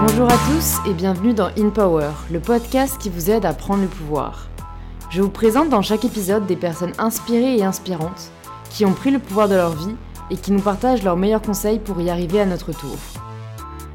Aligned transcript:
Bonjour 0.00 0.28
à 0.28 0.36
tous 0.48 0.78
et 0.88 0.94
bienvenue 0.94 1.32
dans 1.32 1.50
In 1.58 1.70
Power, 1.70 2.10
le 2.30 2.40
podcast 2.40 2.98
qui 2.98 3.08
vous 3.08 3.30
aide 3.30 3.44
à 3.44 3.52
prendre 3.52 3.82
le 3.82 3.88
pouvoir. 3.88 4.48
Je 5.10 5.22
vous 5.22 5.30
présente 5.30 5.68
dans 5.68 5.82
chaque 5.82 6.04
épisode 6.04 6.46
des 6.46 6.56
personnes 6.56 6.92
inspirées 6.98 7.56
et 7.56 7.64
inspirantes 7.64 8.30
qui 8.70 8.84
ont 8.84 8.92
pris 8.92 9.10
le 9.10 9.18
pouvoir 9.18 9.48
de 9.48 9.54
leur 9.54 9.72
vie 9.72 9.94
et 10.30 10.36
qui 10.36 10.52
nous 10.52 10.60
partagent 10.60 11.02
leurs 11.02 11.16
meilleurs 11.16 11.42
conseils 11.42 11.78
pour 11.78 12.00
y 12.00 12.10
arriver 12.10 12.40
à 12.40 12.46
notre 12.46 12.72
tour. 12.72 12.96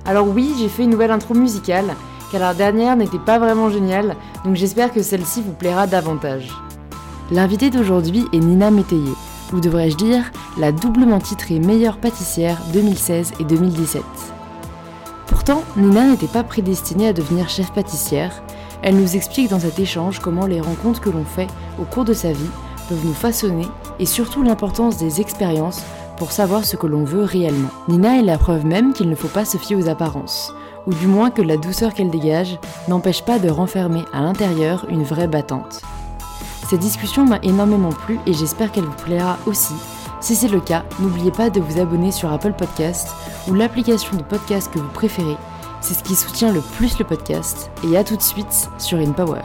Alors 0.05 0.27
oui, 0.27 0.54
j'ai 0.57 0.70
fait 0.70 0.84
une 0.84 0.91
nouvelle 0.91 1.11
intro 1.11 1.34
musicale, 1.34 1.95
car 2.32 2.41
la 2.41 2.54
dernière 2.54 2.95
n'était 2.95 3.20
pas 3.20 3.39
vraiment 3.39 3.70
géniale, 3.70 4.16
donc 4.43 4.55
j'espère 4.55 4.93
que 4.93 5.02
celle-ci 5.02 5.41
vous 5.41 5.54
plaira 5.54 5.88
davantage. 5.88 6.50
L'invitée 7.32 7.70
d'aujourd'hui 7.70 8.25
est 8.32 8.39
Nina 8.39 8.71
Métayer, 8.71 9.14
ou 9.54 9.59
devrais-je 9.59 9.98
dire 9.98 10.32
la 10.57 10.71
doublement 10.71 11.20
titrée 11.20 11.59
meilleure 11.59 11.98
pâtissière 11.98 12.62
2016 12.73 13.34
et 13.40 13.44
2017. 13.44 14.02
Pourtant, 15.27 15.63
Nina 15.76 16.05
n'était 16.05 16.27
pas 16.27 16.44
prédestinée 16.44 17.08
à 17.08 17.13
devenir 17.13 17.49
chef 17.49 17.72
pâtissière. 17.72 18.44
Elle 18.81 18.95
nous 18.95 19.16
explique 19.16 19.49
dans 19.49 19.59
cet 19.59 19.80
échange 19.80 20.20
comment 20.20 20.45
les 20.45 20.62
rencontres 20.62 21.02
que 21.02 21.09
l'on 21.09 21.25
fait 21.25 21.48
au 21.80 21.84
cours 21.84 22.05
de 22.05 22.13
sa 22.13 22.31
vie 22.31 22.49
peuvent 22.89 23.05
nous 23.05 23.13
façonner 23.13 23.67
et 23.99 24.05
surtout 24.05 24.44
l'importance 24.44 24.98
des 24.98 25.22
expériences 25.22 25.84
pour 26.17 26.31
savoir 26.31 26.66
ce 26.66 26.75
que 26.75 26.88
l'on 26.88 27.03
veut 27.03 27.23
réellement. 27.23 27.70
Nina 27.88 28.20
est 28.20 28.23
la 28.23 28.38
preuve 28.38 28.66
même 28.66 28.94
qu'il 28.94 29.09
ne 29.09 29.16
faut 29.16 29.27
pas 29.27 29.45
se 29.45 29.58
fier 29.58 29.75
aux 29.75 29.88
apparences, 29.88 30.53
ou 30.88 30.94
du 30.94 31.08
moins 31.08 31.30
que 31.30 31.41
la 31.41 31.58
douceur 31.58 31.94
qu'elle 31.94 32.09
dégage 32.09 32.59
n'empêche 32.88 33.23
pas 33.23 33.39
de 33.39 33.50
renfermer 33.50 34.03
à 34.14 34.22
l'intérieur 34.22 34.86
une 34.89 35.03
vraie 35.03 35.27
battante. 35.27 35.81
Cette 36.70 36.81
discussion 36.81 37.23
m'a 37.26 37.39
énormément 37.44 37.94
plu 37.94 38.20
et 38.26 38.34
j'espère 38.34 38.73
qu'elle 38.73 38.84
vous 38.84 39.03
plaira 39.05 39.38
aussi. 39.45 39.73
Si 40.20 40.35
c'est 40.35 40.49
le 40.49 40.59
cas, 40.59 40.84
n'oubliez 40.99 41.31
pas 41.31 41.49
de 41.49 41.62
vous 41.62 41.80
abonner 41.80 42.12
sur 42.12 42.30
Apple 42.30 42.52
Podcast 42.52 43.08
ou 43.47 43.53
l'application 43.53 44.17
de 44.17 44.23
podcast 44.23 44.69
que 44.73 44.80
vous 44.80 44.89
préférez. 44.89 45.38
C'est 45.80 45.94
ce 45.94 46.03
qui 46.03 46.14
soutient 46.16 46.52
le 46.52 46.59
plus 46.75 47.00
le 47.00 47.05
podcast. 47.05 47.72
Et 47.89 47.95
à 47.95 48.03
tout 48.03 48.17
de 48.17 48.22
suite 48.22 48.69
sur 48.80 48.97
InPower. 48.97 49.44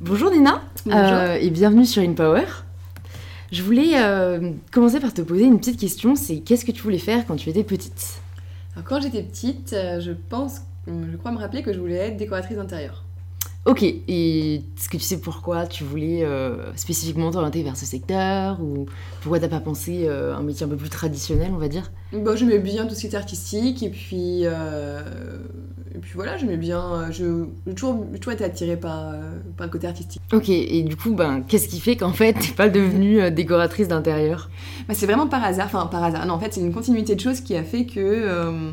Bonjour 0.00 0.30
Nina 0.30 0.62
Bonjour. 0.86 1.00
euh, 1.02 1.38
et 1.40 1.50
bienvenue 1.50 1.86
sur 1.86 2.02
InPower. 2.02 2.44
Je 3.50 3.62
voulais 3.64 3.94
euh, 3.96 4.52
commencer 4.70 5.00
par 5.00 5.12
te 5.12 5.22
poser 5.22 5.44
une 5.44 5.58
petite 5.58 5.80
question, 5.80 6.14
c'est 6.14 6.38
qu'est-ce 6.38 6.64
que 6.64 6.70
tu 6.70 6.82
voulais 6.82 6.98
faire 6.98 7.26
quand 7.26 7.34
tu 7.34 7.48
étais 7.48 7.64
petite? 7.64 8.20
Quand 8.84 9.00
j'étais 9.00 9.22
petite, 9.22 9.72
euh, 9.72 10.00
je 10.00 10.12
pense, 10.12 10.62
je 10.86 11.16
crois 11.16 11.32
me 11.32 11.38
rappeler 11.38 11.62
que 11.62 11.72
je 11.72 11.78
voulais 11.78 12.08
être 12.08 12.16
décoratrice 12.16 12.56
d'intérieur. 12.56 13.04
Ok, 13.66 13.82
et 13.82 14.54
est-ce 14.54 14.88
que 14.88 14.96
tu 14.96 15.02
sais 15.02 15.20
pourquoi 15.20 15.66
tu 15.66 15.84
voulais 15.84 16.24
euh, 16.24 16.74
spécifiquement 16.74 17.30
t'orienter 17.30 17.62
vers 17.62 17.76
ce 17.76 17.84
secteur 17.84 18.62
ou 18.62 18.86
pourquoi 19.20 19.40
t'as 19.40 19.48
pas 19.48 19.60
pensé 19.60 20.04
euh, 20.06 20.34
un 20.34 20.42
métier 20.42 20.64
un 20.64 20.70
peu 20.70 20.76
plus 20.76 20.88
traditionnel, 20.88 21.50
on 21.52 21.58
va 21.58 21.68
dire? 21.68 21.90
Bah, 22.14 22.34
j'aimais 22.34 22.60
bien 22.60 22.86
tout 22.86 22.94
ce 22.94 23.00
qui 23.00 23.08
était 23.08 23.18
artistique 23.18 23.82
et 23.82 23.90
puis, 23.90 24.42
euh, 24.44 25.02
et 25.94 25.98
puis 25.98 26.12
voilà, 26.14 26.38
j'aimais 26.38 26.56
bien. 26.56 26.80
euh, 26.80 27.06
Je, 27.10 27.44
j'ai 27.66 27.74
toujours, 27.74 28.06
toujours 28.18 28.32
été 28.32 28.44
attirée 28.44 28.78
par, 28.78 29.12
par 29.58 29.66
le 29.66 29.70
côté 29.70 29.86
artistique. 29.86 30.22
Ok, 30.32 30.48
et 30.48 30.82
du 30.82 30.96
coup, 30.96 31.14
ben, 31.14 31.42
qu'est-ce 31.46 31.68
qui 31.68 31.80
fait 31.80 31.96
qu'en 31.96 32.14
fait 32.14 32.32
t'es 32.32 32.54
pas 32.54 32.70
devenue 32.70 33.30
décoratrice 33.30 33.88
d'intérieur? 33.88 34.48
Bah, 34.88 34.94
c'est 34.94 35.04
vraiment 35.04 35.26
par 35.26 35.44
hasard, 35.44 35.66
enfin 35.66 35.86
par 35.88 36.02
hasard. 36.04 36.24
Non, 36.24 36.34
en 36.34 36.38
fait, 36.40 36.54
c'est 36.54 36.60
une 36.62 36.72
continuité 36.72 37.16
de 37.16 37.20
choses 37.20 37.42
qui 37.42 37.54
a 37.54 37.64
fait 37.64 37.84
que, 37.84 38.72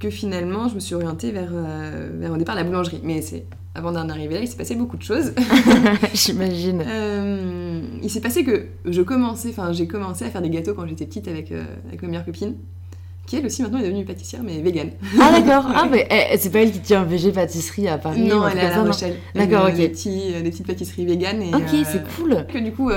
que 0.00 0.08
finalement, 0.08 0.68
je 0.68 0.76
me 0.76 0.80
suis 0.80 0.94
orientée 0.94 1.30
vers, 1.30 1.52
vers 1.52 2.32
au 2.32 2.38
départ 2.38 2.54
la 2.54 2.64
boulangerie. 2.64 3.00
Mais 3.02 3.20
c'est 3.20 3.44
avant 3.74 3.92
d'en 3.92 4.08
arriver 4.08 4.34
là, 4.34 4.40
il 4.40 4.48
s'est 4.48 4.56
passé 4.56 4.74
beaucoup 4.74 4.96
de 4.96 5.02
choses. 5.02 5.32
J'imagine. 6.14 6.84
Euh, 6.86 7.82
il 8.02 8.10
s'est 8.10 8.20
passé 8.20 8.44
que 8.44 8.66
je 8.84 9.02
commençais, 9.02 9.48
enfin 9.50 9.72
j'ai 9.72 9.86
commencé 9.86 10.24
à 10.24 10.30
faire 10.30 10.42
des 10.42 10.50
gâteaux 10.50 10.74
quand 10.74 10.86
j'étais 10.86 11.06
petite 11.06 11.28
avec, 11.28 11.50
euh, 11.50 11.64
avec 11.88 12.02
ma 12.02 12.08
meilleure 12.08 12.24
copine, 12.24 12.54
qui 13.26 13.36
elle 13.36 13.46
aussi 13.46 13.62
maintenant 13.62 13.78
est 13.78 13.84
devenue 13.84 14.04
pâtissière 14.04 14.42
mais 14.44 14.60
végane. 14.60 14.90
Ah 15.20 15.32
d'accord, 15.32 15.70
ah 15.74 15.88
mais 15.90 16.06
eh, 16.10 16.36
c'est 16.38 16.50
pas 16.50 16.60
elle 16.60 16.72
qui 16.72 16.80
tient 16.80 17.02
un 17.02 17.04
VG 17.04 17.32
pâtisserie 17.32 17.88
à 17.88 17.98
Paris 17.98 18.22
non, 18.22 18.46
elle 18.46 18.58
est 18.58 18.62
à 18.62 18.70
La 18.70 18.82
Rochelle. 18.84 19.16
D'accord, 19.34 19.66
ok. 19.68 19.74
Des, 19.74 19.88
petits, 19.88 20.32
euh, 20.34 20.42
des 20.42 20.50
petites 20.50 20.66
pâtisseries 20.66 21.06
véganes. 21.06 21.42
Et, 21.42 21.54
Ok, 21.54 21.62
euh, 21.74 21.82
c'est 21.84 22.04
cool. 22.16 22.46
Que 22.46 22.58
du 22.58 22.72
coup, 22.72 22.90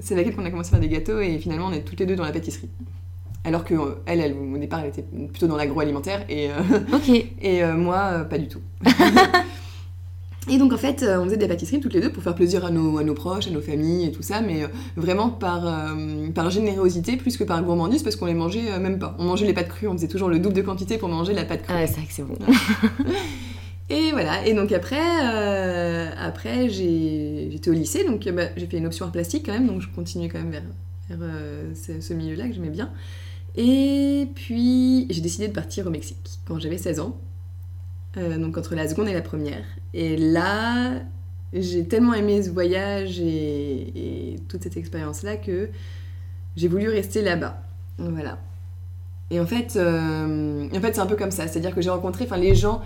c'est 0.00 0.14
avec 0.14 0.28
elle 0.28 0.34
qu'on 0.34 0.44
a 0.44 0.50
commencé 0.50 0.68
à 0.68 0.72
faire 0.72 0.80
des 0.80 0.88
gâteaux 0.88 1.20
et 1.20 1.38
finalement 1.38 1.66
on 1.66 1.72
est 1.72 1.82
toutes 1.82 2.00
les 2.00 2.06
deux 2.06 2.16
dans 2.16 2.24
la 2.24 2.32
pâtisserie. 2.32 2.70
Alors 3.46 3.64
que 3.64 3.74
euh, 3.74 4.02
elle, 4.06 4.20
elle, 4.20 4.32
au 4.32 4.56
départ, 4.56 4.80
elle 4.80 4.88
était 4.88 5.02
plutôt 5.02 5.46
dans 5.46 5.56
l'agroalimentaire 5.56 6.24
et, 6.30 6.48
euh, 6.48 7.14
et 7.42 7.62
euh, 7.62 7.74
moi, 7.74 8.24
pas 8.28 8.38
du 8.38 8.48
tout. 8.48 8.60
Et 10.50 10.58
donc 10.58 10.72
en 10.72 10.76
fait, 10.76 11.02
euh, 11.02 11.18
on 11.20 11.24
faisait 11.24 11.36
des 11.36 11.48
pâtisseries 11.48 11.80
toutes 11.80 11.94
les 11.94 12.00
deux 12.00 12.12
pour 12.12 12.22
faire 12.22 12.34
plaisir 12.34 12.64
à 12.64 12.70
nos, 12.70 12.98
à 12.98 13.04
nos 13.04 13.14
proches, 13.14 13.46
à 13.46 13.50
nos 13.50 13.60
familles 13.60 14.06
et 14.06 14.12
tout 14.12 14.22
ça, 14.22 14.40
mais 14.42 14.64
euh, 14.64 14.68
vraiment 14.96 15.30
par, 15.30 15.66
euh, 15.66 16.28
par 16.34 16.50
générosité 16.50 17.16
plus 17.16 17.36
que 17.36 17.44
par 17.44 17.62
gourmandise 17.62 18.02
parce 18.02 18.16
qu'on 18.16 18.26
les 18.26 18.34
mangeait 18.34 18.70
euh, 18.70 18.78
même 18.78 18.98
pas. 18.98 19.16
On 19.18 19.24
mangeait 19.24 19.46
les 19.46 19.54
pâtes 19.54 19.68
crues, 19.68 19.88
on 19.88 19.94
faisait 19.94 20.08
toujours 20.08 20.28
le 20.28 20.38
double 20.38 20.54
de 20.54 20.62
quantité 20.62 20.98
pour 20.98 21.08
manger 21.08 21.32
la 21.32 21.44
pâte 21.44 21.62
crue. 21.62 21.72
ah 21.74 21.80
ouais, 21.80 21.86
c'est 21.86 21.94
vrai 21.96 22.06
que 22.06 22.12
c'est 22.12 22.22
bon. 22.22 22.36
Et 23.90 24.12
voilà, 24.12 24.46
et 24.46 24.54
donc 24.54 24.72
après, 24.72 24.96
euh, 24.98 26.08
après 26.18 26.70
j'étais 26.70 27.68
au 27.68 27.74
lycée, 27.74 28.02
donc 28.04 28.26
bah, 28.30 28.44
j'ai 28.56 28.66
fait 28.66 28.78
une 28.78 28.86
option 28.86 29.04
art 29.04 29.12
plastique 29.12 29.44
quand 29.44 29.52
même, 29.52 29.66
donc 29.66 29.82
je 29.82 29.88
continuais 29.94 30.30
quand 30.30 30.38
même 30.38 30.50
vers, 30.50 30.62
vers 31.10 31.28
ce, 31.74 32.00
ce 32.00 32.14
milieu-là 32.14 32.48
que 32.48 32.54
j'aimais 32.54 32.70
bien. 32.70 32.90
Et 33.56 34.26
puis 34.34 35.06
j'ai 35.10 35.20
décidé 35.20 35.48
de 35.48 35.52
partir 35.52 35.86
au 35.86 35.90
Mexique 35.90 36.30
quand 36.46 36.58
j'avais 36.58 36.78
16 36.78 37.00
ans, 37.00 37.20
euh, 38.16 38.38
donc 38.38 38.56
entre 38.56 38.74
la 38.74 38.88
seconde 38.88 39.08
et 39.08 39.12
la 39.12 39.22
première. 39.22 39.64
Et 39.92 40.16
là, 40.16 41.00
j'ai 41.52 41.84
tellement 41.84 42.14
aimé 42.14 42.42
ce 42.42 42.50
voyage 42.50 43.20
et, 43.20 44.36
toute 44.48 44.62
cette 44.62 44.76
expérience-là 44.76 45.36
que 45.36 45.70
j'ai 46.56 46.68
voulu 46.68 46.88
rester 46.88 47.22
là-bas. 47.22 47.60
Voilà. 47.98 48.38
Et 49.30 49.40
en 49.40 49.46
fait, 49.46 49.76
euh, 49.76 50.68
en 50.68 50.80
fait 50.80 50.94
c'est 50.94 51.00
un 51.00 51.06
peu 51.06 51.16
comme 51.16 51.30
ça, 51.30 51.48
c'est-à-dire 51.48 51.74
que 51.74 51.80
j'ai 51.80 51.90
rencontré, 51.90 52.24
enfin 52.24 52.36
les 52.36 52.54
gens 52.54 52.82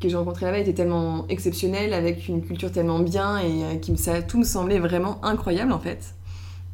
que 0.00 0.08
j'ai 0.08 0.16
rencontrés 0.16 0.46
là-bas 0.46 0.58
étaient 0.58 0.74
tellement 0.74 1.26
exceptionnels, 1.28 1.92
avec 1.92 2.28
une 2.28 2.42
culture 2.42 2.70
tellement 2.70 2.98
bien 2.98 3.38
et 3.38 3.64
euh, 3.64 3.76
qui 3.76 3.96
ça, 3.96 4.22
tout 4.22 4.38
me 4.38 4.44
semblait 4.44 4.78
vraiment 4.78 5.24
incroyable 5.24 5.72
en 5.72 5.78
fait. 5.78 6.14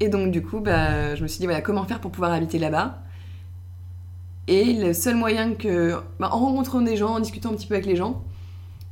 Et 0.00 0.08
donc 0.08 0.30
du 0.30 0.42
coup, 0.42 0.60
bah, 0.60 1.14
je 1.14 1.22
me 1.22 1.28
suis 1.28 1.38
dit 1.38 1.46
voilà 1.46 1.60
comment 1.60 1.84
faire 1.84 2.00
pour 2.00 2.10
pouvoir 2.10 2.32
habiter 2.32 2.58
là-bas? 2.58 3.03
Et 4.48 4.74
le 4.74 4.92
seul 4.92 5.14
moyen 5.16 5.54
que, 5.54 5.94
bah, 6.20 6.28
en 6.32 6.38
rencontrant 6.38 6.80
des 6.82 6.96
gens, 6.96 7.14
en 7.14 7.20
discutant 7.20 7.50
un 7.50 7.54
petit 7.54 7.66
peu 7.66 7.74
avec 7.74 7.86
les 7.86 7.96
gens, 7.96 8.22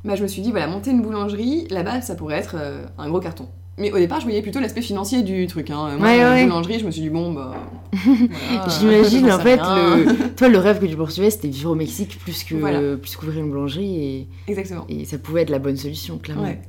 bah, 0.04 0.14
je 0.16 0.22
me 0.22 0.28
suis 0.28 0.42
dit 0.42 0.50
voilà 0.50 0.66
monter 0.66 0.90
une 0.90 1.02
boulangerie 1.02 1.66
là-bas, 1.70 2.00
ça 2.00 2.14
pourrait 2.14 2.36
être 2.38 2.56
euh, 2.58 2.84
un 2.98 3.08
gros 3.08 3.20
carton. 3.20 3.46
Mais 3.78 3.90
au 3.90 3.96
départ, 3.96 4.20
je 4.20 4.24
voyais 4.26 4.42
plutôt 4.42 4.60
l'aspect 4.60 4.82
financier 4.82 5.22
du 5.22 5.46
truc. 5.46 5.70
Hein. 5.70 5.96
Moi, 5.98 6.06
Ouais, 6.08 6.18
la 6.18 6.30
ouais. 6.32 6.44
boulangerie, 6.44 6.78
je 6.78 6.84
me 6.86 6.90
suis 6.90 7.00
dit 7.02 7.08
bon 7.10 7.32
bah. 7.32 7.54
voilà, 7.92 8.68
J'imagine 8.68 9.30
en 9.32 9.38
fait, 9.38 9.56
le... 9.56 10.28
toi 10.36 10.48
le 10.48 10.58
rêve 10.58 10.78
que 10.80 10.86
tu 10.86 10.96
poursuivais 10.96 11.30
c'était 11.30 11.48
vivre 11.48 11.70
au 11.70 11.74
Mexique 11.74 12.18
plus 12.18 12.44
que 12.44 12.54
Voilà. 12.54 12.96
plus 12.96 13.16
qu'ouvrir 13.16 13.38
une 13.42 13.50
boulangerie 13.50 14.04
et... 14.04 14.28
Exactement. 14.48 14.84
et 14.88 15.04
ça 15.04 15.16
pouvait 15.18 15.42
être 15.42 15.50
la 15.50 15.58
bonne 15.58 15.76
solution 15.76 16.18
clairement. 16.18 16.44
Ouais. 16.44 16.60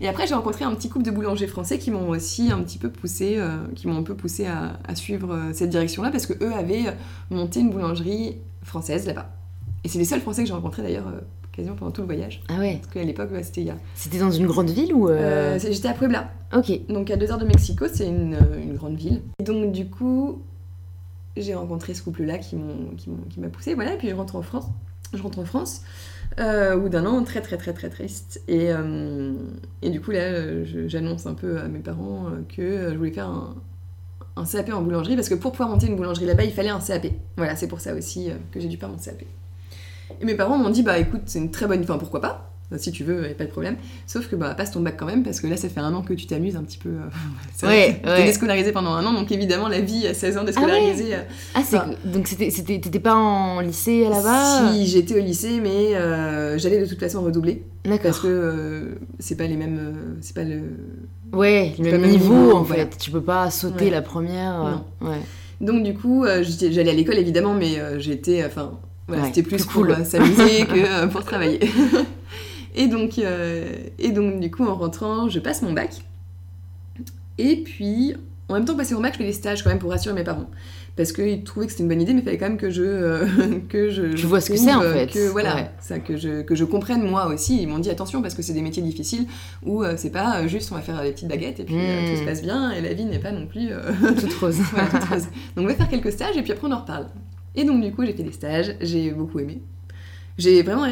Et 0.00 0.08
après, 0.08 0.26
j'ai 0.26 0.34
rencontré 0.34 0.64
un 0.64 0.74
petit 0.74 0.88
couple 0.88 1.04
de 1.04 1.10
boulangers 1.10 1.46
français 1.46 1.78
qui 1.78 1.90
m'ont 1.90 2.08
aussi 2.08 2.50
un 2.50 2.60
petit 2.62 2.78
peu 2.78 2.90
poussé, 2.90 3.34
euh, 3.38 3.56
qui 3.74 3.86
m'ont 3.88 3.96
un 3.98 4.02
peu 4.02 4.14
poussé 4.14 4.46
à, 4.46 4.78
à 4.86 4.94
suivre 4.94 5.32
euh, 5.34 5.52
cette 5.52 5.70
direction-là 5.70 6.10
parce 6.10 6.26
que 6.26 6.32
eux 6.44 6.52
avaient 6.52 6.86
euh, 6.88 6.92
monté 7.30 7.60
une 7.60 7.70
boulangerie 7.70 8.36
française 8.62 9.06
là-bas. 9.06 9.30
Et 9.84 9.88
c'est 9.88 9.98
les 9.98 10.04
seuls 10.04 10.20
Français 10.20 10.42
que 10.42 10.48
j'ai 10.48 10.54
rencontrés 10.54 10.82
d'ailleurs 10.82 11.12
quasiment 11.52 11.74
pendant 11.74 11.90
tout 11.90 12.00
le 12.02 12.06
voyage. 12.06 12.40
Ah 12.48 12.58
ouais, 12.58 12.78
Parce 12.80 12.94
qu'à 12.94 13.02
l'époque, 13.04 13.30
ouais, 13.32 13.42
c'était 13.42 13.60
il 13.62 13.66
y 13.66 13.70
a. 13.70 13.76
c'était 13.94 14.18
dans 14.18 14.30
une 14.30 14.46
grande 14.46 14.70
ville 14.70 14.94
ou... 14.94 15.08
euh, 15.08 15.56
Euh, 15.56 15.58
J'étais 15.58 15.88
à 15.88 15.92
Puebla, 15.92 16.30
Ok, 16.56 16.70
donc 16.88 17.10
à 17.10 17.16
deux 17.16 17.30
heures 17.30 17.38
de 17.38 17.44
Mexico, 17.46 17.86
c'est 17.92 18.06
une, 18.08 18.38
une 18.62 18.74
grande 18.74 18.96
ville. 18.96 19.20
Et 19.40 19.42
donc 19.44 19.72
du 19.72 19.86
coup, 19.90 20.40
j'ai 21.36 21.54
rencontré 21.54 21.94
ce 21.94 22.02
couple-là 22.02 22.38
qui 22.38 22.56
m'a 22.56 23.48
poussé. 23.48 23.74
Voilà, 23.74 23.94
et 23.94 23.98
puis 23.98 24.08
je 24.08 24.14
rentre 24.14 24.36
en 24.36 24.42
France. 24.42 24.66
Je 25.12 25.22
rentre 25.22 25.38
en 25.40 25.44
France. 25.44 25.82
Euh, 26.40 26.76
bout 26.76 26.88
d'un 26.88 27.04
an, 27.06 27.22
très 27.24 27.40
très 27.40 27.56
très 27.56 27.72
très 27.72 27.90
triste. 27.90 28.42
Et, 28.48 28.72
euh, 28.72 29.32
et 29.82 29.90
du 29.90 30.00
coup, 30.00 30.10
là, 30.10 30.64
j'annonce 30.86 31.26
un 31.26 31.34
peu 31.34 31.58
à 31.58 31.68
mes 31.68 31.80
parents 31.80 32.28
euh, 32.28 32.42
que 32.48 32.90
je 32.92 32.96
voulais 32.96 33.12
faire 33.12 33.28
un, 33.28 33.54
un 34.36 34.44
CAP 34.44 34.72
en 34.72 34.82
boulangerie, 34.82 35.16
parce 35.16 35.28
que 35.28 35.34
pour 35.34 35.52
pouvoir 35.52 35.68
monter 35.68 35.86
une 35.86 35.96
boulangerie 35.96 36.26
là-bas, 36.26 36.44
il 36.44 36.52
fallait 36.52 36.70
un 36.70 36.80
CAP. 36.80 37.06
Voilà, 37.36 37.56
c'est 37.56 37.68
pour 37.68 37.80
ça 37.80 37.94
aussi 37.94 38.30
que 38.50 38.60
j'ai 38.60 38.68
dû 38.68 38.76
faire 38.76 38.88
mon 38.88 38.98
CAP. 38.98 39.22
Et 40.20 40.24
mes 40.24 40.34
parents 40.34 40.58
m'ont 40.58 40.70
dit, 40.70 40.82
bah 40.82 40.98
écoute, 40.98 41.22
c'est 41.26 41.38
une 41.38 41.50
très 41.50 41.66
bonne... 41.66 41.82
Enfin, 41.82 41.98
pourquoi 41.98 42.20
pas 42.20 42.51
si 42.78 42.92
tu 42.92 43.04
veux, 43.04 43.24
a 43.24 43.28
pas 43.34 43.44
de 43.44 43.50
problème. 43.50 43.76
Sauf 44.06 44.28
que 44.28 44.36
bah 44.36 44.54
passe 44.54 44.70
ton 44.70 44.80
bac 44.80 44.94
quand 44.98 45.06
même 45.06 45.22
parce 45.22 45.40
que 45.40 45.46
là 45.46 45.56
ça 45.56 45.68
fait 45.68 45.80
un 45.80 45.92
an 45.94 46.02
que 46.02 46.14
tu 46.14 46.26
t'amuses 46.26 46.56
un 46.56 46.62
petit 46.62 46.78
peu. 46.78 46.88
euh, 46.90 47.08
Ouais, 47.66 48.00
t'es 48.02 48.08
ouais. 48.10 48.24
déscolarisé 48.24 48.72
pendant 48.72 48.90
un 48.92 49.04
an, 49.06 49.12
donc 49.12 49.30
évidemment 49.32 49.68
la 49.68 49.80
vie 49.80 50.06
à 50.06 50.14
16 50.14 50.38
ans 50.38 50.44
déscolarisée. 50.44 51.14
euh, 51.14 51.22
ah 51.54 51.60
c'est 51.64 51.76
Enfin- 51.76 51.90
donc 52.04 52.26
c'était 52.28 52.50
c'était- 52.50 52.80
t'étais 52.80 53.00
pas 53.00 53.14
en 53.14 53.60
lycée 53.60 54.08
là-bas 54.08 54.72
Si 54.74 54.86
j'étais 54.86 55.14
au 55.14 55.22
lycée, 55.22 55.60
mais 55.62 55.94
euh, 55.96 56.58
j'allais 56.58 56.80
de 56.80 56.86
toute 56.86 57.00
façon 57.00 57.22
redoubler 57.22 57.64
D'accord. 57.84 58.02
parce 58.02 58.20
que 58.20 58.28
euh, 58.28 58.84
c'est 59.18 59.36
pas 59.36 59.46
les 59.46 59.56
mêmes, 59.56 59.78
euh, 59.80 60.14
c'est 60.20 60.34
pas 60.34 60.44
le. 60.44 60.60
Ouais, 61.32 61.72
le 61.78 61.84
même 61.92 62.02
niveau, 62.10 62.34
niveau, 62.34 62.52
en 62.56 62.62
voilà. 62.62 62.84
fait. 62.84 62.98
Tu 62.98 63.10
peux 63.10 63.22
pas 63.22 63.50
sauter 63.50 63.86
Ouais. 63.86 63.90
la 63.90 64.02
première. 64.02 64.82
euh, 65.02 65.06
Ouais. 65.08 65.20
Donc 65.60 65.82
du 65.84 65.94
coup, 65.94 66.24
euh, 66.24 66.42
j'allais 66.44 66.90
à 66.90 66.94
l'école 66.94 67.16
évidemment, 67.18 67.54
mais 67.54 67.78
euh, 67.78 67.98
j'étais, 68.00 68.44
enfin, 68.44 68.72
Voilà, 69.08 69.22
Ouais, 69.22 69.28
c'était 69.34 69.42
plus 69.48 69.64
cool. 69.64 69.90
euh, 69.92 70.04
s'amuser 70.04 70.64
que 70.66 71.04
euh, 71.04 71.06
pour 71.06 71.24
travailler. 71.24 71.60
et, 72.74 72.88
donc, 72.88 73.18
euh, 73.18 73.72
et 73.98 74.12
donc, 74.12 74.40
du 74.40 74.50
coup, 74.50 74.64
en 74.64 74.74
rentrant, 74.74 75.28
je 75.28 75.38
passe 75.40 75.62
mon 75.62 75.72
bac. 75.72 75.90
Et 77.38 77.56
puis, 77.56 78.14
en 78.48 78.54
même 78.54 78.64
temps, 78.64 78.76
passer 78.76 78.94
mon 78.94 79.00
bac, 79.00 79.12
je 79.14 79.18
fais 79.18 79.24
des 79.24 79.32
stages 79.32 79.62
quand 79.62 79.70
même 79.70 79.78
pour 79.78 79.90
rassurer 79.90 80.14
mes 80.14 80.24
parents. 80.24 80.46
Parce 80.94 81.12
qu'ils 81.12 81.42
trouvaient 81.42 81.64
que 81.64 81.72
c'était 81.72 81.84
une 81.84 81.88
bonne 81.88 82.02
idée, 82.02 82.12
mais 82.12 82.20
il 82.20 82.24
fallait 82.24 82.36
quand 82.36 82.48
même 82.50 82.58
que 82.58 82.68
je. 82.70 82.82
euh, 82.82 83.26
que 83.70 83.88
je 83.88 84.26
vois 84.26 84.42
ce 84.42 84.50
que 84.50 84.58
c'est, 84.58 84.70
en 84.74 84.80
trouve, 84.80 84.92
fait. 84.92 85.06
Que, 85.06 85.28
voilà, 85.30 85.54
Ouais. 85.54 85.70
ça, 85.80 85.98
que, 85.98 86.18
je, 86.18 86.42
que 86.42 86.54
je 86.54 86.64
comprenne 86.64 87.02
moi 87.02 87.28
aussi. 87.28 87.62
Ils 87.62 87.66
m'ont 87.66 87.78
dit 87.78 87.88
attention, 87.88 88.20
parce 88.20 88.34
que 88.34 88.42
c'est 88.42 88.52
des 88.52 88.60
métiers 88.60 88.82
difficiles 88.82 89.26
où 89.64 89.82
euh, 89.82 89.94
c'est 89.96 90.10
pas 90.10 90.40
euh, 90.42 90.48
juste 90.48 90.70
on 90.70 90.74
va 90.74 90.82
faire 90.82 91.02
des 91.02 91.12
petites 91.12 91.28
baguettes 91.28 91.60
et 91.60 91.64
puis 91.64 91.76
euh, 91.78 92.10
tout 92.12 92.20
se 92.20 92.26
passe 92.26 92.42
bien 92.42 92.70
et 92.72 92.82
la 92.82 92.92
vie 92.92 93.06
n'est 93.06 93.18
pas 93.18 93.32
non 93.32 93.46
plus. 93.46 93.68
euh, 93.70 93.90
Toute 94.20 94.34
rose. 94.34 94.58
toute 94.90 95.04
rose. 95.04 95.28
Donc 95.56 95.64
on 95.64 95.66
va 95.66 95.74
faire 95.74 95.88
quelques 95.88 96.12
stages 96.12 96.36
et 96.36 96.42
puis 96.42 96.52
après 96.52 96.68
on 96.68 96.72
en 96.72 96.80
reparle. 96.80 97.06
Et 97.54 97.64
donc 97.64 97.82
du 97.82 97.90
coup 97.90 98.04
j'ai 98.04 98.12
fait 98.12 98.22
des 98.22 98.32
stages, 98.32 98.76
j'ai 98.82 99.12
beaucoup 99.12 99.38
aimé. 99.40 99.62
J'ai 100.36 100.62
vraiment 100.62 100.86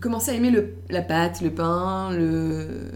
commencé 0.00 0.30
à 0.30 0.34
aimer 0.34 0.50
le, 0.50 0.74
la 0.90 1.02
pâte, 1.02 1.40
le 1.40 1.50
pain, 1.50 2.10
le... 2.12 2.90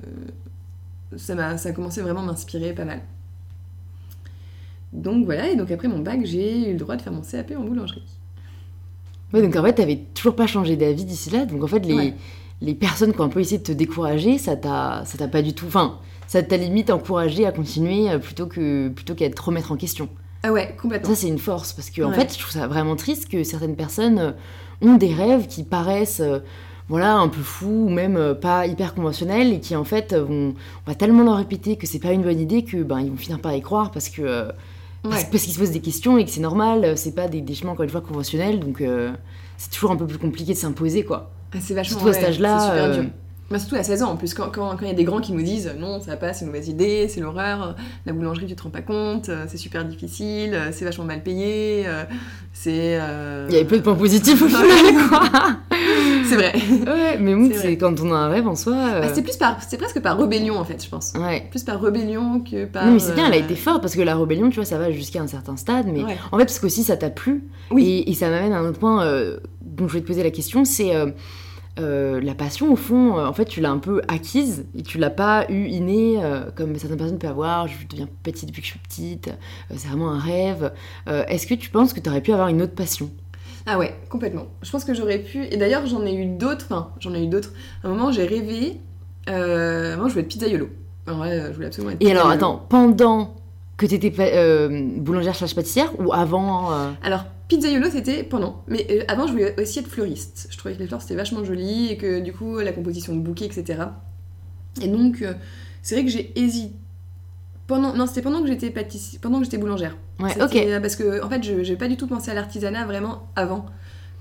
Ça, 1.16 1.34
m'a, 1.34 1.56
ça 1.56 1.68
a 1.68 1.72
commencé 1.72 2.00
vraiment 2.02 2.20
à 2.20 2.24
m'inspirer 2.26 2.72
pas 2.72 2.84
mal. 2.84 3.00
Donc 4.92 5.24
voilà, 5.24 5.50
et 5.50 5.56
donc 5.56 5.70
après 5.70 5.88
mon 5.88 5.98
bac, 5.98 6.20
j'ai 6.24 6.70
eu 6.70 6.72
le 6.72 6.78
droit 6.78 6.96
de 6.96 7.02
faire 7.02 7.12
mon 7.12 7.20
CAP 7.22 7.52
en 7.56 7.62
boulangerie. 7.62 8.02
Ouais, 9.32 9.42
donc 9.42 9.54
en 9.56 9.62
fait, 9.62 9.74
t'avais 9.74 9.96
toujours 10.14 10.36
pas 10.36 10.46
changé 10.46 10.76
d'avis 10.76 11.04
d'ici 11.04 11.30
là. 11.30 11.44
Donc 11.44 11.62
en 11.62 11.66
fait, 11.66 11.80
les, 11.80 11.94
Ouais. 11.94 12.14
les 12.62 12.74
personnes 12.74 13.12
qui 13.12 13.20
ont 13.20 13.24
un 13.24 13.28
peu 13.28 13.40
essayé 13.40 13.58
de 13.58 13.62
te 13.64 13.72
décourager, 13.72 14.38
ça 14.38 14.56
t'a, 14.56 15.04
pas 15.30 15.42
du 15.42 15.52
tout. 15.52 15.66
Enfin, 15.66 15.98
ça 16.26 16.42
t'a 16.42 16.56
limite 16.56 16.90
encouragé 16.90 17.44
à 17.46 17.52
continuer 17.52 18.10
euh, 18.10 18.18
plutôt 18.18 18.46
que 18.46 18.88
plutôt 18.88 19.14
qu'à 19.14 19.28
te 19.28 19.40
remettre 19.42 19.72
en 19.72 19.76
question. 19.76 20.08
Ah 20.42 20.52
ouais, 20.52 20.74
complètement. 20.80 21.10
Ça, 21.10 21.16
c'est 21.16 21.28
une 21.28 21.38
force 21.38 21.72
parce 21.72 21.90
que 21.90 22.02
en 22.02 22.12
fait, 22.12 22.32
je 22.32 22.38
trouve 22.38 22.52
ça 22.52 22.66
vraiment 22.68 22.96
triste 22.96 23.28
que 23.28 23.42
certaines 23.42 23.76
personnes 23.76 24.18
euh, 24.18 24.32
ont 24.80 24.94
des 24.96 25.12
rêves 25.12 25.46
qui 25.48 25.62
paraissent. 25.64 26.20
euh, 26.20 26.38
voilà, 26.88 27.16
un 27.16 27.28
peu 27.28 27.40
fous 27.40 27.86
ou 27.86 27.88
même 27.88 28.16
euh, 28.16 28.34
pas 28.34 28.66
hyper 28.66 28.94
conventionnels 28.94 29.52
et 29.52 29.60
qui 29.60 29.74
en 29.74 29.84
fait 29.84 30.14
vont 30.14 30.54
on 30.86 30.90
va 30.90 30.94
tellement 30.94 31.24
leur 31.24 31.36
répéter 31.36 31.76
que 31.76 31.86
c'est 31.86 31.98
pas 31.98 32.12
une 32.12 32.22
bonne 32.22 32.38
idée 32.40 32.62
que 32.62 32.82
ben 32.82 33.00
ils 33.00 33.10
vont 33.10 33.16
finir 33.16 33.40
par 33.40 33.54
y 33.54 33.60
croire 33.60 33.90
parce 33.90 34.08
que 34.08 34.22
euh, 34.22 34.44
parce, 35.02 35.22
Ouais. 35.22 35.28
parce 35.30 35.44
qu'ils 35.44 35.52
se 35.52 35.58
posent 35.58 35.70
des 35.70 35.80
questions 35.80 36.18
et 36.18 36.24
que 36.24 36.30
c'est 36.30 36.40
normal, 36.40 36.96
c'est 36.98 37.14
pas 37.14 37.28
des, 37.28 37.40
des 37.40 37.54
chemins 37.54 37.72
encore 37.72 37.84
une 37.84 37.90
fois 37.90 38.00
conventionnels 38.00 38.60
donc 38.60 38.80
euh, 38.80 39.12
c'est 39.56 39.70
toujours 39.70 39.90
un 39.90 39.96
peu 39.96 40.06
plus 40.06 40.18
compliqué 40.18 40.52
de 40.52 40.58
s'imposer 40.58 41.04
quoi. 41.04 41.30
Ah, 41.54 41.58
c'est 41.60 41.74
vachement 41.74 41.98
Surtout 41.98 42.08
à 42.10 42.12
cet 42.12 42.22
ouais, 42.22 42.28
âge-là, 42.28 43.02
Euh. 43.48 43.52
Bah, 43.52 43.58
surtout 43.58 43.76
à 43.76 43.82
16 43.82 44.02
ans, 44.02 44.10
en 44.10 44.16
plus, 44.16 44.34
quand 44.34 44.46
il 44.46 44.50
quand, 44.52 44.76
quand 44.76 44.86
y 44.86 44.90
a 44.90 44.94
des 44.94 45.04
grands 45.04 45.20
qui 45.20 45.32
nous 45.32 45.42
disent 45.42 45.72
non, 45.78 46.00
ça 46.00 46.12
va 46.12 46.16
pas, 46.16 46.32
c'est 46.32 46.44
une 46.44 46.50
mauvaise 46.50 46.68
idée, 46.68 47.06
c'est 47.08 47.20
l'horreur, 47.20 47.76
la 48.06 48.12
boulangerie, 48.12 48.46
tu 48.46 48.56
te 48.56 48.62
rends 48.62 48.70
pas 48.70 48.82
compte, 48.82 49.28
euh, 49.28 49.44
c'est 49.48 49.56
super 49.56 49.84
difficile, 49.84 50.54
euh, 50.54 50.68
c'est 50.72 50.84
vachement 50.84 51.04
mal 51.04 51.22
payé, 51.22 51.84
euh, 51.86 52.04
c'est. 52.52 52.98
euh, 53.00 53.46
Il 53.48 53.54
y 53.54 53.56
avait 53.58 53.64
peu 53.66 53.76
de 53.78 53.82
points 53.82 53.94
positifs 53.94 54.42
au 54.42 54.48
final 54.48 55.08
quoi. 55.08 55.20
C'est 56.28 56.34
vrai. 56.34 56.52
ouais, 56.56 57.18
mais 57.20 57.34
bon, 57.36 57.50
C'est 57.54 57.76
quand 57.76 58.00
on 58.00 58.12
a 58.12 58.16
un 58.16 58.28
rêve 58.28 58.48
en 58.48 58.56
soi. 58.56 58.74
euh, 58.74 59.00
Bah, 59.02 59.08
c'est 59.14 59.22
plus 59.22 59.36
par, 59.36 59.62
c'est 59.62 59.76
presque 59.76 60.00
par 60.00 60.18
rébellion 60.18 60.58
en 60.58 60.64
fait, 60.64 60.82
je 60.82 60.88
pense. 60.88 61.12
ouais. 61.16 61.46
Plus 61.50 61.62
par 61.62 61.80
rébellion 61.80 62.40
que 62.40 62.64
par. 62.64 62.86
Non 62.86 62.92
mais 62.94 62.98
c'est 62.98 63.14
bien, 63.14 63.26
elle 63.28 63.34
a 63.34 63.36
euh, 63.36 63.44
été 63.44 63.54
forte 63.54 63.80
parce 63.80 63.94
que 63.94 64.00
la 64.02 64.16
rébellion, 64.16 64.48
tu 64.50 64.56
vois, 64.56 64.64
ça 64.64 64.76
va 64.78 64.90
jusqu'à 64.90 65.20
un 65.20 65.28
certain 65.28 65.56
stade, 65.56 65.86
mais 65.86 66.02
Ouais. 66.02 66.16
en 66.32 66.38
fait 66.38 66.46
parce 66.46 66.58
qu'aussi 66.58 66.82
ça 66.82 66.96
t'a 66.96 67.10
plu. 67.10 67.44
Oui. 67.70 67.84
Et, 68.06 68.10
et 68.10 68.14
ça 68.14 68.28
m'amène 68.28 68.52
à 68.52 68.58
un 68.58 68.68
autre 68.68 68.78
point 68.80 69.04
euh, 69.04 69.36
dont 69.62 69.86
je 69.86 69.94
vais 69.94 70.00
te 70.00 70.06
poser 70.06 70.24
la 70.24 70.30
question, 70.32 70.64
c'est 70.64 70.96
euh, 71.78 72.20
la 72.22 72.34
passion 72.34 72.72
au 72.72 72.76
fond, 72.76 73.18
euh, 73.18 73.26
en 73.26 73.32
fait 73.34 73.44
tu 73.44 73.60
l'as 73.60 73.70
un 73.70 73.78
peu 73.78 74.00
acquise 74.08 74.64
et 74.74 74.82
tu 74.82 74.96
l'as 74.96 75.10
pas 75.10 75.44
eu 75.50 75.66
innée 75.66 76.16
euh, 76.22 76.50
comme 76.54 76.74
certaines 76.76 76.96
personnes 76.96 77.18
peuvent 77.18 77.30
avoir, 77.30 77.68
je 77.68 77.74
deviens 77.86 78.08
petite 78.22 78.48
depuis 78.48 78.62
que 78.62 78.66
je 78.66 78.72
suis 78.72 78.80
petite, 78.80 79.30
c'est 79.74 79.88
vraiment 79.88 80.10
un 80.10 80.18
rêve. 80.18 80.72
Est-ce 81.06 81.46
que 81.46 81.54
tu 81.54 81.70
penses 81.70 81.92
que 81.92 82.00
tu 82.00 82.08
aurais 82.08 82.22
pu 82.22 82.32
avoir 82.32 82.48
une 82.48 82.62
autre 82.62 82.74
passion? 82.74 83.10
Ah 83.66 83.78
ouais, 83.78 83.94
complètement. 84.08 84.46
Je 84.62 84.70
pense 84.70 84.84
que 84.84 84.94
j'aurais 84.94 85.18
pu. 85.18 85.44
Et 85.46 85.56
d'ailleurs, 85.56 85.86
j'en 85.86 86.04
ai 86.06 86.14
eu 86.14 86.26
d'autres. 86.26 86.66
Enfin, 86.66 86.90
j'en 87.00 87.12
ai 87.14 87.24
eu 87.24 87.26
d'autres. 87.26 87.52
À 87.82 87.88
un 87.88 87.90
moment, 87.90 88.12
j'ai 88.12 88.24
rêvé. 88.24 88.80
Moi, 89.26 89.34
je 89.36 90.10
voulais 90.10 90.20
être 90.20 90.28
pizzaiolo. 90.28 90.68
En 91.08 91.16
vrai, 91.16 91.48
je 91.48 91.54
voulais 91.54 91.66
absolument 91.66 91.92
être 91.92 92.02
Et 92.02 92.10
alors 92.10 92.30
attends, 92.30 92.64
pendant 92.68 93.35
que 93.76 93.86
tu 93.86 93.94
étais 93.94 94.10
boulangère 95.00 95.34
slash 95.34 95.54
pâtissière 95.54 95.92
ou 96.00 96.12
avant 96.12 96.72
euh, 96.72 96.90
Alors, 97.02 97.24
pizzaiolo, 97.48 97.90
c'était 97.90 98.22
pendant. 98.22 98.62
Mais 98.68 98.86
euh, 98.90 99.02
avant, 99.08 99.26
je 99.26 99.32
voulais 99.32 99.54
aussi 99.60 99.78
être 99.80 99.88
fleuriste. 99.88 100.48
Je 100.50 100.56
trouvais 100.56 100.74
que 100.74 100.80
les 100.80 100.86
fleurs, 100.86 101.02
c'était 101.02 101.14
vachement 101.14 101.44
joli 101.44 101.88
et 101.92 101.96
que 101.96 102.20
du 102.20 102.32
coup, 102.32 102.58
la 102.58 102.72
composition 102.72 103.14
de 103.14 103.20
bouquets, 103.20 103.46
etc. 103.46 103.80
Et 104.82 104.88
donc, 104.88 105.22
euh, 105.22 105.34
c'est 105.82 105.94
vrai 105.94 106.04
que 106.04 106.10
j'ai 106.10 106.32
hésité. 106.38 106.74
Pendant... 107.66 107.94
Non, 107.94 108.06
c'était 108.06 108.22
pendant 108.22 108.40
que 108.42 108.46
j'étais 108.46 108.70
pâtissière, 108.70 109.20
pendant 109.20 109.38
que 109.38 109.44
j'étais 109.44 109.58
boulangère. 109.58 109.96
Ouais, 110.20 110.30
ok. 110.40 110.54
euh, 110.56 110.80
Parce 110.80 110.94
que, 110.96 111.22
en 111.24 111.28
fait, 111.28 111.42
je 111.42 111.62
j'ai 111.64 111.76
pas 111.76 111.88
du 111.88 111.96
tout 111.96 112.06
pensé 112.06 112.30
à 112.30 112.34
l'artisanat 112.34 112.84
vraiment 112.86 113.28
avant. 113.34 113.66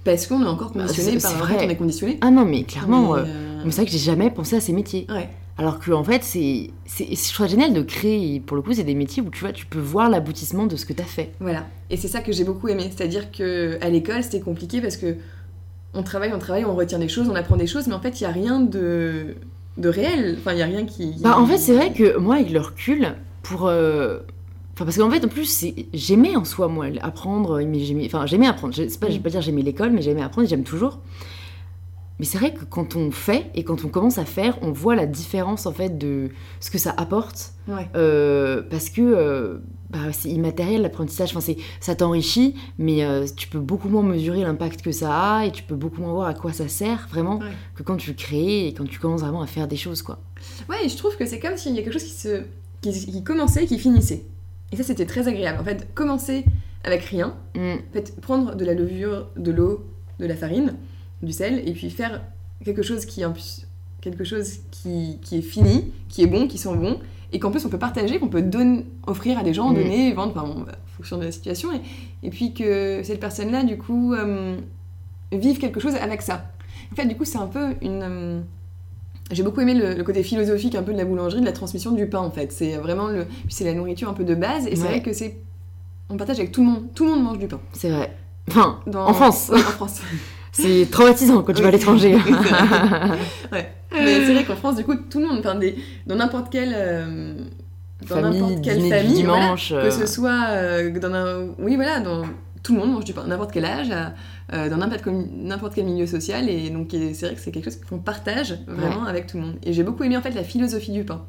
Parce 0.04 0.28
qu'on 0.28 0.42
est 0.44 0.48
encore 0.48 0.72
Bah, 0.72 0.82
conditionné 0.82 1.20
c'est- 1.20 1.22
par 1.22 1.48
fait, 1.48 1.54
vrai. 1.56 1.66
on 1.66 1.70
est 1.70 1.76
conditionné. 1.76 2.18
Ah 2.22 2.30
non 2.32 2.46
mais 2.46 2.64
clairement, 2.64 3.14
Mais, 3.14 3.20
euh, 3.22 3.24
euh, 3.26 3.62
mais 3.66 3.72
c'est 3.72 3.78
vrai 3.78 3.86
que 3.86 3.92
j'ai 3.92 3.98
jamais 4.00 4.30
pensé 4.32 4.56
à 4.56 4.62
ces 4.62 4.74
métiers. 4.74 5.06
Ouais. 5.10 5.30
Alors 5.58 5.80
que 5.80 5.92
en 5.92 6.04
fait, 6.04 6.24
c'est, 6.24 6.72
c'est, 6.86 7.08
je 7.16 7.34
trouve 7.34 7.48
génial 7.48 7.74
de 7.74 7.82
créer. 7.82 8.42
Pour 8.42 8.58
le 8.58 8.62
coup, 8.62 8.74
c'est 8.74 8.84
des 8.84 8.96
métiers 8.96 9.24
où 9.24 9.30
tu 9.30 9.40
vois, 9.40 9.54
tu 9.54 9.66
peux 9.66 9.80
voir 9.80 10.10
l'aboutissement 10.10 10.66
de 10.66 10.76
ce 10.76 10.86
que 10.86 10.92
tu 10.94 11.02
as 11.02 11.06
fait. 11.06 11.32
Voilà. 11.40 11.66
Et 11.90 11.96
c'est 11.98 12.10
ça 12.10 12.20
que 12.22 12.32
j'ai 12.34 12.44
beaucoup 12.44 12.68
aimé. 12.68 12.92
C'est-à-dire 12.96 13.32
que 13.32 13.78
à 13.82 13.90
l'école, 13.90 14.22
c'était 14.24 14.42
compliqué 14.42 14.82
parce 14.82 14.98
que 14.98 15.16
on 15.94 16.04
travaille, 16.04 16.34
on 16.34 16.40
travaille, 16.40 16.66
on 16.66 16.76
retient 16.76 17.00
des 17.00 17.08
choses, 17.08 17.30
on 17.30 17.36
apprend 17.36 17.56
des 17.56 17.68
choses, 17.68 17.88
mais 17.88 17.94
en 17.94 18.02
fait, 18.02 18.20
il 18.20 18.24
n'y 18.24 18.30
a 18.30 18.34
rien 18.34 18.60
de, 18.60 19.36
de 19.78 19.90
réel. 19.90 20.36
Enfin, 20.40 20.52
il 20.52 20.58
n'y 20.58 20.62
a 20.62 20.66
rien 20.66 20.86
qui. 20.86 21.14
Bah, 21.22 21.38
en 21.40 21.46
fait, 21.46 21.58
c'est 21.58 21.74
vrai 21.74 21.94
que 21.94 22.18
moi, 22.18 22.36
avec 22.36 22.52
le 22.52 22.60
recul, 22.60 23.16
pour. 23.42 23.68
euh, 23.68 24.20
Enfin, 24.74 24.84
parce 24.84 24.98
qu'en 24.98 25.10
fait, 25.10 25.24
en 25.24 25.30
plus, 25.30 25.66
j'aimais 25.94 26.36
en 26.36 26.44
soi, 26.44 26.68
moi, 26.68 26.88
apprendre. 27.02 27.62
mais 27.62 27.80
j'aimais... 27.80 28.08
Enfin, 28.08 28.26
j'aimais 28.26 28.48
apprendre. 28.48 28.74
Je 28.76 28.84
je 28.84 29.14
vais 29.14 29.20
pas 29.20 29.30
dire 29.30 29.40
j'aimais 29.40 29.62
l'école, 29.62 29.92
mais 29.92 30.02
j'aimais 30.02 30.22
apprendre 30.22 30.46
et 30.48 30.50
j'aime 30.50 30.64
toujours. 30.66 31.00
Mais 32.20 32.26
c'est 32.26 32.38
vrai 32.38 32.54
que 32.54 32.64
quand 32.64 32.96
on 32.96 33.12
fait 33.12 33.52
et 33.56 33.64
quand 33.64 33.84
on 33.84 33.90
commence 33.90 34.18
à 34.18 34.26
faire, 34.26 34.58
on 34.62 34.72
voit 34.72 34.96
la 34.96 35.06
différence 35.06 35.66
en 35.66 35.74
fait 35.74 35.98
de 35.98 36.30
ce 36.62 36.72
que 36.72 36.78
ça 36.78 36.94
apporte. 36.96 37.52
Ouais. 37.68 37.88
Euh, 37.96 38.62
parce 38.70 38.90
que 38.90 39.02
euh, 39.02 39.58
bah, 39.90 40.00
c'est 40.14 40.30
immatériel 40.30 40.82
l'apprentissage, 40.82 41.36
enfin, 41.36 41.54
ça 41.82 41.96
t'enrichit, 41.96 42.56
mais 42.78 43.04
euh, 43.04 43.26
tu 43.36 43.48
peux 43.50 43.60
beaucoup 43.60 43.90
moins 43.90 44.02
mesurer 44.04 44.42
l'impact 44.44 44.82
que 44.82 44.92
ça 44.94 45.14
a 45.40 45.46
et 45.46 45.52
tu 45.52 45.64
peux 45.64 45.76
beaucoup 45.76 46.00
moins 46.02 46.14
voir 46.14 46.28
à 46.28 46.34
quoi 46.34 46.54
ça 46.54 46.68
sert 46.70 47.08
vraiment 47.12 47.40
Ouais. 47.40 47.52
que 47.76 47.84
quand 47.84 47.98
tu 47.98 48.14
crées 48.14 48.68
et 48.68 48.74
quand 48.74 48.88
tu 48.88 48.98
commences 49.00 49.22
vraiment 49.22 49.42
à 49.42 49.48
faire 49.48 49.68
des 49.68 49.76
choses 49.78 50.02
quoi. 50.02 50.20
Ouais, 50.70 50.86
et 50.86 50.90
je 50.90 50.96
trouve 50.98 51.18
que 51.18 51.26
c'est 51.26 51.40
comme 51.40 51.58
s'il 51.58 51.76
y 51.76 51.80
a 51.80 51.82
quelque 51.84 51.94
chose 51.94 52.04
qui 52.06 52.12
se 52.14 52.44
qui, 52.82 52.92
qui 52.94 53.24
commençait 53.24 53.64
et 53.64 53.68
qui 53.68 53.80
finissait. 53.80 54.24
Et 54.72 54.76
ça, 54.78 54.84
c'était 54.84 55.06
très 55.06 55.28
agréable. 55.28 55.60
En 55.60 55.64
fait, 55.64 55.88
commencer 55.94 56.46
avec 56.84 57.04
rien, 57.04 57.36
Mm. 57.56 57.60
en 57.90 57.94
fait, 57.94 58.20
prendre 58.22 58.56
de 58.56 58.64
la 58.66 58.74
levure, 58.74 59.28
de 59.38 59.52
l'eau, 59.52 59.86
de 60.20 60.26
la 60.28 60.36
farine, 60.36 60.76
du 61.26 61.34
sel, 61.34 61.62
et 61.68 61.74
puis 61.74 61.90
faire 61.90 62.22
quelque 62.64 62.82
chose 62.84 63.06
qui, 63.06 63.24
quelque 64.02 64.24
chose 64.24 64.60
qui, 64.72 65.20
qui 65.22 65.38
est 65.38 65.42
fini, 65.42 65.92
qui 66.10 66.24
est 66.24 66.28
bon, 66.28 66.48
qui 66.48 66.58
sent 66.58 66.76
bon, 66.76 67.00
et 67.34 67.40
qu'en 67.40 67.52
plus 67.52 67.66
on 67.66 67.70
peut 67.70 67.80
partager, 67.80 68.20
qu'on 68.20 68.28
peut 68.30 68.42
donner, 68.42 68.86
offrir 69.08 69.38
à 69.40 69.44
des 69.44 69.54
gens, 69.54 69.72
Mm. 69.72 69.76
donner, 69.76 70.14
vendre, 70.14 70.34
enfin, 70.36 70.48
bon, 70.48 70.62
en 70.62 70.66
fonction 70.98 71.18
de 71.18 71.24
la 71.26 71.32
situation, 71.32 71.70
et, 71.74 71.82
et 72.24 72.30
puis 72.30 72.54
que 72.54 73.02
cette 73.04 73.20
personne-là, 73.20 73.64
du 73.64 73.78
coup, 73.78 74.14
euh, 74.14 74.58
vive 75.32 75.58
quelque 75.60 75.80
chose 75.80 75.96
avec 75.96 76.22
ça. 76.22 76.46
En 76.92 76.96
fait, 76.96 77.06
du 77.08 77.16
coup, 77.18 77.26
c'est 77.26 77.38
un 77.40 77.48
peu 77.48 77.74
une. 77.82 78.02
euh, 78.04 78.40
j'ai 79.32 79.42
beaucoup 79.42 79.60
aimé 79.62 79.74
le, 79.74 79.96
le 79.96 80.04
côté 80.04 80.22
philosophique 80.22 80.76
un 80.76 80.84
peu 80.84 80.94
de 80.94 80.98
la 81.00 81.04
boulangerie, 81.06 81.42
de 81.42 81.46
la 81.46 81.52
transmission 81.52 81.92
du 81.92 82.08
pain 82.08 82.20
en 82.20 82.30
fait. 82.30 82.52
C'est 82.52 82.76
vraiment 82.78 83.08
le, 83.08 83.26
c'est 83.50 83.64
la 83.66 83.74
nourriture 83.74 84.08
un 84.08 84.14
peu 84.14 84.24
de 84.24 84.36
base 84.36 84.68
et 84.68 84.76
c'est 84.76 84.84
vrai 84.86 85.02
que 85.02 85.14
c'est, 85.14 85.36
on 86.12 86.16
partage 86.16 86.38
avec 86.38 86.52
tout 86.52 86.62
le 86.62 86.68
monde. 86.70 86.84
Tout 86.94 87.06
le 87.06 87.12
monde 87.16 87.24
mange 87.24 87.40
du 87.40 87.48
pain. 87.48 87.60
C'est 87.74 87.90
vrai. 87.90 88.16
Enfin, 88.48 88.80
Dans- 88.86 89.08
en 89.08 89.14
France, 89.16 89.50
Ouais, 89.52 89.58
en 89.58 89.62
France. 89.62 90.02
C'est 90.56 90.88
traumatisant 90.90 91.44
quand 91.44 91.54
tu 91.54 91.62
vas 91.62 91.68
à 91.68 91.72
l'étranger. 91.72 92.16
Ouais. 93.52 93.72
Mais 93.92 94.26
c'est 94.26 94.34
vrai 94.34 94.44
qu'en 94.44 94.56
France, 94.56 94.76
du 94.76 94.84
coup, 94.84 94.96
tout 94.96 95.20
le 95.20 95.28
monde, 95.28 95.40
enfin, 95.40 95.56
des, 95.56 95.76
dans 96.06 96.16
n'importe 96.16 96.52
quelle, 96.52 96.74
euh, 96.76 97.34
dans 98.02 98.16
Famille, 98.16 98.42
n'importe 98.42 98.62
quelle 98.62 98.78
dîner 98.78 98.90
du 98.90 99.08
famille, 99.08 99.24
voilà, 99.24 99.44
dimanche. 99.44 99.70
que 99.70 99.76
euh, 99.76 99.92
ce 99.92 100.06
soit 100.06 100.48
euh, 100.50 101.00
dans 101.00 101.14
un, 101.14 101.48
oui 101.60 101.76
voilà, 101.76 102.00
dans 102.00 102.24
tout 102.64 102.74
le 102.74 102.80
monde 102.80 102.94
mange 102.94 103.06
du 103.06 103.14
pain, 103.14 103.26
n'importe 103.28 103.52
quel 103.52 103.66
âge, 103.66 103.94
euh, 104.54 104.70
dans 104.70 104.78
n'importe 104.78 105.04
quel, 105.04 105.14
n'importe 105.38 105.76
quel 105.76 105.86
milieu 105.86 106.08
social, 106.08 106.50
et 106.50 106.70
donc 106.70 106.90
c'est 106.92 107.26
vrai 107.26 107.36
que 107.36 107.42
c'est 107.42 107.52
quelque 107.52 107.66
chose 107.66 107.80
qu'on 107.88 108.00
partage 108.00 108.58
vraiment 108.68 109.06
avec 109.06 109.28
tout 109.28 109.38
le 109.38 109.44
monde. 109.44 109.56
Et 109.64 109.72
j'ai 109.72 109.84
beaucoup 109.84 110.04
aimé 110.04 110.18
en 110.18 110.22
fait 110.22 110.32
la 110.32 110.44
philosophie 110.44 110.92
du 110.92 111.04
pain, 111.04 111.24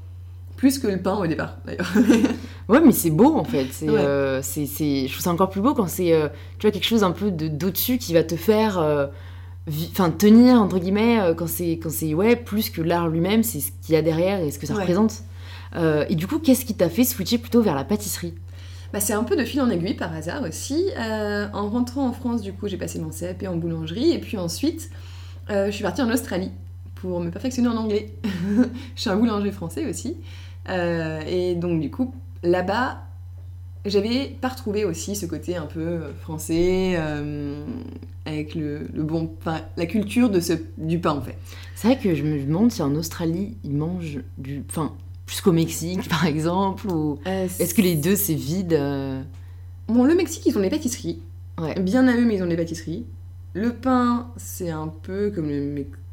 plus 0.56 0.78
que 0.78 0.86
le 0.86 0.98
pain 0.98 1.14
au 1.16 1.26
départ 1.26 1.56
d'ailleurs. 1.66 1.92
Ouais, 2.68 2.80
mais 2.84 2.90
c'est 2.90 3.10
beau 3.10 3.36
en 3.36 3.44
fait. 3.44 3.66
C'est, 3.70 3.88
Ouais. 3.88 4.00
euh, 4.00 4.40
c'est, 4.42 4.66
c'est- 4.66 5.06
Je 5.06 5.12
trouve 5.12 5.22
ça 5.22 5.30
encore 5.30 5.50
plus 5.50 5.60
beau 5.60 5.72
quand 5.72 5.86
c'est 5.86 6.12
euh, 6.12 6.28
tu 6.58 6.66
vois, 6.66 6.72
quelque 6.72 6.86
chose 6.86 7.04
un 7.04 7.12
peu 7.12 7.30
de, 7.30 7.46
d'au-dessus 7.46 7.96
qui 7.98 8.12
va 8.12 8.24
te 8.24 8.34
faire 8.34 8.78
euh, 8.80 9.06
vi- 9.70 9.92
tenir, 10.18 10.60
entre 10.60 10.78
guillemets, 10.80 11.20
quand 11.36 11.46
c'est, 11.46 11.72
quand 11.80 11.90
c'est 11.92 12.12
ouais, 12.14 12.34
plus 12.34 12.70
que 12.70 12.82
l'art 12.82 13.06
lui-même, 13.08 13.44
c'est 13.44 13.60
ce 13.60 13.70
qu'il 13.82 13.94
y 13.94 13.96
a 13.96 14.02
derrière 14.02 14.40
et 14.40 14.50
ce 14.50 14.58
que 14.58 14.66
ça 14.66 14.74
Ouais. 14.74 14.80
représente. 14.80 15.22
Et 16.08 16.14
du 16.16 16.26
coup, 16.26 16.38
qu'est-ce 16.38 16.64
qui 16.64 16.74
t'a 16.74 16.88
fait 16.88 17.04
switcher 17.04 17.38
plutôt 17.38 17.60
vers 17.62 17.74
la 17.76 17.84
pâtisserie? 17.84 18.34
Bah, 18.92 18.98
c'est 19.00 19.12
un 19.12 19.24
peu 19.24 19.36
de 19.36 19.44
fil 19.44 19.60
en 19.60 19.68
aiguille 19.68 19.94
par 19.94 20.12
hasard 20.12 20.42
aussi. 20.42 20.86
En 20.98 21.68
rentrant 21.68 22.08
en 22.08 22.12
France, 22.12 22.40
du 22.42 22.52
coup, 22.52 22.66
j'ai 22.66 22.78
passé 22.78 22.98
mon 22.98 23.10
CAP 23.10 23.44
en 23.46 23.56
boulangerie 23.56 24.10
et 24.12 24.18
puis 24.18 24.38
ensuite, 24.38 24.90
je 25.50 25.70
suis 25.70 25.82
partie 25.82 26.02
en 26.02 26.10
Australie 26.10 26.50
pour 26.96 27.20
me 27.20 27.30
perfectionner 27.30 27.68
en 27.68 27.76
anglais. 27.76 28.12
je 28.96 29.00
suis 29.00 29.10
un 29.10 29.16
boulanger 29.16 29.52
français 29.52 29.84
aussi. 29.88 30.16
Euh, 30.68 31.22
et 31.26 31.54
donc, 31.54 31.80
du 31.80 31.90
coup, 31.90 32.14
là-bas, 32.42 33.02
j'avais 33.84 34.36
pas 34.40 34.48
retrouvé 34.48 34.84
aussi 34.84 35.14
ce 35.14 35.26
côté 35.26 35.56
un 35.56 35.66
peu 35.66 35.80
euh, 35.80 36.12
français, 36.20 36.94
euh, 36.96 37.64
avec 38.24 38.54
le, 38.54 38.88
le 38.92 39.02
bon, 39.02 39.30
enfin, 39.40 39.60
la 39.76 39.86
culture 39.86 40.28
de 40.28 40.40
ce, 40.40 40.54
du 40.78 40.98
pain 40.98 41.12
en 41.12 41.22
fait. 41.22 41.36
C'est 41.74 41.88
vrai 41.88 41.98
que 41.98 42.14
je 42.14 42.24
me 42.24 42.38
demande 42.44 42.72
si 42.72 42.82
en 42.82 42.94
Australie, 42.96 43.56
ils 43.62 43.74
mangent 43.74 44.20
du... 44.38 44.64
Enfin, 44.68 44.92
plus 45.26 45.40
qu'au 45.40 45.52
Mexique, 45.52 46.08
par 46.08 46.26
exemple, 46.26 46.88
ou... 46.88 47.18
Est-ce 47.24 47.74
que 47.74 47.82
les 47.82 47.94
deux, 47.94 48.16
c'est 48.16 48.34
vide 48.34 48.74
euh? 48.74 49.22
Bon, 49.88 50.04
le 50.04 50.14
Mexique, 50.14 50.44
ils 50.46 50.58
ont 50.58 50.62
des 50.62 50.70
pâtisseries. 50.70 51.20
Ouais. 51.58 51.78
Bien 51.80 52.08
à 52.08 52.16
eux, 52.16 52.24
mais 52.24 52.36
ils 52.36 52.42
ont 52.42 52.48
des 52.48 52.56
pâtisseries. 52.56 53.06
Le 53.54 53.72
pain, 53.72 54.28
c'est 54.36 54.70
un 54.70 54.88
peu 54.88 55.30
comme 55.30 55.48
le 55.48 55.60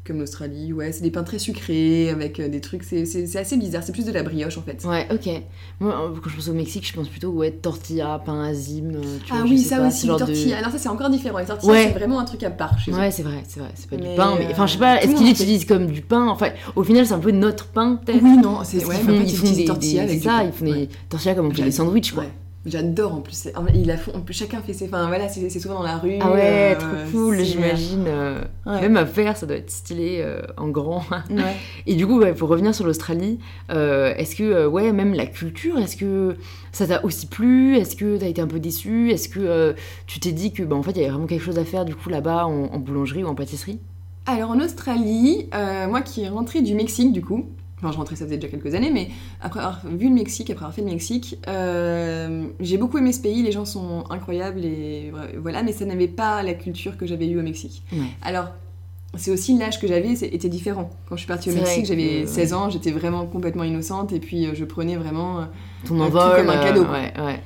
comme 0.06 0.18
l'Australie, 0.18 0.72
ouais, 0.74 0.92
c'est 0.92 1.02
des 1.02 1.10
pains 1.10 1.22
très 1.22 1.38
sucrés 1.38 2.10
avec 2.10 2.38
euh, 2.38 2.48
des 2.48 2.60
trucs, 2.60 2.84
c'est 2.84 3.06
c'est- 3.06 3.26
c'est 3.26 3.38
assez 3.38 3.56
bizarre, 3.56 3.82
c'est 3.82 3.92
plus 3.92 4.04
de 4.04 4.12
la 4.12 4.22
brioche 4.22 4.58
en 4.58 4.62
fait. 4.62 4.84
Ouais, 4.84 5.06
ok. 5.10 5.28
Moi, 5.80 5.92
euh, 5.92 6.14
quand 6.22 6.28
je 6.28 6.36
pense 6.36 6.48
au 6.48 6.52
Mexique, 6.52 6.86
je 6.86 6.92
pense 6.92 7.08
plutôt, 7.08 7.30
ouais, 7.30 7.50
tortilla, 7.50 8.20
pain 8.24 8.42
azim, 8.44 8.92
euh, 8.94 9.00
tu 9.24 9.32
ah 9.32 9.36
vois, 9.36 9.44
oui, 9.44 9.58
ça 9.58 9.78
pas, 9.78 9.88
aussi, 9.88 10.06
genre 10.06 10.18
de- 10.20 10.26
tortillas. 10.26 10.58
Alors 10.58 10.70
ça, 10.70 10.78
c'est 10.78 10.88
encore 10.90 11.08
différent. 11.08 11.38
Les 11.38 11.46
tortillas, 11.46 11.72
Ouais. 11.72 11.84
c'est 11.92 11.98
vraiment 11.98 12.20
un 12.20 12.24
truc 12.24 12.42
à 12.42 12.50
part 12.50 12.78
chez. 12.78 12.92
Ouais, 12.92 13.10
c'est 13.10 13.22
vrai, 13.22 13.42
c'est 13.48 13.60
vrai, 13.60 13.70
c'est 13.74 13.88
pas 13.88 13.96
du 13.96 14.08
pain, 14.14 14.34
mais 14.38 14.46
enfin, 14.50 14.66
je 14.66 14.72
sais 14.74 14.78
pas, 14.78 15.02
est-ce 15.02 15.14
qu'ils 15.14 15.26
l'utilisent 15.26 15.64
comme 15.64 15.86
du 15.86 16.02
pain 16.02 16.28
Enfin, 16.28 16.48
au 16.76 16.84
final, 16.84 17.06
c'est 17.06 17.14
un 17.14 17.18
peu 17.18 17.30
notre 17.30 17.68
pain, 17.68 17.96
peut-être 18.04 18.22
Oui, 18.22 18.36
non, 18.36 18.58
c'est 18.62 18.84
ouais, 18.84 18.96
ils 19.26 19.36
font 19.36 19.52
des, 19.52 19.64
tortillas 19.64 20.02
avec 20.02 20.22
ça, 20.22 20.44
ils 20.44 20.52
font 20.52 20.64
des 20.66 20.88
tortillas 21.08 21.34
comme 21.34 21.46
on 21.46 21.50
fait 21.54 21.62
des 21.62 21.70
sandwichs, 21.70 22.12
quoi. 22.12 22.24
J'adore 22.66 23.14
en 23.14 23.20
plus. 23.20 23.48
la 23.84 23.96
font. 23.98 24.12
En 24.14 24.20
plus, 24.20 24.32
chacun 24.34 24.60
fait 24.62 24.72
ses. 24.72 24.86
Enfin 24.86 25.06
voilà, 25.08 25.28
c'est 25.28 25.50
souvent 25.60 25.74
dans 25.74 25.82
la 25.82 25.98
rue. 25.98 26.14
Ah 26.20 26.30
ouais, 26.32 26.74
euh, 26.74 26.78
trop 26.78 27.10
cool, 27.12 27.40
j'imagine. 27.42 28.04
euh, 28.06 28.40
Ouais. 28.66 28.80
Même 28.80 28.96
à 28.96 29.04
faire, 29.04 29.36
ça 29.36 29.44
doit 29.44 29.56
être 29.56 29.70
stylé 29.70 30.20
euh, 30.20 30.40
en 30.56 30.68
grand. 30.68 31.02
Ouais. 31.30 31.56
Et 31.86 31.94
du 31.94 32.06
coup, 32.06 32.18
ouais, 32.18 32.32
pour 32.32 32.48
revenir 32.48 32.74
sur 32.74 32.86
l'Australie, 32.86 33.38
est-ce 33.68 34.34
que, 34.36 34.66
ouais, 34.66 34.92
même 34.92 35.12
la 35.14 35.26
culture, 35.26 35.78
est-ce 35.78 35.96
que 35.98 36.36
ça 36.72 36.86
t'a 36.86 37.04
aussi 37.04 37.26
plu? 37.26 37.76
Est-ce 37.76 37.96
que 37.96 38.16
t'as 38.16 38.28
été 38.28 38.40
un 38.40 38.46
peu 38.46 38.60
déçu? 38.60 39.10
Est-ce 39.10 39.28
que 39.28 39.74
tu 40.06 40.18
t'es 40.20 40.32
dit 40.32 40.52
que, 40.52 40.62
bah, 40.62 40.76
en 40.76 40.82
fait, 40.82 40.92
il 40.92 40.98
y 40.98 41.00
avait 41.00 41.10
vraiment 41.10 41.26
quelque 41.26 41.44
chose 41.44 41.58
à 41.58 41.64
faire, 41.64 41.84
du 41.84 41.94
coup, 41.94 42.08
là-bas, 42.08 42.46
en, 42.46 42.64
en 42.72 42.78
boulangerie 42.78 43.24
ou 43.24 43.26
en 43.28 43.34
pâtisserie? 43.34 43.78
Alors 44.26 44.52
en 44.52 44.60
Australie, 44.60 45.50
moi 45.52 46.00
qui 46.00 46.22
est 46.22 46.30
rentrée 46.30 46.62
du 46.62 46.74
Mexique 46.74 47.12
du 47.12 47.20
coup, 47.20 47.44
enfin 47.78 47.92
je 47.92 47.96
rentrais 47.98 48.16
ça 48.16 48.24
faisait 48.24 48.36
déjà 48.36 48.48
quelques 48.48 48.74
années, 48.74 48.90
mais 48.90 49.08
après 49.42 49.60
avoir 49.60 49.80
vu 49.86 50.08
le 50.08 50.14
Mexique, 50.14 50.48
après 50.50 50.64
avoir 50.64 50.74
fait 50.74 50.82
le 50.82 50.88
Mexique, 50.90 51.38
euh, 51.48 52.46
j'ai 52.60 52.78
beaucoup 52.78 52.98
aimé 52.98 53.12
ce 53.12 53.20
pays, 53.20 53.42
les 53.42 53.52
gens 53.52 53.64
sont 53.64 54.04
incroyables 54.10 54.64
et 54.64 55.12
voilà, 55.38 55.62
mais 55.62 55.72
ça 55.72 55.84
n'avait 55.84 56.08
pas 56.08 56.42
la 56.42 56.54
culture 56.54 56.96
que 56.96 57.06
j'avais 57.06 57.26
eue 57.26 57.38
au 57.38 57.42
Mexique. 57.42 57.82
Ouais. 57.92 57.98
Alors 58.22 58.48
c'est 59.16 59.30
aussi 59.30 59.56
l'âge 59.56 59.78
que 59.80 59.86
j'avais 59.86 60.16
c'est- 60.16 60.26
était 60.28 60.48
différent. 60.48 60.90
Quand 61.08 61.14
je 61.16 61.20
suis 61.20 61.28
partie 61.28 61.50
au 61.50 61.54
Mexique, 61.54 61.86
j'avais 61.86 62.22
que- 62.22 62.28
16 62.28 62.52
ans, 62.52 62.68
j'étais 62.70 62.90
vraiment 62.90 63.26
complètement 63.26 63.62
innocente 63.64 64.12
et 64.12 64.18
puis 64.18 64.46
euh, 64.46 64.54
je 64.54 64.64
prenais 64.64 64.96
vraiment... 64.96 65.40
euh, 65.40 65.44
Ton 65.86 65.94
tout 66.10 66.16
comme 66.36 66.50
un 66.50 66.64
cadeau, 66.64 66.84
quoi. 66.84 66.94
ouais, 66.94 67.12
ouais. 67.24 67.40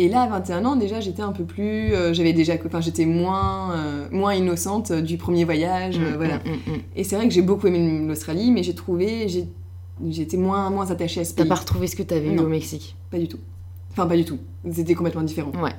Et 0.00 0.08
là, 0.08 0.22
à 0.22 0.28
21 0.28 0.64
ans, 0.64 0.76
déjà, 0.76 1.00
j'étais 1.00 1.22
un 1.22 1.32
peu 1.32 1.42
plus... 1.44 1.92
euh, 1.92 2.12
j'avais 2.14 2.32
déjà... 2.32 2.54
Enfin, 2.64 2.80
j'étais 2.80 3.04
moins, 3.04 3.72
euh, 3.72 4.06
moins 4.12 4.32
innocente 4.32 4.92
du 4.92 5.16
premier 5.18 5.44
voyage, 5.44 5.98
euh, 5.98 6.12
Mm, 6.12 6.16
voilà. 6.16 6.36
mm, 6.38 6.50
mm. 6.72 6.78
Et 6.96 7.02
c'est 7.04 7.16
vrai 7.16 7.26
que 7.26 7.34
j'ai 7.34 7.42
beaucoup 7.42 7.66
aimé 7.66 8.06
l'Australie, 8.06 8.52
mais 8.52 8.62
j'ai 8.62 8.74
trouvé, 8.76 9.26
j'étais 10.08 10.36
moins, 10.36 10.70
moins 10.70 10.88
attachée 10.90 11.20
à 11.20 11.24
ce 11.24 11.34
T'as 11.34 11.42
pays. 11.42 11.48
pas 11.48 11.56
retrouvé 11.56 11.88
ce 11.88 11.96
que 11.96 12.04
t'avais 12.04 12.28
eu 12.32 12.38
au 12.38 12.46
Mexique 12.46 12.96
Pas 13.10 13.18
du 13.18 13.26
tout. 13.26 13.38
Enfin, 13.90 14.06
pas 14.06 14.16
du 14.16 14.24
tout. 14.24 14.38
C'était 14.70 14.94
complètement 14.94 15.22
différent. 15.24 15.50
Ouais. 15.60 15.72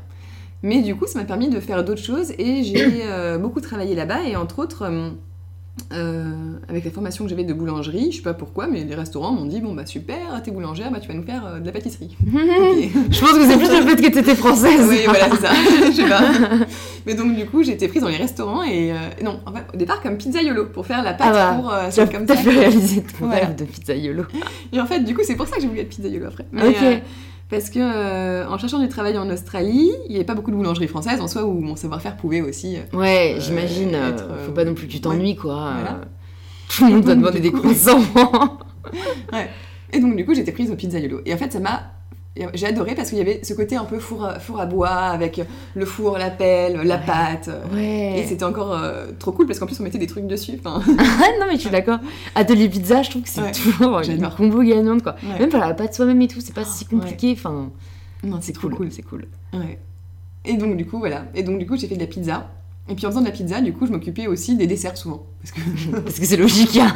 Mais 0.64 0.82
du 0.82 0.96
coup, 0.96 1.08
ça 1.08 1.20
m'a 1.20 1.26
permis 1.26 1.48
de 1.50 1.60
faire 1.62 1.86
d'autres 1.86 2.04
choses 2.04 2.32
et 2.38 2.64
j'ai 2.66 3.04
beaucoup 3.40 3.62
travaillé 3.62 3.96
là-bas 3.96 4.24
et 4.28 4.36
entre 4.36 4.60
autres, 4.60 4.92
euh, 5.94 6.32
avec 6.68 6.86
la 6.86 6.92
formation 6.92 7.24
que 7.24 7.30
j'avais 7.30 7.44
de 7.44 7.54
boulangerie, 7.54 8.12
je 8.12 8.18
sais 8.18 8.22
pas 8.24 8.34
pourquoi, 8.34 8.68
mais 8.68 8.84
les 8.84 8.96
restaurants 8.96 9.32
m'ont 9.32 9.46
dit 9.46 9.60
bon 9.62 9.74
bah 9.74 9.86
super, 9.86 10.42
t'es 10.44 10.52
boulangère, 10.52 10.92
bah 10.92 11.00
tu 11.00 11.08
vas 11.08 11.14
nous 11.14 11.24
faire 11.24 11.46
euh, 11.46 11.60
de 11.60 11.66
la 11.66 11.72
pâtisserie. 11.72 12.16
Je 12.26 13.20
pense 13.20 13.32
que 13.34 13.46
c'est 13.46 13.58
plus 13.58 13.70
le 13.70 13.88
fait 13.88 13.96
que 14.02 14.14
t'étais 14.14 14.36
française. 14.36 14.86
oui, 14.90 15.00
voilà, 15.06 15.30
c'est 15.32 15.42
ça. 15.46 15.52
Je 15.88 15.92
sais 15.92 16.08
pas. 16.10 16.22
Mais 17.06 17.14
donc, 17.16 17.36
du 17.36 17.46
coup, 17.46 17.64
j'ai 17.64 17.74
été 17.74 17.88
prise 17.88 18.02
dans 18.02 18.10
les 18.10 18.18
restaurants 18.18 18.64
et. 18.64 18.92
euh, 18.92 18.96
non, 19.24 19.40
en 19.46 19.52
fait, 19.54 19.64
au 19.74 19.78
départ, 19.78 20.02
comme 20.02 20.18
pizzaiolo, 20.18 20.66
pour 20.68 20.86
faire 20.86 21.02
la 21.04 21.14
pâte 21.14 21.28
Ah 21.34 21.58
bah, 21.62 21.90
pour. 21.92 22.12
comme 22.12 22.28
ça. 22.28 22.36
pu 22.36 22.50
réaliser 22.50 23.02
ton 23.02 23.26
Voilà. 23.28 23.48
rêve 23.48 23.56
de 23.56 23.64
pizzaiolo. 23.66 24.24
Et 24.74 24.80
en 24.80 24.86
fait, 24.86 25.00
du 25.02 25.16
coup, 25.16 25.22
c'est 25.24 25.36
pour 25.36 25.48
ça 25.48 25.56
que 25.56 25.62
j'ai 25.62 25.68
voulu 25.68 25.80
être 25.80 25.90
pizzaiolo 25.90 26.26
après. 26.28 26.46
Mais, 26.52 26.68
Ok. 26.68 27.02
Parce 27.50 27.70
que, 27.70 27.80
euh, 27.80 28.48
en 28.48 28.58
cherchant 28.58 28.80
du 28.80 28.88
travail 28.90 29.18
en 29.18 29.30
Australie, 29.30 29.92
il 30.06 30.10
n'y 30.10 30.16
avait 30.18 30.26
pas 30.26 30.36
beaucoup 30.36 30.52
de 30.52 30.56
boulangeries 30.56 30.88
françaises 30.88 31.20
en 31.22 31.28
soi 31.28 31.46
où 31.46 31.60
mon 31.60 31.76
savoir-faire 31.76 32.16
pouvait 32.18 32.42
aussi. 32.42 32.78
euh, 32.78 32.98
Ouais, 32.98 33.36
Euh, 33.36 33.40
j'imagine. 33.42 33.96
euh, 33.96 34.46
faut 34.46 34.52
pas 34.52 34.66
non 34.66 34.74
plus 34.76 34.88
que 34.88 34.92
tu 34.92 35.02
t'ennuies, 35.02 35.36
quoi. 35.36 35.74
Voilà. 35.74 36.02
Tout 36.70 36.86
le 36.86 36.92
monde 36.92 37.04
doit 37.04 37.16
demander 37.16 37.40
des 37.40 37.52
coup- 37.52 37.60
croissants. 37.60 38.00
Et 39.92 40.00
donc, 40.00 40.16
du 40.16 40.26
coup, 40.26 40.36
j'étais 40.36 40.52
prise 40.52 40.70
au 40.72 40.76
pizzaiolo. 40.76 41.22
Et 41.26 41.34
en 41.34 41.38
fait, 41.38 41.52
ça 41.52 41.60
m'a. 41.60 41.82
J'ai 42.54 42.68
adoré 42.68 42.96
parce 42.96 43.10
qu'il 43.10 43.18
y 43.18 43.22
avait 43.22 43.42
ce 43.44 43.54
côté 43.54 43.76
un 43.76 43.84
peu 43.84 44.00
four 44.00 44.24
à, 44.26 44.40
four 44.40 44.62
à 44.62 44.66
bois 44.66 44.88
avec 44.90 45.42
le 45.76 45.86
four, 45.86 46.18
la 46.18 46.30
pelle, 46.30 46.78
la 46.84 46.96
Ouais. 46.96 47.02
pâte. 47.06 47.50
Et 47.74 47.76
ouais. 47.76 48.26
c'était 48.30 48.46
encore 48.46 48.72
euh, 48.74 49.08
trop 49.20 49.34
cool 49.34 49.46
parce 49.46 49.60
qu'en 49.60 49.66
plus, 49.66 49.78
on 49.80 49.84
mettait 49.84 49.98
des 49.98 50.08
trucs 50.08 50.26
dessus. 50.26 50.54
Ah 50.66 50.80
non, 51.40 51.48
mais 51.48 51.56
je 51.56 51.62
suis 51.62 51.70
d'accord. 51.70 52.00
Atelier 52.36 52.70
pizza, 52.70 53.02
je 53.02 53.10
trouve 53.10 53.24
que 53.24 53.30
c'est 53.30 53.42
Ouais, 53.42 53.52
toujours 53.52 54.00
une 54.00 54.30
combo 54.30 54.62
gagnante, 54.62 55.04
quoi. 55.04 55.16
Même 55.40 55.52
faire 55.52 55.60
la 55.60 55.74
pâte 55.74 55.94
soi-même 55.94 56.22
et 56.22 56.28
tout, 56.30 56.40
c'est 56.40 56.54
pas 56.56 56.64
si 56.66 56.86
compliqué. 56.86 57.34
Enfin, 57.34 57.72
Non, 58.24 58.38
c'est 58.42 58.54
trop 58.54 58.70
cool, 58.70 58.90
c'est 58.92 59.02
cool. 59.02 59.26
Ouais. 59.54 59.78
Et 60.46 60.56
donc 60.56 60.78
du 60.78 60.86
coup 60.86 61.00
voilà. 61.00 61.26
Et 61.36 61.44
donc 61.44 61.60
du 61.60 61.66
coup 61.68 61.76
j'ai 61.76 61.88
fait 61.88 61.96
de 61.96 62.00
la 62.00 62.08
pizza. 62.08 62.50
Et 62.88 62.96
puis 62.96 63.06
en 63.06 63.10
faisant 63.10 63.20
de 63.22 63.26
la 63.26 63.32
pizza, 63.34 63.60
du 63.60 63.74
coup 63.74 63.86
je 63.86 63.92
m'occupais 63.92 64.28
aussi 64.28 64.56
des 64.56 64.66
desserts 64.68 64.96
souvent. 64.96 65.26
Parce 65.42 65.52
que... 65.52 66.00
Parce 66.04 66.18
que 66.20 66.26
c'est 66.26 66.38
logique. 66.38 66.80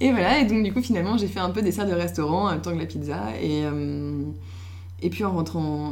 et 0.00 0.10
voilà. 0.10 0.38
Et 0.40 0.44
donc 0.44 0.62
du 0.62 0.72
coup 0.72 0.82
finalement 0.82 1.16
j'ai 1.18 1.26
fait 1.28 1.40
un 1.40 1.50
peu 1.50 1.62
dessert 1.62 1.86
de 1.86 1.92
restaurant 1.92 2.46
en 2.46 2.50
même 2.50 2.60
temps 2.60 2.72
que 2.72 2.78
la 2.78 2.86
pizza. 2.86 3.18
Et 3.42 3.64
euh, 3.64 4.22
et 5.02 5.10
puis 5.10 5.24
en 5.24 5.32
rentrant 5.32 5.90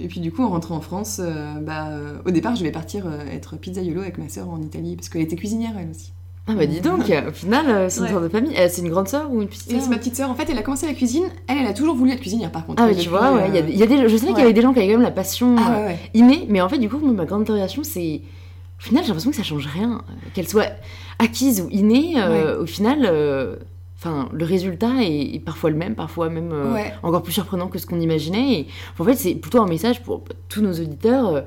et 0.00 0.08
puis 0.08 0.20
du 0.20 0.32
coup 0.32 0.42
en 0.42 0.48
rentrant 0.48 0.76
en 0.76 0.80
France, 0.80 1.20
euh, 1.22 1.54
bah 1.60 1.88
euh, 1.88 2.18
au 2.26 2.30
départ 2.30 2.56
je 2.56 2.64
vais 2.64 2.70
partir 2.72 3.06
être 3.32 3.56
pizzaiolo 3.56 4.00
avec 4.02 4.18
ma 4.18 4.28
sœur 4.28 4.48
en 4.48 4.60
Italie 4.62 4.96
parce 4.96 5.08
qu'elle 5.08 5.22
était 5.22 5.36
cuisinière 5.36 5.72
elle 5.78 5.90
aussi. 5.90 6.12
Ah 6.50 6.54
bah 6.54 6.64
dis 6.64 6.80
donc, 6.80 7.00
au 7.00 7.30
final, 7.32 7.90
c'est 7.90 7.98
une 7.98 8.04
Ouais. 8.06 8.10
sorte 8.10 8.22
de 8.24 8.28
famille. 8.30 8.54
C'est 8.70 8.80
une 8.80 8.88
grande 8.88 9.06
sœur 9.06 9.30
ou 9.30 9.42
une 9.42 9.48
petite 9.48 9.68
Et 9.68 9.74
sœur 9.74 9.82
c'est 9.82 9.90
ma 9.90 9.98
petite 9.98 10.16
sœur. 10.16 10.30
En 10.30 10.34
fait 10.34 10.48
elle 10.48 10.56
a 10.56 10.62
commencé 10.62 10.86
la 10.86 10.94
cuisine. 10.94 11.24
Elle 11.46 11.58
elle 11.58 11.66
a 11.66 11.74
toujours 11.74 11.94
voulu 11.94 12.12
être 12.12 12.20
cuisinière 12.20 12.50
par 12.50 12.64
contre. 12.64 12.82
Ah, 12.82 12.88
Depuis, 12.88 13.02
tu 13.02 13.10
vois, 13.10 13.34
ouais, 13.34 13.50
y 13.50 13.58
a 13.58 13.60
des- 13.60 13.72
y, 13.74 13.82
a 13.82 13.86
des, 13.86 14.08
je 14.08 14.16
savais 14.16 14.32
qu'il 14.32 14.40
y 14.40 14.44
avait 14.44 14.54
des 14.54 14.62
gens 14.62 14.72
qui 14.72 14.78
avaient 14.78 14.88
quand 14.88 14.94
même 14.94 15.02
la 15.02 15.10
passion 15.10 15.56
Ah 15.58 15.88
innée, 16.14 16.46
mais 16.48 16.62
en 16.62 16.70
fait, 16.70 16.78
du 16.78 16.88
coup, 16.88 16.96
ma 17.00 17.26
grande 17.26 17.42
interrogation, 17.42 17.82
c'est. 17.84 18.22
Au 18.78 18.82
final, 18.82 19.02
j'ai 19.02 19.08
l'impression 19.08 19.30
que 19.30 19.36
ça 19.36 19.42
change 19.42 19.66
rien. 19.66 20.02
Euh, 20.08 20.12
Qu'elle 20.34 20.48
soit 20.48 20.70
acquise 21.18 21.60
ou 21.62 21.68
innée, 21.70 22.14
euh, 22.16 22.62
au 22.62 22.66
final, 22.66 23.00
euh, 23.04 23.56
enfin, 23.98 24.28
le 24.32 24.44
résultat 24.44 25.02
est, 25.02 25.34
est 25.34 25.40
parfois 25.44 25.70
le 25.70 25.76
même, 25.76 25.94
parfois 25.96 26.28
même 26.30 26.52
euh, 26.52 26.72
Ouais. 26.74 26.94
encore 27.02 27.22
plus 27.22 27.32
surprenant 27.32 27.66
que 27.68 27.78
ce 27.78 27.86
qu'on 27.86 28.00
imaginait. 28.00 28.52
Et 28.60 28.68
en 28.98 29.04
fait, 29.04 29.14
c'est 29.16 29.34
plutôt 29.34 29.60
un 29.60 29.66
message 29.66 30.02
pour 30.02 30.22
tous 30.48 30.60
nos 30.62 30.72
auditeurs. 30.72 31.28
euh, 31.34 31.40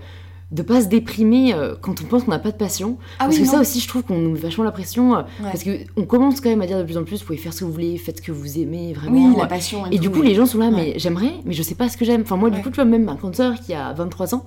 de 0.52 0.64
pas 0.64 0.82
se 0.82 0.88
déprimer 0.88 1.54
euh, 1.54 1.76
quand 1.80 2.02
on 2.02 2.04
pense 2.04 2.26
qu'on 2.26 2.32
n'a 2.32 2.38
pas 2.38 2.52
de 2.52 2.58
passion. 2.58 2.98
Ah 3.20 3.24
parce 3.28 3.36
oui 3.38 3.44
que 3.44 3.46
non. 3.46 3.52
ça 3.54 3.62
aussi, 3.62 3.80
je 3.80 3.88
trouve 3.88 4.04
qu'on 4.04 4.18
nous 4.18 4.32
met 4.32 4.38
vachement 4.40 4.66
la 4.66 4.74
pression. 4.74 5.12
Ouais. 5.14 5.24
Parce 5.44 5.64
qu'on 5.64 6.04
commence 6.04 6.42
quand 6.42 6.50
même 6.50 6.62
à 6.62 6.66
dire 6.68 6.78
de 6.78 6.84
plus 6.84 6.98
en 6.98 7.06
plus, 7.06 7.22
vous 7.22 7.26
pouvez 7.28 7.38
faire 7.38 7.54
ce 7.54 7.62
que 7.62 7.64
vous 7.64 7.72
voulez, 7.72 7.98
faites 7.98 8.18
ce 8.18 8.22
que 8.22 8.34
vous 8.34 8.60
aimez, 8.60 8.92
vraiment. 8.92 9.30
Oui 9.30 9.36
la 9.38 9.46
passion. 9.48 9.86
Et 9.92 9.98
du 9.98 10.10
coup, 10.10 10.22
les 10.22 10.36
gens 10.36 10.46
sont 10.46 10.58
là, 10.58 10.66
Ouais. 10.66 10.72
mais 10.76 10.94
j'aimerais, 11.00 11.32
mais 11.46 11.54
je 11.54 11.64
sais 11.64 11.76
pas 11.76 11.88
ce 11.88 11.96
que 11.96 12.04
j'aime. 12.04 12.24
Enfin, 12.24 12.36
moi, 12.36 12.50
du 12.50 12.62
coup, 12.62 12.68
tu 12.70 12.76
vois, 12.76 12.84
même 12.84 13.06
ma 13.06 13.16
sœur 13.32 13.54
qui 13.62 13.74
a 13.74 13.94
23 13.94 14.36
ans. 14.36 14.46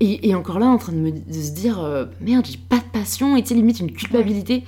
Et, 0.00 0.28
et 0.28 0.34
encore 0.34 0.58
là, 0.58 0.66
en 0.66 0.78
train 0.78 0.92
de, 0.92 0.98
me, 0.98 1.10
de 1.10 1.32
se 1.32 1.52
dire, 1.52 1.78
euh, 1.82 2.04
merde, 2.20 2.46
j'ai 2.50 2.58
pas 2.58 2.76
de 2.78 2.82
passion, 2.98 3.36
et 3.36 3.42
tu 3.42 3.48
sais, 3.50 3.54
limite 3.54 3.80
une 3.80 3.92
culpabilité. 3.92 4.64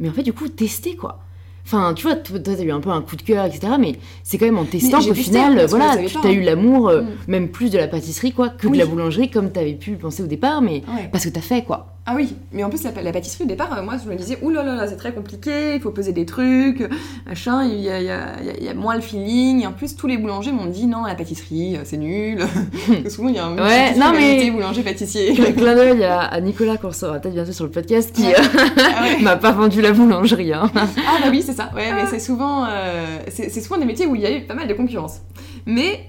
Mais 0.00 0.08
en 0.08 0.12
fait, 0.12 0.22
du 0.22 0.32
coup, 0.32 0.48
tester, 0.48 0.96
quoi. 0.96 1.20
Enfin, 1.64 1.94
tu 1.94 2.02
vois, 2.08 2.16
toi, 2.16 2.40
t'as 2.40 2.60
eu 2.60 2.72
un 2.72 2.80
peu 2.80 2.90
un 2.90 3.02
coup 3.02 3.14
de 3.14 3.22
cœur, 3.22 3.44
etc. 3.44 3.74
Mais 3.78 3.94
c'est 4.24 4.36
quand 4.36 4.46
même 4.46 4.58
en 4.58 4.64
testant 4.64 4.98
qu'au 5.00 5.14
final, 5.14 5.64
voilà, 5.66 5.96
tu 5.96 6.16
as 6.18 6.20
hein. 6.24 6.30
eu 6.32 6.40
l'amour, 6.42 6.88
euh, 6.88 7.02
Mm. 7.02 7.06
même 7.28 7.48
plus 7.50 7.70
de 7.70 7.78
la 7.78 7.86
pâtisserie, 7.86 8.32
quoi, 8.32 8.48
que 8.48 8.66
Oui. 8.66 8.72
de 8.78 8.82
la 8.82 8.86
boulangerie, 8.86 9.30
comme 9.30 9.52
t'avais 9.52 9.74
pu 9.74 9.92
penser 9.92 10.24
au 10.24 10.26
départ, 10.26 10.60
mais 10.60 10.82
Ouais. 10.88 11.08
parce 11.12 11.24
que 11.24 11.28
t'as 11.30 11.40
fait, 11.40 11.62
quoi. 11.62 11.94
Ah 12.04 12.14
oui, 12.16 12.34
mais 12.50 12.64
en 12.64 12.68
plus 12.68 12.82
la, 12.82 12.90
la 13.00 13.12
pâtisserie 13.12 13.44
au 13.44 13.46
départ, 13.46 13.72
euh, 13.78 13.82
moi 13.84 13.94
je 14.02 14.10
me 14.10 14.16
disais, 14.16 14.36
ouh 14.42 14.50
là 14.50 14.64
là 14.64 14.74
là, 14.74 14.88
c'est 14.88 14.96
très 14.96 15.12
compliqué, 15.12 15.76
il 15.76 15.80
faut 15.80 15.92
peser 15.92 16.12
des 16.12 16.26
trucs, 16.26 16.82
machin, 17.28 17.62
il 17.64 17.78
y 17.80 17.88
a, 17.90 18.00
il 18.00 18.06
y 18.06 18.10
a- 18.10 18.40
il 18.40 18.46
y 18.46 18.50
a- 18.50 18.56
il 18.58 18.64
y 18.64 18.68
a 18.68 18.74
moins 18.74 18.96
le 18.96 19.00
feeling. 19.02 19.62
Et 19.62 19.66
en 19.68 19.72
plus, 19.72 19.94
tous 19.94 20.08
les 20.08 20.18
boulangers 20.18 20.50
m'ont 20.50 20.66
dit, 20.66 20.86
non, 20.88 21.04
la 21.04 21.14
pâtisserie, 21.14 21.76
euh, 21.76 21.82
c'est 21.84 21.98
nul. 21.98 22.38
Parce 22.88 23.02
que 23.02 23.08
souvent, 23.08 23.28
il 23.28 23.36
y 23.36 23.38
a 23.38 23.46
un 23.46 23.56
Ouais, 23.56 23.94
non, 23.96 24.10
mais- 24.12 24.50
boulanger-pâtissier. 24.50 25.32
Clin 25.34 25.76
d'œil 25.76 26.02
à, 26.02 26.22
à 26.22 26.40
Nicolas, 26.40 26.76
qu'on 26.76 26.90
sera 26.90 27.20
peut-être 27.20 27.34
bientôt 27.34 27.52
sur 27.52 27.64
le 27.66 27.70
podcast, 27.70 28.12
qui 28.12 28.22
Ouais. 28.22 28.34
euh, 28.36 28.66
ah, 28.96 29.02
ouais. 29.04 29.18
m'a 29.22 29.36
pas 29.36 29.52
vendu 29.52 29.80
la 29.80 29.92
boulangerie. 29.92 30.52
Hein. 30.52 30.72
Ah 30.74 31.18
bah 31.22 31.28
oui, 31.30 31.40
c'est 31.46 31.52
ça. 31.54 31.70
Ouais, 31.72 31.92
mais 31.94 32.06
c'est 32.10 32.18
souvent, 32.18 32.64
euh, 32.68 33.18
c'est 33.28 33.60
souvent 33.60 33.78
des 33.78 33.86
métiers 33.86 34.06
où 34.06 34.16
il 34.16 34.22
y 34.22 34.26
a 34.26 34.36
eu 34.36 34.40
pas 34.40 34.54
mal 34.54 34.66
de 34.66 34.74
concurrence. 34.74 35.18
Mais 35.66 36.00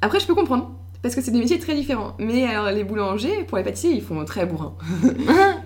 après, 0.00 0.18
je 0.18 0.26
peux 0.26 0.34
comprendre. 0.34 0.70
Parce 1.02 1.14
que 1.14 1.20
c'est 1.22 1.30
des 1.30 1.38
métiers 1.38 1.58
très 1.58 1.74
différents. 1.74 2.14
Mais 2.18 2.44
alors, 2.46 2.70
les 2.72 2.84
boulangers, 2.84 3.44
pour 3.46 3.58
les 3.58 3.64
pâtissiers, 3.64 3.92
ils 3.92 4.02
font 4.02 4.24
très 4.24 4.46
bourrin. 4.46 4.74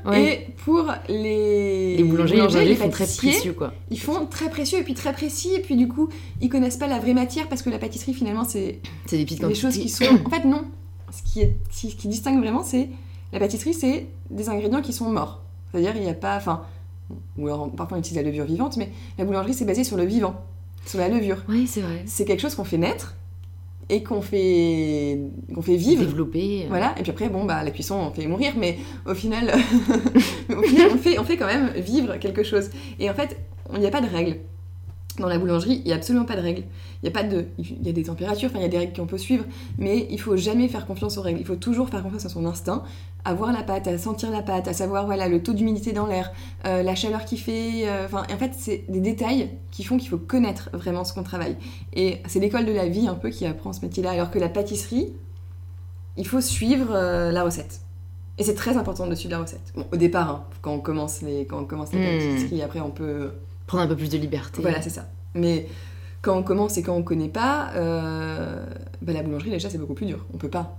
Ouais. 0.07 0.47
Et 0.49 0.53
pour 0.65 0.91
les, 1.11 1.99
les 1.99 2.05
boulangers, 2.05 2.37
les 2.37 2.41
boulangers 2.41 2.65
les 2.65 2.75
font 2.75 2.89
très 2.89 3.07
précieux, 3.07 3.53
quoi. 3.53 3.75
ils 3.91 4.01
font 4.01 4.25
très 4.25 4.49
précieux 4.49 4.79
et 4.79 4.83
puis 4.83 4.95
très 4.95 5.13
précis 5.13 5.51
et 5.55 5.61
puis 5.61 5.77
du 5.77 5.89
coup 5.89 6.09
ils 6.41 6.49
connaissent 6.49 6.79
pas 6.79 6.87
la 6.87 6.99
vraie 6.99 7.13
matière 7.13 7.49
parce 7.51 7.61
que 7.61 7.69
la 7.69 7.79
pâtisserie 7.79 8.15
finalement 8.15 8.45
c'est 8.45 8.81
C'est 9.05 9.19
des 9.19 9.25
petites 9.27 9.45
des 9.45 9.55
choses 9.55 9.77
qui 9.77 9.91
sont 9.91 10.07
en 10.25 10.31
fait 10.31 10.47
non 10.47 10.65
ce 11.13 11.23
qui 11.31 11.43
est 11.43 11.55
ce 11.71 11.89
qui 11.95 12.09
distingue 12.09 12.41
vraiment 12.41 12.63
c'est 12.65 12.89
la 13.35 13.39
pâtisserie 13.39 13.75
c'est 13.75 14.07
des 14.31 14.49
ingrédients 14.49 14.81
qui 14.81 14.95
sont 14.95 15.11
morts 15.11 15.43
c'est-à-dire 15.71 15.93
il 15.97 16.03
n'y 16.03 16.09
a 16.09 16.15
pas 16.15 16.37
enfin 16.39 16.63
ou 17.37 17.47
alors 17.49 17.71
parfois 17.71 17.99
on 17.99 18.01
utilise 18.01 18.17
la 18.17 18.29
levure 18.29 18.47
vivante 18.47 18.79
mais 18.79 18.91
la 19.19 19.27
boulangerie 19.27 19.53
c'est 19.53 19.67
basé 19.67 19.85
sur 19.85 19.99
le 19.99 20.05
vivant 20.07 20.35
sur 20.87 20.99
la 20.99 21.11
levure 21.11 21.45
Oui, 21.47 21.67
c'est 21.67 21.83
vrai. 21.83 22.03
c'est 22.07 22.25
quelque 22.25 22.41
chose 22.41 22.55
qu'on 22.55 22.65
fait 22.65 22.79
naître 22.79 23.17
et 23.91 24.03
qu'on 24.03 24.23
fait, 24.23 25.19
qu'on 25.55 25.63
fait 25.63 25.77
vivre. 25.77 26.03
Développer. 26.05 26.63
euh, 26.65 26.69
Voilà, 26.69 26.95
et 26.99 27.03
puis 27.03 27.11
après, 27.11 27.29
bon, 27.29 27.45
bah, 27.45 27.63
la 27.65 27.71
cuisson, 27.71 27.97
on 27.97 28.11
fait 28.13 28.27
mourir, 28.27 28.53
mais 28.57 28.79
au 29.07 29.15
final, 29.15 29.53
mais 30.49 30.55
au 30.57 30.63
final 30.63 30.89
on, 30.95 30.97
fait, 30.99 31.19
on 31.19 31.25
fait 31.25 31.37
quand 31.37 31.47
même 31.47 31.71
vivre 31.77 32.17
quelque 32.19 32.43
chose. 32.43 32.71
Et 32.99 33.11
en 33.11 33.15
fait, 33.15 33.37
il 33.75 33.81
n'y 33.81 33.87
a 33.87 33.91
pas 33.91 34.01
de 34.01 34.09
règles. 34.09 34.37
Dans 35.21 35.29
la 35.29 35.39
boulangerie, 35.39 35.83
il 35.85 35.87
n'y 35.87 35.93
a 35.93 35.97
absolument 35.97 36.25
pas 36.25 36.35
de 36.37 36.41
règles. 36.41 36.63
Il 37.03 37.07
y 37.07 37.09
a 37.09 37.13
pas 37.13 37.23
de, 37.23 37.47
il 37.59 37.87
y 37.87 37.89
a 37.89 37.93
des 37.93 38.03
températures, 38.05 38.49
enfin, 38.51 38.59
il 38.59 38.63
y 38.63 38.65
a 38.65 38.69
des 38.69 38.79
règles 38.79 38.95
qu'on 38.97 39.07
peut 39.07 39.19
suivre, 39.19 39.45
mais 39.79 40.07
il 40.11 40.21
faut 40.21 40.37
jamais 40.37 40.67
faire 40.69 40.87
confiance 40.87 41.17
aux 41.19 41.23
règles. 41.23 41.41
Il 41.41 41.47
faut 41.47 41.57
toujours 41.57 41.89
faire 41.89 42.03
confiance 42.03 42.27
à 42.27 42.29
son 42.29 42.45
instinct, 42.47 42.83
à 43.25 43.35
voir 43.35 43.53
la 43.53 43.63
pâte, 43.63 43.87
à 43.87 43.97
sentir 43.99 44.31
la 44.31 44.43
pâte, 44.43 44.67
à 44.67 44.73
savoir 44.73 45.05
voilà 45.07 45.29
le 45.29 45.43
taux 45.43 45.53
d'humidité 45.53 45.93
dans 45.93 46.07
l'air, 46.07 46.33
euh, 46.67 46.83
la 46.83 46.95
chaleur 46.95 47.25
qui 47.25 47.37
fait. 47.37 47.87
euh, 47.87 48.07
Enfin, 48.07 48.23
en 48.33 48.37
fait, 48.39 48.53
c'est 48.57 48.85
des 48.89 49.01
détails 49.01 49.51
qui 49.71 49.85
font 49.85 49.99
qu'il 49.99 50.09
faut 50.09 50.19
connaître 50.19 50.71
vraiment 50.73 51.05
ce 51.05 51.13
qu'on 51.13 51.23
travaille. 51.23 51.57
Et 51.93 52.19
c'est 52.27 52.41
l'école 52.41 52.65
de 52.67 52.73
la 52.73 52.89
vie 52.89 53.07
un 53.07 53.15
peu 53.15 53.29
qui 53.31 53.45
apprend 53.47 53.73
ce 53.73 53.83
métier-là, 53.83 54.11
alors 54.13 54.31
que 54.31 54.39
la 54.39 54.49
pâtisserie, 54.49 55.13
il 56.17 56.27
faut 56.27 56.41
suivre 56.41 56.89
euh, 56.95 57.31
la 57.31 57.43
recette. 57.45 57.81
Et 58.39 58.43
c'est 58.45 58.55
très 58.55 58.77
important 58.79 59.07
de 59.07 59.15
suivre 59.15 59.33
la 59.35 59.43
recette. 59.43 59.73
Bon, 59.77 59.85
au 59.93 59.97
départ, 59.97 60.31
hein, 60.31 60.45
quand 60.63 60.73
on 60.73 60.81
commence 60.81 61.21
les, 61.23 61.45
quand 61.47 61.59
on 61.61 61.65
commence 61.67 61.93
la 61.93 61.99
Mm. 62.01 62.19
pâtisserie, 62.19 62.63
après 62.63 62.81
on 62.81 62.91
peut 62.91 63.33
Prendre 63.71 63.85
un 63.85 63.87
peu 63.87 63.95
plus 63.95 64.11
de 64.11 64.19
liberté. 64.19 64.61
voilà, 64.63 64.83
c'est 64.83 64.91
ça. 64.91 65.09
Mais 65.37 65.69
quand 66.23 66.37
on 66.37 66.43
commence 66.43 66.77
et 66.77 66.83
quand 66.83 66.97
on 66.97 67.05
connaît 67.05 67.29
pas, 67.29 67.71
euh, 67.77 68.67
bah, 69.01 69.13
la 69.13 69.23
boulangerie, 69.23 69.51
déjà, 69.51 69.71
c'est 69.71 69.79
beaucoup 69.79 69.95
plus 69.95 70.07
dur. 70.07 70.27
On 70.35 70.39
peut 70.39 70.49
pas 70.51 70.77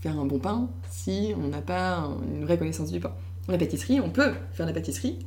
faire 0.00 0.18
un 0.20 0.26
bon 0.26 0.38
pain 0.38 0.68
si 0.90 1.32
on 1.42 1.48
n'a 1.48 1.62
pas 1.62 1.96
un- 2.00 2.18
une 2.36 2.44
vraie 2.44 2.58
connaissance 2.58 2.92
du 2.92 3.00
pain. 3.00 3.12
La 3.48 3.56
pâtisserie, 3.56 3.98
on 4.00 4.10
peut 4.10 4.32
faire 4.52 4.66
la 4.66 4.74
pâtisserie 4.74 5.18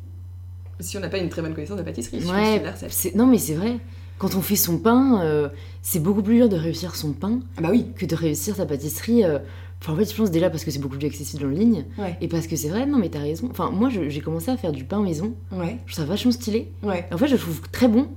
si 0.79 0.95
on 0.95 0.99
n'a 0.99 1.09
pas 1.09 1.17
une 1.17 1.29
très 1.29 1.41
bonne 1.41 1.55
connaissance 1.55 1.77
de 1.77 1.81
la 1.81 1.85
pâtisserie. 1.85 2.23
Ouais, 2.23 2.61
c'est- 2.89 3.15
non 3.15 3.25
mais 3.25 3.39
c'est 3.39 3.55
vrai. 3.55 3.79
Quand 4.19 4.35
on 4.35 4.41
fait 4.41 4.55
son 4.55 4.77
pain, 4.77 5.21
euh, 5.23 5.49
c'est 5.81 5.99
beaucoup 6.03 6.21
plus 6.21 6.35
dur 6.35 6.49
de 6.49 6.55
réussir 6.55 6.95
son 6.95 7.13
pain 7.13 7.39
Ah 7.57 7.61
bah 7.61 7.69
oui, 7.71 7.87
que 7.95 8.05
de 8.05 8.15
réussir 8.15 8.55
sa 8.55 8.67
pâtisserie. 8.67 9.23
euh. 9.25 9.39
Enfin, 9.81 9.93
en 9.93 9.95
fait, 9.95 10.11
je 10.11 10.15
pense 10.15 10.29
déjà 10.31 10.49
parce 10.51 10.63
que 10.63 10.69
c'est 10.71 10.79
beaucoup 10.79 10.97
plus 10.97 11.07
accessible 11.07 11.45
en 11.45 11.49
ligne. 11.49 11.85
ouais, 11.97 12.15
Et 12.21 12.27
parce 12.27 12.45
que 12.47 12.55
c'est 12.55 12.69
vrai, 12.69 12.85
non 12.85 12.97
mais 12.99 13.09
t'as 13.09 13.19
raison. 13.19 13.47
Enfin, 13.49 13.71
moi, 13.71 13.89
j'ai 13.89 14.19
commencé 14.21 14.51
à 14.51 14.57
faire 14.57 14.71
du 14.71 14.83
pain 14.83 15.01
maison. 15.01 15.33
ouais, 15.51 15.77
Je 15.87 15.93
trouve 15.93 16.05
ça 16.05 16.09
vachement 16.09 16.31
stylé. 16.31 16.71
ouais. 16.83 17.05
En 17.11 17.17
fait, 17.17 17.27
je 17.27 17.33
le 17.33 17.39
trouve 17.39 17.61
très 17.71 17.87
bon. 17.87 18.07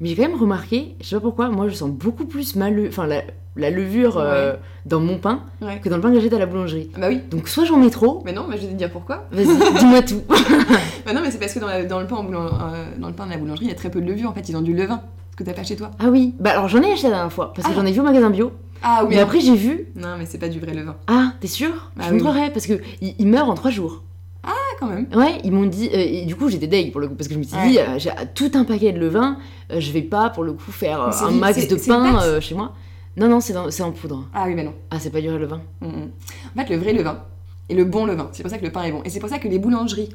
Mais 0.00 0.08
j'ai 0.10 0.14
quand 0.14 0.22
même 0.28 0.38
remarqué, 0.40 0.94
je 1.00 1.06
sais 1.08 1.16
pas 1.16 1.20
pourquoi, 1.22 1.48
moi 1.48 1.68
je 1.68 1.74
sens 1.74 1.90
beaucoup 1.90 2.24
plus 2.24 2.54
ma 2.54 2.70
le- 2.70 2.86
enfin, 2.86 3.08
la, 3.08 3.24
la 3.56 3.68
levure 3.70 4.16
euh, 4.16 4.54
dans 4.86 5.00
mon 5.00 5.18
pain 5.18 5.42
ouais. 5.60 5.80
que 5.80 5.88
dans 5.88 5.96
le 5.96 6.02
pain 6.02 6.10
que 6.10 6.14
j'achète 6.14 6.34
à 6.34 6.38
la 6.38 6.46
boulangerie. 6.46 6.88
Ah 6.94 7.00
bah 7.00 7.08
oui. 7.08 7.20
Donc 7.32 7.48
soit 7.48 7.64
j'en 7.64 7.78
mets 7.78 7.90
trop, 7.90 8.22
Mais 8.24 8.32
non, 8.32 8.46
mais 8.48 8.58
je 8.58 8.66
vais 8.66 8.72
te 8.74 8.78
dire 8.78 8.92
pourquoi. 8.92 9.26
vas-y, 9.32 9.46
dis-moi 9.80 10.02
tout. 10.02 10.22
Bah 11.04 11.12
non, 11.14 11.20
mais 11.22 11.32
c'est 11.32 11.38
parce 11.40 11.52
que 11.54 11.58
dans, 11.58 11.66
la- 11.66 11.84
dans 11.84 11.98
le 11.98 12.06
pain 12.06 12.14
en 12.14 12.26
euh, 12.32 12.84
dans 12.96 13.08
le 13.08 13.14
pain 13.14 13.26
de 13.26 13.32
la 13.32 13.38
boulangerie, 13.38 13.64
il 13.64 13.68
y 13.70 13.72
a 13.72 13.74
très 13.74 13.90
peu 13.90 14.00
de 14.00 14.06
levure. 14.06 14.30
En 14.30 14.34
fait, 14.34 14.48
ils 14.48 14.56
ont 14.56 14.60
du 14.62 14.72
levain. 14.72 15.00
Que 15.36 15.42
t'as 15.44 15.52
pas 15.52 15.62
chez 15.64 15.74
toi. 15.76 15.90
Ah 16.00 16.10
oui, 16.10 16.34
bah 16.40 16.50
alors 16.50 16.68
j'en 16.68 16.82
ai 16.82 16.92
acheté 16.92 17.04
la 17.08 17.14
dernière 17.14 17.32
fois, 17.32 17.52
parce 17.54 17.66
que 17.66 17.72
Ah. 17.72 17.76
j'en 17.76 17.86
ai 17.86 17.92
vu 17.92 18.00
au 18.00 18.02
magasin 18.04 18.28
bio. 18.30 18.50
Ah 18.82 19.02
oui. 19.04 19.14
Mais 19.14 19.20
après 19.20 19.40
j'ai 19.40 19.54
vu, 19.56 19.86
Non, 19.96 20.16
mais 20.18 20.26
c'est 20.26 20.38
pas 20.38 20.48
du 20.48 20.60
vrai 20.60 20.74
levain. 20.74 20.96
ah, 21.06 21.32
t'es 21.40 21.48
sûr? 21.48 21.90
Ah 21.98 22.04
Je 22.08 22.14
me 22.14 22.22
oui. 22.22 22.50
parce 22.52 22.66
que 22.66 22.80
il, 23.00 23.14
il 23.18 23.26
meurt 23.26 23.48
en 23.48 23.54
trois 23.54 23.70
jours. 23.70 24.02
Ah, 24.44 24.52
quand 24.78 24.86
même. 24.86 25.06
Ouais, 25.14 25.40
ils 25.44 25.52
m'ont 25.52 25.66
dit, 25.66 25.88
euh, 25.92 25.96
et 25.98 26.24
du 26.24 26.36
coup 26.36 26.48
j'étais 26.48 26.68
deg 26.68 26.92
pour 26.92 27.00
le 27.00 27.08
coup, 27.08 27.14
parce 27.14 27.28
que 27.28 27.34
je 27.34 27.38
me 27.38 27.44
suis 27.44 27.56
Ouais. 27.56 27.68
dit, 27.70 27.78
euh, 27.78 27.98
j'ai 27.98 28.10
tout 28.34 28.50
un 28.54 28.64
paquet 28.64 28.92
de 28.92 28.98
levain, 28.98 29.36
euh, 29.72 29.80
je 29.80 29.90
vais 29.92 30.02
pas 30.02 30.30
pour 30.30 30.44
le 30.44 30.52
coup 30.52 30.70
faire 30.70 31.00
un 31.02 31.30
max 31.32 31.66
de 31.66 31.74
pain 31.76 32.40
chez 32.40 32.54
moi. 32.54 32.74
Non, 33.16 33.28
non, 33.28 33.40
c'est 33.40 33.82
en 33.82 33.90
poudre. 33.92 34.28
Ah 34.32 34.44
oui, 34.46 34.54
mais 34.54 34.62
non. 34.62 34.74
Ah, 34.92 35.00
c'est 35.00 35.10
pas 35.10 35.20
du 35.20 35.28
vrai 35.28 35.38
levain. 35.38 35.60
Mm, 35.80 35.86
mm. 35.86 36.10
En 36.56 36.62
fait, 36.64 36.70
le 36.72 36.76
vrai 36.80 36.92
levain 36.92 37.24
et 37.68 37.74
le 37.74 37.84
bon 37.84 38.06
levain, 38.06 38.28
c'est 38.32 38.42
pour 38.44 38.50
ça 38.50 38.58
que 38.58 38.64
le 38.64 38.70
pain 38.70 38.84
est 38.84 38.92
bon. 38.92 39.02
Et 39.04 39.10
c'est 39.10 39.18
pour 39.18 39.28
ça 39.28 39.38
que 39.40 39.48
les 39.48 39.58
boulangeries, 39.58 40.10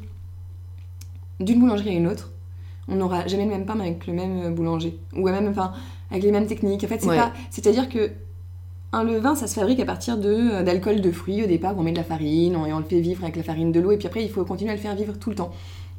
d'une 1.42 1.60
boulangerie 1.60 1.90
à 1.90 1.94
une 1.94 2.08
autre, 2.08 2.32
on 2.88 2.96
n'aura 2.96 3.28
jamais 3.28 3.44
le 3.44 3.50
même 3.52 3.66
pain 3.66 3.78
avec 3.80 4.08
le 4.08 4.14
même 4.14 4.56
boulanger. 4.56 4.98
Ou 5.16 5.26
même, 5.28 5.48
enfin, 5.50 5.74
avec 6.12 6.24
les 6.24 6.32
mêmes 6.32 6.48
techniques. 6.48 6.84
En 6.84 6.88
fait, 6.88 7.02
c'est 7.02 7.10
Ouais. 7.10 7.18
pas. 7.18 7.34
C'est-à-dire 7.50 7.90
que. 7.90 8.12
Un 8.94 9.04
levain, 9.04 9.36
ça 9.36 9.48
se 9.48 9.56
fabrique 9.56 9.80
à 9.80 9.86
partir 9.86 10.18
de, 10.18 10.30
euh, 10.30 10.64
d'alcool 10.64 11.02
de 11.02 11.12
fruits 11.12 11.44
au 11.44 11.48
départ, 11.48 11.74
on 11.78 11.84
met 11.84 11.92
de 11.92 11.98
la 11.98 12.04
farine, 12.04 12.56
on- 12.56 12.66
et 12.66 12.74
on 12.74 12.78
le 12.78 12.86
fait 12.86 13.00
vivre 13.02 13.24
avec 13.24 13.36
la 13.36 13.44
farine 13.44 13.72
de 13.72 13.80
l'eau, 13.80 13.92
et 13.92 13.98
puis 13.98 14.08
après, 14.08 14.24
il 14.24 14.30
faut 14.30 14.46
continuer 14.46 14.72
à 14.72 14.76
le 14.76 14.80
faire 14.82 14.96
vivre 14.96 15.14
tout 15.20 15.30
le 15.30 15.36
temps. 15.36 15.52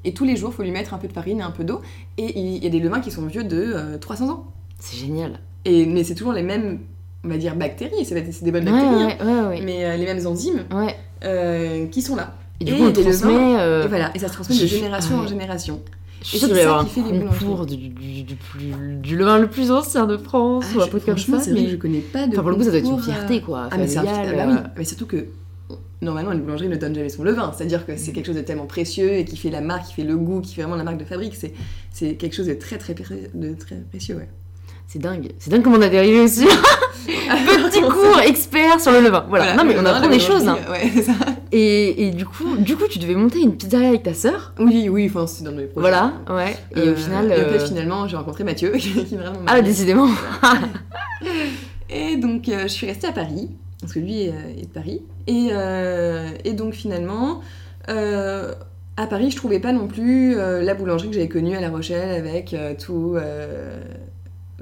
Et 0.04 0.12
tous 0.14 0.24
les 0.24 0.36
jours, 0.36 0.50
il 0.52 0.56
faut 0.56 0.62
lui 0.62 0.70
mettre 0.70 0.94
un 0.94 0.98
peu 0.98 1.08
de 1.08 1.12
farine 1.12 1.40
et 1.40 1.42
un 1.42 1.50
peu 1.50 1.64
d'eau, 1.64 1.80
et 2.18 2.38
il 2.38 2.62
y 2.62 2.66
a 2.66 2.70
des 2.70 2.78
levains 2.80 3.00
qui 3.00 3.10
sont 3.10 3.26
vieux 3.26 3.42
de 3.44 3.56
euh, 3.74 3.98
300 3.98 4.28
ans. 4.30 4.44
C'est 4.78 4.96
génial. 4.96 5.40
Et, 5.64 5.86
mais 5.86 6.04
c'est 6.04 6.14
toujours 6.14 6.32
les 6.34 6.42
mêmes, 6.42 6.78
on 7.24 7.28
va 7.28 7.36
dire, 7.38 7.56
bactéries, 7.56 8.04
c'est 8.04 8.14
des 8.44 8.52
bonnes 8.52 8.64
bactéries, 8.66 9.02
hein, 9.02 9.16
ouais, 9.20 9.26
ouais, 9.26 9.48
ouais. 9.48 9.60
mais 9.64 9.84
euh, 9.84 9.96
les 9.96 10.04
mêmes 10.04 10.26
enzymes 10.26 10.64
euh, 11.24 11.86
qui 11.86 12.00
sont 12.02 12.16
là. 12.16 12.34
Et 12.60 12.64
du 12.66 12.72
Et 12.72 12.76
coup, 12.76 12.84
on 12.84 12.92
transmet. 12.92 13.10
levains, 13.32 13.58
euh, 13.58 13.84
Et 13.84 13.88
voilà, 13.88 14.10
et 14.14 14.18
ça 14.20 14.28
se 14.28 14.34
transmet 14.34 14.54
de 14.56 14.66
génération 14.66 15.16
en 15.16 15.26
génération. 15.26 15.80
Je 16.24 16.38
ça 16.38 16.46
avoir 16.46 16.84
qui 16.84 16.90
fait 16.90 17.00
un 17.00 17.20
concours 17.20 17.66
du, 17.66 17.76
du, 17.76 18.22
du, 18.22 18.34
plus- 18.34 18.72
du 19.02 19.16
levain 19.16 19.38
le 19.38 19.48
plus 19.48 19.70
ancien 19.70 20.06
de 20.06 20.16
France 20.16 20.64
ou 20.74 20.80
un 20.80 20.86
truc 20.86 21.04
comme 21.04 21.18
ça. 21.18 21.38
c'est 21.40 21.50
vrai 21.50 21.60
Mais... 21.60 21.66
que 21.66 21.72
je 21.72 21.76
connais 21.76 22.00
pas 22.00 22.26
de. 22.26 22.32
Enfin, 22.32 22.42
pour 22.42 22.50
le 22.50 22.56
coup, 22.56 22.62
ça 22.62 22.70
doit 22.70 22.78
être 22.78 22.84
une 22.84 22.90
concours, 22.92 23.04
fierté, 23.04 23.36
euh, 23.36 23.40
quoi. 23.40 23.68
Ah, 23.70 23.76
mais 23.76 23.86
c'est 23.86 23.98
un- 23.98 24.04
ah 24.06 24.32
bah 24.32 24.44
oui, 24.48 24.54
euh, 24.54 24.68
mais 24.78 24.84
surtout 24.84 25.06
que 25.06 25.26
normalement 26.00 26.32
une 26.32 26.40
boulangerie 26.40 26.68
ne 26.68 26.76
donne 26.76 26.94
jamais 26.94 27.08
son 27.08 27.24
levain, 27.24 27.52
c'est-à-dire 27.56 27.86
que 27.86 27.96
c'est 27.96 28.12
quelque 28.12 28.26
chose 28.26 28.36
de 28.36 28.40
tellement 28.42 28.66
précieux 28.66 29.12
et 29.14 29.24
qui 29.24 29.36
fait 29.36 29.50
la 29.50 29.60
marque, 29.60 29.86
qui 29.88 29.94
fait 29.94 30.04
le 30.04 30.16
goût, 30.16 30.40
qui 30.40 30.54
fait 30.54 30.62
vraiment 30.62 30.76
la 30.76 30.84
marque 30.84 30.98
de 30.98 31.04
fabrique, 31.04 31.34
c'est 31.34 31.52
c'est 31.90 32.16
quelque 32.16 32.34
chose 32.34 32.46
de 32.46 32.54
très 32.54 32.78
très 32.78 32.94
de 32.94 33.54
très 33.54 33.76
précieux, 33.76 34.16
ouais. 34.16 34.28
C'est 34.86 34.98
dingue. 35.00 35.32
C'est 35.38 35.50
dingue 35.50 35.62
comment 35.62 35.76
on 35.78 35.82
a 35.82 35.88
dérivé 35.88 36.20
aussi. 36.20 36.46
Petit 37.06 37.80
cours 37.90 38.20
expert 38.20 38.80
sur 38.80 38.92
le 38.92 39.00
levain. 39.00 39.24
Voilà. 39.28 39.54
non, 39.56 39.64
mais 39.64 39.76
on 39.78 39.84
apprend 39.84 40.08
des 40.08 40.20
choses. 40.20 40.46
hein. 40.48 40.56
Ouais, 40.70 41.02
ça. 41.02 41.12
Et, 41.52 42.06
et 42.06 42.10
du 42.12 42.24
coup, 42.24 42.56
du 42.56 42.76
coup, 42.76 42.84
tu 42.88 42.98
devais 42.98 43.14
monter 43.14 43.40
une 43.40 43.56
pizzeria 43.56 43.88
avec 43.88 44.02
ta 44.04 44.14
sœur. 44.14 44.52
Oui, 44.58 44.88
oui, 44.88 45.06
enfin 45.10 45.26
c'est 45.26 45.44
dans 45.44 45.52
mes 45.52 45.64
projets. 45.64 45.80
Voilà, 45.88 46.12
ouais. 46.30 46.56
Et 46.76 46.80
Euh, 46.80 46.92
au 46.92 46.96
final. 46.96 47.26
et 47.30 47.32
en 47.34 47.36
fait, 47.48 47.56
euh, 47.56 47.66
finalement, 47.66 48.06
j'ai 48.08 48.16
rencontré 48.16 48.44
Mathieu, 48.44 48.70
qui 48.78 49.16
vraiment 49.16 49.38
Ah, 49.46 49.60
décidément. 49.62 50.08
Et 51.90 52.16
donc, 52.16 52.48
euh, 52.48 52.62
je 52.62 52.68
suis 52.68 52.86
restée 52.86 53.06
à 53.06 53.12
Paris, 53.12 53.50
parce 53.80 53.92
que 53.92 53.98
lui 54.00 54.22
est, 54.22 54.32
de 54.62 54.66
Paris. 54.72 55.02
Et, 55.26 55.48
euh, 55.52 56.28
et 56.44 56.52
donc, 56.52 56.74
finalement, 56.74 57.40
euh, 57.88 58.52
à 58.96 59.06
Paris, 59.06 59.30
je 59.30 59.36
trouvais 59.36 59.60
pas 59.60 59.72
non 59.72 59.86
plus 59.86 60.36
euh, 60.38 60.62
la 60.62 60.74
boulangerie 60.74 61.08
que 61.08 61.14
j'avais 61.14 61.28
connue 61.28 61.56
à 61.56 61.60
La 61.60 61.68
Rochelle 61.70 62.10
avec 62.16 62.54
euh, 62.54 62.74
tout 62.78 63.14
euh, 63.16 63.78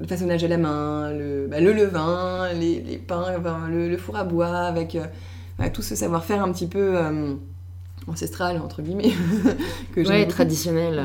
le 0.01 0.07
façonnage 0.07 0.43
à 0.45 0.49
la 0.49 0.59
main, 0.59 1.13
le, 1.13 1.47
bah, 1.51 1.61
le 1.61 1.73
levain, 1.73 2.53
les, 2.55 2.81
les 2.81 2.99
pains, 2.99 3.27
le, 3.71 3.89
le 3.89 3.97
four 3.97 4.17
à 4.17 4.25
bois, 4.25 4.49
avec 4.59 4.95
euh, 4.97 5.05
tout 5.73 5.83
ce 5.83 5.95
savoir-faire 5.95 6.43
un 6.43 6.51
petit 6.53 6.67
peu 6.67 6.97
euh, 6.97 7.35
ancestral, 8.07 8.59
entre 8.59 8.83
guillemets, 8.83 9.13
que 9.95 10.01
Ouais, 10.09 10.27
traditionnel. 10.27 11.03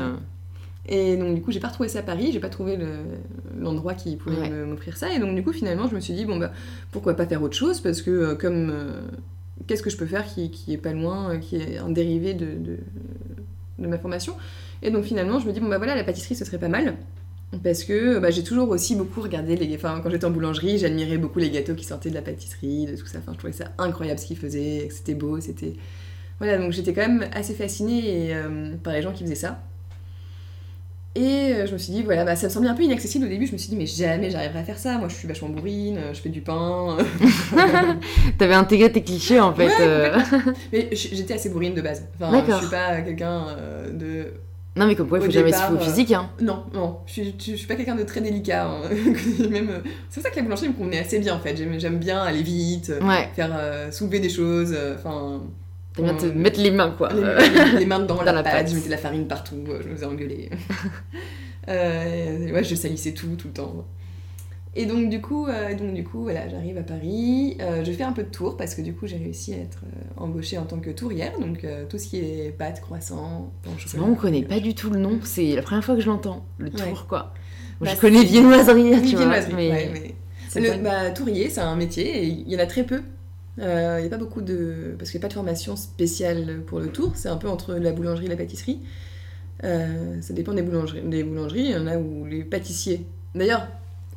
Et 0.90 1.16
donc 1.18 1.34
du 1.34 1.42
coup, 1.42 1.52
j'ai 1.52 1.60
pas 1.60 1.68
retrouvé 1.68 1.88
ça 1.90 1.98
à 1.98 2.02
Paris, 2.02 2.30
j'ai 2.32 2.40
pas 2.40 2.48
trouvé 2.48 2.76
le- 2.76 2.96
l'endroit 3.60 3.92
qui 3.92 4.16
pouvait 4.16 4.36
Ouais. 4.40 4.50
m'offrir 4.66 4.96
ça. 4.96 5.12
Et 5.12 5.18
donc 5.18 5.34
du 5.34 5.42
coup, 5.42 5.52
finalement, 5.52 5.86
je 5.86 5.94
me 5.94 6.00
suis 6.00 6.14
dit, 6.14 6.24
bon 6.24 6.38
bah, 6.38 6.50
pourquoi 6.90 7.14
pas 7.14 7.26
faire 7.26 7.42
autre 7.42 7.56
chose 7.56 7.80
Parce 7.80 8.00
que 8.02 8.10
euh, 8.10 8.34
comme... 8.34 8.72
Qu'est-ce 9.66 9.82
que 9.82 9.90
je 9.90 9.96
peux 9.98 10.06
faire 10.06 10.24
qui, 10.24 10.50
qui 10.50 10.72
est 10.72 10.78
pas 10.78 10.92
loin, 10.92 11.36
qui 11.38 11.56
est 11.56 11.78
un 11.78 11.90
dérivé 11.90 12.32
de, 12.32 12.46
de, 12.46 12.78
de 13.80 13.86
ma 13.86 13.98
formation? 13.98 14.34
Et 14.82 14.90
donc 14.90 15.04
finalement, 15.04 15.40
je 15.40 15.46
me 15.46 15.52
dis, 15.52 15.60
bon 15.60 15.68
bah 15.68 15.76
voilà, 15.78 15.94
la 15.96 16.04
pâtisserie, 16.04 16.36
ce 16.36 16.44
serait 16.44 16.58
pas 16.58 16.68
mal. 16.68 16.94
Parce 17.62 17.84
que 17.84 18.18
bah, 18.18 18.30
j'ai 18.30 18.44
toujours 18.44 18.68
aussi 18.68 18.94
beaucoup 18.94 19.22
regardé 19.22 19.56
les... 19.56 19.74
Enfin, 19.74 20.00
quand 20.02 20.10
j'étais 20.10 20.26
en 20.26 20.30
boulangerie, 20.30 20.78
j'admirais 20.78 21.16
beaucoup 21.16 21.38
les 21.38 21.50
gâteaux 21.50 21.74
qui 21.74 21.84
sortaient 21.84 22.10
de 22.10 22.14
la 22.14 22.22
pâtisserie, 22.22 22.86
de 22.86 22.94
tout 22.94 23.06
ça. 23.06 23.18
Enfin, 23.18 23.32
je 23.32 23.38
trouvais 23.38 23.54
ça 23.54 23.72
incroyable 23.78 24.20
ce 24.20 24.26
qu'ils 24.26 24.36
faisaient, 24.36 24.86
que 24.88 24.94
c'était 24.94 25.14
beau, 25.14 25.40
c'était... 25.40 25.72
Voilà, 26.38 26.58
donc 26.58 26.72
j'étais 26.72 26.92
quand 26.92 27.08
même 27.08 27.26
assez 27.32 27.54
fascinée 27.54 28.28
et, 28.28 28.34
euh, 28.34 28.74
par 28.82 28.92
les 28.92 29.02
gens 29.02 29.12
qui 29.12 29.24
faisaient 29.24 29.34
ça. 29.34 29.62
Et 31.14 31.52
euh, 31.54 31.66
je 31.66 31.72
me 31.72 31.78
suis 31.78 31.92
dit, 31.92 32.02
voilà, 32.02 32.24
bah, 32.24 32.36
ça 32.36 32.46
me 32.46 32.52
semblait 32.52 32.68
un 32.68 32.74
peu 32.74 32.82
inaccessible 32.82 33.24
au 33.24 33.28
début. 33.28 33.46
Je 33.46 33.52
me 33.52 33.56
suis 33.56 33.70
dit, 33.70 33.76
mais 33.76 33.86
jamais 33.86 34.30
j'arriverai 34.30 34.58
à 34.58 34.62
faire 34.62 34.78
ça. 34.78 34.98
Moi, 34.98 35.08
je 35.08 35.14
suis 35.14 35.26
vachement 35.26 35.48
bourrine, 35.48 35.98
je 36.12 36.20
fais 36.20 36.28
du 36.28 36.42
pain. 36.42 36.98
T'avais 38.38 38.54
intégré 38.54 38.92
tes 38.92 39.02
clichés 39.02 39.40
en 39.40 39.54
fait. 39.54 39.66
Ouais, 39.66 39.74
euh. 39.80 40.18
mais 40.72 40.90
j'étais 40.92 41.34
assez 41.34 41.48
bourrine 41.48 41.74
de 41.74 41.80
base. 41.80 42.06
Enfin, 42.14 42.30
D'accord. 42.30 42.56
je 42.56 42.66
suis 42.66 42.70
pas 42.70 43.00
quelqu'un 43.00 43.56
de. 43.92 44.32
Non, 44.78 44.86
mais 44.86 44.94
comme 44.94 45.08
quoi, 45.08 45.18
il 45.18 45.22
Au 45.22 45.24
faut 45.24 45.30
jamais 45.30 45.52
se 45.52 45.58
au 45.72 45.76
euh, 45.76 45.78
physique. 45.80 46.12
Hein. 46.12 46.30
Non, 46.40 46.64
non, 46.72 46.98
je 47.06 47.12
suis, 47.12 47.34
je 47.38 47.54
suis 47.56 47.66
pas 47.66 47.74
quelqu'un 47.74 47.96
de 47.96 48.04
très 48.04 48.20
délicat. 48.20 48.66
hein. 48.66 48.82
Même, 49.50 49.68
euh, 49.70 49.78
C'est 50.08 50.20
pour 50.20 50.22
ça 50.22 50.30
que 50.30 50.36
la 50.36 50.42
boulangerie 50.42 50.68
me 50.68 50.74
convenait 50.74 51.00
assez 51.00 51.18
bien 51.18 51.34
en 51.34 51.40
fait. 51.40 51.56
J'aime 51.78 51.98
bien 51.98 52.20
aller 52.22 52.42
vite, 52.42 52.90
euh, 52.90 53.00
Ouais, 53.06 53.28
faire 53.34 53.50
euh, 53.58 53.90
soulever 53.90 54.20
des 54.20 54.28
choses. 54.30 54.76
Enfin. 54.94 55.42
t'aimes 55.94 56.04
bien 56.06 56.14
te 56.14 56.26
mettre 56.26 56.60
les 56.60 56.70
mains 56.70 56.94
quoi. 56.96 57.08
les, 57.12 57.78
les- 57.80 57.86
mains 57.86 57.98
dedans 58.04 58.16
Dans 58.16 58.22
la, 58.22 58.32
la 58.32 58.42
pâte, 58.44 58.52
pâte. 58.54 58.68
je 58.70 58.74
mettais 58.76 58.86
de 58.86 58.92
la 58.92 58.98
farine 58.98 59.26
partout, 59.26 59.56
je 59.82 59.88
me 59.88 59.94
faisais 59.96 60.06
engueuler. 60.06 60.48
Euh, 61.68 62.50
ouais, 62.50 62.64
je 62.64 62.74
salissais 62.74 63.12
tout, 63.12 63.36
tout 63.36 63.48
le 63.48 63.52
temps. 63.52 63.84
Et 64.80 64.86
donc 64.86 65.08
du 65.10 65.20
coup, 65.20 65.48
euh, 65.48 65.74
donc, 65.74 65.92
du 65.92 66.04
coup 66.04 66.22
voilà, 66.22 66.48
j'arrive 66.48 66.78
à 66.78 66.84
Paris, 66.84 67.56
euh, 67.60 67.82
je 67.84 67.90
fais 67.90 68.04
un 68.04 68.12
peu 68.12 68.22
de 68.22 68.28
tour 68.28 68.56
parce 68.56 68.76
que 68.76 68.80
du 68.80 68.94
coup 68.94 69.08
j'ai 69.08 69.16
réussi 69.16 69.52
à 69.52 69.56
être 69.56 69.80
euh, 69.84 70.00
embauchée 70.16 70.56
en 70.56 70.66
tant 70.66 70.78
que 70.78 70.90
tourière, 70.90 71.32
donc 71.40 71.66
tout 71.88 71.98
ce 71.98 72.06
qui 72.06 72.18
est 72.18 72.56
pâtes, 72.56 72.80
croissants, 72.80 73.52
C'est 73.84 73.98
on 73.98 74.14
connaît 74.14 74.42
pas 74.44 74.60
du 74.60 74.76
tout 74.76 74.90
le 74.90 75.00
nom. 75.00 75.18
C'est 75.24 75.56
la 75.56 75.62
première 75.62 75.84
fois 75.84 75.96
que 75.96 76.00
je 76.00 76.06
l'entends. 76.06 76.46
Le 76.58 76.66
Ouais. 76.70 76.90
tour 76.90 77.08
quoi. 77.08 77.34
Moi, 77.80 77.88
Bah, 77.88 77.94
je 77.96 78.00
connais 78.00 78.22
viennoiserie, 78.22 79.02
tu 79.02 79.16
vois. 79.16 79.26
mais 79.52 79.68
ouais, 79.70 79.90
mais- 79.92 80.60
Le, 80.60 80.80
bah, 80.80 81.10
tourier, 81.10 81.50
c'est 81.50 81.60
un 81.60 81.74
métier 81.74 82.22
et 82.22 82.26
il 82.28 82.48
y 82.48 82.54
en 82.54 82.60
a 82.60 82.66
très 82.66 82.84
peu. 82.84 83.02
Il 83.56 83.64
n'y 83.64 83.66
a 84.06 84.08
pas 84.08 84.16
beaucoup 84.16 84.42
de. 84.42 84.94
Parce 84.96 85.10
qu'il 85.10 85.18
n'y 85.18 85.22
a 85.22 85.26
pas 85.26 85.28
de 85.30 85.34
formation 85.34 85.74
spéciale 85.74 86.62
pour 86.64 86.78
le 86.78 86.86
tour, 86.88 87.12
c'est 87.16 87.28
un 87.28 87.36
peu 87.36 87.48
entre 87.48 87.74
la 87.74 87.90
boulangerie 87.90 88.26
et 88.26 88.28
la 88.28 88.36
pâtisserie. 88.36 88.78
Ça 89.62 90.32
dépend 90.32 90.52
des 90.54 90.62
boulangeries. 90.62 91.02
Des 91.02 91.24
boulangeries, 91.24 91.64
il 91.64 91.70
y 91.72 91.76
en 91.76 91.88
a 91.88 91.96
où 91.98 92.24
les 92.26 92.44
pâtissiers. 92.44 93.04
D'ailleurs, 93.34 93.66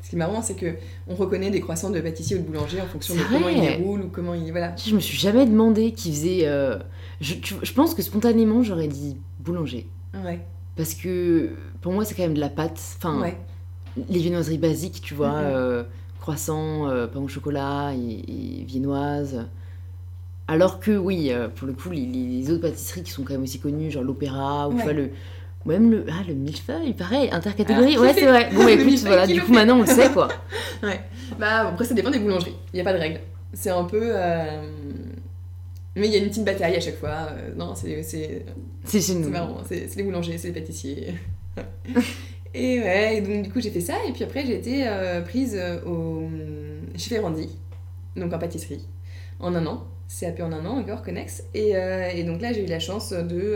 Ce 0.02 0.10
qui 0.10 0.16
est 0.16 0.20
marrant, 0.20 0.42
c'est 0.42 0.56
que 0.56 0.76
on 1.08 1.16
reconnaît 1.16 1.52
des 1.52 1.62
croissants 1.62 1.90
de 1.92 2.00
pâtissier 2.02 2.36
ou 2.36 2.40
de 2.40 2.48
boulanger 2.48 2.82
en 2.82 2.86
fonction 2.88 3.14
de 3.16 3.20
comment 3.32 3.50
ils 3.50 3.84
roulent 3.84 4.02
ou 4.02 4.10
comment 4.10 4.34
ils. 4.34 4.50
Voilà. 4.52 4.76
Je 4.76 4.96
me 4.96 5.00
suis 5.00 5.18
jamais 5.18 5.46
demandé 5.46 5.92
qui 5.92 6.12
faisait. 6.12 6.42
euh, 6.48 6.78
Je, 7.22 7.36
tu- 7.36 7.56
je 7.62 7.74
pense 7.74 7.94
que 7.94 8.02
spontanément, 8.02 8.64
j'aurais 8.64 8.88
dit 8.88 9.18
boulanger. 9.40 9.88
Ouais. 10.26 10.40
Parce 10.76 10.96
que 10.96 11.52
pour 11.82 11.92
moi, 11.94 12.04
c'est 12.04 12.16
quand 12.16 12.24
même 12.24 12.34
de 12.34 12.40
la 12.40 12.50
pâte. 12.50 12.80
Enfin, 12.98 13.22
Ouais. 13.22 13.38
les 14.10 14.20
viennoiseries 14.20 14.58
basiques, 14.58 15.02
tu 15.02 15.14
vois, 15.14 15.34
euh, 15.36 15.84
croissant, 16.20 16.88
euh, 16.90 17.06
pain 17.08 17.20
au 17.20 17.28
chocolat 17.28 17.94
et, 17.94 18.60
et 18.62 18.64
viennoise. 18.64 19.46
Alors 20.48 20.80
que 20.80 20.98
oui, 20.98 21.32
pour 21.56 21.68
le 21.68 21.74
coup, 21.74 21.90
les, 21.92 22.06
les 22.06 22.50
autres 22.52 22.62
pâtisseries 22.62 23.04
qui 23.04 23.12
sont 23.12 23.24
quand 23.24 23.34
même 23.34 23.44
aussi 23.44 23.60
connues, 23.60 23.90
genre 23.92 24.04
l'opéra, 24.04 24.68
ou 24.68 24.72
tu 24.72 24.78
Ouais. 24.78 24.84
vois, 24.84 24.94
le, 24.94 25.12
ou 25.66 25.70
même 25.70 25.92
le, 25.92 26.06
ah, 26.10 26.24
le 26.28 26.34
millefeuille, 26.34 26.94
pareil, 26.94 27.30
intercatégorie. 27.32 27.94
Alors, 27.94 28.04
ouais, 28.06 28.14
c'est 28.14 28.26
vrai. 28.26 28.50
Bon, 28.54 28.68
écoute, 28.68 29.00
voilà, 29.06 29.28
du 29.28 29.42
coup, 29.42 29.52
maintenant, 29.54 29.78
on 29.78 29.82
le 29.82 29.88
sait, 29.88 30.10
quoi. 30.12 30.28
Ouais. 30.84 31.00
Bah 31.40 31.70
après 31.70 31.86
ça 31.86 31.94
dépend 31.94 32.10
des 32.12 32.20
boulangeries. 32.20 32.56
Il 32.74 32.76
n'y 32.78 32.82
a 32.82 32.84
pas 32.84 32.94
de 32.94 32.98
règle. 33.00 33.20
C'est 33.54 33.70
un 33.70 33.84
peu. 33.86 34.02
euh, 34.04 34.62
Mais 35.96 36.08
il 36.08 36.12
y 36.14 36.16
a 36.16 36.20
une 36.20 36.28
petite 36.30 36.44
bataille 36.44 36.76
à 36.76 36.80
chaque 36.82 36.98
fois. 36.98 37.30
Euh, 37.32 37.54
Non, 37.56 37.74
c'est 37.76 38.04
c'est 38.04 38.46
C'est 38.84 38.98
chez 39.00 39.14
c'est 39.14 39.20
nous. 39.20 39.30
marrant. 39.30 39.58
C'est 39.68 39.96
les 39.96 40.04
boulangers, 40.04 40.38
c'est 40.38 40.48
les 40.50 40.54
pâtissiers. 40.54 41.14
et 42.54 42.80
ouais, 42.82 43.18
et 43.18 43.22
donc 43.22 43.44
du 43.44 43.52
coup 43.52 43.62
j'ai 43.62 43.70
fait 43.72 43.82
ça 43.82 43.96
et 44.08 44.12
puis 44.12 44.24
après 44.24 44.46
j'ai 44.46 44.56
été 44.58 44.88
euh, 44.88 45.22
prise 45.22 45.58
au 45.86 46.24
chez 46.98 47.10
Ferrandi, 47.16 47.50
donc 48.16 48.34
en 48.34 48.40
pâtisserie, 48.40 48.86
en 49.40 49.54
un 49.56 49.66
an. 49.66 49.86
CAP 50.20 50.42
en 50.42 50.52
un 50.52 50.66
an 50.66 50.80
encore, 50.80 51.02
Connex. 51.04 51.44
Et, 51.54 51.70
et 52.16 52.24
donc 52.26 52.42
là 52.42 52.52
j'ai 52.52 52.64
eu 52.66 52.68
la 52.68 52.80
chance 52.80 53.12
de 53.14 53.56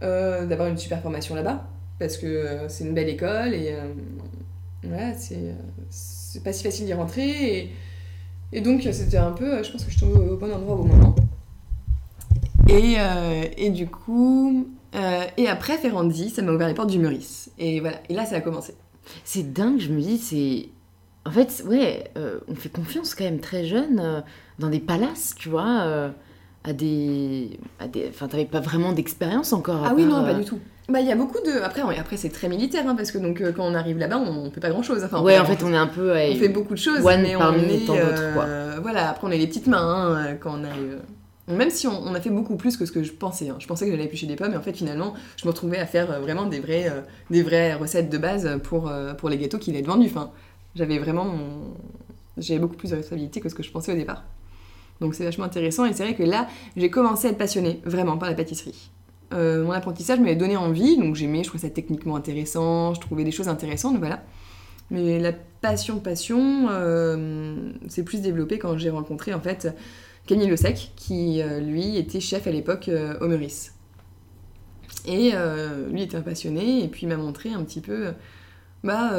d'avoir 0.00 0.68
une 0.68 0.78
super 0.78 1.00
formation 1.00 1.34
là-bas 1.34 1.66
parce 1.98 2.16
que 2.16 2.26
euh, 2.26 2.68
c'est 2.68 2.84
une 2.84 2.94
belle 2.94 3.08
école 3.08 3.54
et 3.54 3.72
euh, 3.72 3.92
voilà, 4.82 5.14
c'est 5.14 5.36
euh, 5.36 6.40
pas 6.44 6.52
si 6.52 6.62
facile 6.62 6.86
d'y 6.86 6.94
rentrer. 6.94 7.58
Et, 7.58 7.72
et 8.52 8.60
donc, 8.60 8.86
c'était 8.92 9.16
un 9.16 9.32
peu, 9.32 9.54
euh, 9.54 9.62
je 9.62 9.72
pense 9.72 9.84
que 9.84 9.90
je 9.90 9.96
suis 9.96 10.06
tombée 10.06 10.28
au 10.28 10.36
bon 10.36 10.52
endroit 10.52 10.74
au 10.74 10.84
bon 10.84 10.94
moment. 10.94 11.14
Et, 12.68 12.96
euh, 12.98 13.44
et 13.56 13.70
du 13.70 13.86
coup, 13.86 14.68
euh, 14.94 15.24
et 15.36 15.48
après 15.48 15.78
Ferrandi, 15.78 16.30
ça 16.30 16.42
m'a 16.42 16.52
ouvert 16.52 16.68
les 16.68 16.74
portes 16.74 16.90
du 16.90 16.98
Meurice. 16.98 17.50
Et 17.58 17.80
voilà, 17.80 17.98
et 18.08 18.14
là, 18.14 18.26
ça 18.26 18.36
a 18.36 18.40
commencé. 18.40 18.74
C'est 19.24 19.52
dingue, 19.52 19.80
je 19.80 19.90
me 19.90 20.00
dis, 20.00 20.18
c'est. 20.18 20.68
En 21.24 21.32
fait, 21.32 21.64
ouais, 21.66 22.04
euh, 22.16 22.38
on 22.46 22.54
fait 22.54 22.68
confiance 22.68 23.14
quand 23.16 23.24
même 23.24 23.40
très 23.40 23.64
jeune 23.64 23.98
euh, 23.98 24.20
dans 24.60 24.68
des 24.68 24.78
palaces, 24.78 25.34
tu 25.36 25.48
vois, 25.48 25.82
euh, 25.82 26.10
à 26.66 26.72
des. 26.72 27.58
À 27.80 27.88
des... 27.88 28.06
Enfin, 28.08 28.28
t'avais 28.28 28.44
pas 28.44 28.60
vraiment 28.60 28.92
d'expérience 28.92 29.52
encore. 29.52 29.84
à 29.84 29.88
Ah 29.90 29.94
oui, 29.94 30.04
part, 30.06 30.18
non, 30.20 30.24
pas 30.24 30.32
euh, 30.32 30.38
du 30.40 30.44
tout. 30.44 30.58
Bah, 30.88 31.00
il 31.00 31.06
y 31.06 31.12
a 31.12 31.16
beaucoup 31.16 31.38
de. 31.44 31.62
Après, 31.62 31.82
on- 31.82 31.88
après 31.90 32.16
c'est 32.16 32.28
très 32.28 32.48
militaire, 32.48 32.84
hein, 32.88 32.94
parce 32.94 33.10
que 33.10 33.18
donc, 33.18 33.40
euh, 33.40 33.52
quand 33.52 33.64
on 33.64 33.74
arrive 33.74 33.98
là-bas, 33.98 34.18
on, 34.18 34.46
on 34.46 34.50
fait 34.50 34.60
pas 34.60 34.70
grand-chose. 34.70 35.02
Enfin, 35.04 35.20
Ouais, 35.22 35.38
en 35.38 35.44
fait, 35.44 35.62
on 35.64 35.72
est 35.72 35.76
un 35.76 35.86
peu. 35.86 36.12
On 36.12 36.34
fait 36.36 36.48
beaucoup 36.48 36.74
de 36.74 36.78
choses, 36.78 37.04
one 37.04 37.22
mais 37.22 37.34
on 37.36 37.54
est, 37.54 37.86
tant 37.86 37.94
quoi. 37.94 38.44
euh, 38.44 38.78
voilà, 38.82 39.10
après 39.10 39.26
on 39.26 39.30
est 39.30 39.38
les 39.38 39.46
petites 39.46 39.66
mains 39.66 39.78
hein, 39.78 40.16
euh, 40.16 40.34
quand 40.38 40.52
on 40.60 40.64
arrive. 40.64 40.98
Même 41.48 41.70
si 41.70 41.86
on, 41.86 42.02
on 42.04 42.12
a 42.14 42.20
fait 42.20 42.30
beaucoup 42.30 42.56
plus 42.56 42.76
que 42.76 42.84
ce 42.86 42.90
que 42.92 43.04
je 43.04 43.12
pensais. 43.12 43.48
hein. 43.50 43.56
Je 43.60 43.66
pensais 43.68 43.84
que 43.84 43.92
j'allais 43.92 44.04
éplucher 44.06 44.26
des 44.26 44.34
pommes, 44.34 44.50
mais 44.50 44.56
en 44.56 44.62
fait 44.62 44.76
finalement, 44.76 45.14
je 45.36 45.44
me 45.46 45.50
retrouvais 45.52 45.78
à 45.78 45.86
faire 45.86 46.20
vraiment 46.20 46.46
des 46.46 46.58
vraies, 46.58 46.88
euh, 46.90 47.02
des 47.30 47.42
vraies 47.42 47.74
recettes 47.74 48.10
de 48.10 48.18
base 48.18 48.48
pour, 48.64 48.88
euh, 48.88 49.14
pour 49.14 49.28
les 49.28 49.38
gâteaux 49.38 49.58
qu'il 49.58 49.72
allait 49.74 49.82
être 49.82 49.86
vendus. 49.88 50.08
Enfin, 50.10 50.30
j'avais 50.74 50.98
vraiment 50.98 51.24
mon- 51.24 51.74
J'avais 52.38 52.58
beaucoup 52.60 52.76
plus 52.76 52.90
de 52.90 52.96
responsabilité 52.96 53.40
que 53.40 53.48
ce 53.48 53.54
que 53.54 53.62
je 53.62 53.70
pensais 53.70 53.92
au 53.92 53.96
départ. 53.96 54.24
Donc 55.00 55.14
c'est 55.14 55.24
vachement 55.24 55.44
intéressant 55.44 55.84
et 55.84 55.92
c'est 55.92 56.04
vrai 56.04 56.14
que 56.14 56.22
là, 56.22 56.48
j'ai 56.76 56.90
commencé 56.90 57.28
à 57.28 57.30
être 57.30 57.38
passionnée 57.38 57.80
vraiment 57.84 58.16
par 58.16 58.28
la 58.28 58.34
pâtisserie. 58.34 58.90
Euh, 59.32 59.64
mon 59.64 59.72
apprentissage 59.72 60.20
m'avait 60.20 60.36
donné 60.36 60.56
envie, 60.56 60.96
donc 60.96 61.16
j'aimais, 61.16 61.42
je 61.42 61.48
trouvais 61.48 61.66
ça 61.66 61.70
techniquement 61.70 62.16
intéressant, 62.16 62.94
je 62.94 63.00
trouvais 63.00 63.24
des 63.24 63.32
choses 63.32 63.48
intéressantes, 63.48 63.98
voilà. 63.98 64.22
Mais 64.90 65.18
la 65.18 65.32
passion, 65.32 65.98
passion, 65.98 66.68
euh, 66.70 67.72
c'est 67.88 68.04
plus 68.04 68.20
développé 68.20 68.58
quand 68.58 68.78
j'ai 68.78 68.90
rencontré 68.90 69.34
en 69.34 69.40
fait 69.40 69.74
Camille 70.26 70.46
Le 70.46 70.56
Sec, 70.56 70.92
qui 70.96 71.42
euh, 71.42 71.60
lui 71.60 71.96
était 71.96 72.20
chef 72.20 72.46
à 72.46 72.50
l'époque 72.50 72.88
euh, 72.88 73.18
au 73.20 73.26
Meurice. 73.26 73.72
Et 75.08 75.32
lui 75.92 76.02
était 76.02 76.16
un 76.16 76.20
passionné, 76.20 76.82
et 76.82 76.88
puis 76.88 77.02
il 77.02 77.08
m'a 77.08 77.16
montré 77.16 77.50
un 77.50 77.62
petit 77.62 77.80
peu 77.80 78.12
bah, 78.82 79.12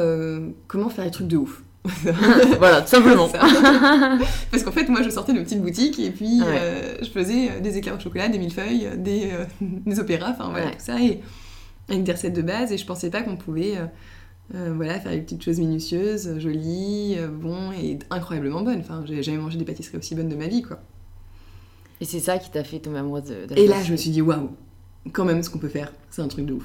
comment 0.66 0.90
faire 0.90 1.06
des 1.06 1.10
trucs 1.10 1.28
de 1.28 1.38
ouf. 1.38 1.62
voilà, 2.58 2.82
tout 2.82 2.88
simplement. 2.88 3.28
Parce 4.50 4.62
qu'en 4.62 4.72
fait, 4.72 4.88
moi, 4.88 5.02
je 5.02 5.10
sortais 5.10 5.32
de 5.32 5.40
petite 5.40 5.62
boutique 5.62 5.98
et 5.98 6.10
puis 6.10 6.40
Ouais. 6.42 6.46
euh, 6.60 6.94
je 7.02 7.08
faisais 7.10 7.50
euh, 7.50 7.60
des 7.60 7.76
éclairs 7.78 7.96
au 7.96 8.00
chocolat, 8.00 8.28
des 8.28 8.38
millefeuilles, 8.38 8.86
euh, 8.86 8.96
des, 8.96 9.30
euh, 9.32 9.44
des 9.60 9.98
opéras, 10.00 10.30
enfin 10.30 10.50
voilà, 10.50 10.66
Ouais. 10.66 10.72
tout 10.72 10.78
ça, 10.84 11.00
et 11.00 11.20
avec 11.88 12.02
des 12.04 12.12
recettes 12.12 12.34
de 12.34 12.42
base. 12.42 12.72
Et 12.72 12.78
je 12.78 12.86
pensais 12.86 13.10
pas 13.10 13.22
qu'on 13.22 13.36
pouvait 13.36 13.74
euh, 14.54 14.72
voilà, 14.74 14.98
faire 15.00 15.12
des 15.12 15.20
petites 15.20 15.42
choses 15.42 15.58
minutieuses, 15.58 16.38
jolies, 16.38 17.16
bon 17.40 17.72
et 17.72 17.98
incroyablement 18.10 18.62
bonnes. 18.62 18.80
Enfin, 18.80 19.02
j'ai 19.06 19.22
jamais 19.22 19.38
mangé 19.38 19.58
des 19.58 19.64
pâtisseries 19.64 19.98
aussi 19.98 20.14
bonnes 20.14 20.28
de 20.28 20.36
ma 20.36 20.46
vie, 20.48 20.62
quoi. 20.62 20.80
Et 22.00 22.04
c'est 22.04 22.20
ça 22.20 22.38
qui 22.38 22.50
t'a 22.50 22.62
fait 22.62 22.78
tomber 22.78 22.98
amoureuse 22.98 23.24
de, 23.24 23.46
de 23.46 23.54
la 23.54 23.60
Et 23.60 23.66
là, 23.66 23.82
je 23.82 23.90
me 23.92 23.96
suis 23.96 24.10
dit, 24.10 24.22
waouh, 24.22 24.50
quand 25.12 25.24
même, 25.24 25.42
ce 25.42 25.50
qu'on 25.50 25.58
peut 25.58 25.68
faire, 25.68 25.92
c'est 26.10 26.22
un 26.22 26.28
truc 26.28 26.46
de 26.46 26.52
ouf. 26.54 26.64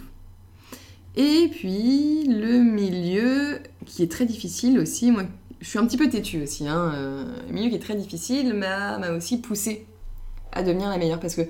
Et 1.15 1.47
puis, 1.51 2.25
le 2.27 2.59
milieu 2.59 3.59
qui 3.85 4.01
est 4.03 4.11
très 4.11 4.25
difficile 4.25 4.79
aussi, 4.79 5.11
moi, 5.11 5.23
je 5.61 5.69
suis 5.69 5.77
un 5.79 5.85
petit 5.85 5.97
peu 5.97 6.09
têtue 6.09 6.41
aussi, 6.41 6.67
hein, 6.67 6.91
euh, 6.95 7.25
le 7.47 7.53
milieu 7.53 7.69
qui 7.69 7.75
est 7.75 7.79
très 7.79 7.95
difficile 7.95 8.53
m'a 8.53 9.11
aussi 9.11 9.39
poussée 9.39 9.85
à 10.51 10.63
devenir 10.63 10.89
la 10.89 10.97
meilleure, 10.97 11.19
parce 11.19 11.35
que, 11.35 11.41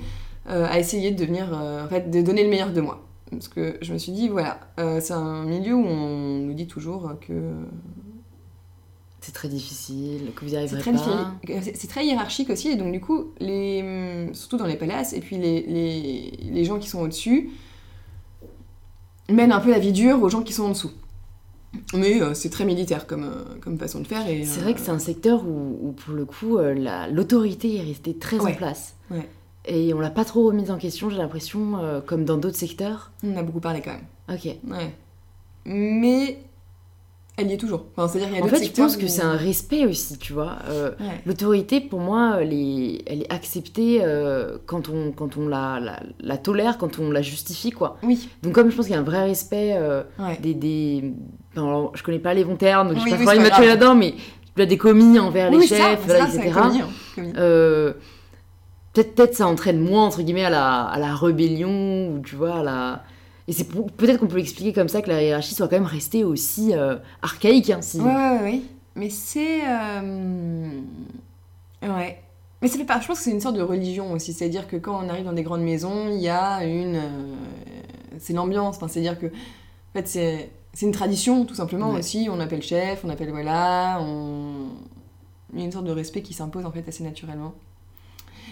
euh, 0.49 0.65
à 0.69 0.79
essayer 0.79 1.11
de 1.11 1.17
devenir, 1.17 1.49
euh, 1.53 1.85
en 1.85 1.87
fait, 1.87 2.09
de 2.11 2.21
donner 2.21 2.43
le 2.43 2.49
meilleur 2.49 2.71
de 2.73 2.81
moi. 2.81 3.01
Parce 3.31 3.47
que 3.47 3.77
je 3.81 3.93
me 3.93 3.97
suis 3.97 4.11
dit, 4.11 4.27
voilà, 4.27 4.59
euh, 4.79 4.99
c'est 5.01 5.13
un 5.13 5.43
milieu 5.45 5.73
où 5.73 5.85
on 5.85 6.39
nous 6.39 6.53
dit 6.53 6.67
toujours 6.67 7.13
que 7.25 7.33
C'est 9.21 9.31
très 9.33 9.47
difficile, 9.47 10.31
que 10.35 10.43
vous 10.43 10.53
y 10.53 10.57
arriverez 10.57 10.81
très, 10.81 10.91
pas. 10.91 11.31
C'est- 11.61 11.87
très 11.87 12.05
hiérarchique 12.05 12.49
aussi, 12.49 12.67
et 12.67 12.75
donc 12.75 12.91
du 12.91 12.99
coup, 12.99 13.31
les, 13.39 14.27
surtout 14.33 14.57
dans 14.57 14.65
les 14.67 14.75
palaces, 14.75 15.13
et 15.13 15.21
puis 15.21 15.37
les, 15.37 15.61
les, 15.61 16.31
les 16.51 16.65
gens 16.65 16.77
qui 16.77 16.89
sont 16.89 16.99
au-dessus 16.99 17.49
mènent 19.29 19.51
un 19.51 19.59
peu 19.59 19.71
la 19.71 19.79
vie 19.79 19.91
dure 19.91 20.21
aux 20.21 20.29
gens 20.29 20.41
qui 20.41 20.53
sont 20.53 20.63
en 20.65 20.69
dessous. 20.69 20.91
Mais 21.95 22.21
euh, 22.21 22.33
c'est 22.35 22.49
très 22.49 22.65
militaire 22.65 23.07
comme, 23.07 23.23
euh, 23.23 23.55
comme 23.61 23.79
façon 23.79 23.99
de 23.99 24.07
faire. 24.07 24.27
et 24.27 24.45
C'est 24.45 24.59
euh, 24.59 24.63
vrai 24.63 24.73
que 24.75 24.79
c'est 24.79 24.91
un 24.91 24.99
secteur 24.99 25.43
où, 25.45 25.79
où, 25.81 25.91
pour 25.91 26.13
le 26.13 26.25
coup, 26.25 26.57
euh, 26.57 26.73
la- 26.73 27.07
l'autorité 27.07 27.77
est 27.77 27.81
restée 27.81 28.15
très 28.15 28.39
en 28.39 28.51
place. 28.53 28.95
Ouais. 29.09 29.27
Et 29.65 29.93
on 29.93 29.99
l'a 29.99 30.09
pas 30.11 30.25
trop 30.25 30.45
remise 30.47 30.69
en 30.69 30.77
question, 30.77 31.09
j'ai 31.09 31.17
l'impression, 31.17 31.77
euh, 31.79 31.99
comme 32.01 32.25
dans 32.25 32.37
d'autres 32.37 32.57
secteurs. 32.57 33.11
On 33.23 33.33
en 33.33 33.37
a 33.37 33.43
beaucoup 33.43 33.59
parlé 33.61 33.81
quand 33.81 33.91
même. 33.93 34.05
Ok. 34.37 34.45
Ouais. 34.69 34.93
Mais 35.65 36.37
elle 37.37 37.49
y 37.49 37.53
est 37.53 37.57
toujours. 37.57 37.85
Enfin, 37.95 38.07
C'est-à-dire 38.07 38.29
qu'il 38.29 38.37
y 38.37 38.41
a 38.41 38.45
En 38.45 38.47
fait, 38.47 38.63
je 38.63 38.71
pense 38.71 38.95
que 38.95 39.07
c'est 39.07 39.23
un 39.23 39.35
respect 39.35 39.85
aussi, 39.85 40.17
tu 40.19 40.33
vois. 40.33 40.57
Euh, 40.69 40.91
Ouais. 40.99 41.21
L'autorité, 41.25 41.81
pour 41.81 41.99
moi, 41.99 42.37
elle 42.41 42.53
est, 42.53 43.01
elle 43.07 43.21
est 43.23 43.33
acceptée 43.33 44.01
euh, 44.03 44.57
quand 44.67 44.89
on, 44.89 45.11
quand 45.11 45.35
on 45.37 45.47
la, 45.47 45.79
la, 45.79 45.99
la 46.19 46.37
tolère, 46.37 46.77
quand 46.77 46.99
on 46.99 47.09
la 47.09 47.21
justifie, 47.23 47.71
quoi. 47.71 47.97
Oui, 48.03 48.29
Donc 48.43 48.53
comme 48.53 48.69
je 48.69 48.75
pense 48.75 48.85
qu'il 48.85 48.93
y 48.93 48.97
a 48.97 49.01
un 49.01 49.03
vrai 49.03 49.23
respect 49.23 49.73
euh, 49.75 50.03
ouais. 50.19 50.37
des... 50.41 50.53
des... 50.53 51.13
enfin, 51.55 51.67
alors, 51.67 51.91
je 51.95 52.03
connais 52.03 52.19
pas 52.19 52.33
les 52.35 52.43
bons 52.43 52.55
termes, 52.55 52.89
donc 52.89 52.97
je 52.99 53.03
Oui, 53.03 53.11
vais 53.11 53.25
pas 53.25 53.31
oui, 53.31 53.37
pas 53.37 53.43
tuer 53.49 53.49
grave. 53.49 53.65
là-dedans, 53.65 53.95
mais 53.95 54.13
tu 54.55 54.61
as 54.61 54.65
des 54.67 54.77
commis 54.77 55.17
envers 55.17 55.49
les 55.49 55.57
Oui, 55.57 55.67
ça, 55.67 55.75
chefs, 55.77 56.05
voilà, 56.05 56.25
ça, 56.27 56.31
c'est 56.33 56.37
etc. 56.47 56.59
commis, 56.61 56.81
hein, 56.81 56.87
commis. 57.15 57.33
Peut-être 58.93 59.15
peut-être 59.15 59.33
ça 59.35 59.47
entraîne 59.47 59.79
moins 59.79 60.05
entre 60.05 60.21
guillemets 60.21 60.45
à 60.45 60.51
la, 60.51 60.81
à 60.83 60.99
la 60.99 61.15
rébellion 61.15 62.09
ou 62.13 62.19
tu 62.23 62.35
vois 62.35 62.57
à 62.59 62.63
la 62.63 63.03
et 63.47 63.51
c'est 63.53 63.65
peut-être 63.67 64.19
qu'on 64.19 64.27
peut 64.27 64.37
l'expliquer 64.37 64.71
comme 64.73 64.87
ça 64.87 65.01
que 65.01 65.09
la 65.09 65.21
hiérarchie 65.21 65.53
soit 65.55 65.67
quand 65.67 65.75
même 65.75 65.85
restée 65.85 66.23
aussi 66.23 66.73
euh, 66.73 66.95
archaïque 67.21 67.69
hein, 67.69 67.81
si 67.81 67.99
Ouais, 67.99 68.05
ouais, 68.13 68.29
ouais, 68.37 68.41
ouais. 68.43 68.61
Mais 68.95 69.09
c'est. 69.09 69.61
euh, 69.67 70.69
Ouais. 71.81 72.21
Mais 72.61 72.67
ça 72.69 72.77
fait 72.77 72.85
pas. 72.85 73.01
Je 73.01 73.07
pense 73.07 73.17
que 73.17 73.23
c'est 73.25 73.31
une 73.31 73.41
sorte 73.41 73.55
de 73.57 73.61
religion 73.61 74.11
aussi. 74.13 74.31
C'est-à-dire 74.31 74.67
que 74.67 74.77
quand 74.77 75.03
on 75.03 75.09
arrive 75.09 75.25
dans 75.25 75.33
des 75.33 75.43
grandes 75.43 75.63
maisons, 75.63 76.07
il 76.09 76.21
y 76.21 76.29
a 76.29 76.63
une. 76.63 76.95
euh, 76.95 77.35
C'est 78.19 78.31
l'ambiance. 78.33 78.77
Enfin, 78.77 78.87
c'est-à-dire 78.87 79.19
que. 79.19 79.25
En 79.27 79.93
fait, 79.93 80.07
c'est. 80.07 80.51
C'est 80.75 80.85
une 80.85 80.91
tradition, 80.93 81.43
tout 81.45 81.53
simplement 81.55 81.91
Ouais. 81.91 81.99
aussi. 81.99 82.27
On 82.31 82.39
appelle 82.39 82.61
chef, 82.63 83.03
on 83.03 83.09
appelle 83.09 83.29
voilà. 83.31 83.99
On... 84.01 84.69
Il 85.53 85.59
y 85.59 85.61
a 85.61 85.65
une 85.65 85.71
sorte 85.71 85.85
de 85.85 85.91
respect 85.91 86.21
qui 86.23 86.33
s'impose 86.33 86.65
en 86.65 86.71
fait 86.71 86.87
assez 86.87 87.03
naturellement. 87.03 87.53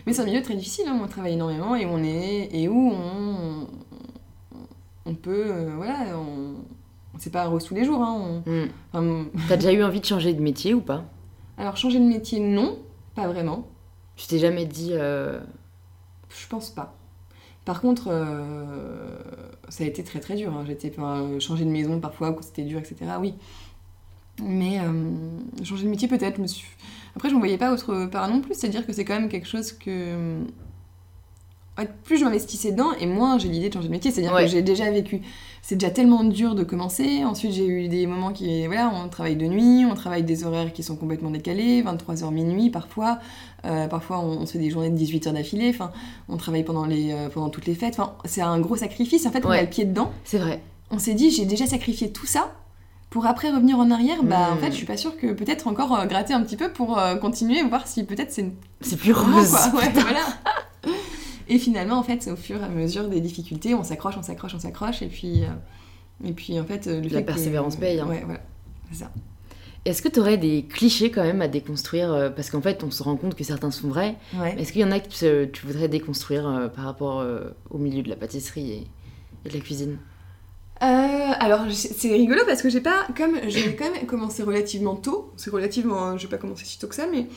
Mais 0.06 0.14
c'est 0.14 0.22
un 0.22 0.26
milieu 0.26 0.42
très 0.44 0.56
difficile. 0.56 0.86
Hein. 0.88 1.00
On 1.04 1.08
travaille 1.08 1.34
énormément 1.34 1.76
et 1.76 1.86
on 1.88 2.04
est 2.04 2.50
et 2.52 2.68
où 2.68 2.92
on 2.92 3.68
on 5.06 5.16
peut 5.16 5.46
euh, 5.52 5.74
voilà 5.76 6.18
on 6.18 6.56
c'est 7.18 7.32
pas 7.32 7.46
rose 7.46 7.66
tous 7.66 7.76
les 7.76 7.84
jours. 7.86 8.02
Hein. 8.02 8.42
Hmm. 8.46 8.66
Enfin, 8.94 9.26
t'as 9.50 9.58
déjà 9.58 9.74
eu 9.74 9.84
envie 9.84 10.00
de 10.00 10.06
changer 10.06 10.34
de 10.34 10.42
métier 10.42 10.74
ou 10.74 10.82
pas? 10.82 11.04
Alors 11.58 11.76
changer 11.78 12.00
de 12.00 12.06
métier, 12.06 12.40
non, 12.40 12.80
pas 13.16 13.28
vraiment. 13.28 13.68
tu 14.16 14.28
t'es 14.28 14.40
jamais 14.40 14.66
dit 14.66 14.92
euh, 14.94 15.40
Je 16.30 16.48
pense 16.48 16.70
pas. 16.70 16.96
Par 17.66 17.82
contre, 17.82 18.08
euh, 18.10 19.20
ça 19.70 19.84
a 19.84 19.88
été 19.88 20.04
très 20.04 20.20
très 20.20 20.36
dur. 20.36 20.52
hein. 20.56 20.64
J'étais 20.66 20.92
enfin, 20.98 21.38
changer 21.40 21.66
de 21.66 21.70
maison 21.70 22.00
parfois 22.00 22.34
quand 22.34 22.42
c'était 22.42 22.64
dur, 22.64 22.80
etc. 22.80 22.96
Oui. 23.20 23.36
Mais 24.42 24.80
changer 25.64 25.84
de 25.84 25.90
métier 25.90 26.08
peut-être. 26.08 26.38
je 26.38 26.42
me 26.42 26.48
suis- 26.48 26.68
Après, 27.16 27.30
je 27.30 27.36
ne 27.36 27.40
voyais 27.40 27.58
pas 27.60 27.72
autre 27.72 28.06
part 28.08 28.28
non 28.30 28.42
plus. 28.42 28.56
C'est-à-dire 28.56 28.88
que 28.88 28.94
c'est 28.94 29.06
quand 29.06 29.14
même 29.20 29.30
quelque 29.30 29.48
chose 29.48 29.74
que 29.74 30.40
plus 32.04 32.18
je 32.18 32.26
m'investissais 32.26 32.72
dedans 32.72 32.92
et 33.00 33.06
moins 33.08 33.40
j'ai 33.40 33.48
l'idée 33.48 33.70
de 33.70 33.74
changer 33.74 33.88
de 33.88 33.92
métier. 33.94 34.12
C'est-à-dire 34.12 34.34
Ouais. 34.34 34.44
que 34.46 34.52
j'ai 34.52 34.62
déjà 34.62 34.90
vécu. 34.92 35.22
C'est 35.64 35.76
déjà 35.76 35.92
tellement 35.92 36.24
dur 36.24 36.56
de 36.56 36.64
commencer. 36.64 37.24
Ensuite, 37.24 37.52
j'ai 37.54 37.66
eu 37.68 37.88
des 37.88 38.08
moments 38.08 38.32
qui. 38.32 38.66
Voilà, 38.68 38.92
on 38.94 39.08
travaille 39.10 39.36
de 39.36 39.46
nuit, 39.46 39.86
on 39.90 39.94
travaille 39.96 40.24
des 40.24 40.44
horaires 40.44 40.74
qui 40.74 40.84
sont 40.84 40.96
complètement 40.96 41.30
décalés, 41.32 41.82
23h 41.84 42.32
minuit 42.32 42.70
parfois. 42.70 43.20
Euh, 43.66 43.88
parfois, 43.88 44.20
on, 44.20 44.40
on 44.42 44.46
se 44.46 44.54
fait 44.54 44.60
des 44.60 44.70
journées 44.72 44.90
de 44.90 44.96
18 44.98 45.28
heures 45.28 45.34
d'affilée. 45.34 45.70
Enfin, 45.70 45.92
on 46.30 46.38
travaille 46.38 46.64
pendant, 46.64 46.86
les, 46.86 47.12
euh, 47.14 47.30
pendant 47.30 47.50
toutes 47.50 47.68
les 47.68 47.76
fêtes. 47.76 47.94
Enfin, 48.00 48.14
c'est 48.26 48.42
un 48.42 48.60
gros 48.60 48.76
sacrifice. 48.76 49.26
En 49.26 49.32
fait, 49.32 49.46
on 49.46 49.50
Ouais. 49.50 49.60
a 49.60 49.62
le 49.62 49.70
pied 49.70 49.86
dedans. 49.86 50.12
C'est 50.24 50.40
vrai. 50.40 50.62
On 50.90 51.00
s'est 51.00 51.14
dit, 51.14 51.30
j'ai 51.32 51.46
déjà 51.46 51.66
sacrifié 51.68 52.12
tout 52.12 52.26
ça. 52.26 52.52
Pour 53.12 53.26
après 53.28 53.50
revenir 53.52 53.78
en 53.78 53.92
arrière, 53.92 54.24
bah 54.24 54.50
en 54.54 54.58
fait, 54.58 54.72
je 54.72 54.78
suis 54.78 54.86
pas 54.86 54.96
sûre 54.98 55.18
que 55.18 55.34
peut-être 55.34 55.68
encore 55.68 55.94
euh, 56.00 56.06
gratter 56.06 56.34
un 56.34 56.42
petit 56.44 56.56
peu 56.56 56.72
pour 56.72 56.98
euh, 56.98 57.16
continuer, 57.16 57.62
voir 57.64 57.86
si 57.86 58.04
peut-être 58.06 58.32
c'est 58.32 58.42
une 58.42 58.54
C'est 58.80 58.96
plus 58.98 59.12
rose. 59.14 59.52
quoi. 59.52 59.82
Ouais, 59.82 59.90
voilà. 59.94 60.22
Et 61.54 61.60
finalement, 61.60 61.98
en 62.00 62.04
fait, 62.04 62.30
au 62.32 62.36
fur 62.38 62.62
et 62.62 62.64
à 62.64 62.70
mesure 62.70 63.10
des 63.10 63.20
difficultés, 63.20 63.76
on 63.76 63.84
s'accroche, 63.84 64.16
on 64.18 64.24
s'accroche, 64.24 64.56
on 64.56 64.60
s'accroche, 64.60 65.02
et 65.02 65.08
puis, 65.08 65.44
euh, 65.44 65.48
et 66.28 66.32
puis 66.32 66.58
en 66.60 66.64
fait, 66.66 66.88
euh, 66.88 67.02
le 67.02 67.10
La 67.10 67.10
fait 67.10 67.22
que- 67.22 67.28
persévérance 67.28 67.76
paye, 67.76 68.00
hein. 68.00 68.08
Ouais, 68.08 68.22
voilà, 68.26 68.40
c'est 68.90 69.00
ça. 69.00 69.12
Est-ce 69.84 70.02
que 70.02 70.08
tu 70.08 70.20
aurais 70.22 70.38
des 70.38 70.64
clichés 70.64 71.12
quand 71.12 71.24
même 71.24 71.42
à 71.42 71.48
déconstruire 71.50 72.14
euh, 72.14 72.30
Parce 72.30 72.50
qu'en 72.52 72.62
fait, 72.62 72.84
on 72.84 72.92
se 72.92 73.04
rend 73.04 73.18
compte 73.18 73.36
que 73.36 73.44
certains 73.44 73.72
sont 73.72 73.90
vrais. 73.90 74.16
Ouais. 74.36 74.56
Est-ce 74.60 74.72
qu'il 74.72 74.82
y 74.82 74.86
en 74.86 74.92
a 74.92 75.00
que 75.00 75.10
tu, 75.10 75.52
tu 75.52 75.66
voudrais 75.66 75.88
déconstruire 75.90 76.48
euh, 76.48 76.68
par 76.70 76.86
rapport 76.86 77.20
euh, 77.20 77.50
au 77.70 77.78
milieu 77.80 78.02
de 78.04 78.10
la 78.10 78.16
pâtisserie 78.16 78.72
et, 78.72 78.88
et 79.46 79.50
de 79.50 79.54
la 79.54 79.60
cuisine? 79.60 79.98
Euh, 80.84 80.86
alors 81.40 81.62
c'est 81.72 82.12
rigolo 82.14 82.42
parce 82.48 82.62
que 82.62 82.70
j'ai 82.70 82.80
pas, 82.82 83.08
comme 83.18 83.36
j'ai 83.50 83.76
quand 83.76 83.92
même 83.92 84.06
commencé 84.08 84.42
relativement 84.42 84.96
tôt, 84.96 85.32
c'est 85.38 85.50
relativement, 85.52 86.18
j'ai 86.18 86.28
pas 86.28 86.38
commencé 86.38 86.64
si 86.66 86.80
tôt 86.80 86.88
que 86.88 86.96
ça, 86.96 87.06
mais 87.12 87.28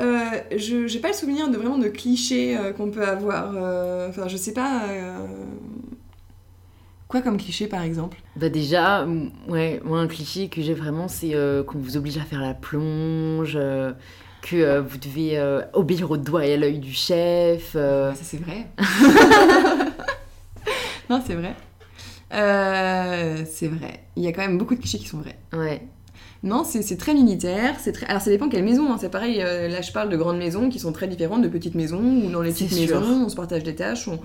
euh, 0.00 0.28
je 0.56 0.86
j'ai 0.86 0.98
pas 1.00 1.08
le 1.08 1.14
souvenir 1.14 1.48
de 1.50 1.56
vraiment 1.56 1.78
de 1.78 1.88
clichés 1.88 2.56
euh, 2.56 2.72
qu'on 2.72 2.90
peut 2.90 3.06
avoir. 3.06 3.52
euh, 3.56 4.08
Enfin, 4.08 4.28
je 4.28 4.36
sais 4.36 4.52
pas. 4.52 4.82
Quoi 7.08 7.20
comme 7.22 7.36
cliché 7.36 7.66
par 7.68 7.82
exemple? 7.82 8.16
Bah 8.36 8.48
déjà, 8.48 9.06
ouais, 9.48 9.80
moi 9.84 10.00
un 10.00 10.08
cliché 10.08 10.48
que 10.48 10.62
j'ai 10.62 10.74
vraiment, 10.74 11.06
c'est 11.06 11.32
qu'on 11.66 11.78
vous 11.78 11.96
oblige 11.96 12.16
à 12.18 12.22
faire 12.22 12.40
la 12.40 12.54
plonge, 12.54 13.58
que 14.42 14.78
vous 14.80 14.98
devez 14.98 15.40
obéir 15.74 16.10
au 16.10 16.16
doigt 16.16 16.44
et 16.46 16.54
à 16.54 16.56
l'œil 16.56 16.78
du 16.78 16.92
chef. 16.92 17.72
euh. 17.76 18.12
Ça, 18.14 18.24
c'est 18.24 18.38
vrai. 18.38 18.66
non, 21.10 21.22
c'est 21.24 21.34
vrai. 21.34 21.54
C'est 23.46 23.68
vrai. 23.68 24.00
Il 24.16 24.24
y 24.24 24.26
a 24.26 24.32
quand 24.32 24.42
même 24.42 24.58
beaucoup 24.58 24.74
de 24.74 24.80
clichés 24.80 24.98
qui 24.98 25.06
sont 25.06 25.18
vrais. 25.18 25.38
Ouais, 25.52 25.82
Non, 26.44 26.62
c'est 26.62 26.96
très 26.98 27.14
militaire. 27.14 27.74
C'est 27.80 27.92
très... 27.92 28.06
Alors, 28.06 28.20
ça 28.22 28.30
dépend 28.30 28.48
quelle 28.48 28.62
maison. 28.64 28.92
hein. 28.92 28.98
C'est 29.00 29.08
pareil, 29.08 29.40
euh, 29.42 29.66
là, 29.68 29.80
je 29.80 29.90
parle 29.92 30.10
de 30.10 30.16
grandes 30.16 30.38
maisons 30.38 30.68
qui 30.68 30.78
sont 30.78 30.92
très 30.92 31.08
différentes 31.08 31.42
de 31.42 31.48
petites 31.48 31.74
maisons, 31.74 32.02
où 32.24 32.30
dans 32.30 32.42
les 32.42 32.52
petites 32.52 32.70
sûr. 32.72 33.00
maisons, 33.00 33.24
on 33.24 33.28
se 33.28 33.34
partage 33.36 33.64
des 33.64 33.74
tâches, 33.74 34.06
on- 34.08 34.20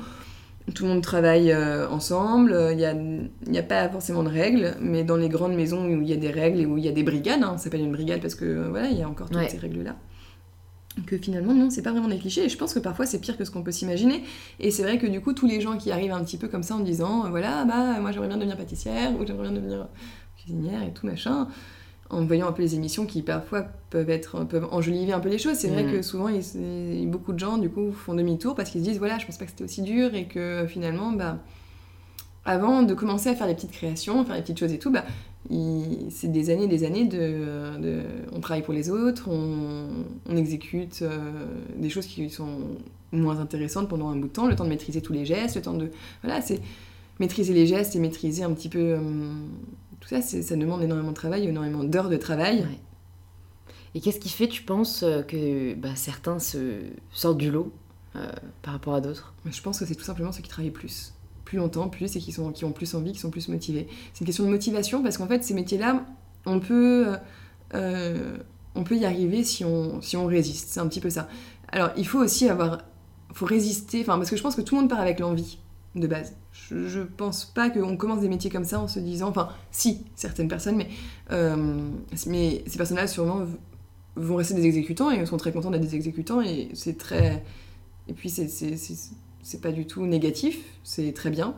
tout 0.76 0.84
le 0.84 0.90
monde 0.90 1.02
travaille 1.02 1.52
euh, 1.52 1.90
ensemble. 1.90 2.52
Euh, 2.54 2.74
Il 2.74 2.78
n'y 2.78 2.86
a, 2.86 2.94
il 2.94 3.54
y 3.56 3.58
a 3.58 3.64
pas 3.64 3.90
forcément 3.90 4.22
de 4.22 4.30
règles, 4.30 4.76
mais 4.82 5.04
dans 5.04 5.16
les 5.16 5.30
grandes 5.30 5.56
maisons 5.56 5.84
où 5.88 6.02
il 6.02 6.08
y 6.10 6.14
a 6.14 6.18
des 6.18 6.30
règles 6.30 6.60
et 6.60 6.66
où 6.68 6.78
il 6.78 6.86
y 6.86 6.88
a 6.90 6.92
des 6.92 7.02
brigades, 7.04 7.42
hein, 7.42 7.54
ça 7.58 7.64
s'appelle 7.64 7.82
une 7.82 7.92
brigade 7.94 8.22
parce 8.22 8.36
que 8.36 8.68
voilà, 8.70 8.90
il 8.90 8.98
y 9.00 9.02
a 9.02 9.10
encore 9.10 9.28
toutes 9.30 9.38
Ouais. 9.38 9.50
ces 9.50 9.58
règles-là. 9.58 9.96
Que 11.08 11.18
finalement, 11.18 11.54
non, 11.54 11.70
c'est 11.70 11.82
pas 11.82 11.92
vraiment 11.92 12.10
des 12.10 12.18
clichés. 12.18 12.44
Et 12.46 12.50
je 12.50 12.58
pense 12.58 12.74
que 12.74 12.80
parfois, 12.80 13.06
c'est 13.06 13.20
pire 13.20 13.38
que 13.38 13.46
ce 13.46 13.52
qu'on 13.52 13.64
peut 13.64 13.72
s'imaginer. 13.72 14.22
Et 14.60 14.70
c'est 14.70 14.84
vrai 14.84 14.98
que 14.98 15.08
du 15.08 15.22
coup, 15.22 15.32
tous 15.34 15.48
les 15.48 15.62
gens 15.62 15.78
qui 15.78 15.92
arrivent 15.92 16.12
un 16.12 16.24
petit 16.24 16.38
peu 16.38 16.50
comme 16.50 16.64
ça 16.64 16.76
en 16.76 16.80
disant, 16.82 17.30
voilà, 17.30 17.64
bah, 17.66 18.00
moi 18.02 18.12
j'aimerais 18.12 18.28
bien 18.28 18.38
devenir 18.38 18.58
pâtissière, 18.58 19.12
ou 19.18 19.26
j'aimerais 19.26 19.44
bien 19.50 19.54
devenir 19.54 19.88
cuisinière 20.38 20.84
et 20.84 20.92
tout 20.92 21.06
machin, 21.08 21.48
en 22.10 22.26
voyant 22.26 22.48
un 22.48 22.52
peu 22.52 22.62
les 22.64 22.74
émissions 22.76 23.06
qui 23.06 23.22
parfois 23.22 23.68
peuvent 23.92 24.10
être 24.10 24.44
peuvent 24.46 24.68
enjoliver 24.72 25.14
un 25.14 25.20
peu 25.20 25.30
les 25.30 25.38
choses. 25.38 25.56
C'est 25.58 25.68
vrai 25.70 25.84
Mm. 25.84 25.92
que 25.92 26.02
souvent, 26.02 26.28
ils- 26.28 27.08
beaucoup 27.08 27.34
de 27.34 27.40
gens 27.40 27.58
du 27.58 27.70
coup 27.70 27.92
font 27.92 28.14
demi-tour 28.16 28.56
parce 28.56 28.70
qu'ils 28.72 28.82
se 28.82 28.90
disent, 28.90 28.98
voilà, 28.98 29.18
je 29.20 29.26
pense 29.26 29.38
pas 29.38 29.46
que 29.46 29.52
c'était 29.52 29.64
aussi 29.64 29.82
dur 29.84 30.16
et 30.16 30.26
que 30.26 30.66
finalement, 30.68 31.12
bah, 31.12 31.38
avant 32.46 32.82
de 32.84 32.94
commencer 32.94 33.30
à 33.30 33.36
faire 33.36 33.48
les 33.48 33.54
petites 33.54 33.72
créations, 33.72 34.24
faire 34.26 34.36
les 34.36 34.42
petites 34.42 34.60
choses 34.60 34.74
et 34.74 34.80
tout, 34.80 34.92
bah, 34.92 35.06
c'est 36.10 36.32
des 36.32 36.50
années 36.50 36.64
et 36.64 36.68
des 36.68 36.84
années 36.84 37.06
de, 37.06 37.78
de- 37.80 38.02
On 38.34 38.40
travaille 38.40 38.64
pour 38.64 38.74
les 38.74 38.90
autres, 38.90 39.30
on, 39.30 39.88
on 40.28 40.36
exécute 40.38 41.02
euh, 41.02 41.18
des 41.78 41.90
choses 41.90 42.06
qui 42.08 42.30
sont 42.30 42.60
moins 43.12 43.40
intéressantes 43.40 43.88
pendant 43.90 44.10
un 44.10 44.16
bout 44.16 44.28
de 44.28 44.34
temps, 44.34 44.48
le 44.48 44.56
temps 44.56 44.64
de 44.66 44.70
maîtriser 44.70 45.02
tous 45.02 45.14
les 45.14 45.26
gestes, 45.26 45.56
le 45.56 45.62
temps 45.62 45.74
de... 45.74 45.90
Voilà, 46.24 46.42
c'est 46.42 46.60
maîtriser 47.20 47.54
les 47.54 47.66
gestes 47.68 47.96
et 47.96 48.00
maîtriser 48.00 48.44
un 48.44 48.52
petit 48.54 48.70
peu... 48.70 48.96
hum, 48.96 49.48
tout 50.00 50.08
ça, 50.10 50.22
ça 50.22 50.56
demande 50.56 50.82
énormément 50.82 51.10
de 51.10 51.16
travail, 51.16 51.46
énormément 51.48 51.84
d'heures 51.84 52.10
de 52.10 52.18
travail. 52.18 52.62
ouais. 52.62 52.80
Et 53.96 54.02
qu'est-ce 54.02 54.20
qui 54.20 54.30
fait, 54.30 54.48
tu 54.48 54.64
penses, 54.64 55.04
euh, 55.04 55.24
que 55.24 55.74
bah, 55.74 55.96
certains 55.96 56.40
se 56.40 56.82
sortent 57.12 57.38
du 57.38 57.50
lot 57.50 57.74
euh, 58.16 58.32
par 58.62 58.74
rapport 58.74 58.94
à 58.94 59.02
d'autres? 59.02 59.34
Mais 59.46 59.52
Je 59.52 59.62
pense 59.62 59.80
que 59.80 59.86
c'est 59.86 59.96
tout 59.96 60.04
simplement 60.04 60.32
ceux 60.32 60.42
qui 60.42 60.50
travaillent 60.50 60.72
plus. 60.72 61.14
Plus 61.44 61.58
longtemps, 61.58 61.90
plus, 61.90 62.16
et 62.16 62.20
qui, 62.20 62.32
sont, 62.32 62.52
qui 62.52 62.66
ont 62.66 62.72
plus 62.72 62.94
envie, 62.94 63.14
qui 63.14 63.20
sont 63.20 63.32
plus 63.32 63.48
motivés. 63.48 63.88
C'est 64.14 64.22
une 64.22 64.28
question 64.28 64.44
de 64.44 64.50
motivation 64.50 65.02
parce 65.02 65.18
qu'en 65.18 65.28
fait, 65.28 65.44
ces 65.44 65.56
métiers-là, 65.56 66.06
on 66.46 66.60
peut, 66.60 67.16
euh, 67.74 68.38
on 68.76 68.84
peut 68.84 68.96
y 68.96 69.06
arriver 69.06 69.44
si 69.44 69.66
on, 69.66 70.02
si 70.02 70.16
on 70.18 70.28
résiste. 70.28 70.70
C'est 70.70 70.80
un 70.80 70.88
petit 70.88 71.02
peu 71.02 71.10
ça. 71.10 71.28
Alors, 71.70 71.90
il 71.98 72.06
faut 72.06 72.20
aussi 72.20 72.48
avoir. 72.48 72.80
faut 73.34 73.48
résister, 73.48 74.02
enfin, 74.02 74.18
parce 74.18 74.30
que 74.30 74.38
je 74.38 74.44
pense 74.44 74.56
que 74.56 74.62
tout 74.62 74.76
le 74.76 74.82
monde 74.82 74.90
part 74.90 75.00
avec 75.00 75.20
l'envie 75.20 75.58
de 75.96 76.06
base. 76.06 76.36
Je, 76.70 77.00
pense 77.02 77.46
pas 77.46 77.70
qu'on 77.70 77.98
commence 77.98 78.22
des 78.22 78.30
métiers 78.30 78.50
comme 78.50 78.64
ça 78.64 78.80
en 78.80 78.88
se 78.88 79.00
disant. 79.00 79.30
Enfin, 79.30 79.50
si, 79.72 80.06
certaines 80.16 80.48
personnes, 80.48 80.76
mais, 80.76 80.88
euh, 81.32 81.90
ces 82.16 82.64
personnes-là, 82.78 83.08
sûrement, 83.08 83.46
vont 84.16 84.36
rester 84.36 84.54
des 84.54 84.66
exécutants 84.66 85.12
et 85.12 85.26
sont 85.26 85.38
très 85.38 85.52
contents 85.52 85.72
d'être 85.72 85.82
des 85.82 85.96
exécutants 85.96 86.42
et 86.42 86.70
c'est 86.74 86.98
très. 86.98 87.44
Et 88.08 88.14
puis, 88.14 88.30
c'est- 88.30 89.62
pas 89.62 89.72
du 89.72 89.88
tout 89.88 90.06
négatif, 90.06 90.60
c'est 90.84 91.14
très 91.14 91.30
bien. 91.30 91.56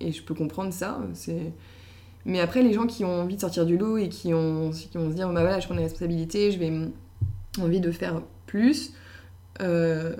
Et 0.00 0.10
je 0.12 0.22
peux 0.22 0.34
comprendre 0.34 0.72
ça. 0.72 1.00
Mais 2.24 2.40
après, 2.40 2.62
les 2.62 2.72
gens 2.72 2.86
qui 2.86 3.04
ont 3.04 3.22
envie 3.22 3.36
de 3.36 3.40
sortir 3.40 3.66
du 3.66 3.76
lot 3.76 3.96
et 3.96 4.08
qui 4.08 4.34
ont, 4.34 4.70
vont 4.70 4.72
se 4.72 5.14
dire, 5.14 5.28
bah 5.32 5.40
voilà, 5.40 5.60
je 5.60 5.66
prends 5.66 5.74
des 5.74 5.82
responsabilités, 5.82 6.52
je 6.52 6.58
vais 6.58 6.72
envie 7.60 7.80
de 7.80 7.90
faire 7.90 8.22
plus, 8.46 8.92
euh, 9.60 10.16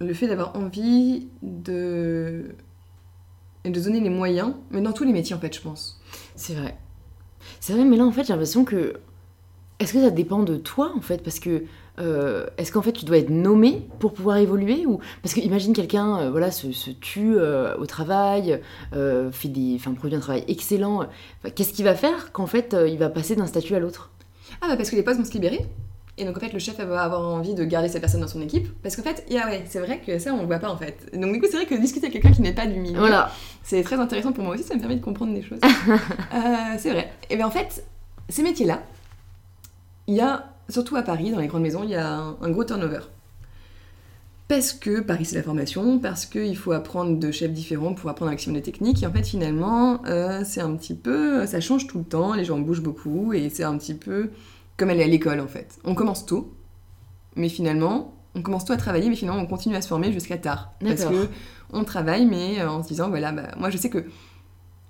le 0.00 0.14
fait 0.14 0.28
d'avoir 0.28 0.56
envie 0.56 1.28
de... 1.42 2.54
et 3.64 3.70
de 3.70 3.80
donner 3.80 4.00
les 4.00 4.10
moyens, 4.10 4.54
mais 4.70 4.80
dans 4.80 4.92
tous 4.92 5.04
les 5.04 5.12
métiers 5.12 5.34
en 5.34 5.40
fait, 5.40 5.54
je 5.54 5.60
pense. 5.60 6.00
C'est 6.36 6.54
vrai. 6.54 6.76
C'est 7.60 7.72
vrai, 7.72 7.84
mais 7.84 7.96
là, 7.96 8.04
en 8.04 8.12
fait, 8.12 8.24
j'ai 8.24 8.32
l'impression 8.32 8.64
que. 8.64 8.94
Est-ce 9.78 9.92
que 9.92 10.00
ça 10.00 10.10
dépend 10.10 10.42
de 10.42 10.56
toi, 10.56 10.92
en 10.96 11.00
fait? 11.00 11.22
Parce 11.22 11.38
que. 11.38 11.64
euh, 11.98 12.46
Est-ce 12.56 12.72
qu'en 12.72 12.82
fait, 12.82 12.92
tu 12.92 13.04
dois 13.04 13.18
être 13.18 13.30
nommé 13.30 13.86
pour 13.98 14.12
pouvoir 14.12 14.36
évoluer 14.38 14.86
ou... 14.86 15.00
Parce 15.22 15.34
que 15.34 15.40
imagine 15.40 15.72
quelqu'un 15.72 16.18
euh, 16.18 16.30
voilà, 16.30 16.50
se, 16.50 16.72
se 16.72 16.90
tue 16.90 17.36
euh, 17.36 17.76
au 17.76 17.86
travail, 17.86 18.60
fait 18.92 19.48
des, 19.48 19.76
enfin, 19.76 19.92
produit 19.94 20.16
un 20.16 20.20
travail 20.20 20.44
excellent. 20.48 21.06
Qu'est-ce 21.54 21.72
qu'il 21.72 21.84
va 21.84 21.94
faire 21.94 22.32
qu'en 22.32 22.46
fait, 22.46 22.76
il 22.86 22.98
va 22.98 23.08
passer 23.08 23.36
d'un 23.36 23.46
statut 23.46 23.74
à 23.74 23.80
l'autre? 23.80 24.10
Ah 24.60 24.68
bah 24.68 24.76
parce 24.76 24.90
que 24.90 24.96
les 24.96 25.02
postes 25.02 25.18
vont 25.18 25.24
se 25.26 25.32
libérer. 25.32 25.66
Et 26.20 26.24
donc 26.24 26.36
en 26.36 26.40
fait 26.40 26.52
le 26.52 26.58
chef 26.58 26.78
va 26.80 27.02
avoir 27.02 27.20
envie 27.26 27.54
de 27.54 27.64
garder 27.64 27.88
cette 27.88 28.00
personne 28.00 28.20
dans 28.20 28.28
son 28.28 28.40
équipe. 28.42 28.68
Parce 28.82 28.96
qu'en 28.96 29.02
fait, 29.02 29.24
yeah, 29.30 29.46
ouais, 29.46 29.64
c'est 29.68 29.78
vrai 29.80 30.00
que 30.04 30.18
ça 30.18 30.34
on 30.34 30.40
le 30.40 30.46
voit 30.46 30.58
pas 30.58 30.68
en 30.70 30.76
fait. 30.76 31.08
Donc 31.14 31.32
du 31.32 31.40
coup 31.40 31.46
c'est 31.50 31.56
vrai 31.56 31.66
que 31.66 31.74
discuter 31.74 32.06
avec 32.06 32.20
quelqu'un 32.20 32.34
qui 32.34 32.42
n'est 32.42 32.52
pas 32.52 32.66
du 32.66 32.78
milieu, 32.78 32.98
Voilà. 32.98 33.30
c'est 33.62 33.82
très 33.82 33.96
intéressant 33.96 34.32
pour 34.32 34.44
moi 34.44 34.54
aussi, 34.54 34.64
ça 34.64 34.74
me 34.74 34.80
permet 34.80 34.96
de 34.96 35.04
comprendre 35.04 35.32
des 35.34 35.42
choses. 35.42 35.60
Euh, 36.34 36.76
c'est 36.78 36.90
vrai. 36.90 37.10
Et 37.30 37.36
bien 37.36 37.46
en 37.46 37.50
fait, 37.50 37.84
ces 38.28 38.42
métiers-là, 38.42 38.82
il 40.06 40.14
y 40.14 40.20
a, 40.20 40.52
surtout 40.68 40.96
à 40.96 41.02
Paris, 41.02 41.30
dans 41.30 41.38
les 41.38 41.46
grandes 41.46 41.62
maisons, 41.62 41.82
il 41.84 41.90
y 41.90 41.94
a 41.94 42.06
un, 42.16 42.36
un 42.40 42.50
gros 42.50 42.64
turnover. 42.64 43.00
Parce 44.48 44.72
que 44.72 45.00
Paris 45.00 45.26
c'est 45.26 45.36
la 45.36 45.42
formation, 45.42 45.98
parce 45.98 46.24
qu'il 46.24 46.56
faut 46.56 46.72
apprendre 46.72 47.18
de 47.18 47.30
chefs 47.30 47.52
différents 47.52 47.92
pour 47.92 48.08
apprendre 48.08 48.30
un 48.30 48.32
maximum 48.32 48.56
de 48.58 48.64
techniques, 48.64 49.02
et 49.02 49.06
en 49.06 49.12
fait 49.12 49.26
finalement 49.26 50.00
euh, 50.06 50.40
c'est 50.44 50.62
un 50.62 50.74
petit 50.74 50.94
peu, 50.94 51.44
ça 51.46 51.60
change 51.60 51.86
tout 51.86 51.98
le 51.98 52.04
temps, 52.04 52.32
les 52.32 52.44
gens 52.46 52.58
bougent 52.58 52.82
beaucoup, 52.82 53.34
et 53.34 53.50
c'est 53.50 53.64
un 53.64 53.76
petit 53.76 53.92
peu 53.94 54.30
comme 54.78 54.88
aller 54.90 55.02
à 55.02 55.06
l'école 55.06 55.40
en 55.40 55.46
fait. 55.48 55.78
On 55.84 55.94
commence 55.94 56.24
tôt, 56.24 56.54
mais 57.36 57.50
finalement 57.50 58.14
on 58.34 58.40
commence 58.42 58.64
tôt 58.64 58.72
à 58.72 58.76
travailler, 58.78 59.08
mais 59.10 59.16
finalement 59.16 59.40
on 59.42 59.46
continue 59.46 59.74
à 59.76 59.82
se 59.82 59.88
former 59.88 60.12
jusqu'à 60.12 60.38
tard. 60.38 60.72
Parce 60.90 61.02
que 61.10 61.28
on 61.72 61.84
travaille, 61.84 62.24
mais 62.24 62.60
euh, 62.60 62.70
en 62.70 62.82
se 62.82 62.88
disant 62.88 63.08
voilà, 63.10 63.32
bah, 63.32 63.48
moi 63.58 63.68
je 63.70 63.76
sais 63.76 63.90
que 63.90 64.04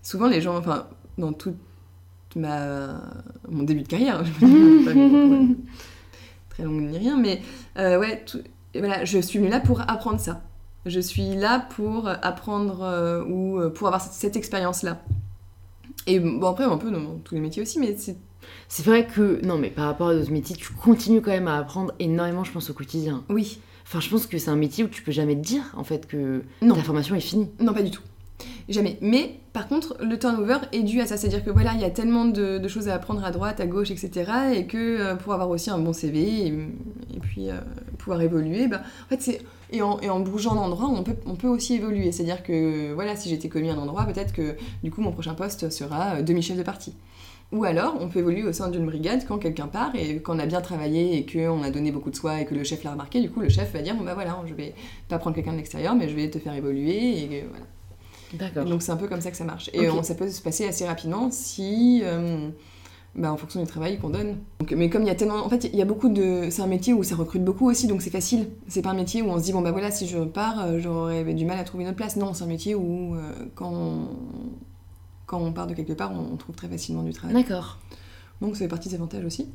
souvent 0.03 0.29
les 0.29 0.40
gens, 0.40 0.57
enfin 0.57 0.87
dans 1.18 1.33
toute 1.33 1.57
ma 2.37 3.01
mon 3.48 3.62
début 3.64 3.83
de 3.83 3.88
carrière, 3.88 4.22
je 4.40 4.46
veux 4.46 4.46
dire, 4.46 4.85
pas 4.85 4.92
une- 4.92 5.57
très 6.51 6.62
longue 6.64 6.83
ni 6.83 6.98
rien, 6.98 7.16
mais 7.16 7.40
euh, 7.79 7.98
ouais, 7.98 8.22
tout- 8.24 8.42
voilà, 8.74 9.05
je 9.05 9.18
suis 9.18 9.38
venue 9.38 9.51
là 9.51 9.61
pour 9.61 9.81
apprendre 9.81 10.20
ça. 10.20 10.42
Je 10.87 11.01
suis 11.01 11.35
là 11.35 11.66
pour 11.74 12.09
apprendre 12.09 12.83
euh, 12.83 13.24
ou 13.24 13.70
pour 13.70 13.88
avoir 13.88 14.01
cette, 14.03 14.12
cette 14.12 14.37
expérience-là. 14.37 15.01
Et 16.07 16.20
bon, 16.20 16.46
après, 16.46 16.64
un 16.64 16.79
peu 16.79 16.90
dans 16.90 17.16
tous 17.24 17.35
les 17.35 17.40
métiers 17.40 17.62
aussi, 17.62 17.79
mais 17.79 17.94
c'est. 17.98 18.16
C'est 18.68 18.84
vrai 18.84 19.06
que, 19.06 19.44
non, 19.44 19.58
mais 19.58 19.70
par 19.70 19.87
rapport 19.87 20.08
à 20.08 20.14
d'autres 20.14 20.30
métiers, 20.32 20.56
tu 20.56 20.72
continues 20.72 21.20
quand 21.20 21.30
même 21.30 21.48
à 21.48 21.56
apprendre 21.58 21.92
énormément, 21.98 22.44
je 22.44 22.52
pense, 22.52 22.70
au 22.70 22.74
quotidien. 22.74 23.24
Oui. 23.28 23.61
Enfin, 23.87 24.00
je 24.00 24.11
pense 24.11 24.26
que 24.26 24.37
c'est 24.38 24.50
un 24.50 24.56
métier 24.56 24.84
où 24.84 24.88
tu 24.88 25.02
peux 25.02 25.12
jamais 25.12 25.34
te 25.34 25.40
dire, 25.40 25.62
en 25.76 25.84
fait, 25.84 26.06
que 26.06 26.42
Non. 26.61 26.74
ta 26.74 26.82
formation 26.82 27.14
est 27.14 27.20
finie. 27.20 27.48
Non, 27.61 27.72
pas 27.72 27.82
du 27.82 27.90
tout. 27.90 28.02
Jamais. 28.68 28.98
Mais 29.00 29.37
par 29.54 29.66
contre, 29.66 29.96
le 30.00 30.18
turnover 30.18 30.58
est 30.72 30.82
dû 30.82 31.00
à 31.00 31.06
ça. 31.06 31.16
C'est-à-dire 31.16 31.42
que 31.42 31.50
voilà, 31.50 31.72
il 31.74 31.80
y 31.80 31.84
a 31.84 31.90
tellement 31.90 32.26
de, 32.26 32.58
de 32.58 32.68
choses 32.68 32.87
à 32.88 32.94
apprendre 32.94 33.24
à 33.24 33.30
droite, 33.30 33.61
à 33.61 33.66
gauche, 33.66 33.90
etc. 33.90 34.30
Et 34.54 34.66
que 34.66 34.76
euh, 34.76 35.14
pour 35.16 35.32
avoir 35.32 35.48
aussi 35.48 35.70
un 35.70 35.78
bon 35.78 35.92
CV, 35.94 36.20
et, 36.46 36.46
et 36.48 37.18
puis 37.20 37.48
euh, 37.50 37.54
pouvoir 37.96 38.20
évoluer. 38.20 38.68
Bah, 38.68 38.82
en 39.06 39.08
fait, 39.08 39.22
c'est 39.22 39.40
et 39.70 39.82
en, 39.82 39.98
et 40.00 40.08
en 40.11 40.20
bougeant 40.20 40.54
d'endroit, 40.54 40.88
on 40.88 41.02
peut, 41.02 41.16
on 41.26 41.34
peut 41.34 41.48
aussi 41.48 41.74
évoluer. 41.74 42.12
C'est-à-dire 42.12 42.42
que 42.42 42.92
voilà, 42.92 43.16
si 43.16 43.28
j'étais 43.28 43.48
commis 43.48 43.70
à 43.70 43.74
un 43.74 43.78
endroit, 43.78 44.04
peut-être 44.04 44.32
que 44.32 44.54
du 44.84 44.90
coup 44.90 45.00
mon 45.00 45.12
prochain 45.12 45.34
poste 45.34 45.70
sera 45.70 46.16
euh, 46.16 46.22
demi-chef 46.22 46.56
de 46.56 46.62
parti. 46.62 46.92
Ou 47.50 47.64
alors, 47.64 47.96
on 48.00 48.08
peut 48.08 48.18
évoluer 48.18 48.42
au 48.44 48.52
sein 48.52 48.68
d'une 48.68 48.84
brigade 48.84 49.24
quand 49.26 49.38
quelqu'un 49.38 49.68
part 49.68 49.92
et 49.94 50.20
qu'on 50.20 50.38
a 50.38 50.44
bien 50.44 50.61
travaillé 50.61 51.16
et 51.16 51.24
qu'on 51.24 51.62
a 51.62 51.70
donné 51.70 51.90
beaucoup 51.92 52.11
de 52.11 52.16
soi 52.16 52.42
et 52.42 52.44
que 52.44 52.54
le 52.54 52.62
chef 52.62 52.84
l'a 52.84 52.90
remarqué. 52.92 53.22
Du 53.22 53.30
coup, 53.30 53.40
le 53.40 53.48
chef 53.48 53.72
va 53.72 53.80
dire 53.80 53.94
bon 53.96 54.04
bah 54.04 54.12
voilà, 54.14 54.38
je 54.46 54.52
vais 54.52 54.74
pas 55.08 55.18
prendre 55.18 55.34
quelqu'un 55.34 55.52
de 55.52 55.56
l'extérieur, 55.56 55.94
mais 55.94 56.08
je 56.11 56.14
vais 56.14 56.28
te 56.28 56.38
faire 56.38 56.52
évoluer 56.54 57.22
et 57.22 57.44
voilà. 57.48 57.64
D'accord. 58.34 58.66
Donc 58.66 58.82
c'est 58.82 58.92
un 58.92 58.96
peu 58.98 59.08
comme 59.08 59.22
ça 59.22 59.30
que 59.30 59.37
ça 59.38 59.44
marche. 59.44 59.70
Et 59.72 59.88
on- 59.88 60.02
ça 60.02 60.14
peut 60.14 60.28
se 60.28 60.42
passer 60.42 60.66
assez 60.68 60.84
rapidement 60.87 61.30
si, 61.30 62.02
euh, 62.04 62.50
bah, 63.14 63.32
en 63.32 63.38
fonction 63.38 63.61
du 63.62 63.66
travail 63.66 63.98
qu'on 63.98 64.11
donne. 64.11 64.37
Donc, 64.61 64.70
mais 64.72 64.90
comme 64.90 65.00
il 65.00 65.08
y 65.08 65.11
a 65.11 65.14
tellement, 65.14 65.37
en 65.42 65.48
fait, 65.48 65.70
il 65.72 65.76
y 65.78 65.80
a 65.80 65.87
beaucoup 65.87 66.11
de, 66.11 66.48
c'est 66.50 66.61
un 66.61 66.66
métier 66.66 66.92
où 66.92 67.02
ça 67.02 67.16
recrute 67.16 67.42
beaucoup 67.42 67.70
aussi, 67.70 67.87
donc 67.87 68.02
c'est 68.02 68.11
facile. 68.11 68.48
C'est 68.66 68.82
pas 68.82 68.90
un 68.90 68.94
métier 68.94 69.22
où 69.22 69.26
on 69.30 69.38
se 69.38 69.44
dit 69.44 69.52
bon 69.54 69.62
bah 69.62 69.72
voilà, 69.72 69.90
si 69.90 70.06
je 70.06 70.18
pars, 70.18 70.62
euh, 70.66 70.78
j'aurais 70.80 71.24
du 71.32 71.46
mal 71.46 71.58
à 71.58 71.64
trouver 71.64 71.84
une 71.84 71.88
autre 71.88 71.96
place. 71.96 72.16
Non, 72.16 72.34
c'est 72.34 72.44
un 72.44 72.48
métier 72.48 72.74
où 72.74 73.14
euh, 73.14 73.20
quand 73.54 73.72
on, 73.72 74.08
quand 75.29 75.38
on 75.41 75.53
part 75.53 75.69
de 75.69 75.75
quelque 75.75 75.93
part, 75.93 76.11
on, 76.12 76.33
on 76.33 76.37
trouve 76.37 76.57
très 76.57 76.67
facilement 76.67 77.05
du 77.05 77.12
travail. 77.12 77.37
D'accord. 77.37 77.79
Donc 78.41 78.57
ça 78.57 78.61
fait 78.64 78.69
partie 78.69 78.88
des 78.88 78.97
avantages 78.97 79.25
aussi. 79.25 79.47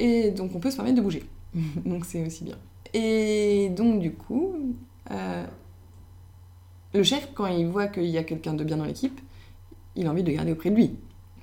Et 0.00 0.30
donc 0.30 0.50
on 0.56 0.58
peut 0.58 0.72
se 0.72 0.76
permettre 0.76 0.96
de 0.96 1.02
bouger. 1.02 1.22
donc 1.86 2.04
c'est 2.04 2.26
aussi 2.26 2.42
bien. 2.42 2.56
Et 2.92 3.68
donc 3.68 4.00
du 4.00 4.12
coup, 4.12 4.56
euh, 5.12 5.44
le 6.94 7.02
chef, 7.04 7.28
quand 7.34 7.46
il 7.46 7.66
voit 7.66 7.86
qu'il 7.86 8.06
y 8.06 8.18
a 8.18 8.24
quelqu'un 8.24 8.54
de 8.54 8.64
bien 8.64 8.78
dans 8.78 8.84
l'équipe, 8.84 9.20
il 9.94 10.06
a 10.06 10.10
envie 10.10 10.22
de 10.22 10.30
le 10.30 10.34
garder 10.34 10.52
auprès 10.52 10.70
de 10.70 10.76
lui. 10.76 10.96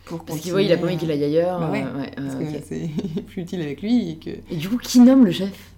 Pour 0.06 0.24
Parce 0.24 0.40
qu'il 0.40 0.52
voit, 0.52 0.62
il 0.62 0.72
a 0.72 0.78
pas 0.78 0.86
envie 0.86 0.98
qu'il 0.98 1.12
aille 1.12 1.24
ailleurs. 1.24 1.60
Bah 1.60 1.70
ouais, 1.70 1.84
euh, 1.84 2.00
ouais, 2.00 2.12
Parce 2.16 2.36
euh, 2.36 2.40
que 2.40 2.58
ok. 2.58 2.64
c'est 2.66 3.22
plus 3.28 3.42
utile 3.42 3.62
avec 3.62 3.82
lui 3.82 4.12
et 4.12 4.16
que... 4.16 4.30
Et 4.50 4.56
du 4.56 4.70
coup, 4.70 4.78
qui 4.78 5.02
nomme 5.02 5.26
le 5.26 5.32
chef? 5.32 5.74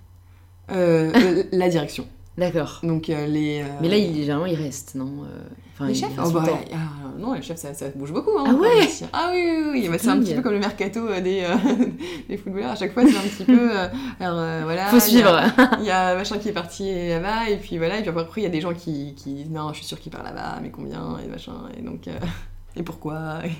Euh, 0.72 1.12
euh, 1.16 1.44
la 1.52 1.68
direction. 1.68 2.06
D'accord. 2.39 2.80
Donc 2.84 3.10
euh, 3.10 3.28
les... 3.28 3.62
euh, 3.62 3.65
Mais 3.82 3.89
là, 3.89 3.97
il, 3.97 4.15
généralement, 4.15 4.45
il 4.45 4.56
reste, 4.56 4.95
non 4.95 5.23
Euh, 5.23 5.39
enfin, 5.73 5.88
les 5.88 5.93
il 5.93 5.99
chefs 5.99 6.17
reste 6.17 6.32
oh, 6.34 6.39
bah, 6.39 6.45
ah, 6.73 6.78
Non, 7.17 7.34
les 7.34 7.41
chefs, 7.41 7.58
ça, 7.58 7.73
ça 7.73 7.89
bouge 7.93 8.13
beaucoup. 8.13 8.32
Hein, 8.39 8.45
Ah 8.47 8.54
ouais. 8.54 8.88
Ah 9.12 9.30
oui, 9.34 9.41
oui, 9.45 9.69
oui. 9.73 9.89
Bah, 9.89 9.97
c'est 9.99 10.10
un 10.10 10.19
petit 10.19 10.34
peu 10.34 10.41
comme 10.41 10.54
le 10.54 10.60
mercato 10.60 11.08
des, 11.19 11.43
euh, 11.43 11.56
des 12.30 12.38
footballeurs. 12.38 12.71
À 12.71 12.75
chaque 12.75 12.93
fois, 12.93 13.04
c'est 13.06 13.17
un 13.17 13.21
petit 13.21 13.43
peu... 13.43 13.69
alors, 14.19 14.63
voilà, 14.63 14.88
Faut 14.88 14.97
il 14.97 15.02
suivre. 15.02 15.41
Il 15.80 15.86
y 15.86 15.91
a 15.91 16.15
machin 16.15 16.38
qui 16.38 16.49
est 16.49 16.54
parti 16.54 17.10
là-bas, 17.10 17.49
et 17.49 17.58
puis 17.58 17.78
voilà, 17.78 17.99
et 17.99 18.02
puis 18.02 18.10
après 18.10 18.41
il 18.41 18.43
y 18.45 18.47
a 18.47 18.52
des 18.52 18.62
gens 18.62 18.73
qui, 18.73 19.15
qui 19.15 19.34
disent 19.34 19.49
non, 19.52 19.69
je 19.73 19.78
suis 19.78 19.86
sûre 19.86 19.99
qu'il 19.99 20.12
part 20.12 20.23
là-bas, 20.23 20.60
mais 20.62 20.69
combien, 20.69 21.17
et 21.23 21.28
machin, 21.28 21.54
et 21.78 21.82
donc. 21.82 22.08
Et 22.80 22.84
pourquoi 22.84 23.39
et- 23.46 23.52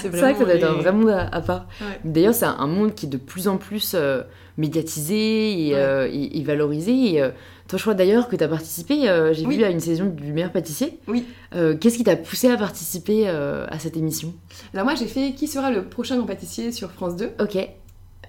C'est 0.00 0.08
vrai 0.08 0.32
que 0.32 0.38
ça 0.38 0.44
doit 0.44 0.54
être 0.54 0.64
un 0.70 0.74
vrai 0.74 0.92
monde 0.92 1.10
à, 1.10 1.26
à 1.26 1.40
part. 1.40 1.66
Ouais. 1.80 1.98
D'ailleurs, 2.04 2.34
c'est 2.34 2.44
un, 2.46 2.66
monde 2.66 2.94
qui 2.94 3.06
est 3.06 3.08
de 3.08 3.16
plus 3.16 3.48
en 3.48 3.56
plus 3.56 3.92
euh, 3.94 4.22
médiatisé 4.56 5.68
et, 5.68 5.74
Ouais. 5.74 5.80
euh, 5.80 6.08
et- 6.10 6.38
et 6.38 6.42
valorisé. 6.42 7.20
Euh, 7.20 7.30
toi, 7.68 7.78
je 7.78 7.82
crois 7.82 7.94
d'ailleurs 7.94 8.28
que 8.28 8.36
tu 8.36 8.44
as 8.44 8.48
participé, 8.48 9.08
euh, 9.08 9.32
j'ai 9.32 9.46
Oui. 9.46 9.56
vu, 9.56 9.64
à 9.64 9.70
une 9.70 9.80
saison 9.80 10.06
du 10.06 10.32
meilleur 10.32 10.52
pâtissier. 10.52 10.98
Oui. 11.08 11.24
Qu'est-ce 11.80 11.96
qui 11.96 12.04
t'a 12.04 12.16
poussé 12.16 12.50
à 12.50 12.56
participer 12.56 13.28
à 13.28 13.78
cette 13.78 13.96
émission? 13.96 14.34
Alors 14.72 14.84
moi 14.84 14.94
j'ai 14.96 15.06
fait 15.06 15.32
Qui 15.34 15.46
sera 15.46 15.70
le 15.70 15.84
prochain 15.84 16.16
grand 16.16 16.26
pâtissier? 16.26 16.72
sur 16.72 16.90
France 16.90 17.14
2 17.16 17.30
Ok. 17.40 17.56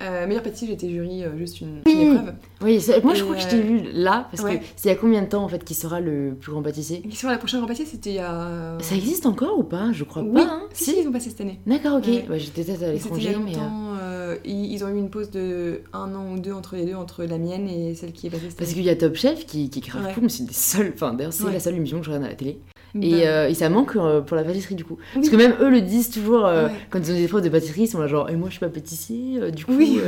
Euh, 0.02 0.28
Meilleur 0.28 0.44
pâtissier, 0.44 0.68
j'étais 0.68 0.90
jury, 0.90 1.24
euh, 1.24 1.38
juste 1.38 1.62
une, 1.62 1.80
épreuve. 1.86 2.34
Oui, 2.62 2.80
moi, 3.04 3.14
je 3.14 3.24
crois 3.24 3.36
que 3.36 3.42
je 3.42 3.48
t'ai 3.48 3.62
vu 3.62 3.82
là, 3.94 4.28
parce 4.32 4.44
ouais. 4.44 4.60
que 4.60 4.66
c'est 4.76 4.90
il 4.90 4.92
y 4.92 4.96
a 4.96 4.98
combien 4.98 5.22
de 5.22 5.28
temps, 5.28 5.44
en 5.44 5.48
fait, 5.48 5.64
qui 5.64 5.74
sera 5.74 6.00
le 6.00 6.36
plus 6.40 6.52
grand 6.52 6.62
pâtissier 6.62 7.02
Qui 7.02 7.16
sera 7.16 7.34
le 7.34 7.40
prochain 7.40 7.58
grand 7.60 7.68
pâtissier 7.68 7.86
C'était 7.92 8.10
il 8.12 8.16
y 8.16 8.20
a. 8.20 8.78
Ça 8.82 8.96
existe 8.96 9.26
encore 9.26 9.58
ou 9.60 9.64
pas? 9.64 9.92
Je 9.92 10.04
crois 10.04 10.22
Oui, 10.24 10.34
pas. 10.34 10.48
hein. 10.50 10.62
si, 10.74 10.86
si, 10.92 11.02
ils 11.02 11.08
ont 11.08 11.12
passé 11.12 11.30
cette 11.30 11.42
année. 11.42 11.60
D'accord, 11.66 11.98
ok. 11.98 12.08
Ouais. 12.08 12.26
Bah, 12.28 12.38
J'étais 12.38 12.64
peut-être 12.64 12.84
à 12.84 12.92
l'étranger, 12.92 13.36
mais. 13.44 13.56
euh, 13.56 13.60
euh, 14.02 14.36
ils, 14.46 14.74
ils 14.74 14.84
ont 14.84 14.90
eu 14.90 14.98
une 14.98 15.10
pause 15.10 15.30
de 15.32 15.82
un 15.94 16.14
an 16.16 16.34
ou 16.34 16.40
deux 16.40 16.52
entre 16.54 16.76
les 16.76 16.86
deux, 16.86 16.96
entre 16.96 17.24
la 17.24 17.38
mienne 17.38 17.68
et 17.68 17.96
celle 17.96 18.12
qui 18.12 18.28
est 18.28 18.30
passée 18.30 18.46
cette 18.50 18.58
Parce 18.58 18.70
année. 18.72 18.78
qu'il 18.78 18.86
y 18.86 18.90
a 18.90 18.96
Top 18.96 19.16
Chef 19.16 19.46
qui, 19.46 19.70
qui 19.70 19.80
est 19.80 19.88
grave 19.88 20.06
Ouais. 20.06 20.14
cool, 20.14 20.24
mais 20.24 20.30
c'est 20.30 20.46
des 20.46 20.54
seules. 20.54 20.92
Enfin, 20.94 21.14
d'ailleurs, 21.14 21.34
c'est 21.34 21.52
la 21.52 21.60
seule 21.60 21.76
émission 21.76 22.00
que 22.00 22.06
je 22.06 22.10
regarde 22.12 22.26
à 22.26 22.30
la 22.30 22.36
télé. 22.36 22.60
Bah, 22.96 23.06
Et, 23.06 23.28
euh, 23.28 23.50
et 23.50 23.54
ça 23.54 23.70
manque 23.70 23.96
euh, 23.98 24.22
pour 24.22 24.36
la 24.38 24.44
pâtisserie 24.44 24.74
du 24.76 24.86
coup. 24.86 24.98
Parce 25.14 25.30
que 25.30 25.36
même 25.36 25.54
eux 25.60 25.70
le 25.70 25.82
disent 25.82 26.10
toujours 26.10 26.46
euh, 26.46 26.68
Ouais. 26.68 26.72
quand 26.90 27.00
ils 27.00 27.12
ont 27.12 27.16
des 27.16 27.24
épreuves 27.24 27.44
de 27.44 27.50
pâtisserie, 27.50 27.82
ils 27.82 27.88
sont 27.88 28.00
là 28.00 28.08
genre, 28.08 28.30
et 28.30 28.36
moi 28.36 28.48
je 28.48 28.54
suis 28.54 28.60
pas 28.62 28.70
pâtissier, 28.70 29.52
du 29.52 29.66
coup, 29.66 29.74
Oui. 29.78 30.00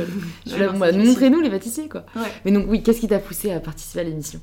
bah, 0.78 0.90
montrez-nous 0.92 1.40
les 1.40 1.50
pâtissiers 1.50 1.88
quoi. 1.88 2.04
Ouais. 2.16 2.22
Mais 2.44 2.50
donc, 2.50 2.64
oui, 2.68 2.82
qu'est-ce 2.82 3.00
qui 3.00 3.06
t'a 3.08 3.18
poussé 3.18 3.52
à 3.52 3.60
participer 3.60 4.00
à 4.00 4.04
l'émission? 4.04 4.40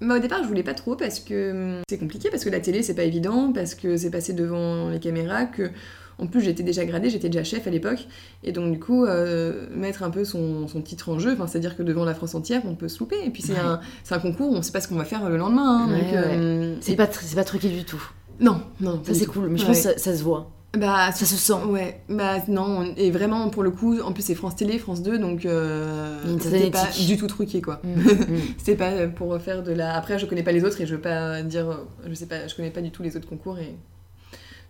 Bah, 0.00 0.16
au 0.16 0.18
départ, 0.20 0.42
je 0.44 0.48
voulais 0.48 0.62
pas 0.62 0.74
trop 0.74 0.94
parce 0.94 1.18
que 1.18 1.50
hum, 1.78 1.82
c'est 1.88 1.98
compliqué, 1.98 2.28
parce 2.30 2.44
que 2.44 2.50
la 2.50 2.60
télé, 2.60 2.82
c'est 2.82 2.94
pas 2.94 3.02
évident, 3.04 3.52
parce 3.52 3.74
que 3.74 3.96
c'est 3.96 4.10
passé 4.10 4.32
devant 4.32 4.90
les 4.90 5.00
caméras, 5.00 5.46
que 5.46 5.70
en 6.18 6.26
plus 6.26 6.40
j'étais 6.40 6.62
déjà 6.62 6.84
gradée, 6.84 7.10
j'étais 7.10 7.28
déjà 7.28 7.44
chef 7.44 7.66
à 7.66 7.70
l'époque, 7.70 8.06
et 8.44 8.52
donc 8.52 8.72
du 8.72 8.78
coup, 8.78 9.04
euh, 9.04 9.66
mettre 9.74 10.02
un 10.02 10.10
peu 10.10 10.24
son, 10.24 10.66
son 10.68 10.80
titre 10.82 11.08
en 11.10 11.18
jeu, 11.18 11.36
c'est-à-dire 11.46 11.76
que 11.76 11.82
devant 11.82 12.04
la 12.04 12.14
France 12.14 12.34
entière, 12.34 12.62
on 12.66 12.74
peut 12.74 12.88
se 12.88 12.98
louper, 12.98 13.16
et 13.24 13.30
puis 13.30 13.42
c'est 13.42 13.52
Ouais. 13.52 13.58
un, 13.60 13.80
c'est 14.04 14.14
un 14.14 14.18
concours, 14.18 14.52
on 14.52 14.62
sait 14.62 14.72
pas 14.72 14.80
ce 14.80 14.88
qu'on 14.88 14.96
va 14.96 15.04
faire 15.04 15.28
le 15.28 15.36
lendemain, 15.36 15.86
hein, 15.86 15.92
Ouais, 15.92 16.10
euh, 16.14 16.76
C'est 16.80 16.92
et- 16.92 16.96
pas, 16.96 17.06
tr- 17.06 17.20
c'est 17.22 17.36
pas 17.36 17.44
truqué 17.44 17.68
du 17.68 17.84
tout. 17.84 18.02
Non, 18.40 18.60
non, 18.80 19.00
Ça 19.04 19.14
c'est 19.14 19.26
cool, 19.26 19.48
mais 19.48 19.58
je 19.58 19.66
pense 19.66 19.76
que 19.76 19.82
ça, 19.82 19.98
ça 19.98 20.16
se 20.16 20.22
voit. 20.22 20.50
Bah, 20.78 21.10
Ça 21.12 21.24
se 21.24 21.34
sent. 21.34 21.64
Ouais, 21.70 22.02
bah 22.10 22.36
non, 22.46 22.62
on- 22.80 22.94
et 22.96 23.10
vraiment 23.10 23.48
pour 23.48 23.62
le 23.62 23.70
coup, 23.70 23.98
en 24.00 24.12
plus 24.12 24.22
c'est 24.22 24.34
France 24.34 24.54
Télé, 24.54 24.78
France 24.78 25.02
2, 25.02 25.18
donc 25.18 25.46
euh, 25.46 26.18
c'était 26.40 26.70
pas 26.70 26.86
du 27.06 27.16
tout 27.16 27.26
truqué 27.26 27.62
quoi. 27.62 27.80
Mm, 27.82 27.88
mm. 28.02 28.40
C'était 28.58 28.76
pas 28.76 29.06
pour 29.08 29.40
faire 29.40 29.62
de 29.62 29.72
la. 29.72 29.94
Après, 29.96 30.18
je 30.18 30.26
connais 30.26 30.42
pas 30.42 30.52
les 30.52 30.64
autres 30.64 30.78
et 30.82 30.86
je 30.86 30.94
veux 30.94 31.00
pas 31.00 31.40
dire. 31.42 31.80
Je 32.06 32.12
sais 32.12 32.26
pas, 32.26 32.46
je 32.46 32.54
connais 32.54 32.70
pas 32.70 32.82
du 32.82 32.90
tout 32.90 33.02
les 33.02 33.16
autres 33.16 33.26
concours 33.28 33.58
et. 33.58 33.74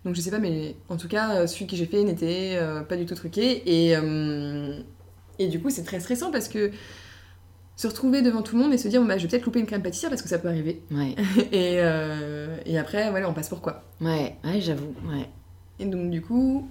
Donc 0.05 0.15
je 0.15 0.21
sais 0.21 0.31
pas, 0.31 0.39
mais 0.39 0.75
en 0.89 0.97
tout 0.97 1.07
cas, 1.07 1.45
celui 1.47 1.67
que 1.67 1.75
j'ai 1.75 1.85
fait 1.85 2.03
n'était 2.03 2.55
euh, 2.57 2.81
pas 2.81 2.95
du 2.97 3.05
tout 3.05 3.15
truqué 3.15 3.63
et. 3.65 3.95
euh, 3.97 4.79
Et 5.39 5.47
du 5.47 5.59
coup, 5.61 5.69
c'est 5.69 5.83
très 5.83 5.99
stressant 5.99 6.31
parce 6.31 6.47
que 6.49 6.71
se 7.75 7.87
retrouver 7.87 8.21
devant 8.21 8.41
tout 8.41 8.57
le 8.57 8.61
monde 8.63 8.73
et 8.73 8.77
se 8.77 8.87
dire, 8.89 9.01
bah, 9.05 9.17
je 9.17 9.23
vais 9.23 9.29
peut-être 9.29 9.45
louper 9.45 9.59
une 9.59 9.65
crème 9.65 9.81
pâtissière 9.81 10.09
parce 10.09 10.21
que 10.21 10.27
ça 10.29 10.37
peut 10.37 10.49
arriver. 10.49 10.81
Ouais, 10.91 11.15
Et, 11.51 11.77
euh, 11.79 12.57
et 12.65 12.77
après, 12.77 13.09
voilà, 13.09 13.29
on 13.29 13.33
passe 13.33 13.49
pour 13.49 13.61
quoi. 13.61 13.83
ouais, 14.01 14.35
ouais, 14.43 14.59
j'avoue. 14.61 14.93
Ouais. 15.09 15.29
Et 15.79 15.85
donc, 15.85 16.09
du 16.09 16.21
coup, 16.21 16.69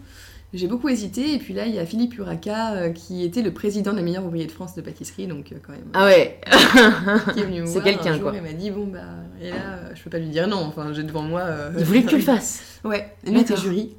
j'ai 0.55 0.67
beaucoup 0.67 0.89
hésité. 0.89 1.35
Et 1.35 1.39
puis 1.39 1.53
là, 1.55 1.67
il 1.67 1.75
y 1.75 1.79
a 1.79 1.85
Philippe 1.87 2.17
Uraka 2.19 2.73
euh, 2.75 2.91
qui 2.91 3.23
était 3.25 3.43
le 3.43 3.53
président 3.53 3.93
de 3.93 3.97
la 3.97 4.03
meilleure 4.03 4.25
ouvrier 4.25 4.47
de 4.47 4.51
France 4.53 4.75
de 4.75 4.81
pâtisserie, 4.81 5.27
donc 5.27 5.53
euh, 5.53 5.57
quand 5.65 5.73
même. 5.73 5.85
Ah 5.93 6.07
ouais, 6.07 6.41
qui 7.35 7.41
est 7.41 7.45
venu 7.45 7.61
me 7.63 7.67
C'est 7.67 7.83
quelqu'un, 7.83 8.19
quoi. 8.19 8.35
et 8.37 8.41
m'a 8.41 8.53
dit 8.53 8.71
bon 8.71 8.87
bah 8.87 9.01
et 9.41 9.51
là 9.51 9.57
euh, 9.57 9.91
je 9.95 10.03
peux 10.03 10.11
pas 10.11 10.19
lui 10.19 10.29
dire 10.31 10.49
non 10.49 10.57
enfin 10.65 10.93
j'ai 10.93 11.03
devant 11.03 11.23
moi 11.23 11.45
il 11.79 11.85
voulait 11.85 12.03
que 12.03 12.09
tu 12.09 12.17
le 12.17 12.23
fasses. 12.33 12.81
ouais 12.85 13.15
et 13.27 13.31
lui 13.31 13.41
était 13.41 13.57
jury 13.57 13.95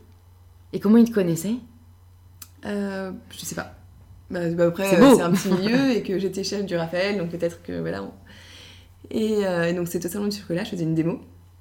Et 0.74 0.80
comment 0.80 0.98
il 0.98 1.08
te 1.08 1.14
connaissait? 1.14 1.54
Euh, 2.66 3.12
je 3.32 3.40
sais 3.46 3.56
pas 3.56 3.76
bah, 4.30 4.50
bah, 4.50 4.66
après 4.66 4.84
C'est 4.90 4.98
c'est 5.16 5.22
un 5.22 5.32
petit 5.32 5.50
milieu 5.50 5.92
et 5.96 6.04
que 6.04 6.20
j'étais 6.20 6.44
chef 6.44 6.66
du 6.66 6.76
Raphaël 6.76 7.18
donc 7.18 7.30
peut-être 7.30 7.64
que 7.64 7.80
voilà 7.80 8.04
on- 8.04 8.12
et, 9.12 9.42
et 9.42 9.74
donc 9.74 9.88
c'était 9.88 10.08
au 10.08 10.12
salon 10.12 10.28
du 10.28 10.38
chocolat 10.38 10.64
je 10.66 10.72
faisais 10.72 10.84
une 10.84 10.94
démo 10.94 11.20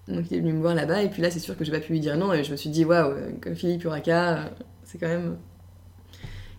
donc 0.08 0.24
il 0.30 0.36
est 0.38 0.40
venu 0.40 0.52
me 0.54 0.60
voir 0.60 0.74
là-bas 0.74 1.02
et 1.02 1.08
puis 1.08 1.22
là 1.22 1.30
c'est 1.30 1.38
sûr 1.38 1.56
que 1.56 1.64
j'ai 1.64 1.70
pas 1.72 1.78
pu 1.80 1.92
lui 1.92 2.00
dire 2.00 2.16
non 2.16 2.32
et 2.32 2.42
je 2.42 2.50
me 2.50 2.56
suis 2.56 2.68
dit 2.70 2.84
waouh 2.84 3.14
comme 3.40 3.54
Philippe 3.54 3.84
Uraka 3.84 4.50
c'est 4.88 4.98
quand 4.98 5.06
même 5.06 5.36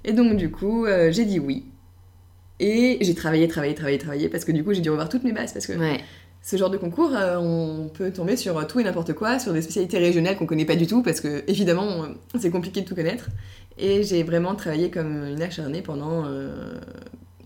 et 0.06 0.14
donc 0.14 0.38
du 0.38 0.50
coup 0.50 0.86
euh, 0.86 1.12
j'ai 1.12 1.26
dit 1.26 1.40
oui 1.40 1.66
et 2.62 2.98
j'ai 3.02 3.16
travaillé, 3.16 3.48
travaillé, 3.48 3.74
travaillé, 3.74 3.98
travaillé, 3.98 4.28
parce 4.30 4.44
que 4.44 4.52
du 4.52 4.64
coup 4.66 4.74
j'ai 4.74 4.82
dû 4.82 4.90
revoir 4.90 5.08
toutes 5.08 5.24
mes 5.24 5.32
bases, 5.32 5.54
parce 5.54 5.66
que 5.66 5.74
Ouais, 5.78 6.02
Ce 6.42 6.58
genre 6.58 6.70
de 6.70 6.76
concours, 6.78 7.12
euh, 7.16 7.38
on 7.38 7.88
peut 7.88 8.12
tomber 8.12 8.36
sur 8.36 8.68
tout 8.68 8.82
et 8.82 8.84
n'importe 8.84 9.14
quoi, 9.14 9.40
sur 9.40 9.54
des 9.54 9.62
spécialités 9.62 9.98
régionales 9.98 10.36
qu'on 10.38 10.46
connaît 10.46 10.66
pas 10.66 10.76
du 10.76 10.86
tout, 10.86 11.02
parce 11.02 11.22
que 11.22 11.44
évidemment 11.48 12.04
euh, 12.04 12.08
c'est 12.38 12.50
compliqué 12.52 12.82
de 12.82 12.86
tout 12.86 12.96
connaître. 12.96 13.30
Et 13.78 14.04
j'ai 14.04 14.24
vraiment 14.24 14.56
travaillé 14.56 14.92
comme 14.92 15.26
une 15.26 15.42
acharnée 15.42 15.82
pendant 15.82 16.26
euh, 16.26 16.78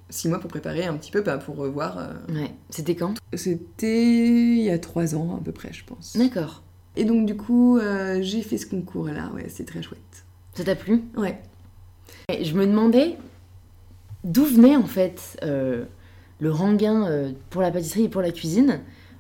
six 0.09 0.29
mois 0.29 0.39
pour 0.39 0.49
préparer 0.49 0.85
un 0.85 0.95
petit 0.97 1.11
peu, 1.11 1.21
bah, 1.21 1.37
pour 1.37 1.57
revoir. 1.57 1.99
euh. 1.99 2.33
ouais. 2.33 2.49
C'était 2.71 2.95
quand? 2.95 3.13
C'était 3.35 4.07
il 4.07 4.63
y 4.63 4.71
a 4.71 4.79
trois 4.79 5.13
ans 5.13 5.37
à 5.39 5.43
peu 5.43 5.51
près, 5.51 5.71
je 5.73 5.83
pense. 5.85 6.17
D'accord. 6.17 6.63
Et 6.95 7.05
donc 7.05 7.27
du 7.27 7.35
coup, 7.37 7.77
euh, 7.77 8.17
j'ai 8.23 8.41
fait 8.41 8.57
ce 8.57 8.65
concours-là, 8.65 9.31
ouais, 9.35 9.45
c'est 9.47 9.65
très 9.65 9.83
chouette. 9.83 10.25
Ça 10.53 10.63
t'a 10.63 10.75
plu? 10.75 11.03
Ouais. 11.17 11.39
Et 12.29 12.43
je 12.45 12.55
me 12.55 12.65
demandais 12.65 13.17
d'où 14.23 14.43
venait 14.45 14.75
en 14.75 14.85
fait 14.85 15.37
euh, 15.43 15.83
le 16.39 16.51
rengain 16.51 17.07
euh, 17.07 17.31
pour 17.49 17.61
la 17.61 17.71
pâtisserie 17.71 18.03
et 18.05 18.09
pour 18.09 18.21
la 18.21 18.31
cuisine. 18.31 18.79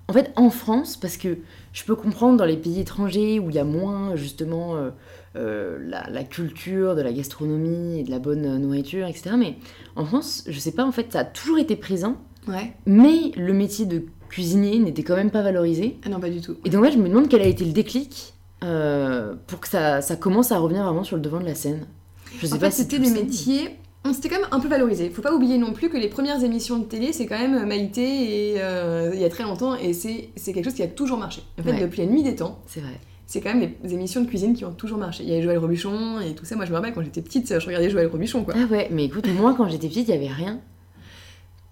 En 0.09 0.13
fait, 0.13 0.31
en 0.35 0.49
France, 0.49 0.97
parce 0.97 1.17
que 1.17 1.37
je 1.71 1.83
peux 1.85 1.95
comprendre 1.95 2.37
dans 2.37 2.45
les 2.45 2.57
pays 2.57 2.79
étrangers 2.79 3.39
où 3.39 3.49
il 3.49 3.55
y 3.55 3.59
a 3.59 3.63
moins 3.63 4.15
justement 4.15 4.75
euh, 5.35 5.77
la, 5.81 6.07
la 6.09 6.23
culture 6.23 6.95
de 6.95 7.01
la 7.01 7.13
gastronomie 7.13 7.99
et 7.99 8.03
de 8.03 8.11
la 8.11 8.19
bonne 8.19 8.57
nourriture, 8.57 9.07
etc. 9.07 9.31
Mais 9.37 9.55
en 9.95 10.05
France, 10.05 10.43
je 10.47 10.59
sais 10.59 10.73
pas, 10.73 10.83
en 10.85 10.91
fait, 10.91 11.11
ça 11.13 11.19
a 11.19 11.25
toujours 11.25 11.57
été 11.57 11.75
présent, 11.75 12.17
Ouais. 12.47 12.73
mais 12.85 13.31
le 13.37 13.53
métier 13.53 13.85
de 13.85 14.03
cuisinier 14.27 14.77
n'était 14.79 15.03
quand 15.03 15.15
même 15.15 15.31
pas 15.31 15.41
valorisé. 15.41 15.97
Ah 16.05 16.09
non, 16.09 16.19
pas 16.19 16.29
du 16.29 16.41
tout. 16.41 16.57
Et 16.65 16.69
donc 16.69 16.83
là, 16.83 16.91
je 16.91 16.97
me 16.97 17.07
demande 17.07 17.29
quel 17.29 17.41
a 17.41 17.47
été 17.47 17.63
le 17.63 17.71
déclic 17.71 18.32
euh, 18.63 19.33
pour 19.47 19.59
que 19.59 19.67
ça, 19.67 20.01
ça 20.01 20.15
commence 20.15 20.51
à 20.51 20.57
revenir 20.57 20.83
vraiment 20.85 21.03
sur 21.03 21.15
le 21.17 21.21
devant 21.21 21.39
de 21.39 21.45
la 21.45 21.55
scène. 21.55 21.85
Je 22.39 22.47
sais 22.47 22.53
En 22.53 22.57
pas 22.57 22.67
fait, 22.69 22.77
si 22.77 22.81
c'était 22.83 22.99
des 22.99 23.05
sais. 23.07 23.13
métiers. 23.23 23.77
on 24.05 24.13
s'était 24.13 24.29
quand 24.29 24.39
même 24.39 24.47
un 24.51 24.59
peu 24.59 24.67
valorisé. 24.67 25.09
Faut 25.09 25.21
pas 25.21 25.33
oublier 25.33 25.57
non 25.57 25.73
plus 25.73 25.89
que 25.89 25.97
les 25.97 26.07
premières 26.09 26.43
émissions 26.43 26.79
de 26.79 26.85
télé, 26.85 27.13
c'est 27.13 27.25
quand 27.25 27.37
même 27.37 27.65
Maïté 27.67 28.51
et 28.53 28.61
euh, 28.61 29.11
il 29.13 29.19
y 29.21 29.25
a 29.25 29.29
très 29.29 29.43
longtemps 29.43 29.75
et 29.75 29.93
c'est 29.93 30.29
quelque 30.53 30.63
chose 30.63 30.73
qui 30.73 30.83
a 30.83 30.87
toujours 30.87 31.17
marché. 31.19 31.43
En 31.59 31.63
fait, 31.63 31.71
Ouais. 31.73 31.81
depuis 31.81 32.01
la 32.01 32.07
nuit 32.07 32.23
des 32.23 32.35
temps, 32.35 32.59
C'est 32.65 32.79
vrai. 32.81 32.99
c'est 33.27 33.41
quand 33.41 33.53
même 33.53 33.71
les, 33.83 33.93
émissions 33.93 34.21
de 34.21 34.27
cuisine 34.27 34.53
qui 34.55 34.65
ont 34.65 34.71
toujours 34.73 34.97
marché. 34.97 35.23
Il 35.23 35.29
y 35.29 35.33
avait 35.33 35.41
Joël 35.43 35.57
Robuchon 35.57 36.19
et 36.21 36.33
tout 36.33 36.45
ça. 36.45 36.55
Moi, 36.55 36.65
je 36.65 36.71
me 36.71 36.75
rappelle 36.77 36.93
quand 36.93 37.03
j'étais 37.03 37.21
petite, 37.21 37.59
je 37.59 37.65
regardais 37.65 37.89
Joël 37.89 38.07
Robuchon 38.07 38.43
quoi. 38.43 38.53
Ah 38.57 38.65
ouais, 38.71 38.87
mais 38.91 39.05
écoute, 39.05 39.27
moi 39.39 39.53
quand 39.57 39.67
j'étais 39.69 39.87
petite, 39.89 40.07
il 40.07 40.11
y 40.13 40.17
avait 40.17 40.27
rien. 40.33 40.59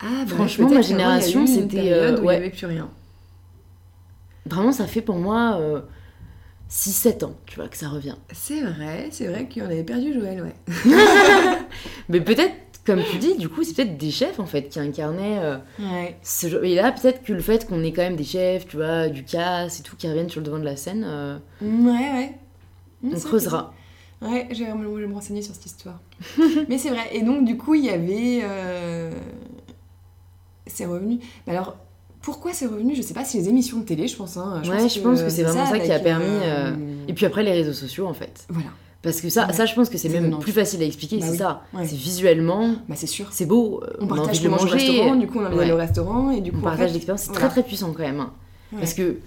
Ah, 0.03 0.25
bah, 0.27 0.35
Franchement, 0.35 0.69
ma 0.69 0.81
génération, 0.81 1.45
c'était, 1.47 1.91
euh, 1.93 2.15
il 2.17 2.23
n'y 2.23 2.29
avait 2.29 2.49
plus 2.49 2.65
rien. 2.65 2.89
Vraiment, 4.45 4.71
ça 4.71 4.87
fait 4.87 5.01
pour 5.01 5.17
moi 5.17 5.57
euh, 5.59 5.81
6-7 6.71 7.25
ans, 7.25 7.35
tu 7.45 7.57
vois, 7.57 7.67
que 7.67 7.75
ça 7.77 7.89
revient. 7.89 8.15
C'est 8.31 8.61
vrai, 8.61 9.09
c'est 9.11 9.27
vrai 9.27 9.47
qu'on 9.53 9.65
avait 9.65 9.83
perdu 9.83 10.13
Joël, 10.13 10.41
ouais. 10.41 10.55
Mais 12.09 12.21
peut-être, 12.21 12.55
comme 12.85 13.01
tu 13.11 13.17
dis, 13.17 13.35
du 13.37 13.49
coup, 13.49 13.63
c'est 13.63 13.73
peut-être 13.75 13.97
des 13.97 14.09
chefs 14.09 14.39
en 14.39 14.45
fait 14.45 14.69
qui 14.69 14.79
incarnaient 14.79 15.39
euh, 15.39 15.57
Ouais. 15.79 16.17
ce. 16.23 16.47
Et 16.63 16.75
là, 16.75 16.91
peut-être 16.93 17.23
que 17.23 17.33
le 17.33 17.41
fait 17.41 17.67
qu'on 17.67 17.83
ait 17.83 17.91
quand 17.91 18.01
même 18.03 18.15
des 18.15 18.23
chefs, 18.23 18.67
tu 18.67 18.77
vois, 18.77 19.09
du 19.09 19.23
casse 19.25 19.81
et 19.81 19.83
tout, 19.83 19.95
qui 19.97 20.07
reviennent 20.07 20.29
sur 20.29 20.39
le 20.39 20.45
devant 20.45 20.59
de 20.59 20.63
la 20.65 20.77
scène, 20.77 21.03
euh, 21.05 21.37
Ouais, 21.61 21.91
ouais. 21.91 22.35
Mmh, 23.03 23.11
on 23.15 23.19
creusera. 23.19 23.73
Ouais, 24.21 24.47
je 24.51 24.63
vais 24.63 24.73
me 24.73 25.13
renseigner 25.13 25.41
sur 25.41 25.53
cette 25.53 25.65
histoire. 25.65 25.99
Mais 26.69 26.77
c'est 26.77 26.89
vrai. 26.89 27.09
Et 27.11 27.21
donc, 27.21 27.43
du 27.43 27.57
coup, 27.57 27.73
il 27.75 27.83
y 27.85 27.89
avait. 27.89 28.41
euh, 28.43 29.11
C'est 30.67 30.85
revenu. 30.85 31.19
Mais 31.47 31.53
alors, 31.53 31.75
pourquoi 32.21 32.53
c'est 32.53 32.65
revenu? 32.67 32.95
Je 32.95 33.01
sais 33.01 33.13
pas 33.13 33.25
si 33.25 33.37
les 33.37 33.49
émissions 33.49 33.77
de 33.79 33.83
télé, 33.83 34.07
je 34.07 34.15
pense. 34.15 34.37
hein. 34.37 34.61
Ouais, 34.69 34.87
je 34.89 34.99
pense 34.99 35.21
que 35.21 35.29
c'est 35.29 35.43
vraiment 35.43 35.65
ça 35.65 35.79
qui 35.79 35.91
a 35.91 35.99
permis, 35.99 36.25
euh, 36.25 36.71
Et 37.07 37.13
puis 37.13 37.25
après, 37.25 37.43
les 37.43 37.51
réseaux 37.51 37.73
sociaux 37.73 38.07
en 38.07 38.13
fait. 38.13 38.45
Voilà. 38.49 38.69
Parce 39.01 39.19
que 39.19 39.29
ça, 39.29 39.47
Ouais. 39.47 39.53
ça 39.53 39.65
je 39.65 39.73
pense 39.73 39.89
que 39.89 39.97
c'est 39.97 40.09
C'est 40.09 40.19
même 40.19 40.37
plus 40.37 40.51
facile 40.51 40.81
à 40.83 40.85
expliquer, 40.85 41.17
Bah 41.17 41.23
c'est 41.25 41.31
oui. 41.31 41.37
ça. 41.39 41.63
Ouais. 41.73 41.87
C'est 41.87 41.95
visuellement, 41.97 42.75
Bah, 42.87 42.93
c'est 42.95 43.07
sûr. 43.07 43.25
c'est 43.31 43.47
beau, 43.47 43.81
euh, 43.83 43.87
On 43.99 44.01
a 44.01 44.11
envie 44.11 44.15
partage 44.19 44.41
de 44.41 44.49
manger 44.49 44.63
au 44.65 44.67
restaurant, 44.69 45.15
du 45.15 45.25
coup, 45.27 45.39
on 45.39 45.43
a 45.43 45.47
envie 45.47 45.57
d'aller 45.57 45.71
au 45.71 45.77
restaurant. 45.77 46.29
Et 46.31 46.41
du 46.41 46.51
coup, 46.51 46.57
on 46.57 46.61
en 46.61 46.63
partage 46.63 46.87
fait, 46.89 46.93
l'expérience, 46.93 47.21
c'est 47.21 47.31
voilà. 47.31 47.47
très 47.47 47.49
très 47.61 47.63
puissant 47.63 47.91
quand 47.93 48.03
même. 48.03 48.25
Parce 48.77 48.93
que, 48.93 49.17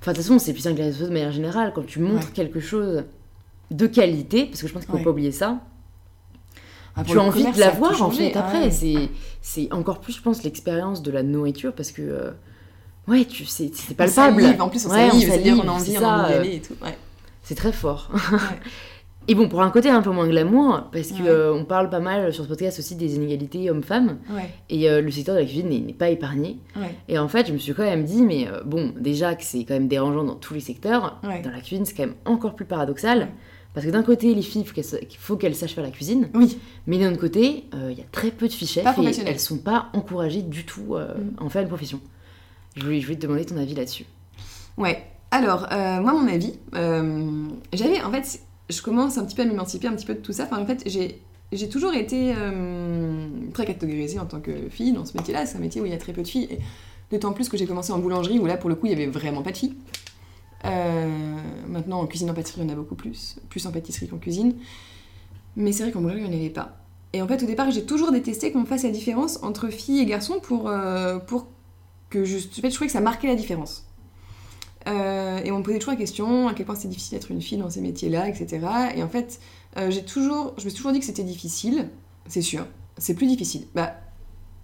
enfin, 0.00 0.12
de 0.12 0.16
toute 0.16 0.24
façon, 0.24 0.38
c'est 0.38 0.52
puissant 0.54 0.72
que 0.72 0.78
les 0.78 0.84
réseaux 0.84 0.94
sociaux 0.96 1.08
de 1.08 1.12
manière 1.12 1.32
générale. 1.32 1.72
Quand 1.74 1.84
tu 1.86 1.98
montres 2.00 2.32
quelque 2.32 2.60
chose 2.60 3.04
de 3.70 3.86
qualité, 3.86 4.46
parce 4.46 4.62
que 4.62 4.66
je 4.68 4.72
pense 4.72 4.84
qu'il 4.86 4.94
ne 4.94 4.98
faut 4.98 5.04
pas 5.04 5.10
oublier 5.10 5.32
ça, 5.32 5.58
Ah, 7.00 7.04
tu 7.06 7.18
as 7.18 7.22
envie 7.22 7.38
commerce, 7.40 7.56
de 7.56 7.60
la 7.60 7.70
voir 7.70 8.02
en 8.02 8.10
fait 8.10 8.32
Ah, 8.34 8.40
après. 8.46 8.68
ouais. 8.68 9.08
C'est, 9.42 9.72
encore 9.72 10.00
plus, 10.00 10.12
je 10.16 10.22
pense, 10.22 10.42
l'expérience 10.42 11.02
de 11.02 11.10
la 11.10 11.22
nourriture 11.22 11.72
parce 11.72 11.92
que, 11.92 12.02
euh, 12.02 12.30
ouais, 13.08 13.24
tu 13.24 13.44
c'est, 13.46 13.70
c'est 13.74 13.94
palpable. 13.96 14.40
salive, 14.42 14.60
En 14.60 14.68
plus, 14.68 14.86
on 14.86 14.90
Ouais, 14.90 15.08
on 15.12 15.18
salive, 15.20 15.30
a 15.30 15.34
envie, 15.34 15.52
on 15.52 15.68
a 15.68 15.72
envie 15.72 15.94
ça, 15.94 16.26
euh, 16.26 16.42
et 16.42 16.60
tout. 16.60 16.74
Ouais. 16.82 16.96
C'est 17.42 17.54
très 17.54 17.72
fort. 17.72 18.10
Et 19.28 19.34
bon, 19.34 19.48
pour 19.48 19.62
un 19.62 19.70
côté 19.70 19.90
un 19.90 20.02
peu 20.02 20.10
moins 20.10 20.26
glamour, 20.26 20.88
parce 20.92 21.10
Ouais. 21.12 21.18
euh, 21.26 21.52
on 21.54 21.64
parle 21.64 21.88
pas 21.88 22.00
mal 22.00 22.32
sur 22.32 22.42
ce 22.44 22.48
podcast 22.48 22.78
aussi 22.80 22.96
des 22.96 23.14
inégalités 23.16 23.70
hommes-femmes, 23.70 24.18
Ouais. 24.30 24.50
et 24.70 24.90
euh, 24.90 25.00
le 25.02 25.10
secteur 25.10 25.34
de 25.36 25.40
la 25.40 25.46
cuisine 25.46 25.68
n'est, 25.68 25.92
pas 25.92 26.08
épargné. 26.08 26.58
Ouais. 26.74 26.94
Et 27.08 27.18
en 27.18 27.28
fait, 27.28 27.46
je 27.46 27.52
me 27.52 27.58
suis 27.58 27.72
quand 27.74 27.84
même 27.84 28.04
dit, 28.04 28.22
mais 28.22 28.48
bon, 28.64 28.92
déjà 28.98 29.34
que 29.36 29.44
c'est 29.44 29.60
quand 29.64 29.74
même 29.74 29.88
dérangeant 29.88 30.24
dans 30.24 30.34
tous 30.34 30.54
les 30.54 30.60
secteurs, 30.60 31.20
dans 31.22 31.28
la 31.50 31.60
cuisine, 31.60 31.84
c'est 31.84 31.94
quand 31.94 32.06
même 32.06 32.16
encore 32.24 32.54
plus 32.56 32.64
paradoxal. 32.64 33.28
Parce 33.72 33.86
que 33.86 33.90
d'un 33.92 34.02
côté, 34.02 34.34
les 34.34 34.42
filles, 34.42 34.62
il 34.76 35.16
faut 35.18 35.36
qu'elles, 35.36 35.54
sachent 35.54 35.74
faire 35.74 35.84
la 35.84 35.90
cuisine, 35.92 36.28
Oui. 36.34 36.58
mais 36.88 36.98
d'un 36.98 37.12
autre 37.12 37.20
côté, 37.20 37.66
euh, 37.74 37.88
il 37.92 37.98
y 37.98 38.00
a 38.00 38.04
très 38.10 38.32
peu 38.32 38.48
de 38.48 38.52
filles 38.52 38.66
chefs 38.66 38.98
et 38.98 39.20
elles 39.26 39.38
sont 39.38 39.58
pas 39.58 39.90
encouragées 39.92 40.42
du 40.42 40.64
tout 40.66 40.96
euh, 40.96 41.14
Mm. 41.14 41.30
à 41.38 41.42
en 41.44 41.48
faire 41.50 41.62
une 41.62 41.68
profession. 41.68 42.00
Je 42.76 42.82
voulais, 42.84 43.00
je 43.00 43.06
voulais 43.06 43.16
te 43.18 43.22
demander 43.22 43.44
ton 43.44 43.56
avis 43.56 43.74
là-dessus. 43.74 44.06
Ouais. 44.76 45.04
Alors, 45.30 45.68
euh, 45.70 46.00
moi, 46.00 46.12
mon 46.14 46.26
avis, 46.26 46.54
euh, 46.74 47.30
j'avais, 47.72 48.02
en 48.02 48.10
fait, 48.10 48.40
je 48.68 48.82
commence 48.82 49.18
un 49.18 49.24
petit 49.24 49.36
peu 49.36 49.42
à 49.42 49.44
m'émanciper 49.44 49.86
un 49.86 49.92
petit 49.94 50.06
peu 50.06 50.14
de 50.14 50.20
tout 50.20 50.32
ça. 50.32 50.44
Enfin, 50.50 50.60
en 50.60 50.66
fait, 50.66 50.82
j'ai, 50.86 51.20
j'ai 51.52 51.68
toujours 51.68 51.94
été 51.94 52.32
euh, 52.36 53.28
très 53.54 53.66
catégorisée 53.66 54.18
en 54.18 54.26
tant 54.26 54.40
que 54.40 54.68
fille 54.70 54.92
dans 54.92 55.04
ce 55.04 55.16
métier-là. 55.16 55.46
C'est 55.46 55.56
un 55.58 55.60
métier 55.60 55.80
où 55.80 55.86
il 55.86 55.92
y 55.92 55.94
a 55.94 55.98
très 55.98 56.12
peu 56.12 56.22
de 56.22 56.28
filles. 56.28 56.48
Et 56.50 56.58
d'autant 57.12 57.32
plus 57.32 57.48
que 57.48 57.56
j'ai 57.56 57.66
commencé 57.66 57.92
en 57.92 57.98
boulangerie 58.00 58.40
où 58.40 58.46
là, 58.46 58.56
pour 58.56 58.68
le 58.68 58.74
coup, 58.74 58.86
il 58.86 58.90
y 58.90 58.94
avait 58.94 59.06
vraiment 59.06 59.42
pas 59.42 59.52
de 59.52 59.56
filles. 59.56 59.74
Euh, 60.64 61.36
maintenant, 61.68 62.00
en 62.00 62.06
cuisine, 62.06 62.30
en 62.30 62.34
pâtisserie, 62.34 62.62
il 62.62 62.68
y 62.68 62.70
en 62.70 62.72
a 62.72 62.76
beaucoup 62.76 62.94
plus. 62.94 63.36
Plus 63.48 63.64
en 63.66 63.72
pâtisserie 63.72 64.08
qu'en 64.08 64.18
cuisine. 64.18 64.54
Mais 65.56 65.72
c'est 65.72 65.82
vrai 65.82 65.92
qu'en 65.92 66.00
boulangerie, 66.00 66.24
il 66.24 66.30
n'y 66.30 66.36
en 66.36 66.40
avait 66.40 66.50
pas. 66.50 66.76
Et 67.12 67.22
en 67.22 67.28
fait, 67.28 67.42
au 67.42 67.46
départ, 67.46 67.70
j'ai 67.70 67.84
toujours 67.84 68.12
détesté 68.12 68.52
qu'on 68.52 68.64
fasse 68.64 68.84
la 68.84 68.90
différence 68.90 69.42
entre 69.42 69.68
filles 69.68 70.00
et 70.00 70.06
garçons 70.06 70.38
pour, 70.40 70.68
euh, 70.68 71.18
pour 71.18 71.48
que 72.08 72.24
je, 72.24 72.38
en 72.38 72.60
fait, 72.60 72.70
je 72.70 72.74
trouvais 72.74 72.86
que 72.86 72.92
ça 72.92 73.00
marquait 73.00 73.26
la 73.26 73.34
différence. 73.34 73.86
Euh, 74.86 75.40
et 75.44 75.50
on 75.50 75.58
me 75.58 75.62
posait 75.62 75.78
toujours 75.78 75.92
la 75.92 75.98
question 75.98 76.48
à 76.48 76.54
quel 76.54 76.66
point 76.66 76.74
c'est 76.74 76.88
difficile 76.88 77.18
d'être 77.18 77.30
une 77.30 77.42
fille 77.42 77.58
dans 77.58 77.68
ces 77.68 77.80
métiers-là, 77.80 78.28
etc. 78.28 78.60
Et 78.94 79.02
en 79.02 79.08
fait, 79.08 79.40
toujours, 80.06 80.54
je 80.56 80.64
me 80.64 80.70
suis 80.70 80.76
toujours 80.76 80.92
dit 80.92 81.00
que 81.00 81.04
c'était 81.04 81.24
difficile, 81.24 81.88
c'est 82.28 82.42
sûr. 82.42 82.66
C'est 82.96 83.14
plus 83.14 83.26
difficile. 83.26 83.66
Bah, 83.74 83.94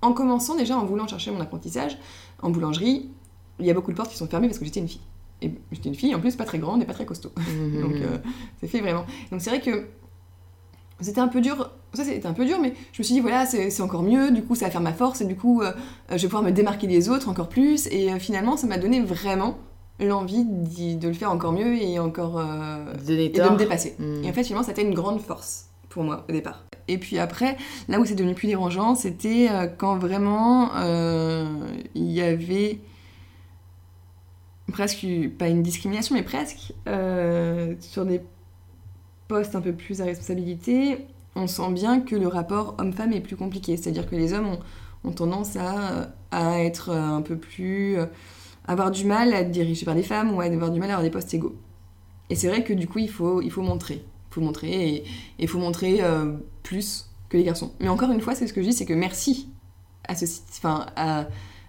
en 0.02 0.12
commençant 0.12 0.54
déjà, 0.54 0.76
en 0.76 0.84
voulant 0.84 1.06
chercher 1.08 1.30
mon 1.30 1.40
apprentissage, 1.40 1.98
en 2.42 2.50
boulangerie, 2.50 3.10
il 3.58 3.66
y 3.66 3.70
a 3.70 3.74
beaucoup 3.74 3.90
de 3.90 3.96
portes 3.96 4.10
qui 4.10 4.16
sont 4.16 4.26
fermées 4.26 4.48
parce 4.48 4.58
que 4.58 4.64
j'étais 4.64 4.80
une 4.80 4.88
fille. 4.88 5.00
Et 5.42 5.52
j'étais 5.72 5.88
une 5.88 5.94
fille, 5.94 6.14
en 6.14 6.20
plus, 6.20 6.34
pas 6.36 6.44
très 6.44 6.58
grande 6.58 6.82
et 6.82 6.86
pas 6.86 6.94
très 6.94 7.04
costaud. 7.06 7.32
Donc, 7.80 7.94
euh, 7.94 8.18
ça 8.60 8.66
fait 8.68 8.80
vraiment. 8.80 9.04
Donc, 9.30 9.40
c'est 9.40 9.50
vrai 9.50 9.60
que 9.60 9.86
c'était 11.00 11.20
un 11.20 11.28
peu 11.28 11.40
dur. 11.40 11.70
Ça, 11.92 12.04
c'était 12.04 12.26
un 12.26 12.32
peu 12.32 12.44
dur, 12.44 12.58
mais 12.60 12.72
je 12.92 13.00
me 13.00 13.04
suis 13.04 13.14
dit, 13.14 13.20
voilà, 13.20 13.46
c'est 13.46 13.80
encore 13.82 14.02
mieux. 14.02 14.30
Du 14.30 14.42
coup, 14.42 14.54
ça 14.54 14.66
va 14.66 14.70
faire 14.70 14.80
ma 14.80 14.92
force. 14.92 15.20
Et 15.20 15.24
du 15.26 15.36
coup, 15.36 15.62
euh, 15.62 15.72
je 16.10 16.16
vais 16.16 16.28
pouvoir 16.28 16.42
me 16.42 16.52
démarquer 16.52 16.86
des 16.86 17.08
autres 17.08 17.28
encore 17.28 17.48
plus. 17.48 17.86
Et 17.90 18.12
euh, 18.12 18.18
finalement, 18.18 18.56
ça 18.56 18.66
m'a 18.66 18.78
donné 18.78 19.00
vraiment 19.02 19.58
l'envie 20.00 20.44
de 20.44 21.08
le 21.08 21.14
faire 21.14 21.30
encore 21.30 21.52
mieux 21.52 21.76
et 21.76 21.98
encore. 21.98 22.38
euh, 22.38 22.92
Donner 23.06 23.26
et 23.26 23.28
de 23.28 23.42
me 23.42 23.56
dépasser. 23.56 23.94
Mm. 23.98 24.24
Et 24.24 24.30
en 24.30 24.32
fait, 24.32 24.44
finalement, 24.44 24.64
ça 24.64 24.70
a 24.70 24.72
été 24.72 24.82
une 24.82 24.94
grande 24.94 25.20
force 25.20 25.66
pour 25.88 26.02
moi 26.02 26.24
au 26.28 26.32
départ. 26.32 26.64
Et 26.88 26.98
puis 26.98 27.18
après, 27.18 27.56
là 27.88 27.98
où 27.98 28.04
c'est 28.04 28.14
devenu 28.14 28.34
plus 28.34 28.46
dérangeant, 28.46 28.94
c'était 28.94 29.48
quand 29.76 29.96
vraiment 29.96 30.70
il 31.94 32.12
y 32.12 32.20
avait 32.20 32.78
presque, 34.72 35.06
pas 35.38 35.48
une 35.48 35.62
discrimination, 35.62 36.14
mais 36.14 36.22
presque, 36.22 36.72
euh, 36.88 37.74
sur 37.80 38.04
des 38.04 38.20
postes 39.28 39.54
un 39.54 39.60
peu 39.60 39.72
plus 39.72 40.00
à 40.00 40.04
responsabilité, 40.04 41.06
on 41.34 41.46
sent 41.46 41.72
bien 41.72 42.00
que 42.00 42.16
le 42.16 42.28
rapport 42.28 42.74
homme-femme 42.78 43.12
est 43.12 43.20
plus 43.20 43.36
compliqué. 43.36 43.76
C'est-à-dire 43.76 44.08
que 44.08 44.16
les 44.16 44.32
hommes 44.32 44.58
ont, 45.04 45.12
tendance 45.12 45.56
à, 45.56 46.10
à 46.32 46.60
être 46.62 46.90
un 46.90 47.22
peu 47.22 47.36
plus. 47.36 47.98
euh, 47.98 48.06
avoir 48.66 48.90
du 48.90 49.04
mal 49.04 49.32
à 49.32 49.40
être 49.40 49.50
dirigés 49.50 49.84
par 49.84 49.94
des 49.94 50.02
femmes 50.02 50.34
ou 50.34 50.40
à 50.40 50.44
avoir 50.44 50.70
du 50.70 50.80
mal 50.80 50.90
à 50.90 50.94
avoir 50.94 51.04
des 51.04 51.10
postes 51.10 51.32
égaux. 51.34 51.56
Et 52.30 52.34
c'est 52.34 52.48
vrai 52.48 52.64
que 52.64 52.72
du 52.72 52.88
coup, 52.88 52.98
il 52.98 53.10
faut, 53.10 53.40
il 53.40 53.50
faut 53.50 53.62
montrer. 53.62 54.04
Il 54.30 54.34
faut 54.34 54.40
montrer 54.40 54.96
et 54.96 55.04
il 55.38 55.48
faut 55.48 55.58
montrer 55.58 56.02
euh, 56.02 56.32
plus 56.62 57.10
que 57.28 57.36
les 57.36 57.44
garçons. 57.44 57.72
Mais 57.80 57.88
encore 57.88 58.10
une 58.10 58.20
fois, 58.20 58.34
c'est 58.34 58.46
ce 58.46 58.52
que 58.52 58.62
je 58.62 58.68
dis, 58.68 58.72
c'est 58.72 58.86
que 58.86 58.94
merci 58.94 59.48
à 60.08 60.14
ce 60.14 60.26
site. 60.26 60.44
Enfin, 60.58 60.86
à, 60.96 61.26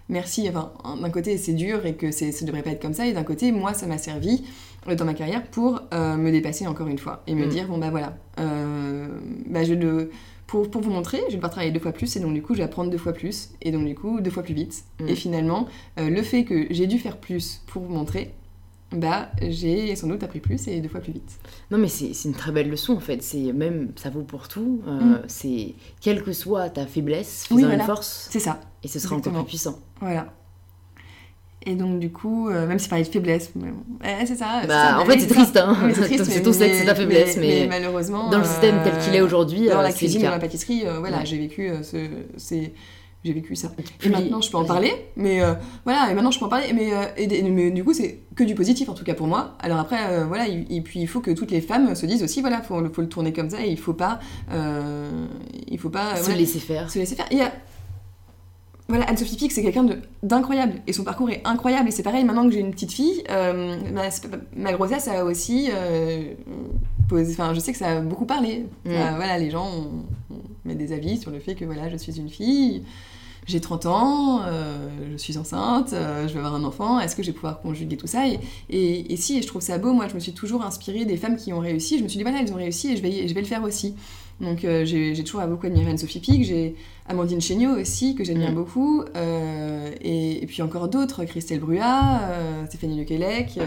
merci. 0.08 0.48
Enfin, 0.48 0.72
d'un 1.00 1.10
côté, 1.10 1.36
c'est 1.38 1.52
dur 1.52 1.84
et 1.86 1.94
que 1.94 2.10
c'est, 2.10 2.32
ça 2.32 2.44
devrait 2.44 2.62
pas 2.62 2.70
être 2.70 2.82
comme 2.82 2.94
ça. 2.94 3.06
Et 3.06 3.12
d'un 3.12 3.24
côté, 3.24 3.52
moi, 3.52 3.74
ça 3.74 3.86
m'a 3.86 3.98
servi 3.98 4.44
euh, 4.88 4.94
dans 4.94 5.04
ma 5.04 5.14
carrière 5.14 5.44
pour 5.46 5.80
euh, 5.92 6.16
me 6.16 6.30
dépasser 6.30 6.66
encore 6.66 6.88
une 6.88 6.98
fois 6.98 7.22
et 7.26 7.34
me 7.34 7.46
Mm. 7.46 7.48
dire 7.48 7.66
bon 7.68 7.78
bah 7.78 7.90
voilà, 7.90 8.16
euh, 8.38 9.08
bah 9.46 9.64
je 9.64 9.74
le 9.74 10.10
pour, 10.46 10.70
pour 10.70 10.80
vous 10.80 10.90
montrer, 10.90 11.18
je 11.26 11.32
vais 11.32 11.36
devoir 11.36 11.50
travailler 11.50 11.72
deux 11.72 11.80
fois 11.80 11.92
plus 11.92 12.16
et 12.16 12.20
donc 12.20 12.32
du 12.32 12.40
coup 12.42 12.54
je 12.54 12.58
vais 12.58 12.64
apprendre 12.64 12.90
deux 12.90 12.96
fois 12.96 13.12
plus 13.12 13.50
et 13.60 13.70
donc 13.70 13.84
du 13.84 13.94
coup 13.94 14.20
deux 14.20 14.30
fois 14.30 14.42
plus 14.42 14.54
vite. 14.54 14.84
Mm. 15.00 15.08
Et 15.08 15.14
finalement, 15.14 15.66
euh, 15.98 16.08
le 16.08 16.22
fait 16.22 16.44
que 16.44 16.66
j'ai 16.70 16.86
dû 16.86 16.98
faire 16.98 17.18
plus 17.18 17.62
pour 17.66 17.82
vous 17.82 17.92
montrer, 17.92 18.32
bah 18.92 19.30
j'ai 19.42 19.94
sans 19.96 20.06
doute 20.06 20.22
appris 20.22 20.40
plus 20.40 20.66
et 20.68 20.80
deux 20.80 20.88
fois 20.88 21.00
plus 21.00 21.12
vite. 21.12 21.38
Non, 21.70 21.76
mais 21.78 21.88
c'est 21.88 22.12
une 22.24 22.34
très 22.34 22.52
belle 22.52 22.70
leçon 22.70 22.94
en 22.94 23.00
fait. 23.00 23.22
C'est 23.22 23.52
même, 23.52 23.92
ça 23.96 24.08
vaut 24.10 24.22
pour 24.22 24.48
tout. 24.48 24.80
Euh, 24.86 24.98
Mm. 24.98 25.20
C'est 25.26 25.74
quelle 26.00 26.22
que 26.22 26.32
soit 26.32 26.70
ta 26.70 26.86
faiblesse, 26.86 27.46
Oui, 27.50 27.58
fais-en 27.58 27.68
voilà. 27.68 27.82
une 27.82 27.86
force 27.86 28.28
C'est 28.30 28.40
ça, 28.40 28.60
et 28.82 28.88
ce 28.88 28.98
sera 28.98 29.14
Exactement. 29.16 29.36
encore 29.40 29.44
plus 29.46 29.50
puissant. 29.56 29.78
voilà. 30.00 30.32
Et 31.66 31.74
donc 31.74 31.98
du 31.98 32.10
coup, 32.10 32.48
euh, 32.48 32.66
même 32.66 32.78
si 32.78 32.88
parlait 32.88 33.04
de 33.04 33.08
faiblesse, 33.10 33.50
mais 33.56 33.70
bon, 33.70 33.82
ouais, 34.02 34.24
c'est 34.24 34.36
ça. 34.36 34.62
Bah, 34.66 34.90
ça, 34.90 35.00
en 35.00 35.04
fait, 35.04 35.14
oui, 35.14 35.20
c'est 35.20 35.26
triste, 35.34 35.56
hein. 35.56 35.76
Oui, 35.84 35.92
c'est 35.94 36.08
mais- 36.08 36.42
ton 36.42 36.52
sexe, 36.52 36.78
c'est 36.78 36.84
ta 36.86 36.94
faiblesse, 36.94 37.36
mais 37.36 37.66
malheureusement, 37.68 38.30
Dans 38.30 38.38
le 38.38 38.44
système 38.44 38.76
euh, 38.76 38.84
tel 38.84 38.98
qu'il 39.00 39.14
est 39.14 39.20
aujourd'hui, 39.20 39.66
dans 39.68 39.80
euh, 39.80 39.82
la 39.82 39.92
cuisine, 39.92 40.22
dans 40.22 40.30
la 40.30 40.38
pâtisserie, 40.38 40.82
euh, 40.86 41.00
voilà, 41.00 41.18
Ouais. 41.18 41.26
j'ai 41.26 41.36
vécu 41.36 41.68
euh, 41.68 41.82
ce, 41.82 42.06
c'est, 42.36 42.72
j'ai 43.24 43.32
vécu 43.32 43.56
ça. 43.56 43.72
Et 43.78 43.82
Puis- 43.98 44.10
maintenant, 44.10 44.40
je 44.40 44.50
peux 44.50 44.56
en 44.58 44.64
parler, 44.64 44.92
mais 45.16 45.42
euh, 45.42 45.54
voilà, 45.84 46.10
et 46.10 46.14
maintenant 46.14 46.30
je 46.30 46.38
peux 46.38 46.44
en 46.44 46.48
parler, 46.48 46.72
mais, 46.72 46.92
euh, 46.94 47.02
et, 47.16 47.24
et- 47.24 47.42
mais 47.42 47.70
du 47.70 47.82
coup, 47.84 47.92
c'est 47.92 48.20
que 48.36 48.44
du 48.44 48.54
positif 48.54 48.88
en 48.88 48.94
tout 48.94 49.04
cas 49.04 49.14
pour 49.14 49.26
moi. 49.26 49.54
Alors 49.60 49.78
après, 49.78 49.98
euh, 50.10 50.24
voilà, 50.26 50.46
et, 50.48 50.64
et 50.70 50.80
puis 50.80 51.00
il 51.00 51.08
faut 51.08 51.20
que 51.20 51.32
toutes 51.32 51.50
les 51.50 51.60
femmes 51.60 51.94
se 51.94 52.06
disent 52.06 52.22
aussi, 52.22 52.40
voilà, 52.40 52.62
faut, 52.62 52.76
faut 52.92 53.00
le 53.02 53.08
tourner 53.08 53.32
comme 53.32 53.50
ça, 53.50 53.60
et 53.64 53.70
il 53.70 53.78
faut 53.78 53.92
pas, 53.94 54.20
euh, 54.52 55.26
il 55.66 55.78
faut 55.78 55.90
pas, 55.90 56.16
Se 56.16 56.22
voilà, 56.24 56.38
laisser 56.38 56.60
faire. 56.60 56.90
se 56.90 56.98
laisser 56.98 57.16
faire. 57.16 57.26
Il 57.30 57.38
y 57.38 57.42
a- 57.42 57.52
Voilà, 58.90 59.04
Anne-Sophie 59.06 59.36
Pic, 59.36 59.52
c'est 59.52 59.62
quelqu'un 59.62 59.84
d'incroyable, 60.22 60.80
et 60.86 60.94
son 60.94 61.04
parcours 61.04 61.28
est 61.28 61.42
incroyable, 61.44 61.88
et 61.88 61.90
c'est 61.90 62.02
pareil, 62.02 62.24
maintenant 62.24 62.44
que 62.46 62.52
j'ai 62.52 62.60
une 62.60 62.70
petite 62.70 62.92
fille, 62.92 63.22
euh, 63.28 63.76
ma, 63.92 64.04
ma 64.56 64.72
grossesse 64.72 65.08
a 65.08 65.26
aussi 65.26 65.68
euh, 65.70 66.32
enfin, 67.12 67.52
je 67.52 67.60
sais 67.60 67.72
que 67.72 67.78
ça 67.78 67.98
a 67.98 68.00
beaucoup 68.00 68.24
parlé. 68.24 68.64
Mm. 68.86 68.90
Ça, 68.94 69.12
voilà, 69.16 69.36
les 69.38 69.50
gens 69.50 69.66
ont, 69.66 70.04
mis 70.68 70.76
des 70.76 70.92
avis 70.92 71.18
sur 71.18 71.30
le 71.30 71.40
fait 71.40 71.54
que, 71.54 71.64
voilà, 71.64 71.88
je 71.88 71.96
suis 71.96 72.18
une 72.18 72.28
fille, 72.28 72.82
j'ai 73.48 73.60
30 73.60 73.86
ans, 73.86 74.42
euh, 74.44 74.88
je 75.12 75.16
suis 75.16 75.38
enceinte, 75.38 75.94
euh, 75.94 76.28
je 76.28 76.34
vais 76.34 76.38
avoir 76.38 76.54
un 76.54 76.64
enfant, 76.64 77.00
est-ce 77.00 77.16
que 77.16 77.22
je 77.22 77.28
vais 77.28 77.34
pouvoir 77.34 77.60
conjuguer 77.60 77.96
tout 77.96 78.06
ça? 78.06 78.28
Et, 78.28 78.38
et, 78.68 79.12
et 79.12 79.16
si, 79.16 79.38
et 79.38 79.42
je 79.42 79.46
trouve 79.46 79.62
ça 79.62 79.78
beau, 79.78 79.92
moi 79.94 80.06
je 80.06 80.14
me 80.14 80.20
suis 80.20 80.32
toujours 80.32 80.62
inspirée 80.62 81.06
des 81.06 81.16
femmes 81.16 81.36
qui 81.36 81.52
ont 81.52 81.58
réussi, 81.58 81.98
je 81.98 82.02
me 82.02 82.08
suis 82.08 82.18
dit 82.18 82.22
voilà, 82.22 82.42
elles 82.42 82.52
ont 82.52 82.56
réussi 82.56 82.92
et 82.92 82.96
je 82.96 83.02
vais, 83.02 83.26
je 83.26 83.34
vais 83.34 83.40
le 83.40 83.46
faire 83.46 83.62
aussi. 83.62 83.94
Donc 84.40 84.64
euh, 84.64 84.84
j'ai 84.84 85.24
toujours 85.24 85.40
beaucoup 85.46 85.66
admiré 85.66 85.90
Anne-Sophie 85.90 86.20
Pic, 86.20 86.44
j'ai 86.44 86.76
Amandine 87.08 87.40
Chéniaud 87.40 87.80
aussi, 87.80 88.14
que 88.14 88.22
j'admire 88.22 88.52
Mm. 88.52 88.54
beaucoup, 88.54 89.02
et, 90.02 90.44
puis 90.46 90.62
encore 90.62 90.88
d'autres, 90.88 91.24
Christelle 91.24 91.60
Bruat, 91.60 92.20
Stéphanie 92.66 93.00
Lequelec, 93.00 93.58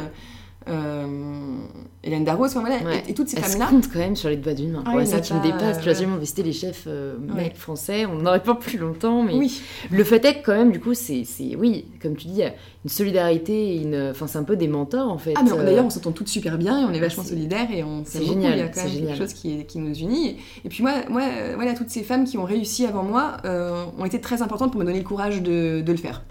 Hélène 2.04 2.24
Darroze, 2.24 2.52
enfin 2.52 2.62
voilà, 2.62 2.78
Ouais. 2.84 3.04
et, 3.08 3.12
et 3.12 3.14
toutes 3.14 3.30
ces 3.30 3.38
femmes-là. 3.40 3.68
compte 3.68 3.88
quand 3.92 4.00
même 4.00 4.16
sur 4.16 4.30
les 4.30 4.36
doigts 4.38 4.54
d'une 4.54 4.72
main. 4.72 4.84
Ah 4.86 4.96
Ouais, 4.96 5.06
ça 5.06 5.18
mais 5.18 5.22
qui 5.22 5.34
me 5.34 5.40
pas, 5.40 5.46
dépasse. 5.46 5.78
Tu 5.78 5.84
vois, 5.84 5.94
euh, 5.94 5.96
j'ai 6.00 6.06
les 6.44 6.52
chefs 6.54 6.86
euh, 6.88 7.16
mecs 7.20 7.56
français, 7.58 8.06
on 8.06 8.16
n'aurait 8.16 8.42
pas 8.44 8.56
plus 8.56 8.78
longtemps, 8.80 9.22
mais 9.24 9.34
Oui, 9.36 9.62
le 9.92 10.04
fait 10.04 10.24
est 10.26 10.36
que 10.42 10.46
quand 10.46 10.54
même, 10.56 10.72
du 10.72 10.80
coup, 10.80 10.94
c'est, 10.96 11.24
c'est- 11.26 11.56
oui, 11.56 11.86
comme 12.02 12.16
tu 12.16 12.28
dis, 12.28 12.42
une 12.84 12.90
solidarité, 12.90 13.76
une, 13.78 14.10
enfin, 14.12 14.26
c'est 14.28 14.40
un 14.40 14.44
peu 14.44 14.56
des 14.56 14.68
mentors 14.68 15.12
en 15.12 15.18
fait. 15.20 15.34
Ah, 15.36 15.42
mais 15.44 15.52
Euh, 15.52 15.64
d'ailleurs, 15.64 15.86
on 15.86 15.90
s'entend 15.92 16.12
toutes 16.12 16.28
super 16.30 16.58
bien 16.58 16.82
et 16.82 16.86
on 16.86 16.94
est 16.94 17.00
vachement 17.00 17.24
solidaires 17.24 17.68
et 17.72 17.84
on 17.84 18.04
c'est 18.06 18.24
génial, 18.26 18.54
Il 18.54 18.60
y 18.60 18.62
a 18.62 18.68
quand 18.68 18.74
c'est 18.76 18.84
même 18.86 18.90
génial. 18.94 19.08
quelque 19.10 19.18
chose 19.30 19.34
qui, 19.34 19.60
est- 19.60 19.66
qui 19.66 19.78
nous 19.80 19.94
unit. 19.96 20.38
Et, 20.66 20.70
puis 20.70 20.82
moi, 20.82 20.94
moi 21.10 21.22
euh, 21.24 21.52
voilà, 21.56 21.74
toutes 21.76 21.90
ces 21.90 22.02
femmes 22.04 22.24
qui 22.26 22.38
ont 22.40 22.46
réussi 22.46 22.86
avant 22.86 23.04
moi 23.04 23.38
euh, 23.46 23.86
ont 24.00 24.06
été 24.06 24.20
très 24.20 24.42
importantes 24.42 24.72
pour 24.72 24.80
me 24.82 24.86
donner 24.86 25.00
le 25.00 25.06
courage 25.06 25.42
de, 25.44 25.82
de 25.82 25.92
le 25.92 25.98
faire. 25.98 26.24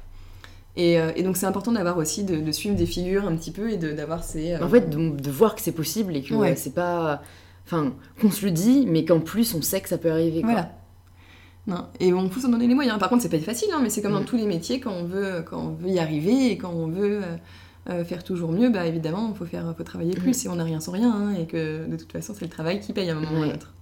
Et, 0.76 0.98
euh, 1.00 1.10
et 1.16 1.22
donc 1.22 1.36
c'est 1.36 1.46
important 1.46 1.72
d'avoir 1.72 1.96
aussi 1.98 2.22
de, 2.24 2.36
de 2.36 2.52
suivre 2.52 2.76
des 2.76 2.86
figures 2.86 3.26
un 3.26 3.34
petit 3.36 3.50
peu 3.50 3.70
et 3.70 3.76
d'avoir 3.76 4.22
ces. 4.24 4.52
euh, 4.52 4.64
En 4.64 4.68
fait, 4.68 4.88
de, 4.88 5.10
de 5.10 5.30
voir 5.30 5.54
que 5.54 5.60
c'est 5.60 5.72
possible 5.72 6.16
et 6.16 6.22
que 6.22 6.34
Ouais. 6.34 6.52
euh, 6.52 6.54
c'est 6.56 6.74
pas. 6.74 7.22
Enfin, 7.66 7.92
qu'on 8.20 8.30
se 8.30 8.44
le 8.44 8.50
dit, 8.52 8.86
mais 8.88 9.04
qu'en 9.04 9.20
plus 9.20 9.54
on 9.54 9.62
sait 9.62 9.80
que 9.80 9.88
ça 9.88 9.98
peut 9.98 10.10
arriver. 10.10 10.40
Quoi. 10.42 10.50
Voilà. 10.52 10.72
Non. 11.66 11.86
Et 12.00 12.12
on 12.12 12.28
faut 12.30 12.40
s'en 12.40 12.48
donner 12.48 12.66
les 12.66 12.74
moyens. 12.74 12.98
Par 12.98 13.08
contre, 13.08 13.22
c'est 13.22 13.28
pas 13.28 13.38
facile, 13.38 13.68
hein, 13.74 13.80
mais 13.82 13.90
c'est 13.90 14.00
comme 14.02 14.12
dans 14.12 14.22
Mm. 14.22 14.24
tous 14.24 14.36
les 14.36 14.46
métiers, 14.46 14.80
quand 14.80 14.92
on 14.92 15.04
veut, 15.04 15.44
quand 15.48 15.58
on 15.60 15.70
veut 15.74 15.90
y 15.90 15.98
arriver 15.98 16.50
et 16.50 16.56
quand 16.58 16.70
on 16.72 16.86
veut 16.88 17.20
euh, 17.88 18.04
faire 18.04 18.24
toujours 18.24 18.50
mieux, 18.50 18.70
bah 18.70 18.86
évidemment, 18.86 19.30
il 19.32 19.36
faut, 19.36 19.44
faire, 19.44 19.74
faut 19.76 19.82
travailler 19.84 20.14
plus 20.14 20.44
et 20.44 20.48
on 20.48 20.56
n'a 20.56 20.64
rien 20.64 20.80
sans 20.80 20.92
rien. 20.92 21.12
hein, 21.12 21.34
et 21.38 21.46
que 21.46 21.86
de 21.86 21.96
toute 21.96 22.10
façon, 22.12 22.32
c'est 22.36 22.44
le 22.44 22.50
travail 22.50 22.80
qui 22.80 22.92
paye 22.92 23.08
à 23.10 23.12
un 23.12 23.20
moment 23.20 23.38
ou 23.40 23.42
à 23.42 23.46
un 23.46 23.50
autre. 23.50 23.74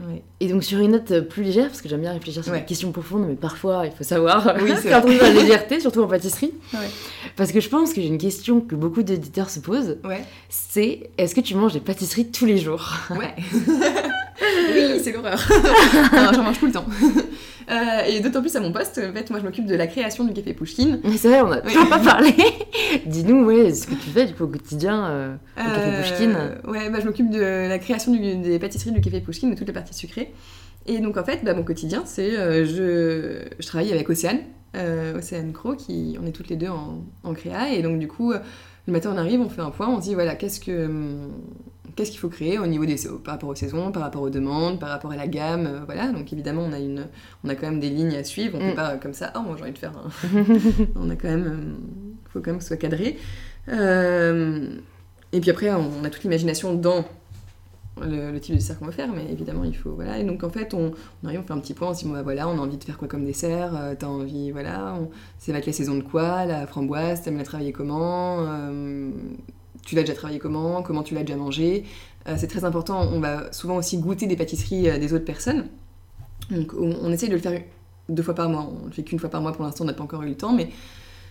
Ouais. 0.00 0.22
Et 0.40 0.48
donc 0.48 0.64
sur 0.64 0.80
une 0.80 0.90
note 0.90 1.10
euh, 1.12 1.20
plus 1.22 1.42
légère, 1.44 1.66
parce 1.68 1.80
que 1.80 1.88
j'aime 1.88 2.00
bien 2.00 2.12
réfléchir 2.12 2.42
sur 2.42 2.52
Ouais. 2.52 2.60
des 2.60 2.66
questions 2.66 2.90
profondes, 2.90 3.26
mais 3.28 3.34
parfois 3.36 3.86
il 3.86 3.92
faut 3.92 4.02
savoir 4.04 4.54
Oui, 4.60 4.72
vrai. 4.82 4.98
trouver 5.00 5.18
la 5.18 5.30
légèreté, 5.30 5.78
surtout 5.78 6.02
en 6.02 6.08
pâtisserie. 6.08 6.52
Ouais. 6.72 6.88
Parce 7.36 7.52
que 7.52 7.60
je 7.60 7.68
pense 7.68 7.92
que 7.92 8.00
j'ai 8.00 8.08
une 8.08 8.18
question 8.18 8.60
que 8.60 8.74
beaucoup 8.74 9.02
d'éditeurs 9.04 9.50
se 9.50 9.60
posent, 9.60 9.98
c'est 10.48 11.10
est-ce 11.16 11.34
que 11.34 11.40
tu 11.40 11.54
manges 11.54 11.74
des 11.74 11.80
pâtisseries 11.80 12.26
tous 12.30 12.44
les 12.46 12.58
jours? 12.58 12.92
Ouais. 13.10 13.34
oui, 14.40 15.00
c'est 15.02 15.12
l'horreur. 15.12 15.38
j'en 16.34 16.42
mange 16.42 16.58
tout 16.58 16.66
le 16.66 16.72
temps. 16.72 16.86
Euh, 17.70 18.04
et 18.06 18.20
d'autant 18.20 18.42
plus 18.42 18.54
à 18.56 18.60
mon 18.60 18.72
poste, 18.72 18.98
en 19.02 19.14
fait, 19.14 19.30
moi 19.30 19.40
je 19.40 19.44
m'occupe 19.46 19.64
de 19.64 19.74
la 19.74 19.86
création 19.86 20.24
du 20.24 20.34
café 20.34 20.52
Pushkin. 20.52 20.98
Mais 21.02 21.16
c'est 21.16 21.28
vrai, 21.28 21.40
on 21.40 21.50
a 21.50 21.62
Oui. 21.64 21.72
toujours 21.72 21.88
pas 21.88 21.98
parlé. 22.04 22.34
Dis-nous, 23.06 23.42
ouais, 23.46 23.72
ce 23.72 23.86
que 23.86 23.94
tu 23.94 24.10
fais 24.10 24.26
du 24.26 24.34
coup 24.34 24.44
au 24.44 24.48
quotidien 24.48 25.06
euh, 25.06 25.34
au 25.56 25.62
café 25.62 25.80
Euh, 25.80 26.02
Pushkin. 26.02 26.70
Ouais, 26.70 26.90
bah, 26.90 26.98
je 27.00 27.06
m'occupe 27.06 27.30
de 27.30 27.40
la 27.40 27.78
création 27.78 28.12
du- 28.12 28.36
des 28.36 28.58
pâtisseries 28.58 28.92
du 28.92 29.00
café 29.00 29.18
Pushkin, 29.22 29.48
de 29.48 29.54
toutes 29.54 29.66
les 29.66 29.72
parties 29.72 29.94
sucrées. 29.94 30.34
Et 30.84 30.98
donc 30.98 31.16
en 31.16 31.24
fait, 31.24 31.40
bah, 31.42 31.54
mon 31.54 31.62
quotidien, 31.62 32.02
c'est 32.04 32.36
euh, 32.36 32.66
je, 32.66 33.48
je 33.58 33.66
travaille 33.66 33.90
avec 33.94 34.10
Océane, 34.10 34.40
euh, 34.76 35.16
Océane 35.16 35.54
Crow, 35.54 35.74
qui 35.74 36.18
on 36.22 36.26
est 36.26 36.32
toutes 36.32 36.50
les 36.50 36.56
deux 36.56 36.68
en, 36.68 37.02
en 37.22 37.32
créa. 37.32 37.72
Et 37.72 37.80
donc 37.80 37.98
du 37.98 38.08
coup, 38.08 38.32
euh, 38.32 38.40
le 38.86 38.92
matin 38.92 39.10
on 39.14 39.16
arrive, 39.16 39.40
on 39.40 39.48
fait 39.48 39.62
un 39.62 39.70
point, 39.70 39.88
on 39.88 40.02
se 40.02 40.08
dit 40.08 40.12
voilà, 40.14 40.34
qu'est-ce 40.34 40.60
que 40.60 40.84
hum, 40.84 41.30
qu'est-ce 41.96 42.10
qu'il 42.10 42.20
faut 42.20 42.28
créer 42.28 42.58
au 42.58 42.66
niveau 42.66 42.84
des 42.86 42.96
par 43.24 43.34
rapport 43.34 43.48
aux 43.50 43.54
saisons, 43.54 43.92
par 43.92 44.02
rapport 44.02 44.22
aux 44.22 44.30
demandes, 44.30 44.78
par 44.80 44.88
rapport 44.90 45.12
à 45.12 45.16
la 45.16 45.26
gamme, 45.28 45.66
euh, 45.66 45.80
voilà. 45.86 46.10
Donc 46.12 46.32
évidemment, 46.32 46.62
on 46.62 46.72
a 46.72 46.78
une 46.78 47.06
on 47.44 47.48
a 47.48 47.54
quand 47.54 47.66
même 47.70 47.80
des 47.80 47.90
lignes 47.90 48.14
à 48.16 48.24
suivre. 48.24 48.58
On 48.60 48.64
Mm. 48.66 48.70
peut 48.70 48.74
pas 48.76 48.90
euh, 48.92 48.96
comme 48.98 49.14
ça, 49.14 49.32
oh 49.36 49.40
moi 49.40 49.54
j'ai 49.56 49.62
envie 49.62 49.72
de 49.72 49.78
faire 49.78 49.92
un 49.96 50.08
on 50.96 51.10
a 51.10 51.16
quand 51.16 51.28
même 51.28 51.46
euh, 51.46 52.28
faut 52.32 52.40
quand 52.40 52.48
même 52.50 52.58
que 52.58 52.62
ce 52.64 52.68
soit 52.68 52.76
cadré. 52.76 53.16
Et 55.32 55.40
puis 55.40 55.50
après, 55.50 55.70
on, 55.72 56.04
a 56.04 56.10
toute 56.10 56.22
l'imagination 56.22 56.74
dans 56.74 57.04
le, 58.00 58.30
le 58.30 58.40
type 58.40 58.54
de 58.54 58.60
dessert 58.60 58.78
qu'on 58.78 58.84
veut 58.86 58.92
faire, 58.92 59.12
mais 59.12 59.24
évidemment, 59.32 59.64
il 59.64 59.76
faut. 59.76 59.90
Voilà. 59.90 60.18
Et 60.18 60.24
donc, 60.24 60.44
en 60.44 60.50
fait, 60.50 60.74
on, 60.74 60.92
on 61.22 61.26
arrive, 61.26 61.40
on 61.40 61.42
fait 61.42 61.52
un 61.52 61.58
petit 61.58 61.74
point, 61.74 61.88
on 61.88 61.94
se 61.94 62.00
dit, 62.00 62.04
bon, 62.06 62.12
bah, 62.12 62.22
voilà, 62.22 62.46
on 62.48 62.52
a 62.58 62.60
envie 62.60 62.76
de 62.76 62.84
faire 62.84 62.98
quoi 62.98 63.08
comme 63.08 63.24
dessert 63.24 63.72
euh, 63.74 63.94
T'as 63.98 64.06
envie, 64.06 64.52
voilà, 64.52 64.94
on, 65.00 65.10
ça 65.38 65.50
va 65.52 65.58
être 65.58 65.66
la 65.66 65.72
saison 65.72 65.96
de 65.96 66.02
quoi 66.02 66.44
La 66.46 66.66
framboise, 66.68 67.22
t'aimes 67.22 67.36
la 67.38 67.42
travailler 67.44 67.72
comment 67.72 68.46
Euh, 68.46 69.10
Tu 69.84 69.94
l'as 69.94 70.02
déjà 70.02 70.14
travaillé 70.14 70.38
comment 70.38 70.82
Comment 70.82 71.02
tu 71.02 71.14
l'as 71.14 71.22
déjà 71.22 71.36
mangé 71.36 71.84
Euh, 72.26 72.34
C'est 72.38 72.46
très 72.46 72.64
important, 72.64 73.02
on 73.12 73.20
va 73.20 73.52
souvent 73.52 73.76
aussi 73.76 73.98
goûter 73.98 74.26
des 74.26 74.36
pâtisseries 74.36 74.88
euh, 74.88 74.98
des 74.98 75.12
autres 75.12 75.24
personnes. 75.24 75.66
Donc, 76.50 76.72
on, 76.78 76.96
on 77.02 77.12
essaye 77.12 77.28
de 77.28 77.34
le 77.34 77.40
faire 77.40 77.60
deux 78.08 78.22
fois 78.22 78.34
par 78.34 78.48
mois. 78.48 78.70
On 78.82 78.86
le 78.86 78.92
fait 78.92 79.02
qu'une 79.02 79.18
fois 79.18 79.30
par 79.30 79.40
mois 79.40 79.52
pour 79.52 79.64
l'instant, 79.64 79.84
on 79.84 79.86
n'a 79.86 79.92
pas 79.94 80.04
encore 80.04 80.22
eu 80.22 80.28
le 80.28 80.36
temps, 80.36 80.52
mais 80.52 80.68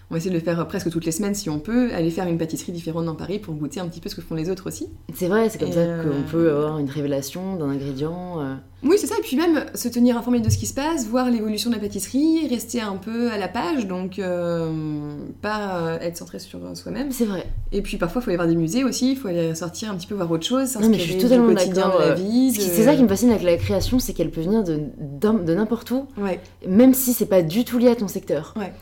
on 0.10 0.14
va 0.16 0.18
essayer 0.18 0.32
de 0.32 0.36
le 0.38 0.44
faire 0.44 0.66
presque 0.68 0.90
toutes 0.90 1.06
les 1.06 1.12
semaines 1.12 1.34
si 1.36 1.50
on 1.50 1.60
peut, 1.60 1.92
aller 1.94 2.12
faire 2.12 2.28
une 2.28 2.38
pâtisserie 2.38 2.72
différente 2.72 3.06
dans 3.06 3.16
Paris 3.16 3.40
pour 3.40 3.54
goûter 3.56 3.80
un 3.80 3.88
petit 3.88 4.00
peu 4.00 4.10
ce 4.10 4.16
que 4.16 4.22
font 4.22 4.36
les 4.36 4.50
autres 4.50 4.68
aussi. 4.68 4.90
C'est 5.14 5.28
vrai, 5.28 5.50
c'est 5.50 5.58
comme 5.58 5.70
Et 5.70 5.74
ça 5.74 5.80
euh, 5.80 6.04
qu'on 6.04 6.30
peut 6.30 6.50
avoir 6.52 6.78
une 6.80 6.90
révélation 6.90 7.56
d'un 7.56 7.70
ingrédient. 7.70 8.42
euh. 8.42 8.56
Oui, 8.86 8.98
c'est 9.00 9.08
ça, 9.08 9.16
et 9.18 9.22
puis 9.22 9.38
même 9.38 9.64
se 9.76 9.88
tenir 9.88 10.18
informé 10.18 10.42
de 10.42 10.50
ce 10.50 10.58
qui 10.58 10.66
se 10.66 10.74
passe, 10.74 11.08
voir 11.08 11.30
l'évolution 11.30 11.70
de 11.70 11.76
la 11.76 11.82
pâtisserie, 11.82 12.48
rester 12.50 12.82
un 12.82 12.98
peu 12.98 13.32
à 13.32 13.38
la 13.38 13.48
page, 13.48 13.88
donc 13.88 14.20
euh, 14.20 15.16
pas 15.42 15.98
être 16.02 16.18
centré 16.18 16.40
sur 16.40 16.60
soi-même. 16.76 17.12
C'est 17.12 17.26
vrai. 17.26 17.46
Et 17.72 17.82
puis 17.82 17.98
parfois, 17.98 18.22
il 18.22 18.24
faut 18.26 18.30
aller 18.32 18.38
voir 18.38 18.48
des 18.50 18.56
musées 18.58 18.84
aussi, 18.84 19.12
il 19.12 19.18
faut 19.18 19.30
aller 19.30 19.56
sortir 19.56 19.90
un 19.90 19.96
petit 19.96 20.08
peu 20.08 20.16
voir 20.16 20.30
autre 20.30 20.46
chose, 20.46 20.76
Non, 20.76 20.90
mais 20.90 21.00
je 21.00 21.04
suis 21.04 21.18
totalement 21.18 21.48
du 21.48 21.54
quotidien 21.56 21.74
de 21.88 21.92
d'accord, 21.92 22.00
la 22.02 22.14
vie. 22.14 22.52
De- 22.52 22.60
C'est 22.62 22.84
ça 22.84 22.96
qui 22.96 23.04
me 23.04 23.08
fascine 23.08 23.30
avec 23.30 23.44
la 23.44 23.56
création, 23.58 24.00
c'est 24.00 24.14
qu'elle 24.14 24.32
peut 24.32 24.42
venir 24.42 24.64
de, 24.64 25.54
n'importe 25.54 25.90
où, 25.92 26.06
Ouais, 26.18 26.40
même 26.68 26.94
si 26.94 27.14
c'est 27.14 27.26
pas 27.26 27.42
du 27.42 27.64
tout 27.64 27.78
lié 27.78 27.88
à 27.90 27.96
ton 27.96 28.08
secteur. 28.10 28.54
Ouais. 28.58 28.74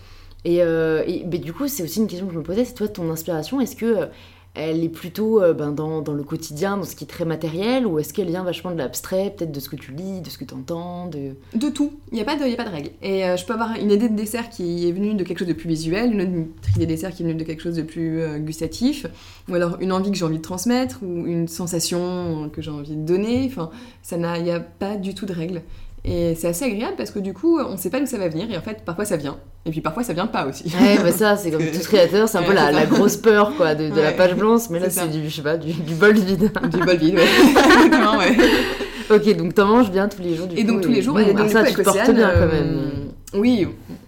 Et, 0.44 0.62
euh, 0.62 1.04
du 1.26 1.54
coup, 1.54 1.68
c'est 1.68 1.84
aussi 1.84 2.00
une 2.00 2.08
question 2.08 2.28
que 2.28 2.34
je 2.34 2.38
me 2.40 2.44
posais, 2.44 2.66
c'est 2.66 2.74
toi 2.74 2.88
ton 2.88 3.10
inspiration, 3.12 3.62
est-ce 3.62 3.76
que 3.76 3.86
euh, 3.86 4.06
elle 4.54 4.84
est 4.84 4.90
plutôt 4.90 5.42
euh, 5.42 5.54
ben, 5.54 5.72
dans, 5.72 6.02
dans 6.02 6.14
le 6.14 6.24
quotidien, 6.24 6.76
dans 6.78 6.84
ce 6.84 6.96
qui 6.96 7.06
est 7.06 7.08
très 7.08 7.24
matériel, 7.26 7.86
ou 7.86 8.00
est-ce 8.00 8.12
qu'elle 8.14 8.28
vient 8.28 8.44
vachement 8.44 8.72
de 8.72 8.78
l'abstrait, 8.78 9.34
peut-être 9.38 9.52
de 9.52 9.60
ce 9.62 9.70
que 9.70 9.76
tu 9.78 9.92
lis, 9.94 10.20
de 10.20 10.30
ce 10.30 10.38
que 10.38 10.44
tu 10.44 10.54
entends, 10.54 11.06
de... 11.08 11.36
de 11.56 11.70
tout, 11.70 11.94
il 12.12 12.16
n'y 12.16 12.22
a, 12.22 12.26
pas 12.26 12.36
de- 12.36 12.46
y 12.46 12.54
a 12.54 12.58
pas 12.58 12.66
de 12.66 12.70
règle. 12.72 12.90
Et 13.02 13.24
euh, 13.24 13.38
je 13.38 13.46
peux 13.46 13.54
avoir 13.54 13.76
une 13.76 13.92
idée 13.92 14.10
de 14.10 14.16
dessert 14.16 14.50
qui 14.50 14.90
est 14.90 14.92
venue 14.92 15.14
de 15.14 15.24
quelque 15.24 15.40
chose 15.40 15.48
de 15.48 15.54
plus 15.54 15.70
visuel, 15.70 16.12
une 16.14 16.22
autre 16.42 16.76
idée 16.76 16.86
de 16.86 16.92
dessert 16.92 17.12
qui 17.14 17.22
est 17.24 17.26
venue 17.28 17.38
de 17.38 17.44
quelque 17.46 17.62
chose 17.62 17.76
de 17.76 17.84
plus 17.84 18.22
gustatif, 18.40 19.06
ou 19.48 19.54
alors 19.56 19.78
une 19.80 19.94
envie 19.94 20.12
que 20.12 20.18
j'ai 20.18 20.26
envie 20.26 20.38
de 20.38 20.42
transmettre, 20.42 21.00
ou 21.04 21.26
une 21.28 21.48
sensation 21.48 22.50
que 22.52 22.62
j'ai 22.62 22.72
envie 22.72 22.96
de 22.96 23.06
donner, 23.06 23.46
enfin, 23.50 23.70
il 24.12 24.44
n'y 24.44 24.52
a 24.52 24.60
pas 24.60 24.98
du 24.98 25.14
tout 25.14 25.26
de 25.26 25.34
règle. 25.34 25.62
Et 26.04 26.34
c'est 26.36 26.48
assez 26.48 26.66
agréable 26.66 26.96
parce 26.98 27.12
que 27.12 27.20
du 27.20 27.32
coup, 27.34 27.60
on 27.60 27.74
ne 27.74 27.78
sait 27.78 27.92
pas 27.92 28.00
d'où 28.00 28.08
ça 28.08 28.18
va 28.18 28.28
venir, 28.28 28.50
et 28.52 28.58
en 28.58 28.62
fait, 28.62 28.84
parfois 28.84 29.06
ça 29.06 29.18
vient. 29.18 29.38
Et 29.66 29.70
puis 29.70 29.82
parfois 29.82 30.04
ça 30.04 30.14
vient 30.14 30.26
pas 30.26 30.48
aussi. 30.48 30.64
Ouais, 30.82 30.98
bah 30.98 31.12
ça, 31.12 31.38
c'est 31.38 31.52
comme 31.52 31.62
tout 31.64 31.80
créateur, 31.84 32.28
c'est 32.28 32.40
un 32.40 32.44
peu 32.50 32.54
la, 32.54 32.86
grosse 32.88 33.18
peur, 33.18 33.54
quoi, 33.56 33.76
de, 33.76 33.90
de 33.92 34.02
la 34.02 34.12
page 34.12 34.36
blanche, 34.36 34.64
mais 34.72 34.80
là, 34.80 34.90
C'est 34.90 35.08
du, 35.12 35.30
je 35.30 35.36
sais 35.36 35.42
pas, 35.44 35.58
du, 35.58 35.72
du 35.74 35.94
bol 35.94 36.14
vide. 36.18 36.52
du 36.72 36.78
bol 36.80 36.98
vide, 36.98 37.16
ouais. 37.16 37.22
Exactement, 37.86 38.18
ouais. 38.18 38.36
ok, 39.16 39.38
donc 39.38 39.54
t'en 39.54 39.68
manges 39.68 39.92
bien 39.92 40.08
tous 40.08 40.24
les 40.24 40.34
jours, 40.36 40.48
du 40.48 40.56
Et 40.58 40.66
coup, 40.66 40.72
donc 40.72 40.82
tous 40.82 40.90
les 40.90 41.04
jours, 41.04 41.14
bon, 41.14 41.20
et 41.20 41.34
donc, 41.36 41.46
du 41.46 41.54
ça, 41.54 41.64
coup, 41.64 41.76
tu 41.76 41.84
portes 41.84 42.12
bien, 42.12 42.30
quand 42.32 42.38
euh, 42.42 42.52
même. 42.52 42.92
Oui, 43.36 43.68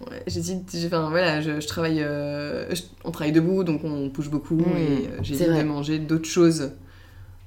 ouais, 0.09 0.23
j'hésite, 0.25 0.75
enfin 0.87 1.09
voilà, 1.11 1.41
je, 1.41 1.59
je 1.61 1.67
travaille, 1.67 2.01
euh, 2.01 2.73
je- 2.73 2.81
on 3.05 3.11
travaille 3.11 3.31
debout, 3.33 3.63
donc 3.63 3.81
on 3.83 4.07
bouge 4.07 4.31
beaucoup, 4.31 4.55
Mm, 4.55 4.77
et 4.77 5.09
euh, 5.43 5.47
vrai. 5.51 5.59
de 5.63 5.67
manger 5.67 5.99
d'autres 5.99 6.27
choses. 6.27 6.71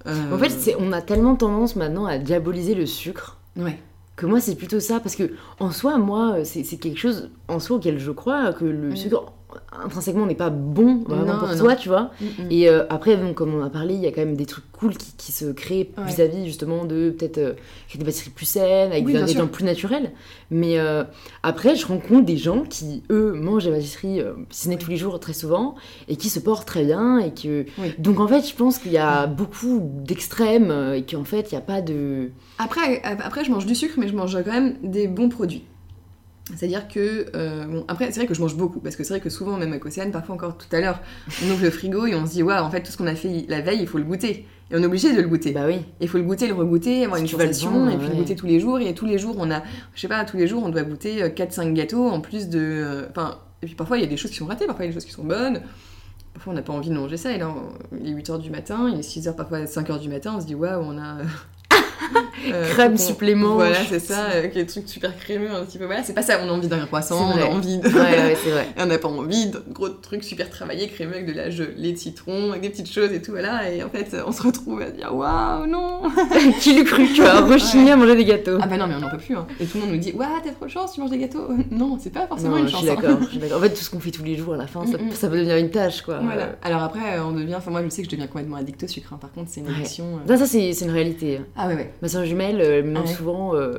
Euh, 0.06 0.12
En 0.32 0.38
fait, 0.38 0.76
on 0.78 0.92
a 0.92 1.02
tellement 1.02 1.34
tendance 1.34 1.74
maintenant 1.74 2.06
à 2.06 2.18
diaboliser 2.18 2.74
le 2.76 2.86
sucre 2.86 3.38
Ouais. 3.56 3.76
Que 4.16 4.26
moi, 4.26 4.40
c'est 4.40 4.56
plutôt 4.56 4.80
ça. 4.80 5.00
Parce 5.00 5.16
que, 5.16 5.32
en 5.60 5.70
soi, 5.70 5.98
moi, 5.98 6.44
c'est 6.44 6.64
c'est 6.64 6.78
quelque 6.78 6.98
chose 6.98 7.30
en 7.48 7.60
soi 7.60 7.76
auquel 7.76 7.98
je 7.98 8.10
crois 8.10 8.52
que 8.52 8.64
le 8.64 8.96
Mm. 8.96 9.20
Intrinsèquement, 9.84 10.26
n'est 10.26 10.34
pas 10.34 10.50
bon 10.50 11.02
vraiment 11.06 11.34
Non, 11.34 11.38
pour 11.38 11.48
non. 11.48 11.56
toi, 11.58 11.76
tu 11.76 11.88
vois. 11.88 12.10
Mm, 12.20 12.24
mm. 12.24 12.46
Et 12.50 12.68
euh, 12.68 12.84
après, 12.90 13.16
donc, 13.16 13.34
comme 13.34 13.54
on 13.54 13.62
a 13.62 13.70
parlé, 13.70 13.94
il 13.94 14.00
y 14.00 14.06
a 14.06 14.10
quand 14.12 14.20
même 14.20 14.36
des 14.36 14.46
trucs 14.46 14.64
cool 14.72 14.96
qui, 14.96 15.12
qui 15.16 15.32
se 15.32 15.46
créent 15.52 15.90
Ouais. 15.96 16.04
vis-à-vis 16.06 16.44
justement 16.46 16.84
de 16.84 17.10
peut-être 17.10 17.38
euh, 17.38 17.52
créer 17.88 17.98
des 17.98 18.04
pâtisseries 18.04 18.30
plus 18.30 18.46
saines, 18.46 18.92
avec 18.92 19.06
Oui, 19.06 19.12
des 19.12 19.18
ingrédients 19.18 19.42
sûr. 19.42 19.50
plus 19.50 19.64
naturels. 19.64 20.12
Mais 20.50 20.78
euh, 20.78 21.04
après, 21.42 21.74
je 21.76 21.86
rencontre 21.86 22.24
des 22.26 22.36
gens 22.36 22.62
qui, 22.62 23.02
eux, 23.10 23.32
mangent 23.32 23.64
des 23.64 23.70
pâtisseries, 23.70 24.20
euh, 24.20 24.32
si 24.50 24.64
ce 24.64 24.68
n'est 24.68 24.76
tous 24.76 24.90
les 24.90 24.96
jours, 24.96 25.18
très 25.20 25.32
souvent, 25.32 25.74
et 26.08 26.16
qui 26.16 26.28
se 26.28 26.38
portent 26.40 26.66
très 26.66 26.84
bien. 26.84 27.18
Et 27.18 27.32
que... 27.32 27.64
Oui. 27.78 27.94
Donc 27.98 28.20
en 28.20 28.28
fait, 28.28 28.46
je 28.48 28.54
pense 28.54 28.78
qu'il 28.78 28.92
y 28.92 28.98
a 28.98 29.26
beaucoup 29.26 29.80
d'extrêmes 29.82 30.92
et 30.94 31.02
qu'en 31.04 31.24
fait, 31.24 31.50
il 31.50 31.54
n'y 31.54 31.58
a 31.58 31.62
pas 31.62 31.80
de... 31.82 32.30
Après, 32.58 33.02
après, 33.04 33.44
je 33.44 33.50
mange 33.50 33.66
du 33.66 33.74
sucre, 33.74 33.94
mais 33.98 34.08
je 34.08 34.14
mange 34.16 34.32
quand 34.44 34.52
même 34.52 34.76
des 34.82 35.08
bons 35.08 35.28
produits. 35.28 35.64
C'est-à-dire 36.54 36.86
que, 36.86 37.26
euh, 37.34 37.64
bon, 37.66 37.84
après, 37.88 38.06
c'est 38.12 38.20
vrai 38.20 38.26
que 38.26 38.34
je 38.34 38.40
mange 38.40 38.56
beaucoup, 38.56 38.78
parce 38.78 38.94
que 38.94 39.02
c'est 39.02 39.14
vrai 39.14 39.20
que 39.20 39.30
souvent, 39.30 39.56
même 39.56 39.70
avec 39.70 39.84
Océane, 39.84 40.12
parfois 40.12 40.36
encore 40.36 40.56
tout 40.56 40.68
à 40.74 40.80
l'heure, 40.80 41.00
on 41.44 41.50
ouvre 41.50 41.62
le 41.64 41.70
frigo 41.70 42.06
et 42.06 42.14
on 42.14 42.24
se 42.24 42.32
dit, 42.32 42.42
waouh, 42.44 42.62
en 42.64 42.70
fait, 42.70 42.82
tout 42.82 42.92
ce 42.92 42.96
qu'on 42.96 43.08
a 43.08 43.16
fait 43.16 43.46
la 43.48 43.60
veille, 43.62 43.80
il 43.80 43.88
faut 43.88 43.98
le 43.98 44.04
goûter. 44.04 44.46
Et 44.70 44.74
on 44.76 44.82
est 44.82 44.86
obligé 44.86 45.12
de 45.14 45.20
le 45.20 45.28
goûter. 45.28 45.52
Bah 45.52 45.64
oui. 45.66 45.80
Il 46.00 46.08
faut 46.08 46.18
le 46.18 46.24
goûter, 46.24 46.46
le 46.48 46.54
regoûter, 46.54 47.04
avoir 47.04 47.16
Si 47.18 47.22
une 47.24 47.28
sensation, 47.30 47.70
vendre, 47.70 47.90
et 47.90 47.96
puis 47.96 48.06
ouais. 48.06 48.12
le 48.12 48.18
goûter 48.18 48.36
tous 48.36 48.46
les 48.46 48.60
jours. 48.60 48.78
Et 48.80 48.94
tous 48.94 49.06
les 49.06 49.18
jours, 49.18 49.36
on 49.38 49.50
a, 49.50 49.62
je 49.94 50.00
sais 50.00 50.08
pas, 50.08 50.24
tous 50.24 50.36
les 50.36 50.46
jours, 50.46 50.62
on 50.64 50.68
doit 50.68 50.82
goûter 50.82 51.22
euh, 51.22 51.28
4-5 51.28 51.72
gâteaux 51.72 52.08
en 52.08 52.20
plus 52.20 52.48
de. 52.48 52.58
euh, 52.60 53.06
Enfin, 53.10 53.38
et 53.62 53.66
puis 53.66 53.74
parfois, 53.74 53.96
il 53.98 54.02
y 54.02 54.06
a 54.06 54.08
des 54.08 54.16
choses 54.16 54.30
qui 54.30 54.36
sont 54.36 54.46
ratées, 54.46 54.66
parfois, 54.66 54.84
il 54.84 54.88
y 54.88 54.90
a 54.90 54.92
des 54.92 55.00
choses 55.00 55.04
qui 55.06 55.12
sont 55.12 55.24
bonnes. 55.24 55.62
Parfois, 56.34 56.52
on 56.52 56.56
n'a 56.56 56.62
pas 56.62 56.72
envie 56.72 56.90
de 56.90 56.94
manger 56.94 57.16
ça. 57.16 57.32
Et 57.32 57.38
là, 57.38 57.48
on- 57.48 57.96
il 58.00 58.08
est 58.08 58.12
8h 58.12 58.38
du 58.38 58.50
matin, 58.50 58.88
il 58.92 58.98
est 58.98 59.02
6h, 59.02 59.34
parfois 59.36 59.64
5h 59.66 59.98
du 60.00 60.08
matin, 60.08 60.34
on 60.36 60.40
se 60.40 60.46
dit, 60.46 60.54
waouh, 60.54 60.80
on 60.82 60.98
a. 60.98 61.18
Euh, 62.52 62.68
Crème 62.70 62.96
supplément. 62.96 63.54
Voilà, 63.54 63.78
c'est 63.88 63.98
ça, 63.98 64.26
euh, 64.34 64.46
des 64.52 64.66
trucs 64.66 64.88
super 64.88 65.16
crémeux, 65.16 65.50
un 65.50 65.64
petit 65.64 65.78
peu. 65.78 65.86
Voilà, 65.86 66.04
c'est 66.04 66.12
pas 66.12 66.22
ça, 66.22 66.38
on 66.44 66.48
a 66.48 66.52
envie 66.52 66.68
d'un 66.68 66.84
croissant, 66.86 67.32
on 67.34 67.38
a 67.40 67.46
envie 67.46 67.78
de. 67.78 67.88
Ouais, 67.88 67.94
ouais, 68.00 68.36
c'est 68.44 68.50
vrai. 68.50 68.68
On 68.78 68.86
n'a 68.86 68.98
pas 68.98 69.08
envie 69.08 69.46
de 69.46 69.60
gros 69.72 69.88
trucs 69.88 70.22
super 70.22 70.48
travaillés, 70.50 70.86
crémeux 70.86 71.14
avec 71.14 71.26
de 71.26 71.32
la 71.32 71.50
gelée 71.50 71.92
de 71.92 71.96
citron, 71.98 72.50
avec 72.50 72.62
des 72.62 72.68
petites 72.70 72.92
choses 72.92 73.10
et 73.12 73.20
tout, 73.22 73.32
voilà. 73.32 73.72
Et 73.72 73.82
en 73.82 73.88
fait, 73.88 74.14
on 74.24 74.30
se 74.30 74.42
retrouve 74.42 74.80
à 74.82 74.90
dire 74.90 75.12
waouh, 75.14 75.66
non 75.66 76.02
Qui 76.60 76.74
l'eût 76.74 76.84
cru, 76.84 77.06
tu 77.14 77.22
vois, 77.22 77.40
rechigner 77.40 77.92
à 77.92 77.96
manger 77.96 78.14
des 78.14 78.24
gâteaux. 78.26 78.58
Ah 78.60 78.66
bah 78.66 78.76
non, 78.76 78.86
mais 78.86 78.94
on 78.96 79.00
n'en 79.00 79.10
peut 79.10 79.16
plus. 79.18 79.34
Hein. 79.34 79.46
Et 79.58 79.64
tout 79.64 79.78
le 79.78 79.84
monde 79.84 79.92
nous 79.94 79.98
dit 80.00 80.12
waouh, 80.12 80.28
t'as 80.44 80.52
trop 80.52 80.66
de 80.66 80.70
chance, 80.70 80.92
tu 80.92 81.00
manges 81.00 81.10
des 81.10 81.18
gâteaux. 81.18 81.48
Non, 81.72 81.98
c'est 82.00 82.12
pas 82.12 82.26
forcément 82.28 82.50
Non, 82.52 82.58
une 82.58 82.66
je 82.66 82.72
chance. 82.72 82.80
suis 82.82 82.90
hein. 82.90 83.18
je 83.22 83.26
suis 83.28 83.38
d'accord. 83.38 83.58
En 83.58 83.62
fait, 83.62 83.70
tout 83.70 83.82
ce 83.82 83.90
qu'on 83.90 84.00
fait 84.00 84.10
tous 84.12 84.22
les 84.24 84.36
jours 84.36 84.54
à 84.54 84.58
la 84.58 84.66
fin, 84.66 84.84
ça, 84.86 84.98
Mm, 84.98 85.06
mm. 85.08 85.12
ça 85.12 85.28
peut 85.28 85.36
devenir 85.36 85.56
une 85.56 85.70
tâche, 85.70 86.02
quoi. 86.02 86.18
Voilà. 86.22 86.50
Alors 86.62 86.82
après, 86.82 87.16
euh, 87.18 87.24
on 87.24 87.32
devient. 87.32 87.54
Enfin, 87.56 87.70
moi, 87.72 87.82
je 87.82 87.88
sais 87.88 88.02
que 88.02 88.06
je 88.06 88.12
deviens 88.12 88.26
complètement 88.28 88.56
addict 88.58 88.82
au 88.84 88.86
sucre. 88.86 89.12
hein. 89.14 89.18
Par 89.20 89.32
contre, 89.32 89.50
c'est 89.50 89.60
une 89.60 89.66
Ouais. 89.68 89.72
addiction. 89.74 90.04
euh. 90.04 90.30
Non, 90.32 90.38
ça, 90.38 90.46
c'est 90.46 90.72
c'est 90.74 90.84
une 90.84 90.90
réalité. 90.92 91.40
Ah 91.56 91.66
ouais, 91.68 91.74
ouais. 91.74 91.85
Ma 92.02 92.08
soeur 92.08 92.24
jumelle 92.24 92.60
euh, 92.60 92.82
me 92.82 92.88
demande 92.88 93.06
ouais. 93.06 93.12
souvent 93.14 93.54
euh, 93.54 93.78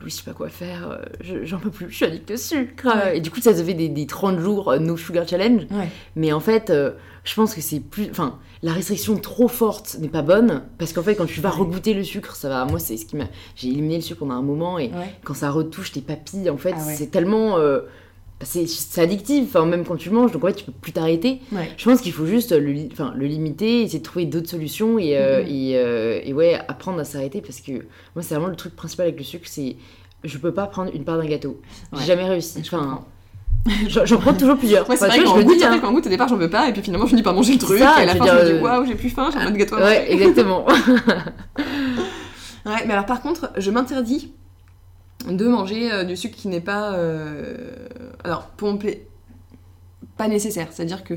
Louis, 0.00 0.10
je 0.10 0.16
sais 0.16 0.24
pas 0.24 0.32
quoi 0.32 0.48
faire, 0.48 0.90
euh, 0.90 0.96
je- 1.20 1.44
j'en 1.44 1.58
peux 1.58 1.70
plus, 1.70 1.88
je 1.90 1.94
suis 1.96 2.04
addict 2.04 2.30
au 2.32 2.36
sucre. 2.36 2.86
Ouais. 2.88 3.18
Et 3.18 3.20
du 3.20 3.30
coup, 3.30 3.40
ça 3.40 3.54
se 3.56 3.62
fait 3.62 3.74
des, 3.74 3.88
des 3.88 4.06
30 4.06 4.38
jours 4.40 4.70
euh, 4.72 4.78
no 4.78 4.96
sugar 4.96 5.28
challenge. 5.28 5.62
Ouais. 5.70 5.88
Mais 6.16 6.32
en 6.32 6.40
fait, 6.40 6.70
euh, 6.70 6.90
je 7.24 7.34
pense 7.34 7.54
que 7.54 7.60
c'est 7.60 7.78
plus. 7.78 8.08
Enfin, 8.10 8.38
la 8.64 8.72
restriction 8.72 9.16
trop 9.16 9.46
forte 9.46 9.96
n'est 10.00 10.08
pas 10.08 10.22
bonne. 10.22 10.62
Parce 10.78 10.92
qu'en 10.92 11.02
fait, 11.04 11.14
quand 11.14 11.26
tu 11.26 11.40
vas 11.40 11.50
regoûter 11.50 11.94
le 11.94 12.02
sucre, 12.02 12.34
ça 12.34 12.48
va. 12.48 12.64
Moi, 12.64 12.80
c'est 12.80 12.96
ce 12.96 13.06
qui 13.06 13.14
m'a. 13.14 13.26
J'ai 13.54 13.68
éliminé 13.68 13.94
le 13.96 14.00
sucre 14.02 14.18
pendant 14.20 14.34
un 14.34 14.42
moment 14.42 14.76
et 14.78 14.86
Ouais. 14.88 15.14
quand 15.22 15.34
ça 15.34 15.50
retouche 15.52 15.92
tes 15.92 16.00
papilles, 16.00 16.50
en 16.50 16.56
fait, 16.56 16.74
Ah 16.76 16.84
ouais. 16.84 16.94
c'est 16.96 17.06
tellement. 17.12 17.58
Bah, 18.42 18.48
c'est 18.66 19.00
addictif, 19.00 19.44
enfin, 19.48 19.64
même 19.66 19.84
quand 19.84 19.94
tu 19.94 20.10
manges, 20.10 20.32
donc 20.32 20.42
en 20.42 20.48
fait, 20.48 20.54
tu 20.54 20.64
peux 20.64 20.72
plus 20.72 20.90
t'arrêter. 20.90 21.40
Ouais. 21.52 21.70
Je 21.76 21.84
pense 21.88 22.00
qu'il 22.00 22.12
faut 22.12 22.26
juste 22.26 22.50
le, 22.50 22.72
li- 22.72 22.88
le 23.14 23.26
limiter, 23.26 23.82
essayer 23.82 24.00
de 24.00 24.04
trouver 24.04 24.26
d'autres 24.26 24.50
solutions 24.50 24.98
et, 24.98 25.16
euh, 25.16 25.42
Mhm. 25.42 25.48
et, 25.48 25.72
euh, 25.76 26.20
et 26.24 26.32
ouais, 26.32 26.58
apprendre 26.66 26.98
à 26.98 27.04
s'arrêter 27.04 27.40
parce 27.40 27.60
que 27.60 27.70
moi, 28.16 28.22
c'est 28.22 28.34
vraiment 28.34 28.48
le 28.48 28.56
truc 28.56 28.74
principal 28.74 29.06
avec 29.06 29.18
le 29.18 29.24
sucre, 29.24 29.44
c'est 29.46 29.76
je 30.24 30.38
peux 30.38 30.52
pas 30.52 30.66
prendre 30.66 30.90
une 30.94 31.04
part 31.04 31.18
d'un 31.18 31.26
gâteau. 31.26 31.60
J'ai 31.92 31.98
Ouais. 32.00 32.04
jamais 32.04 32.24
réussi. 32.24 32.62
Je 32.64 32.66
Enfin, 32.74 33.02
j'en 33.88 34.18
prends 34.18 34.34
toujours 34.34 34.56
plusieurs. 34.58 34.88
Ouais, 34.90 34.96
c'est 34.96 35.04
Enfin, 35.06 35.14
vrai 35.16 35.24
qu'en 35.24 35.36
je 35.40 35.44
le 35.46 35.48
fait, 35.54 35.64
hein. 35.64 35.78
qu'en 35.78 35.92
goût, 35.92 35.98
au 35.98 36.08
départ, 36.08 36.26
j'en 36.28 36.36
veux 36.36 36.50
pas, 36.50 36.68
et 36.68 36.72
puis 36.72 36.82
finalement, 36.82 37.06
je 37.06 37.10
finis 37.10 37.22
par 37.22 37.34
manger 37.34 37.52
le 37.52 37.58
truc, 37.60 37.78
ça, 37.78 37.98
et 38.00 38.02
à 38.02 38.06
la 38.06 38.12
je 38.14 38.18
fin, 38.18 38.26
je 38.26 38.32
me 38.32 38.44
dis 38.44 38.50
euh, 38.54 38.60
waouh, 38.60 38.84
j'ai 38.86 38.94
plus 38.96 39.10
faim, 39.10 39.30
j'ai 39.32 39.38
un 39.38 39.46
autre 39.46 39.56
gâteau 39.56 39.76
à 39.76 39.80
manger. 39.80 39.92
Ouais, 39.92 40.06
exactement. 40.12 40.66
Ouais, 42.66 42.84
mais 42.86 42.92
alors 42.92 43.06
par 43.06 43.20
contre, 43.22 43.50
je 43.56 43.70
m'interdis 43.70 44.32
de 45.30 45.46
manger 45.46 45.92
euh, 45.92 46.04
du 46.04 46.16
sucre 46.16 46.36
qui 46.36 46.48
n'est 46.48 46.60
pas. 46.60 46.94
euh, 46.94 47.70
Alors, 48.24 48.46
pla- 48.48 48.76
pas 50.16 50.28
nécessaire. 50.28 50.68
C'est-à-dire 50.70 51.04
que 51.04 51.14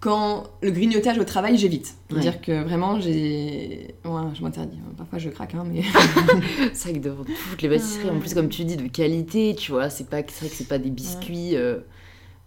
quand 0.00 0.44
le 0.62 0.70
grignotage 0.70 1.18
au 1.18 1.24
travail, 1.24 1.56
j'évite. 1.56 1.94
C'est-à-dire 2.10 2.40
que 2.42 2.62
vraiment, 2.62 3.00
j'ai. 3.00 3.94
Ouais, 4.04 4.20
je 4.34 4.42
m'interdis. 4.42 4.78
Parfois, 4.98 5.18
je 5.18 5.30
craque, 5.30 5.54
hein, 5.54 5.64
mais. 5.66 5.82
c'est 6.74 6.90
vrai 6.90 7.00
que 7.00 7.08
dans 7.08 7.16
toutes 7.24 7.62
les 7.62 7.68
pâtisseries, 7.70 8.10
en 8.10 8.18
plus, 8.18 8.34
comme 8.34 8.48
tu 8.50 8.64
dis, 8.64 8.76
de 8.76 8.88
qualité, 8.88 9.54
tu 9.58 9.72
vois, 9.72 9.88
c'est 9.88 10.08
pas, 10.08 10.18
c'est 10.28 10.40
vrai 10.40 10.48
que 10.50 10.54
c'est 10.56 10.68
pas 10.68 10.78
des 10.78 10.90
biscuits. 10.90 11.56
euh, 11.56 11.78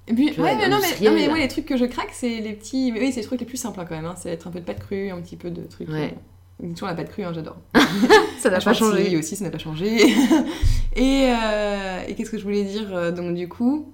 Et 0.07 0.13
puis, 0.13 0.27
Tu 0.31 0.39
vois, 0.39 0.49
ouais, 0.51 0.55
mais 0.57 0.69
non, 0.69 0.77
mais, 0.79 1.05
non, 1.09 1.15
mais 1.15 1.25
là. 1.27 1.33
ouais, 1.33 1.39
les 1.39 1.47
trucs 1.47 1.65
que 1.65 1.77
je 1.77 1.85
craque, 1.85 2.11
c'est 2.13 2.39
les 2.41 2.53
petits. 2.53 2.91
Mais 2.91 2.99
oui, 2.99 3.11
c'est 3.11 3.21
les 3.21 3.25
trucs 3.25 3.39
les 3.39 3.45
plus 3.47 3.57
simples 3.57 3.79
hein, 3.79 3.85
quand 3.89 3.95
même. 3.95 4.05
Hein. 4.05 4.15
C'est 4.17 4.29
être 4.29 4.47
un 4.47 4.51
peu 4.51 4.59
de 4.59 4.65
pâte 4.65 4.79
crue, 4.79 5.09
un 5.09 5.19
petit 5.21 5.35
peu 5.37 5.49
de 5.49 5.63
trucs. 5.63 5.89
Ouais. 5.89 6.13
euh, 6.13 6.19
Toujours 6.59 6.87
la 6.87 6.95
pâte 6.95 7.09
crue, 7.09 7.23
hein, 7.23 7.33
j'adore. 7.33 7.57
Ça 8.39 8.49
n'a 8.49 8.59
pas 8.59 8.73
changé. 8.73 9.15
aussi, 9.17 9.35
ça 9.35 9.45
n'a 9.45 9.51
pas 9.51 9.57
changé. 9.59 9.97
et 10.95 11.31
euh, 11.31 12.01
et 12.07 12.15
qu'est-ce 12.15 12.31
que 12.31 12.37
je 12.37 12.43
voulais 12.43 12.63
dire 12.63 12.95
euh, 12.95 13.11
Donc, 13.11 13.35
du 13.35 13.47
coup, 13.47 13.91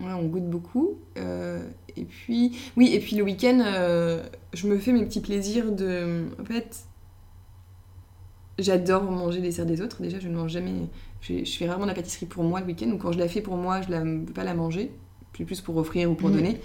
on 0.00 0.22
goûte 0.26 0.48
beaucoup. 0.50 0.98
euh, 1.18 1.60
et 1.96 2.04
puis, 2.04 2.58
oui, 2.76 2.90
et 2.94 3.00
puis 3.00 3.16
le 3.16 3.22
week-end, 3.22 3.60
euh, 3.64 4.22
je 4.54 4.66
me 4.66 4.78
fais 4.78 4.92
mes 4.92 5.04
petits 5.04 5.20
plaisirs 5.20 5.72
de. 5.72 6.24
En 6.40 6.44
fait, 6.44 6.84
j'adore 8.58 9.04
manger 9.04 9.40
les 9.40 9.48
desserts 9.48 9.66
des 9.66 9.80
autres. 9.80 10.02
Déjà, 10.02 10.18
je 10.20 10.28
ne 10.28 10.36
mange 10.36 10.52
jamais. 10.52 10.72
Je, 11.20 11.44
je 11.44 11.56
fais 11.56 11.68
rarement 11.68 11.86
la 11.86 11.94
pâtisserie 11.94 12.26
pour 12.26 12.44
moi 12.44 12.60
le 12.60 12.66
week-end. 12.66 12.86
Donc, 12.88 13.02
quand 13.02 13.12
je 13.12 13.18
la 13.18 13.28
fais 13.28 13.40
pour 13.40 13.56
moi, 13.56 13.80
je 13.82 13.92
ne 13.94 14.24
peux 14.24 14.32
pas 14.32 14.44
la 14.44 14.54
manger. 14.54 14.90
Plus 15.32 15.44
plus 15.46 15.60
pour 15.62 15.76
offrir 15.78 16.10
ou 16.10 16.14
pour 16.14 16.28
Mhm. 16.28 16.34
donner. 16.36 16.60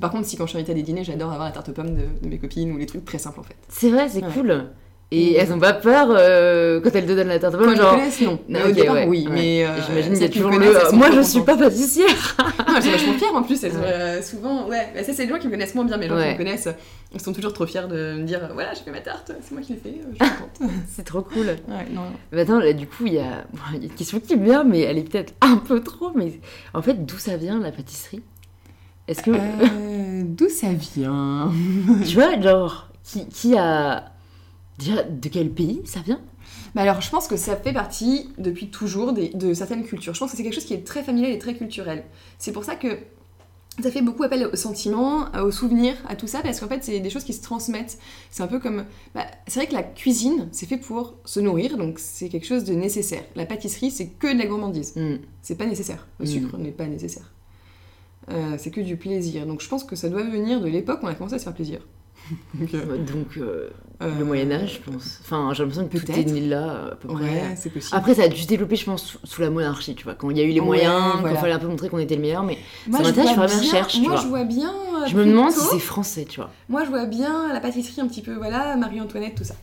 Par 0.00 0.10
contre, 0.10 0.26
si 0.26 0.36
quand 0.36 0.44
je 0.44 0.50
suis 0.50 0.58
invitée 0.58 0.72
à 0.72 0.74
des 0.74 0.82
dîners, 0.82 1.04
j'adore 1.04 1.30
avoir 1.32 1.46
la 1.48 1.52
tarte 1.52 1.68
aux 1.68 1.72
pommes 1.72 1.94
de, 1.94 2.02
de 2.22 2.28
mes 2.28 2.38
copines 2.38 2.72
ou 2.72 2.76
les 2.78 2.86
trucs 2.86 3.04
très 3.04 3.18
simples 3.18 3.40
en 3.40 3.44
fait. 3.44 3.56
C'est 3.68 3.90
vrai, 3.90 4.08
c'est 4.08 4.22
Ouais. 4.24 4.30
cool. 4.34 4.64
Et 5.12 5.34
elles 5.34 5.52
ont 5.52 5.60
pas 5.60 5.72
peur 5.72 6.08
euh, 6.10 6.80
quand 6.80 6.90
elles 6.92 7.06
te 7.06 7.12
donnent 7.12 7.28
la 7.28 7.38
tarte 7.38 7.54
aux 7.54 7.58
pommes, 7.58 7.76
genre. 7.76 7.92
connaissent, 7.92 8.20
non. 8.22 8.40
Mais 8.48 8.60
Ok, 8.60 8.68
au 8.70 8.72
départ, 8.72 8.94
ouais, 8.96 9.06
oui. 9.06 9.24
ouais. 9.28 9.32
Mais 9.32 9.64
euh, 9.64 9.68
J'imagine 9.86 10.12
qu'il 10.14 10.22
y 10.22 10.24
a 10.24 10.28
toujours 10.28 10.50
le. 10.50 10.74
sont 10.90 10.96
Moi, 10.96 11.12
je 11.12 11.20
suis 11.20 11.38
contentes. 11.38 11.58
pas 11.60 11.64
pâtissière. 11.66 12.36
Ah, 12.38 12.74
elles 12.76 12.82
sont 12.82 12.90
vachement 12.90 13.12
fières 13.12 13.34
en 13.36 13.42
plus. 13.44 13.62
Elles 13.62 13.70
sont, 13.72 13.78
Ouais. 13.78 13.84
euh, 13.86 14.20
souvent, 14.20 14.66
ouais. 14.66 14.88
Bah, 14.96 15.04
ça, 15.04 15.12
c'est 15.12 15.22
les 15.22 15.28
gens 15.28 15.38
qui 15.38 15.46
me 15.46 15.52
connaissent 15.52 15.76
moins 15.76 15.84
bien, 15.84 15.96
mais 15.96 16.08
les 16.08 16.08
gens 16.08 16.20
qui 16.20 16.32
me 16.32 16.36
connaissent, 16.36 16.68
ils 17.14 17.20
sont 17.20 17.32
toujours 17.32 17.52
trop 17.52 17.66
fiers 17.66 17.86
de 17.88 18.14
me 18.18 18.24
dire 18.24 18.40
euh, 18.42 18.48
voilà, 18.52 18.74
j'ai 18.74 18.82
fait 18.82 18.90
ma 18.90 18.98
tarte, 19.00 19.30
c'est 19.40 19.52
moi 19.52 19.60
qui 19.62 19.74
l'ai 19.74 19.78
fait, 19.78 19.90
euh, 19.90 20.12
je 20.18 20.24
suis 20.24 20.34
contente. 20.34 20.72
c'est 20.88 21.04
trop 21.04 21.22
cool. 21.22 21.46
ouais, 21.46 21.86
non. 21.92 22.02
Mais 22.32 22.40
attends, 22.40 22.58
là, 22.58 22.72
du 22.72 22.88
coup, 22.88 23.06
il 23.06 23.12
y 23.14 23.18
a... 23.20 23.44
bon, 23.52 23.60
y 23.74 23.82
a 23.82 23.84
une 23.84 23.90
question 23.90 24.18
qui 24.18 24.34
me 24.34 24.44
vient, 24.44 24.64
mais 24.64 24.80
elle 24.80 24.98
est 24.98 25.08
peut-être 25.08 25.34
un 25.40 25.58
peu 25.58 25.78
trop. 25.84 26.10
Mais 26.16 26.32
en 26.74 26.82
fait, 26.82 27.06
d'où 27.06 27.16
ça 27.18 27.36
vient 27.36 27.60
la 27.60 27.70
pâtisserie? 27.70 28.22
Est-ce 29.08 29.22
que. 29.22 29.30
Euh, 29.32 30.22
D'où 30.24 30.48
ça 30.48 30.72
vient 30.72 31.52
tu 32.06 32.14
vois, 32.14 32.40
genre, 32.40 32.88
qui, 33.04 33.26
qui 33.28 33.56
a. 33.56 34.12
Déjà, 34.78 35.02
de 35.04 35.28
quel 35.28 35.50
pays 35.50 35.80
ça 35.84 36.00
vient? 36.00 36.20
Bah 36.74 36.82
alors, 36.82 37.00
je 37.00 37.08
pense 37.10 37.26
que 37.28 37.36
ça 37.36 37.56
fait 37.56 37.72
partie 37.72 38.28
depuis 38.36 38.68
toujours 38.68 39.12
des- 39.14 39.30
de 39.30 39.54
certaines 39.54 39.84
cultures. 39.84 40.12
Je 40.14 40.18
pense 40.20 40.30
que 40.30 40.36
c'est 40.36 40.42
quelque 40.42 40.54
chose 40.54 40.66
qui 40.66 40.74
est 40.74 40.86
très 40.86 41.02
familial 41.02 41.32
et 41.32 41.38
très 41.38 41.54
culturel. 41.54 42.04
C'est 42.38 42.52
pour 42.52 42.64
ça 42.64 42.74
que 42.76 42.98
ça 43.82 43.90
fait 43.90 44.02
beaucoup 44.02 44.22
appel 44.22 44.46
aux 44.52 44.56
sentiments, 44.56 45.26
aux 45.42 45.50
souvenirs, 45.50 45.94
à 46.08 46.16
tout 46.16 46.26
ça, 46.26 46.40
parce 46.42 46.60
qu'en 46.60 46.68
fait, 46.68 46.84
c'est 46.84 47.00
des 47.00 47.08
choses 47.10 47.24
qui 47.24 47.32
se 47.32 47.42
transmettent. 47.42 47.98
C'est 48.30 48.42
un 48.42 48.46
peu 48.48 48.58
comme. 48.58 48.84
bah, 49.14 49.24
c'est 49.46 49.60
vrai 49.60 49.66
que 49.68 49.74
la 49.74 49.82
cuisine, 49.82 50.48
c'est 50.52 50.66
fait 50.66 50.76
pour 50.76 51.14
se 51.24 51.40
nourrir, 51.40 51.78
donc 51.78 51.98
c'est 51.98 52.28
quelque 52.28 52.46
chose 52.46 52.64
de 52.64 52.74
nécessaire. 52.74 53.22
La 53.34 53.46
pâtisserie, 53.46 53.90
c'est 53.90 54.08
que 54.08 54.30
de 54.32 54.38
la 54.38 54.46
gourmandise. 54.46 54.92
Hmm. 54.96 55.16
C'est 55.40 55.56
pas 55.56 55.66
nécessaire. 55.66 56.06
Le 56.18 56.24
Mm. 56.26 56.28
sucre 56.28 56.58
n'est 56.58 56.70
pas 56.72 56.86
nécessaire. 56.86 57.32
Euh, 58.30 58.54
c'est 58.58 58.70
que 58.70 58.80
du 58.80 58.96
plaisir. 58.96 59.46
Donc 59.46 59.60
je 59.60 59.68
pense 59.68 59.84
que 59.84 59.94
ça 59.96 60.08
doit 60.08 60.22
venir 60.22 60.60
de 60.60 60.66
l'époque 60.68 61.00
où 61.02 61.06
on 61.06 61.08
a 61.08 61.14
commencé 61.14 61.34
à 61.36 61.38
se 61.38 61.44
faire 61.44 61.54
plaisir. 61.54 61.80
Donc, 62.54 62.74
euh, 62.74 62.96
Donc, 62.98 63.36
euh, 63.36 63.70
euh, 64.02 64.18
le 64.18 64.24
Moyen-Âge, 64.24 64.80
je 64.84 64.90
pense. 64.90 65.20
Enfin, 65.22 65.50
j'ai 65.54 65.62
l'impression 65.62 65.86
que 65.86 65.96
tout 65.96 66.10
est 66.10 66.14
peut-être. 66.14 66.32
né 66.32 66.40
là, 66.40 66.88
à 66.92 66.94
peu 66.96 67.06
près. 67.06 67.22
Ouais, 67.22 67.54
c'est 67.56 67.70
possible. 67.70 67.96
Après, 67.96 68.14
ça 68.14 68.24
a 68.24 68.28
dû 68.28 68.40
se 68.42 68.48
développer, 68.48 68.74
je 68.74 68.84
pense, 68.84 69.04
sous, 69.04 69.18
sous 69.22 69.40
la 69.42 69.50
monarchie, 69.50 69.94
tu 69.94 70.02
vois, 70.02 70.14
quand 70.16 70.30
il 70.30 70.38
y 70.38 70.40
a 70.40 70.44
eu 70.44 70.48
les 70.50 70.58
Ouais, 70.58 70.66
moyens, 70.66 71.12
quand 71.12 71.20
voilà. 71.20 71.36
il 71.36 71.40
fallait 71.40 71.52
un 71.52 71.58
peu 71.60 71.68
montrer 71.68 71.88
qu'on 71.88 71.98
était 72.00 72.16
le 72.16 72.22
meilleur, 72.22 72.42
mais 72.42 72.58
Moi, 72.88 72.98
ça 72.98 73.04
je 73.04 73.08
m'intéresse, 73.10 73.36
vois 73.36 73.46
je 73.46 73.52
ferais 73.52 73.54
mes 73.54 73.60
bien- 73.62 73.70
recherches, 73.72 73.92
tu 73.94 74.00
Moi, 74.00 74.10
vois. 74.10 74.20
je 74.22 74.26
vois 74.26 74.44
bien. 74.44 74.72
je 75.06 75.16
me 75.16 75.24
demande 75.24 75.52
si 75.52 75.60
c'est 75.60 75.78
français, 75.78 76.24
tu 76.28 76.40
vois. 76.40 76.50
Moi, 76.68 76.84
je 76.84 76.90
vois 76.90 77.06
bien 77.06 77.52
la 77.52 77.60
pâtisserie 77.60 78.00
un 78.00 78.08
petit 78.08 78.22
peu, 78.22 78.34
voilà, 78.34 78.74
Marie-Antoinette, 78.76 79.36
tout 79.36 79.44
ça. 79.44 79.54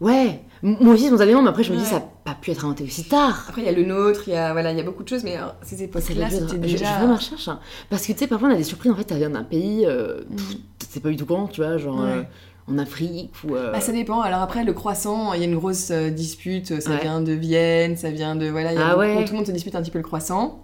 Ouais, 0.00 0.40
moi 0.62 0.94
aussi 0.94 1.06
spontanément, 1.08 1.42
mais 1.42 1.48
après 1.48 1.64
je 1.64 1.72
me 1.72 1.78
dis 1.78 1.84
ça 1.84 1.96
n'a 1.96 2.04
pas 2.24 2.34
pu 2.40 2.52
être 2.52 2.64
inventé 2.64 2.84
aussi 2.84 3.04
tard. 3.08 3.46
Après, 3.48 3.62
il 3.62 3.64
y 3.64 3.68
a 3.68 3.72
le 3.72 3.82
nôtre, 3.84 4.22
il 4.28 4.32
y 4.32 4.36
a, 4.36 4.52
voilà, 4.52 4.70
il 4.70 4.78
y 4.78 4.80
a 4.80 4.84
beaucoup 4.84 5.02
de 5.02 5.08
choses, 5.08 5.24
mais 5.24 5.34
alors, 5.36 5.56
ces 5.62 5.82
époques-là, 5.82 6.30
c'était 6.30 6.46
je, 6.62 6.68
je 6.68 6.76
déjà. 6.76 6.86
ferai 6.94 7.06
ma 7.08 7.16
recherche. 7.16 7.48
hein. 7.48 7.58
Parce 7.90 8.06
que 8.06 8.12
tu 8.12 8.18
sais, 8.18 8.26
parfois 8.28 8.48
on 8.48 8.52
a 8.52 8.56
des 8.56 8.62
surprises, 8.62 8.92
en 8.92 8.94
fait, 8.94 9.08
ça 9.08 9.16
vient 9.16 9.30
d'un 9.30 9.42
pays, 9.42 9.84
euh, 9.86 10.20
Mm. 10.30 10.36
c'est 10.88 11.00
pas 11.02 11.08
du 11.08 11.16
tout 11.16 11.26
quand, 11.26 11.48
tu 11.48 11.62
vois, 11.62 11.78
genre 11.78 12.00
Ouais. 12.00 12.08
euh, 12.10 12.22
en 12.70 12.78
Afrique 12.78 13.32
ou. 13.44 13.56
euh, 13.56 13.72
Bah, 13.72 13.80
ça 13.80 13.90
dépend. 13.92 14.20
Alors 14.20 14.40
après, 14.40 14.62
le 14.62 14.72
croissant, 14.72 15.32
il 15.32 15.40
y 15.40 15.42
a 15.42 15.46
une 15.46 15.56
grosse 15.56 15.90
euh, 15.90 16.10
dispute. 16.10 16.80
Ça 16.80 16.90
Ouais. 16.90 17.00
vient 17.00 17.20
de 17.20 17.32
Vienne, 17.32 17.96
ça 17.96 18.10
vient 18.10 18.36
de... 18.36 18.46
Voilà, 18.48 18.72
il 18.72 18.78
y 18.78 18.82
a 18.82 18.86
Ah 18.86 18.90
beaucoup- 18.90 19.00
ouais. 19.00 19.24
tout 19.24 19.32
le 19.32 19.38
monde 19.38 19.46
se 19.46 19.52
dispute 19.52 19.74
un 19.74 19.82
petit 19.82 19.90
peu 19.90 19.98
le 19.98 20.04
croissant. 20.04 20.62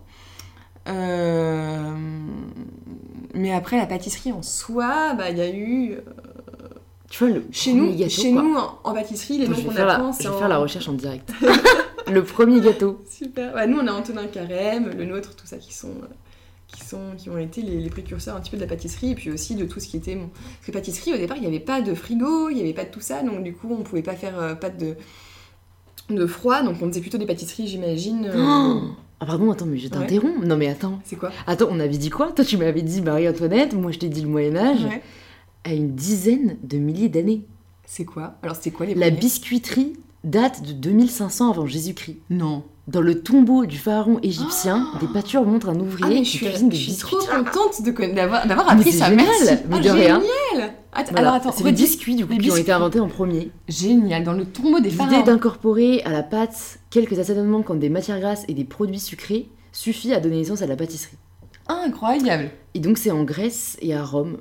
Euh, 0.86 1.92
Mais 3.34 3.52
après, 3.52 3.78
la 3.78 3.86
pâtisserie 3.86 4.32
en 4.32 4.42
soi, 4.42 5.14
bah, 5.14 5.30
il 5.30 5.38
y 5.38 5.40
a 5.40 5.50
eu... 5.50 5.96
tu 7.10 7.24
vois, 7.24 7.32
le 7.34 7.44
Chez 7.52 7.72
nous, 7.74 7.94
gâteau, 7.94 8.10
chez 8.10 8.32
quoi. 8.32 8.42
nous 8.42 8.54
en, 8.56 8.78
en 8.84 8.92
pâtisserie, 8.94 9.38
les 9.38 9.46
noms 9.48 9.54
qu'on 9.54 9.70
je 9.70 9.76
c'est 10.16 10.22
vais 10.24 10.28
en... 10.30 10.38
faire 10.38 10.48
la 10.48 10.58
recherche 10.58 10.88
en 10.88 10.94
direct. 10.94 11.30
le 12.12 12.22
premier 12.24 12.60
gâteau. 12.60 13.02
Super. 13.08 13.52
Bah, 13.54 13.66
nous, 13.66 13.78
on 13.78 13.86
a 13.86 13.92
Antonin 13.92 14.26
Carême, 14.26 14.90
le 14.96 15.04
nôtre, 15.04 15.34
tout 15.36 15.46
ça 15.46 15.58
qui 15.58 15.72
sont... 15.74 15.88
euh, 15.88 16.06
Qui, 16.66 16.84
sont, 16.84 17.14
qui 17.16 17.30
ont 17.30 17.38
été 17.38 17.62
les, 17.62 17.78
les 17.80 17.90
précurseurs 17.90 18.34
un 18.36 18.40
petit 18.40 18.50
peu 18.50 18.56
de 18.56 18.62
la 18.62 18.68
pâtisserie 18.68 19.12
et 19.12 19.14
puis 19.14 19.30
aussi 19.30 19.54
de 19.54 19.64
tout 19.64 19.78
ce 19.80 19.86
qui 19.86 19.96
était 19.96 20.16
bon. 20.16 20.28
Parce 20.32 20.66
que 20.66 20.72
pâtisserie 20.72 21.14
au 21.14 21.16
départ 21.18 21.36
il 21.36 21.42
n'y 21.42 21.46
avait 21.46 21.60
pas 21.60 21.80
de 21.82 21.94
frigo, 21.94 22.48
il 22.50 22.56
n'y 22.56 22.62
avait 22.62 22.72
pas 22.72 22.84
de 22.84 22.90
tout 22.90 23.00
ça 23.00 23.22
donc 23.22 23.44
du 23.44 23.52
coup 23.54 23.68
on 23.70 23.82
pouvait 23.84 24.02
pas 24.02 24.14
faire 24.16 24.36
euh, 24.40 24.54
pas 24.56 24.70
de, 24.70 24.96
de 26.10 26.26
froid 26.26 26.62
donc 26.62 26.76
on 26.82 26.88
faisait 26.88 27.00
plutôt 27.00 27.18
des 27.18 27.26
pâtisseries 27.26 27.68
j'imagine. 27.68 28.26
euh, 28.26 28.34
Oh 28.36 28.80
ah 29.20 29.26
pardon, 29.26 29.52
attends, 29.52 29.66
mais 29.66 29.78
je 29.78 29.86
t'interromps. 29.88 30.44
Non 30.44 30.56
mais 30.56 30.66
attends. 30.68 30.98
C'est 31.04 31.14
quoi? 31.16 31.30
Attends, 31.46 31.68
on 31.70 31.78
avait 31.78 31.96
dit 31.96 32.10
quoi? 32.10 32.32
Toi 32.32 32.44
tu 32.44 32.56
m'avais 32.56 32.82
dit 32.82 33.00
Marie-Antoinette, 33.02 33.74
moi 33.74 33.92
je 33.92 34.00
t'ai 34.00 34.08
dit 34.08 34.22
le 34.22 34.28
Moyen-Âge, 34.28 34.84
Ouais. 34.84 35.02
À 35.64 35.72
une 35.74 35.94
dizaine 35.94 36.56
de 36.62 36.78
milliers 36.78 37.08
d'années. 37.08 37.46
C'est 37.86 38.04
quoi? 38.04 38.34
Alors 38.42 38.56
c'était 38.56 38.70
quoi 38.70 38.86
les 38.86 38.94
La 38.94 39.06
premiers? 39.06 39.20
biscuiterie 39.20 39.92
date 40.24 40.62
de 40.62 40.72
2500 40.72 41.50
avant 41.50 41.66
Jésus-Christ. 41.66 42.18
Non. 42.30 42.62
Dans 42.86 43.00
le 43.00 43.22
tombeau 43.22 43.64
du 43.64 43.78
pharaon 43.78 44.18
égyptien, 44.22 44.86
Ah 44.94 44.98
des 44.98 45.06
pâtures 45.06 45.44
montrent 45.44 45.70
un 45.70 45.78
Ah 45.78 45.82
ouvrier 45.82 46.14
mais 46.16 46.22
qui 46.22 46.24
je 46.24 46.30
suis, 46.36 46.46
cuisine 46.46 46.68
des 46.68 46.76
je 46.76 46.82
suis 46.82 46.90
biscuits. 46.92 47.16
trop 47.18 47.34
contente 47.44 47.82
de 47.82 47.90
conna- 47.90 48.14
d'avoir 48.14 48.46
d'avoir 48.46 48.66
Mais 48.74 48.80
appris 48.80 48.92
c'est 48.92 48.98
ça. 48.98 49.08
génial, 49.10 49.26
Merci. 49.26 49.54
mais 49.68 49.76
Ah, 49.76 49.80
de 49.80 49.88
rien. 49.90 50.20
génial. 50.20 50.72
Voilà. 50.92 51.18
Alors 51.18 51.34
attends, 51.34 51.50
c'est 51.52 51.64
les 51.64 51.70
redis. 51.70 51.82
biscuits 51.82 52.14
du 52.16 52.26
coup 52.26 52.32
les 52.32 52.38
qui 52.38 52.44
ont 52.50 52.54
été 52.54 52.56
biscuits. 52.56 52.72
inventés 52.72 53.00
en 53.00 53.08
premier. 53.08 53.50
Génial. 53.68 54.22
Dans 54.24 54.32
le 54.34 54.44
tombeau 54.44 54.80
des 54.80 54.90
L'idée 54.90 54.96
pharaons. 54.96 55.22
d'incorporer 55.24 56.02
à 56.02 56.10
la 56.10 56.22
pâte 56.22 56.78
quelques 56.90 57.18
assaisonnements 57.18 57.62
comme 57.62 57.78
des 57.78 57.88
matières 57.88 58.20
grasses 58.20 58.44
et 58.48 58.54
des 58.54 58.64
produits 58.64 59.00
sucrés 59.00 59.48
suffit 59.72 60.12
à 60.12 60.20
donner 60.20 60.36
naissance 60.36 60.60
à 60.62 60.66
la 60.66 60.76
pâtisserie. 60.76 61.16
Incroyable. 61.68 62.50
Et 62.74 62.78
donc 62.80 62.98
c'est 62.98 63.10
en 63.10 63.24
Grèce 63.24 63.76
et 63.80 63.94
à 63.94 64.04
Rome 64.04 64.36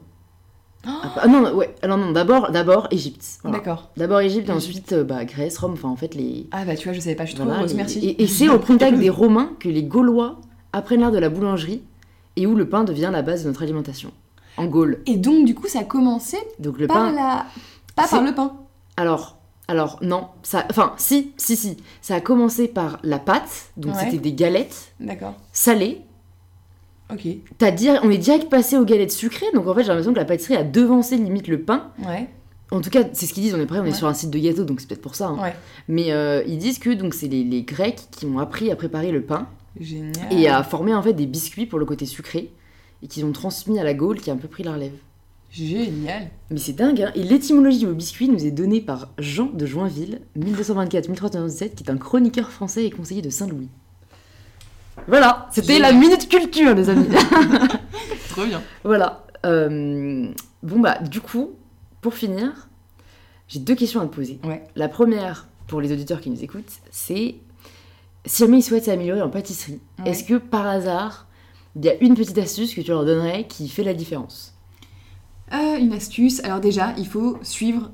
Ah 0.86 1.28
non, 1.28 1.42
non, 1.42 1.54
ouais. 1.56 1.74
Alors 1.82 1.98
non, 1.98 2.12
d'abord, 2.12 2.52
d'abord 2.52 2.88
Égypte. 2.92 3.24
Voilà. 3.44 3.58
D'accord. 3.60 3.90
D'abord 3.96 4.20
Égypte, 4.20 4.50
et 4.50 4.52
ensuite 4.52 4.92
euh, 4.94 5.04
bah, 5.04 5.24
Grèce, 5.24 5.58
Rome, 5.58 5.74
enfin 5.74 5.88
en 5.90 5.96
fait 5.96 6.14
les. 6.16 6.48
Ah 6.52 6.66
bah 6.66 6.76
tu 6.76 6.88
vois, 6.88 6.94
je 6.94 7.00
savais 7.00 7.16
pas, 7.16 7.24
je 7.26 7.32
suis 7.32 7.40
trop 7.40 7.50
heureuse, 7.50 7.74
merci. 7.74 8.00
Et, 8.00 8.22
et 8.24 8.28
c'est 8.28 8.50
au 8.50 8.60
contact 8.68 8.98
des 8.98 9.10
Romains 9.10 9.52
que 9.60 9.70
les 9.70 9.84
Gaulois 9.84 10.40
apprennent 10.74 11.02
l'art 11.02 11.12
de 11.12 11.20
la 11.20 11.30
boulangerie 11.30 11.84
et 12.36 12.48
où 12.48 12.56
le 12.56 12.68
pain 12.68 12.84
devient 12.84 13.10
la 13.14 13.22
base 13.22 13.44
de 13.44 13.48
notre 13.48 13.64
alimentation. 13.64 14.12
En 14.58 14.66
Gaule. 14.66 15.02
Et 15.06 15.16
donc 15.16 15.46
du 15.46 15.56
coup, 15.56 15.68
ça 15.68 15.80
a 15.80 15.84
commencé 15.84 16.38
Donc 16.60 16.78
le 16.80 16.88
par 16.88 16.98
pain. 16.98 17.12
la... 17.14 17.46
Pas 17.96 18.08
par 18.08 18.22
le 18.22 18.34
pain. 18.34 18.54
Alors, 18.98 19.38
alors 19.68 19.98
non, 20.02 20.28
ça, 20.44 20.66
enfin 20.70 20.94
si, 20.98 21.32
si, 21.38 21.56
si, 21.56 21.78
ça 22.02 22.16
a 22.16 22.22
commencé 22.22 22.68
par 22.68 23.00
la 23.04 23.20
pâte, 23.20 23.72
donc 23.78 23.96
Ouais. 23.96 24.02
c'était 24.04 24.18
des 24.18 24.34
galettes 24.34 24.94
D'accord. 25.00 25.36
salées. 25.54 26.02
Ok. 27.14 27.28
T'as 27.58 27.72
dir- 27.72 28.00
on 28.04 28.10
est 28.10 28.18
direct 28.18 28.50
passé 28.50 28.78
aux 28.78 28.86
galettes 28.86 29.12
sucrées, 29.12 29.46
donc 29.54 29.68
en 29.68 29.74
fait 29.76 29.82
j'ai 29.84 29.90
l'impression 29.90 30.14
que 30.14 30.20
la 30.20 30.26
pâtisserie 30.26 30.56
a 30.56 30.64
devancé 30.64 31.16
limite 31.18 31.48
le 31.48 31.62
pain. 31.62 31.92
Ouais. 32.06 32.28
En 32.72 32.82
tout 32.82 32.90
cas, 32.90 33.04
c'est 33.14 33.28
ce 33.28 33.34
qu'ils 33.34 33.44
disent. 33.44 33.54
On 33.54 33.60
est 33.60 33.66
prêt, 33.68 33.80
on 33.80 33.86
est 33.86 33.94
sur 33.94 34.08
un 34.08 34.14
site 34.16 34.32
de 34.32 34.40
gâteau, 34.40 34.64
donc 34.64 34.82
c'est 34.82 34.88
peut-être 34.88 35.02
pour 35.02 35.14
ça. 35.16 35.28
hein. 35.28 35.38
Ouais. 35.42 35.54
Mais 35.88 36.12
euh, 36.12 36.42
ils 36.48 36.58
disent 36.58 36.80
que 36.80 36.90
donc 36.90 37.14
c'est 37.14 37.28
les, 37.28 37.44
les 37.44 37.62
Grecs 37.62 38.00
qui 38.12 38.26
ont 38.26 38.40
appris 38.40 38.72
à 38.72 38.76
préparer 38.76 39.12
le 39.12 39.22
pain 39.22 39.48
Génial. 39.80 40.32
et 40.32 40.48
à 40.48 40.64
former 40.64 40.94
en 40.96 41.04
fait 41.04 41.14
des 41.14 41.28
biscuits 41.28 41.66
pour 41.68 41.78
le 41.78 41.86
côté 41.86 42.06
sucré 42.08 42.52
et 43.04 43.08
qu'ils 43.08 43.26
ont 43.26 43.32
transmis 43.32 43.80
à 43.80 43.84
la 43.84 43.94
Gaule 43.94 44.20
qui 44.20 44.32
a 44.32 44.34
un 44.34 44.38
peu 44.38 44.48
pris 44.48 44.64
la 44.64 44.74
relève. 44.74 44.94
Génial. 45.52 46.30
Mais 46.50 46.58
c'est 46.58 46.74
dingue, 46.74 47.00
hein 47.04 47.12
Et 47.14 47.22
l'étymologie 47.22 47.78
du 47.78 47.86
mot 47.86 47.94
biscuit 47.94 48.28
nous 48.28 48.44
est 48.44 48.50
donnée 48.50 48.82
par 48.82 49.10
Jean 49.20 49.52
de 49.54 49.68
Joinville, 49.68 50.22
1224-1397, 50.40 51.76
qui 51.76 51.84
est 51.84 51.92
un 51.92 51.98
chroniqueur 51.98 52.50
français 52.50 52.86
et 52.86 52.90
conseiller 52.90 53.22
de 53.22 53.30
Saint-Louis. 53.30 53.70
Voilà, 55.08 55.48
c'était 55.52 55.80
la 55.80 55.92
minute 55.94 56.30
culture, 56.30 56.74
les 56.76 56.90
amis. 56.90 57.08
Trop 58.30 58.46
bien. 58.46 58.62
voilà. 58.84 59.26
Euh, 59.46 60.32
bon, 60.64 60.80
bah, 60.80 60.98
du 61.00 61.20
coup, 61.22 61.52
pour 62.02 62.14
finir, 62.14 62.70
j'ai 63.48 63.60
deux 63.60 63.76
questions 63.76 64.02
à 64.02 64.06
te 64.06 64.14
poser. 64.16 64.40
Ouais. 64.44 64.64
La 64.76 64.88
première, 64.90 65.48
pour 65.68 65.82
les 65.82 65.92
auditeurs 65.92 66.22
qui 66.22 66.30
nous 66.30 66.44
écoutent, 66.44 66.72
c'est 66.92 67.36
si 68.26 68.44
jamais 68.44 68.60
ils 68.60 68.64
souhaitent 68.64 68.86
s'améliorer 68.86 69.22
en 69.22 69.30
pâtisserie, 69.30 69.82
Ouais. 70.00 70.12
est-ce 70.12 70.24
que 70.24 70.36
par 70.36 70.66
hasard, 70.66 71.28
il 71.76 71.84
y 71.84 71.90
a 71.90 71.96
une 72.02 72.16
petite 72.16 72.38
astuce 72.38 72.74
que 72.74 72.82
tu 72.82 72.90
leur 72.92 73.04
donnerais 73.06 73.46
qui 73.48 73.68
fait 73.68 73.84
la 73.84 73.94
différence? 73.94 74.54
Euh, 75.54 75.78
une 75.78 75.92
astuce. 75.94 76.42
Alors 76.46 76.62
déjà, 76.62 76.94
il 76.98 77.06
faut 77.08 77.38
suivre 77.42 77.92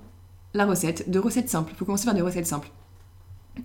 la 0.53 0.65
recette. 0.67 1.09
De 1.09 1.17
recettes 1.19 1.49
simples. 1.49 1.71
Il 1.73 1.77
faut 1.77 1.85
commencer 1.85 2.05
par 2.05 2.13
des 2.13 2.21
recettes 2.21 2.45
simples. 2.45 2.69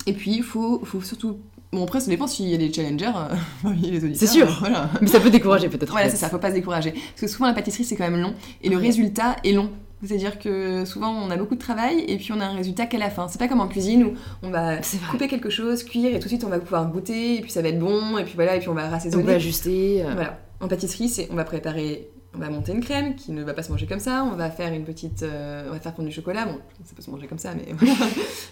Et 0.07 0.13
puis, 0.15 0.33
il 0.37 0.43
faut, 0.43 0.81
faut 0.85 1.03
surtout... 1.03 1.39
Bon, 1.75 1.85
après, 1.85 2.01
ça 2.01 2.09
dépend 2.11 2.27
s'il 2.27 2.49
y 2.49 2.55
a 2.55 2.59
des 2.59 2.73
challengers 2.73 3.07
euh, 3.17 3.35
parmi 3.63 3.91
les 3.91 3.99
auditeurs. 4.05 4.17
C'est 4.17 4.27
sûr. 4.35 4.47
euh, 4.49 4.53
Voilà. 4.61 4.91
Mais 5.01 5.07
ça 5.09 5.21
peut 5.21 5.31
décourager 5.31 5.69
peut-être. 5.69 5.91
en 5.91 5.93
Voilà, 5.93 6.07
fait. 6.07 6.13
c'est 6.17 6.21
ça, 6.21 6.29
faut 6.31 6.39
pas 6.39 6.51
se 6.51 6.55
décourager. 6.55 6.93
Parce 6.93 7.21
que 7.21 7.27
souvent 7.29 7.47
la 7.47 7.55
pâtisserie 7.55 7.85
c'est 7.85 7.97
quand 7.97 8.09
même 8.11 8.21
long 8.21 8.35
et 8.63 8.69
le 8.69 8.77
Ouais. 8.77 8.83
résultat 8.83 9.37
est 9.45 9.53
long. 9.53 9.71
C'est-à-dire 10.05 10.39
que 10.39 10.85
souvent 10.85 11.11
on 11.13 11.31
a 11.31 11.37
beaucoup 11.37 11.55
de 11.55 11.61
travail 11.61 12.05
et 12.07 12.19
puis 12.19 12.31
on 12.33 12.41
a 12.41 12.45
un 12.45 12.55
résultat 12.55 12.85
qu'à 12.87 12.99
la 12.99 13.09
fin. 13.11 13.27
C'est 13.29 13.39
pas 13.39 13.49
comme 13.49 13.61
en 13.61 13.69
cuisine 13.69 14.05
où 14.05 14.13
on 14.43 14.51
va 14.51 14.77
couper 15.11 15.29
quelque 15.29 15.49
chose, 15.51 15.83
cuire 15.83 16.11
et 16.15 16.19
tout 16.19 16.25
de 16.25 16.29
suite 16.29 16.45
on 16.45 16.49
va 16.51 16.59
pouvoir 16.59 16.87
goûter 16.91 17.37
et 17.37 17.41
puis 17.41 17.51
ça 17.51 17.63
va 17.63 17.69
être 17.69 17.79
bon 17.79 18.19
et 18.19 18.25
puis 18.25 18.35
voilà 18.35 18.57
et 18.57 18.59
puis 18.61 18.69
on 18.69 18.75
va 18.75 18.83
Donc, 18.83 18.91
on 18.91 18.93
rassaisonner. 18.95 19.25
peut 19.25 19.33
ajuster. 19.33 20.03
euh, 20.05 20.13
Voilà. 20.15 20.39
En 20.61 20.69
pâtisserie, 20.69 21.09
c'est 21.09 21.29
on 21.31 21.35
va 21.37 21.45
préparer, 21.45 22.09
on 22.35 22.39
va 22.39 22.51
monter 22.51 22.73
une 22.73 22.81
crème 22.81 23.15
qui 23.17 23.33
ne 23.33 23.43
va 23.43 23.55
pas 23.55 23.63
se 23.63 23.71
manger 23.73 23.87
comme 23.87 23.99
ça. 24.01 24.25
On 24.31 24.37
va 24.37 24.51
faire 24.51 24.73
une 24.75 24.85
petite, 24.85 25.23
euh, 25.23 25.65
on 25.69 25.73
va 25.73 25.81
faire 25.81 25.95
fondre 25.95 26.09
du 26.09 26.15
chocolat. 26.15 26.45
Bon, 26.47 26.59
ça 26.85 26.95
peut 26.95 27.03
se 27.03 27.11
manger 27.11 27.27
comme 27.27 27.39
ça, 27.39 27.51
mais 27.55 27.73
voilà. 27.79 27.95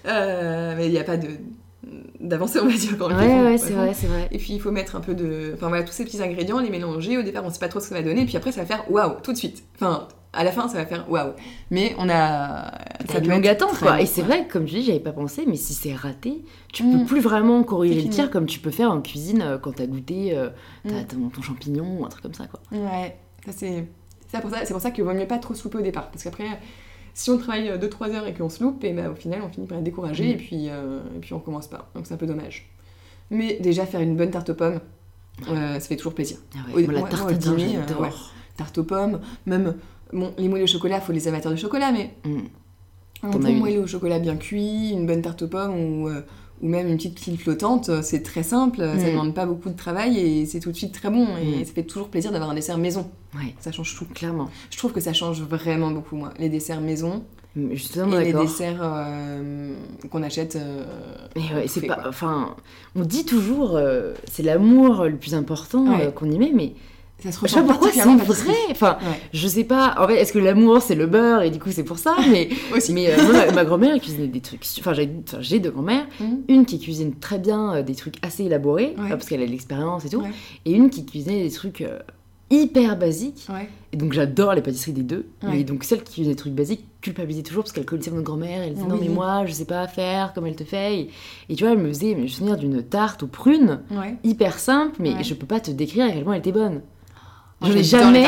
Euh, 0.07 0.75
mais 0.77 0.87
il 0.87 0.93
n'y 0.93 0.99
a 0.99 1.05
pas 1.05 1.17
de 1.19 1.29
d'avancée, 2.21 2.61
on 2.61 2.67
va 2.67 2.73
dire 2.77 2.97
quand 2.99 3.09
Ouais, 3.09 3.43
ouais, 3.45 3.59
c'est 3.59 3.73
vrai, 3.73 3.93
c'est 3.95 4.07
vrai. 4.07 4.29
Et 4.31 4.39
puis 4.39 4.53
il 4.55 4.61
faut 4.61 4.71
mettre 4.71 4.97
un 4.97 5.01
peu 5.01 5.15
de. 5.15 5.53
Enfin 5.55 5.69
voilà, 5.69 5.83
tous 5.85 5.93
ces 5.93 6.05
petits 6.05 6.23
ingrédients, 6.23 6.59
les 6.61 6.71
mélanger. 6.71 7.19
Au 7.19 7.23
départ, 7.23 7.45
on 7.45 7.51
sait 7.51 7.59
pas 7.59 7.69
trop 7.69 7.81
ce 7.81 7.89
que 7.89 7.95
ça 7.95 8.01
va 8.01 8.07
donner. 8.07 8.25
Puis 8.25 8.37
après, 8.37 8.53
ça 8.53 8.61
va 8.61 8.67
faire 8.67 8.91
waouh, 8.91 9.15
tout 9.23 9.33
de 9.33 9.37
suite. 9.39 9.65
Enfin, 9.75 10.07
à 10.33 10.45
la 10.45 10.53
fin, 10.53 10.69
ça 10.69 10.79
va 10.79 10.87
faire 10.87 11.11
waouh. 11.11 11.33
Mais 11.71 11.95
on 11.99 12.09
a. 12.09 12.71
Ça 13.11 13.21
peut 13.21 13.29
longue 13.29 13.47
attente, 13.49 13.77
quoi. 13.79 14.01
Et 14.01 14.07
c'est 14.07 14.23
vrai 14.23 14.47
que, 14.47 14.53
comme 14.53 14.65
tu 14.65 14.75
dis, 14.77 14.83
j'avais 14.85 15.01
pas 15.01 15.13
pensé, 15.13 15.45
mais 15.47 15.57
si 15.57 15.75
c'est 15.75 15.95
raté, 15.95 16.45
tu 16.73 16.85
Mm. 16.85 17.01
peux 17.01 17.05
plus 17.07 17.21
vraiment 17.21 17.63
corriger 17.65 18.01
le 18.03 18.09
tir 18.09 18.31
comme 18.31 18.47
tu 18.47 18.61
peux 18.61 18.71
faire 18.71 18.91
en 18.93 19.01
cuisine 19.01 19.43
euh, 19.43 19.59
quand 19.59 19.73
t'as 19.73 19.87
goûté 19.87 20.37
euh, 20.37 20.49
Mm. 20.85 20.91
ton, 21.09 21.29
ton 21.31 21.43
champignon 21.43 21.99
ou 22.01 22.05
un 22.05 22.09
truc 22.09 22.23
comme 22.23 22.35
ça, 22.35 22.47
quoi. 22.47 22.61
Ouais, 22.71 23.17
ça 23.45 23.53
c'est. 23.53 23.87
C'est 24.31 24.41
pour 24.41 24.51
ça, 24.51 24.61
pour 24.65 24.81
ça 24.81 24.91
qu'il 24.93 25.05
vaut 25.05 25.13
mieux 25.13 25.27
pas 25.27 25.37
trop 25.37 25.53
se 25.53 25.63
louper 25.65 25.77
au 25.79 25.83
départ. 25.83 26.11
Parce 26.11 26.25
qu'après, 26.25 26.45
si 27.15 27.31
on 27.31 27.39
travaille 27.39 27.69
2-3 27.79 28.11
heures 28.15 28.27
et 28.27 28.35
qu'on 28.35 28.49
se 28.49 28.63
loupe, 28.63 28.83
et 28.85 28.93
bah, 28.93 29.11
au 29.11 29.15
final, 29.15 29.41
on 29.45 29.49
finit 29.49 29.67
par 29.67 29.79
être 29.79 29.85
découragé 29.85 30.25
Mm. 30.25 30.31
et, 30.31 30.37
puis, 30.37 30.69
euh, 30.69 31.01
et 31.17 31.19
puis 31.21 31.33
on 31.35 31.41
commence 31.41 31.67
pas. 31.69 31.91
Donc 31.95 32.07
c'est 32.07 32.15
un 32.15 32.19
peu 32.19 32.27
dommage. 32.27 32.69
Mais 33.31 33.59
déjà, 33.61 33.87
faire 33.87 34.01
une 34.01 34.17
bonne 34.17 34.31
tarte 34.31 34.51
aux 34.51 34.55
pommes, 34.55 34.81
euh, 35.49 35.75
ça 35.75 35.81
fait 35.89 35.97
toujours 35.97 36.15
plaisir. 36.15 36.39
Ah 36.55 36.59
ouais, 36.75 36.85
moi, 36.85 36.93
la 36.95 37.01
tarte 37.03 37.23
moi, 37.23 37.31
au 37.31 37.35
tatin, 37.35 37.55
dîner, 37.55 37.77
euh, 37.77 37.81
j'adore. 37.89 38.03
ouais. 38.03 38.11
Tarte 38.57 38.79
aux 38.79 38.85
pommes, 38.85 39.21
même. 39.47 39.75
Bon, 40.13 40.35
les 40.37 40.49
moelleux 40.49 40.65
au 40.65 40.67
chocolat, 40.67 41.01
faut 41.01 41.13
les 41.13 41.27
amateurs 41.29 41.53
de 41.53 41.57
chocolat, 41.57 41.91
mais 41.93 42.11
Mm. 42.25 42.41
un 43.25 43.31
bon 43.31 43.53
moelleux 43.55 43.81
au 43.83 43.87
chocolat 43.87 44.19
bien 44.19 44.37
cuit, 44.37 44.91
une 44.91 45.07
bonne 45.07 45.23
tarte 45.23 45.43
aux 45.43 45.49
pommes 45.49 45.75
ou, 46.03 46.09
euh, 46.09 46.21
ou 46.63 46.69
même 46.69 46.87
une 46.89 46.97
petite 46.97 47.17
pile 47.21 47.39
flottante, 47.39 47.89
euh, 47.89 48.01
c'est 48.03 48.23
très 48.23 48.43
simple, 48.45 48.79
ça 48.79 48.95
Mm. 48.95 49.05
demande 49.13 49.35
pas 49.35 49.47
beaucoup 49.47 49.69
de 49.69 49.77
travail 49.77 50.19
et 50.19 50.47
c'est 50.47 50.61
tout 50.61 50.71
de 50.71 50.77
suite 50.77 50.93
très 50.93 51.11
bon. 51.11 51.27
Et 51.37 51.61
Mm. 51.61 51.65
ça 51.65 51.73
fait 51.73 51.83
toujours 51.83 52.09
plaisir 52.09 52.31
d'avoir 52.33 52.51
un 52.51 52.55
dessert 52.55 52.79
maison. 52.79 53.11
Ouais, 53.35 53.55
Ça 53.61 53.73
change 53.73 53.97
tout. 53.97 54.05
clairement. 54.07 54.49
Je 54.71 54.77
trouve 54.79 54.93
que 54.93 55.01
ça 55.01 55.13
change 55.13 55.41
vraiment 55.43 55.91
beaucoup, 55.91 56.17
moi. 56.17 56.33
Les 56.39 56.49
desserts 56.49 56.81
maison 56.81 57.25
Mais 57.55 57.77
Je 57.77 57.83
suis 57.83 57.91
totalement 57.93 58.19
et 58.19 58.25
les 58.25 58.33
desserts 58.33 58.81
euh, 58.83 59.75
qu'on 60.11 60.23
achète. 60.23 60.57
euh, 60.57 60.85
ouais, 61.37 61.67
c'est 61.69 61.83
pas. 61.87 62.05
Enfin, 62.09 62.57
on 62.97 63.03
dit 63.03 63.27
toujours, 63.27 63.77
euh, 63.77 64.15
c'est 64.31 64.43
l'amour 64.43 65.05
le 65.05 65.17
plus 65.17 65.35
important 65.35 65.85
Ouais. 65.87 66.07
euh, 66.07 66.11
qu'on 66.11 66.31
y 66.31 66.39
met, 66.39 66.51
mais 66.55 66.73
Ça 67.23 67.33
se 67.33 67.39
je 67.43 67.47
sais 67.47 67.61
pas 67.61 67.67
pourquoi 67.67 67.91
c'est 67.93 68.01
vrai. 68.03 68.55
Enfin, 68.71 68.99
Ouais. 69.01 69.21
je 69.33 69.47
sais 69.49 69.65
pas. 69.65 69.95
En 69.99 70.07
fait, 70.09 70.17
est-ce 70.17 70.33
que 70.33 70.39
l'amour 70.39 70.83
c'est 70.83 70.95
le 70.95 71.07
beurre 71.07 71.43
et 71.43 71.51
du 71.51 71.59
coup 71.59 71.71
c'est 71.71 71.85
pour 71.85 71.99
ça? 71.99 72.17
Mais, 72.31 72.49
euh, 72.73 73.17
moi, 73.23 73.47
ma, 73.47 73.53
ma 73.53 73.65
grand-mère 73.65 73.99
cuisinait 74.01 74.27
des 74.27 74.41
trucs. 74.41 74.65
Enfin, 74.81 74.93
j'ai 74.93 75.59
deux 75.61 75.71
grand-mères. 75.71 76.07
Mhm. 76.21 76.43
Une 76.49 76.67
qui 76.67 76.79
cuisine 76.81 77.15
très 77.15 77.39
bien 77.39 77.75
euh, 77.77 77.83
des 77.83 77.95
trucs 77.95 78.17
assez 78.23 78.45
élaborés, 78.45 78.95
Ouais. 78.99 79.07
euh, 79.07 79.17
parce 79.17 79.27
qu'elle 79.27 79.43
a 79.43 79.47
de 79.47 79.51
l'expérience 79.51 80.05
et 80.05 80.09
tout, 80.09 80.21
Ouais. 80.23 80.31
et 80.65 80.73
une 80.73 80.91
qui 80.91 81.05
cuisinait 81.07 81.43
des 81.43 81.51
trucs 81.51 81.81
euh, 81.83 81.99
hyper 82.51 82.99
basiques. 82.99 83.47
Et 83.93 83.97
donc 83.97 84.13
j'adore 84.13 84.55
les 84.55 84.61
pâtisseries 84.63 84.93
des 84.93 85.03
deux. 85.03 85.27
Mais 85.43 85.65
donc 85.65 85.85
celle 85.85 86.03
qui 86.03 86.15
cuisinait 86.15 86.35
des 86.35 86.39
trucs 86.41 86.53
basiques 86.55 86.85
culpabilisait 87.01 87.43
toujours 87.43 87.65
parce 87.65 87.73
qu'elle 87.73 87.85
connaissait 87.87 88.11
notre 88.11 88.25
grand-mère. 88.25 88.63
Elle 88.63 88.75
disait 88.75 88.87
non 88.87 88.99
mais 89.01 89.09
moi 89.09 89.45
je 89.47 89.53
sais 89.53 89.65
pas 89.65 89.87
faire 89.89 90.33
comme 90.35 90.47
elle 90.47 90.55
te 90.57 90.65
fait? 90.65 90.99
Et, 91.01 91.11
et 91.49 91.55
tu 91.57 91.65
vois 91.65 91.73
elle 91.73 91.79
me 91.79 91.89
faisait 91.89 92.15
me 92.15 92.27
souviens 92.29 92.57
d'une 92.57 92.83
tarte 92.83 93.23
aux 93.23 93.27
prunes 93.27 93.81
hyper 94.23 94.59
simple, 94.59 94.97
mais 95.01 95.23
je 95.25 95.35
peux 95.35 95.47
pas 95.47 95.61
te 95.61 95.71
décrire 95.71 96.05
à 96.07 96.11
quel 96.11 96.25
point 96.25 96.35
elle 96.35 96.41
était 96.41 96.53
bonne. 96.53 96.83
J'en 97.63 97.73
ai 97.73 97.83
jamais. 97.85 98.25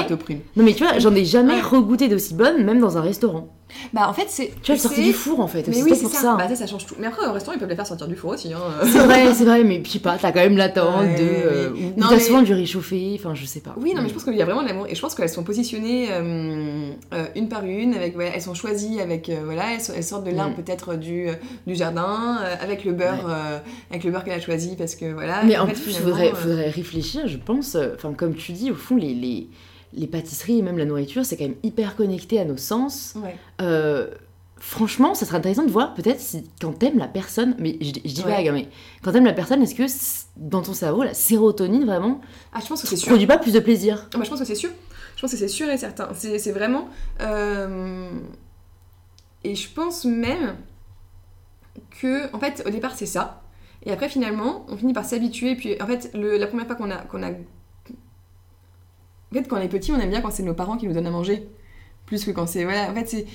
Non 0.56 0.64
mais 0.64 0.72
tu 0.74 0.84
vois 0.84 0.98
j'en 0.98 1.14
ai 1.14 1.24
jamais 1.24 1.54
Ouais. 1.54 1.60
regoûté 1.60 2.08
d'aussi 2.08 2.34
bonne 2.34 2.64
même 2.64 2.80
dans 2.80 2.96
un 2.96 3.00
restaurant. 3.00 3.48
Bah 3.92 4.08
en 4.08 4.12
fait 4.14 4.26
c'est. 4.28 4.52
Tu 4.62 4.74
vois 4.74 4.90
c'est- 4.90 5.02
du 5.02 5.12
four 5.12 5.40
en 5.40 5.46
fait. 5.46 5.66
Mais 5.68 5.82
oui, 5.82 5.92
c'est 5.94 6.02
pour 6.02 6.10
ça. 6.10 6.20
ça. 6.20 6.36
Bah 6.36 6.48
ça, 6.48 6.56
ça 6.56 6.66
change 6.66 6.86
tout. 6.86 6.94
Mais 6.98 7.06
après, 7.06 7.26
au 7.26 7.32
restaurant, 7.32 7.54
ils 7.56 7.60
peuvent 7.60 7.68
les 7.68 7.76
faire 7.76 7.86
sortir 7.86 8.06
du 8.08 8.16
four 8.16 8.30
aussi. 8.32 8.52
Hein. 8.52 8.58
C'est 8.84 8.98
vrai, 8.98 9.34
c'est 9.34 9.44
vrai, 9.44 9.64
mais 9.64 9.82
je 9.84 9.90
sais 9.90 9.98
pas, 9.98 10.16
t'as 10.18 10.32
quand 10.32 10.40
même 10.40 10.56
l'attente 10.56 11.00
Ouais, 11.00 11.14
de. 11.16 11.22
euh, 11.22 11.70
oui. 11.74 11.92
ou 11.96 12.00
t'as 12.00 12.10
mais- 12.14 12.20
souvent 12.20 12.42
du 12.42 12.52
réchauffé, 12.54 13.16
enfin 13.18 13.34
je 13.34 13.44
sais 13.46 13.60
pas. 13.60 13.74
Oui, 13.78 13.92
non, 13.94 14.02
mais 14.02 14.08
je 14.08 14.14
pense 14.14 14.24
qu'il 14.24 14.34
y 14.36 14.42
a 14.42 14.44
vraiment 14.44 14.62
de 14.62 14.68
l'amour. 14.68 14.86
Et 14.88 14.94
je 14.94 15.00
pense 15.00 15.14
qu'elles 15.14 15.28
sont 15.28 15.44
positionnées 15.44 16.08
euh, 16.10 16.90
euh, 17.12 17.24
une 17.36 17.48
par 17.48 17.64
une. 17.64 17.94
Avec, 17.94 18.14
elles 18.34 18.42
sont 18.42 18.54
choisies 18.54 19.00
avec. 19.00 19.28
euh, 19.28 19.40
voilà, 19.44 19.64
elles, 19.74 20.02
sortent 20.04 20.24
de 20.24 20.30
l'arbre 20.30 20.56
Mm. 20.58 20.62
peut-être 20.62 20.94
du, 20.96 21.28
du 21.66 21.74
jardin, 21.74 22.38
avec 22.60 22.84
le 22.84 22.92
beurre, 22.92 23.28
avec 23.90 24.04
le 24.04 24.10
beurre 24.10 24.24
qu'elle 24.24 24.34
a 24.34 24.40
choisi 24.40 24.76
parce 24.76 24.94
que 24.94 25.12
voilà. 25.12 25.42
Mais 25.44 25.56
en 25.58 25.66
fait, 25.66 25.74
plus, 25.74 25.96
faudrait, 25.96 26.32
faudrait 26.34 26.70
réfléchir, 26.70 27.26
je 27.26 27.36
pense. 27.38 27.76
Enfin, 27.94 28.12
comme 28.14 28.34
tu 28.34 28.52
dis, 28.52 28.70
au 28.70 28.74
fond, 28.74 28.96
les, 28.96 29.14
les, 29.14 29.48
les 29.96 30.06
pâtisseries 30.06 30.58
et 30.58 30.62
même 30.62 30.78
la 30.78 30.84
nourriture, 30.84 31.24
c'est 31.24 31.36
quand 31.36 31.44
même 31.44 31.56
hyper 31.62 31.96
connecté 31.96 32.40
à 32.40 32.44
nos 32.44 32.56
sens. 32.56 33.14
Ouais. 33.16 33.36
Euh, 33.60 34.08
franchement, 34.58 35.14
ça 35.14 35.26
serait 35.26 35.36
intéressant 35.38 35.64
de 35.64 35.70
voir 35.70 35.94
peut-être 35.94 36.20
si, 36.20 36.48
quand 36.60 36.72
t'aimes 36.72 36.98
la 36.98 37.08
personne, 37.08 37.54
mais 37.58 37.76
je, 37.80 37.88
je 37.88 38.14
dis 38.14 38.22
Ouais. 38.24 38.30
vague, 38.44 38.52
mais 38.52 38.68
quand 39.02 39.12
t'aimes 39.12 39.24
la 39.26 39.32
personne, 39.32 39.62
est-ce 39.62 39.74
que 39.74 39.84
dans 40.36 40.62
ton 40.62 40.74
cerveau, 40.74 41.02
la 41.02 41.14
sérotonine 41.14 41.84
vraiment 41.84 42.20
Ah, 42.52 42.60
je 42.62 42.66
pense 42.68 42.80
que 42.82 42.86
c'est 42.88 42.96
sûr. 42.96 43.08
produit 43.08 43.26
pas 43.26 43.38
plus 43.38 43.52
de 43.52 43.60
plaisir? 43.60 44.08
Ah 44.14 44.18
bah, 44.18 44.24
je 44.24 44.30
pense 44.30 44.38
que 44.40 44.44
c'est 44.46 44.54
sûr. 44.54 44.70
Je 45.16 45.20
pense 45.20 45.30
que 45.30 45.36
c'est 45.36 45.48
sûr 45.48 45.68
et 45.70 45.76
certain. 45.78 46.08
C'est 46.14 46.50
vraiment. 46.52 46.88
euh, 47.20 48.08
Et 49.44 49.54
je 49.54 49.68
pense 49.72 50.04
même 50.04 50.56
que, 52.00 52.34
en 52.34 52.38
fait, 52.40 52.62
au 52.66 52.70
départ, 52.70 52.94
c'est 52.96 53.06
ça. 53.06 53.42
Et 53.86 53.92
après, 53.92 54.08
finalement, 54.08 54.64
on 54.68 54.76
finit 54.76 54.92
par 54.94 55.04
s'habituer. 55.04 55.50
Et 55.52 55.56
puis, 55.56 55.80
en 55.82 55.86
fait, 55.86 56.10
le- 56.14 56.38
la 56.38 56.46
première 56.46 56.66
fois 56.66 56.74
qu'on 56.74 56.90
a, 56.90 56.96
qu'on 56.96 57.22
a. 57.22 57.30
En 59.34 59.42
fait, 59.42 59.48
quand 59.48 59.56
on 59.56 59.60
est 59.60 59.68
petit, 59.68 59.92
on 59.92 59.98
aime 59.98 60.10
bien 60.10 60.20
quand 60.20 60.30
c'est 60.30 60.42
nos 60.42 60.54
parents 60.54 60.76
qui 60.76 60.86
nous 60.86 60.94
donnent 60.94 61.06
à 61.06 61.10
manger. 61.10 61.48
Plus 62.06 62.24
que 62.24 62.30
quand 62.30 62.46
c'est. 62.46 62.64
Voilà, 62.64 62.90
en 62.90 62.94
fait, 62.94 63.08
c'est. 63.08 63.26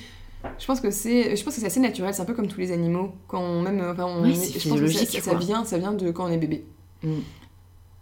Je 0.58 0.66
pense 0.66 0.80
que 0.80 0.90
c'est, 0.90 1.36
je 1.36 1.44
pense 1.44 1.56
que 1.56 1.60
c'est 1.60 1.68
assez 1.68 1.82
naturel. 1.82 2.14
C'est 2.14 2.22
un 2.22 2.26
peu 2.26 2.34
comme 2.34 2.48
tous 2.48 2.60
les 2.60 2.72
animaux. 2.72 3.14
Quand 3.28 3.42
on 3.42 3.62
même, 3.62 3.82
enfin, 3.92 4.06
on, 4.06 4.24
je 4.26 4.70
pense 4.70 4.80
que 4.80 5.22
ça, 5.22 5.36
vient, 5.36 5.66
ça 5.66 5.78
vient 5.78 5.92
de 5.92 6.12
quand 6.12 6.26
on 6.26 6.32
est 6.32 6.38
bébé. 6.38 6.66
Mm. 7.04 7.18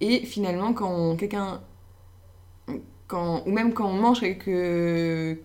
Et 0.02 0.20
finalement, 0.20 0.74
quand 0.74 1.16
quelqu'un 1.16 1.62
quand, 3.08 3.43
ou 3.45 3.52
même 3.52 3.74
quand 3.74 3.89
on 3.89 3.93
mange 3.93 4.20
quelque, 4.20 5.39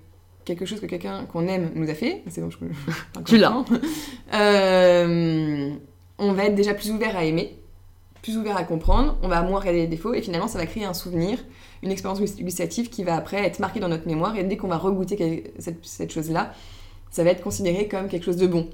quelque 0.44 0.66
chose 0.66 0.80
que 0.80 0.86
quelqu'un 0.86 1.24
qu'on 1.26 1.46
aime 1.46 1.70
nous 1.74 1.88
a 1.88 1.94
fait, 1.94 2.22
c'est 2.28 2.40
bon, 2.40 2.50
je 2.50 2.58
Tu 3.24 3.38
l'as. 3.38 3.64
Euh, 4.34 5.70
on 6.18 6.32
va 6.32 6.44
être 6.44 6.54
déjà 6.54 6.74
plus 6.74 6.90
ouvert 6.90 7.16
à 7.16 7.24
aimer. 7.24 7.58
plus 8.22 8.36
ouvert 8.36 8.56
à 8.56 8.64
comprendre, 8.64 9.16
on 9.22 9.28
va 9.28 9.42
moins 9.42 9.60
regarder 9.60 9.80
les 9.80 9.86
défauts, 9.86 10.14
et 10.14 10.22
finalement, 10.22 10.48
ça 10.48 10.58
va 10.58 10.66
créer 10.66 10.84
un 10.84 10.94
souvenir, 10.94 11.38
une 11.82 11.90
expérience 11.90 12.20
gustative 12.20 12.88
qui 12.90 13.04
va 13.04 13.16
après 13.16 13.44
être 13.44 13.58
marquée 13.58 13.80
dans 13.80 13.88
notre 13.88 14.06
mémoire, 14.06 14.36
et 14.36 14.44
dès 14.44 14.56
qu'on 14.56 14.68
va 14.68 14.78
regoûter 14.78 15.52
cette, 15.58 15.84
cette 15.84 16.12
chose-là, 16.12 16.54
ça 17.10 17.24
va 17.24 17.30
être 17.30 17.42
considéré 17.42 17.88
comme 17.88 18.08
quelque 18.08 18.24
chose 18.24 18.36
de 18.36 18.46
bon. 18.46 18.68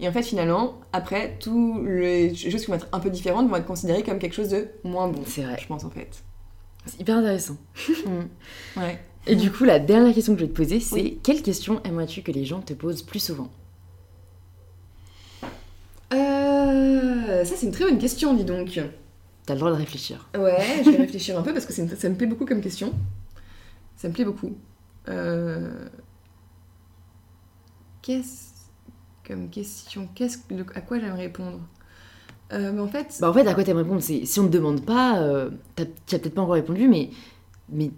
Et 0.00 0.08
en 0.08 0.12
fait, 0.12 0.22
finalement, 0.22 0.80
après, 0.92 1.36
toutes 1.38 1.84
les 1.86 2.34
choses 2.34 2.62
qui 2.62 2.66
vont 2.66 2.74
être 2.74 2.88
un 2.92 2.98
peu 3.00 3.10
différentes 3.10 3.48
vont 3.48 3.56
être 3.56 3.66
considérées 3.66 4.02
comme 4.02 4.18
quelque 4.18 4.34
chose 4.34 4.48
de 4.48 4.66
moins 4.82 5.06
bon. 5.08 5.22
C'est 5.26 5.42
vrai. 5.42 5.56
Je 5.60 5.66
pense, 5.68 5.84
en 5.84 5.90
fait. 5.90 6.24
C'est 6.86 7.00
hyper 7.00 7.18
intéressant. 7.18 7.56
Ouais. 8.76 8.98
Et 9.26 9.36
du 9.36 9.50
coup, 9.52 9.64
la 9.64 9.78
dernière 9.78 10.12
question 10.12 10.34
que 10.34 10.40
je 10.40 10.44
vais 10.44 10.50
te 10.50 10.56
poser, 10.56 10.80
c'est 10.80 10.94
Oui. 10.96 11.18
quelle 11.22 11.40
question 11.42 11.80
aimerais-tu 11.84 12.22
que 12.22 12.32
les 12.32 12.44
gens 12.44 12.60
te 12.60 12.74
posent 12.74 13.02
plus 13.02 13.20
souvent? 13.20 13.48
Euh, 16.12 17.44
ça, 17.44 17.54
c'est 17.56 17.66
une 17.66 17.72
très 17.72 17.84
bonne 17.84 17.98
question, 17.98 18.34
dis 18.34 18.44
donc. 18.44 18.78
T'as 19.46 19.54
le 19.54 19.60
droit 19.60 19.70
de 19.72 19.76
réfléchir. 19.76 20.28
Ouais, 20.36 20.82
je 20.84 20.90
vais 20.90 20.96
réfléchir 20.98 21.38
un 21.38 21.42
peu 21.42 21.52
parce 21.52 21.66
que 21.66 21.72
c'est 21.72 21.82
une- 21.82 21.96
ça 21.96 22.08
me 22.08 22.14
plaît 22.14 22.26
beaucoup 22.26 22.46
comme 22.46 22.60
question. 22.62 22.92
Ça 23.96 24.08
me 24.08 24.12
plaît 24.14 24.24
beaucoup. 24.24 24.52
Euh, 25.08 25.70
Qu'est-ce 28.02 28.52
comme 29.26 29.48
question 29.50 30.08
Qu'est-ce 30.14 30.38
que- 30.38 30.54
à 30.76 30.80
quoi 30.80 30.98
j'aimerais 30.98 31.22
répondre? 31.22 31.60
Euh, 32.52 32.72
mais 32.72 32.80
En 32.80 32.88
fait, 32.88 33.16
Bah 33.20 33.30
en 33.30 33.32
fait, 33.32 33.46
à 33.46 33.54
quoi 33.54 33.64
t'aimerais 33.64 33.82
répondre? 33.84 34.02
Si 34.02 34.40
on 34.40 34.46
te 34.46 34.52
demande 34.52 34.84
pas, 34.84 35.20
euh, 35.20 35.50
t'as 35.76 35.84
peut-être 35.86 36.34
pas 36.34 36.42
encore 36.42 36.54
répondu, 36.54 36.88
mais 36.88 37.10
mais 37.70 37.90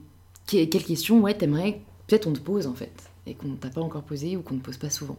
que- 0.47 0.65
quelle 0.67 0.85
question 0.85 1.21
ouais 1.21 1.37
t'aimerais 1.37 1.81
peut-être 2.07 2.27
on 2.29 2.33
te 2.33 2.41
pose 2.41 2.67
en 2.69 2.75
fait 2.75 3.11
et 3.27 3.35
qu'on 3.35 3.57
t'a 3.57 3.69
pas 3.71 3.81
encore 3.81 4.03
posé 4.05 4.37
ou 4.37 4.43
qu'on 4.43 4.55
ne 4.55 4.61
pose 4.61 4.77
pas 4.79 4.91
souvent. 4.91 5.19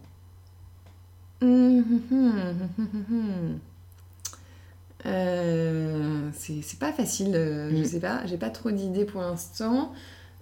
Euh, 5.05 6.29
c'est 6.33 6.79
pas 6.79 6.91
facile, 6.91 7.35
euh, 7.35 7.69
je 7.71 7.75
Mm. 7.81 7.85
sais 7.85 7.99
pas, 7.99 8.25
j'ai 8.25 8.37
pas 8.37 8.49
trop 8.49 8.71
d'idées 8.71 9.05
pour 9.05 9.21
l'instant. 9.21 9.91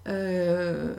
Euh, 0.08 0.96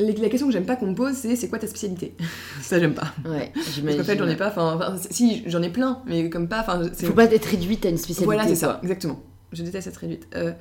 la 0.00 0.28
question 0.28 0.48
que 0.48 0.52
j'aime 0.52 0.66
pas 0.66 0.74
qu'on 0.76 0.88
me 0.88 0.94
pose, 0.94 1.14
c'est 1.14 1.36
c'est 1.36 1.48
quoi 1.48 1.58
ta 1.60 1.68
spécialité? 1.68 2.14
Ça, 2.60 2.80
j'aime 2.80 2.94
pas. 2.94 3.12
Ouais, 3.24 3.52
Parce 3.54 3.78
qu'en 3.80 4.04
fait, 4.04 4.18
j'en 4.18 4.28
ai 4.28 4.36
pas, 4.36 4.48
enfin, 4.48 4.96
si, 5.10 5.44
j'en 5.46 5.62
ai 5.62 5.70
plein, 5.70 6.02
mais 6.06 6.28
comme 6.28 6.48
pas, 6.48 6.64
Faut 6.64 7.12
pas 7.12 7.24
être 7.24 7.44
réduite 7.46 7.86
à 7.86 7.88
une 7.88 7.98
spécialité. 7.98 8.24
Voilà, 8.24 8.46
c'est 8.46 8.56
ça, 8.56 8.80
exactement. 8.82 9.20
Je 9.52 9.62
déteste 9.62 9.86
être 9.86 9.96
réduite. 9.98 10.26
Euh, 10.34 10.52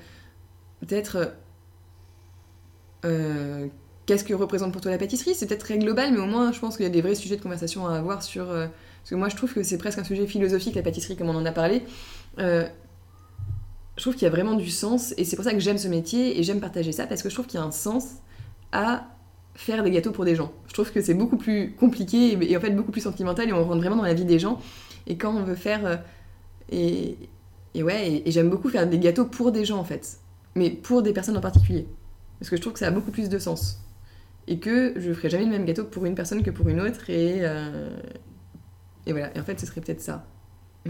Peut-être. 0.82 1.34
Qu'est-ce 4.06 4.24
que 4.24 4.34
représente 4.34 4.72
pour 4.74 4.82
toi 4.82 4.92
la 4.92 4.98
pâtisserie? 4.98 5.36
C'est 5.36 5.46
peut-être 5.48 5.62
très 5.62 5.78
global, 5.78 6.12
mais 6.12 6.20
au 6.20 6.26
moins, 6.26 6.52
je 6.52 6.60
pense 6.60 6.76
qu'il 6.76 6.86
y 6.86 6.90
a 6.90 6.92
des 6.92 7.02
vrais 7.02 7.16
sujets 7.16 7.38
de 7.38 7.42
conversation 7.42 7.88
à 7.88 7.96
avoir 7.98 8.24
sur. 8.24 8.46
Parce 9.02 9.10
que 9.10 9.16
moi, 9.16 9.30
je 9.30 9.36
trouve 9.36 9.54
que 9.54 9.64
c'est 9.64 9.78
presque 9.78 10.00
un 10.00 10.04
sujet 10.04 10.28
philosophique, 10.28 10.76
la 10.76 10.84
pâtisserie, 10.84 11.16
comme 11.18 11.30
on 11.30 11.36
en 11.36 11.46
a 11.46 11.52
parlé. 11.52 11.84
Euh, 12.40 12.68
je 13.98 14.02
trouve 14.02 14.14
qu'il 14.14 14.24
y 14.24 14.28
a 14.28 14.30
vraiment 14.30 14.54
du 14.54 14.70
sens, 14.70 15.14
et 15.18 15.26
c'est 15.26 15.36
pour 15.36 15.44
ça 15.44 15.54
que 15.54 15.60
j'aime 15.60 15.78
ce 15.78 15.88
métier, 15.88 16.40
et 16.40 16.44
j'aime 16.44 16.60
partager 16.60 16.92
ça, 16.92 17.08
parce 17.08 17.24
que 17.24 17.30
je 17.30 17.34
trouve 17.34 17.48
qu'il 17.48 17.60
y 17.60 17.64
a 17.64 17.66
un 17.66 17.72
sens 17.72 18.06
à 18.72 19.08
faire 19.56 19.84
des 19.84 19.92
gâteaux 19.92 20.12
pour 20.12 20.24
des 20.24 20.36
gens. 20.36 20.52
Je 20.68 20.74
trouve 20.74 20.92
que 20.92 21.02
c'est 21.02 21.14
beaucoup 21.14 21.38
plus 21.38 21.74
compliqué, 21.74 22.38
et, 22.40 22.58
en 22.58 22.60
fait 22.62 22.72
beaucoup 22.72 22.92
plus 22.92 23.02
sentimental, 23.02 23.50
et 23.50 23.54
on 23.54 23.64
rentre 23.64 23.78
vraiment 23.80 23.98
dans 23.98 24.04
la 24.04 24.14
vie 24.14 24.26
des 24.26 24.40
gens. 24.40 24.60
Et 25.08 25.18
quand 25.18 25.36
on 25.36 25.44
veut 25.44 25.56
faire. 25.56 25.86
euh, 25.86 25.98
et, 26.70 27.18
ouais, 27.76 28.12
et, 28.12 28.30
et 28.30 28.32
j'aime 28.32 28.50
beaucoup 28.50 28.70
faire 28.70 28.88
des 28.88 29.00
gâteaux 29.00 29.26
pour 29.26 29.52
des 29.52 29.66
gens 29.66 29.78
en 29.78 29.84
fait, 29.84 30.20
mais 30.56 30.70
pour 30.70 31.02
des 31.02 31.12
personnes 31.12 31.38
en 31.38 31.42
particulier. 31.42 31.88
Parce 32.40 32.50
que 32.50 32.56
je 32.56 32.62
trouve 32.62 32.74
que 32.74 32.80
ça 32.80 32.88
a 32.88 32.92
beaucoup 32.92 33.12
plus 33.12 33.30
de 33.30 33.40
sens. 33.40 33.80
Et 34.48 34.58
que 34.60 34.94
je 34.96 35.14
ferai 35.14 35.30
jamais 35.30 35.46
le 35.46 35.52
même 35.52 35.66
gâteau 35.66 35.84
pour 35.84 36.06
une 36.06 36.16
personne 36.16 36.44
que 36.44 36.50
pour 36.50 36.70
une 36.70 36.80
autre, 36.82 37.10
et, 37.10 37.40
euh, 37.42 37.90
et 39.06 39.12
voilà. 39.12 39.36
Et 39.36 39.40
en 39.40 39.44
fait, 39.44 39.60
ce 39.60 39.66
serait 39.66 39.82
peut-être 39.82 40.02
ça. 40.02 40.26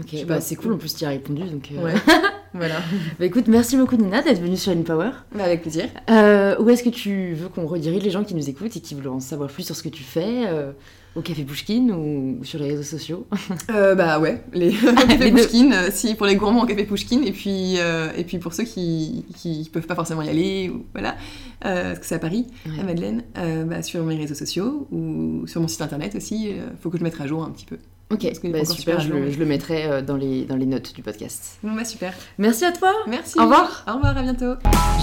Ok, 0.00 0.24
bah 0.26 0.40
c'est 0.40 0.56
cool, 0.56 0.72
en 0.72 0.78
plus 0.78 0.94
tu 0.94 1.02
y 1.02 1.06
as 1.06 1.10
répondu 1.10 1.42
donc. 1.42 1.68
euh, 1.70 1.84
Ouais, 1.84 1.92
voilà. 2.54 2.76
Bah 3.18 3.26
écoute, 3.26 3.46
merci 3.48 3.76
beaucoup 3.76 3.96
Nina 3.96 4.22
d'être 4.22 4.40
venue 4.40 4.56
sur 4.56 4.72
InPower. 4.72 5.10
Bah, 5.34 5.44
avec 5.44 5.60
plaisir. 5.60 5.84
Euh, 6.08 6.56
où 6.58 6.68
est-ce 6.70 6.82
que 6.82 6.88
tu 6.88 7.34
veux 7.34 7.48
qu'on 7.50 7.66
redirige 7.66 8.02
les 8.02 8.10
gens 8.10 8.24
qui 8.24 8.34
nous 8.34 8.48
écoutent 8.48 8.74
et 8.74 8.80
qui 8.80 8.94
veulent 8.94 9.08
en 9.08 9.20
savoir 9.20 9.50
plus 9.50 9.64
sur 9.64 9.76
ce 9.76 9.82
que 9.82 9.90
tu 9.90 10.02
fais 10.02 10.46
euh, 10.46 10.72
Au 11.14 11.20
Café 11.20 11.44
Pushkin 11.44 11.90
ou 11.90 12.42
sur 12.42 12.58
les 12.58 12.68
réseaux 12.70 12.82
sociaux? 12.84 13.26
Bah 13.68 14.18
ouais, 14.18 14.42
les 14.54 14.70
café 14.72 15.30
euh, 15.30 15.90
si 15.92 16.14
pour 16.14 16.24
les 16.24 16.36
gourmands 16.36 16.62
au 16.62 16.66
café 16.66 16.84
Pushkin, 16.84 17.20
et 17.22 17.32
puis, 17.32 17.74
et 17.76 18.24
puis 18.24 18.38
pour 18.38 18.54
ceux 18.54 18.64
qui, 18.64 19.26
qui 19.36 19.68
peuvent 19.70 19.86
pas 19.86 19.94
forcément 19.94 20.22
y 20.22 20.30
aller, 20.30 20.70
ou 20.70 20.86
voilà, 20.94 21.16
parce 21.60 21.98
que 21.98 22.06
c'est 22.06 22.14
à 22.14 22.18
Paris, 22.18 22.46
Ouais. 22.66 22.80
à 22.80 22.82
Madeleine, 22.82 23.24
bah, 23.66 23.82
sur 23.82 24.02
mes 24.04 24.16
réseaux 24.16 24.34
sociaux 24.34 24.88
ou 24.90 25.46
sur 25.46 25.60
mon 25.60 25.68
site 25.68 25.82
internet 25.82 26.14
aussi, 26.14 26.48
faut 26.80 26.88
que 26.88 26.96
je 26.96 27.02
mette 27.04 27.20
à 27.20 27.26
jour 27.26 27.44
un 27.44 27.50
petit 27.50 27.66
peu. 27.66 27.76
Ok, 28.12 28.24
bah 28.44 28.64
super, 28.64 28.66
super 28.66 29.00
je 29.00 29.08
le, 29.12 29.20
mais- 29.20 29.30
je 29.32 29.38
le 29.38 29.46
mettrai 29.46 29.84
euh, 29.86 30.02
dans 30.02 30.16
les, 30.16 30.44
dans 30.44 30.56
les 30.56 30.66
notes 30.66 30.94
du 30.94 31.02
podcast. 31.02 31.58
Bon 31.62 31.72
bah 31.72 31.84
super, 31.84 32.12
Merci 32.38 32.64
à 32.64 32.72
toi 32.72 32.92
merci. 33.08 33.38
Au 33.38 33.42
revoir. 33.44 33.84
Au 33.88 33.94
revoir, 33.94 34.16
à 34.18 34.22
bientôt. 34.22 34.54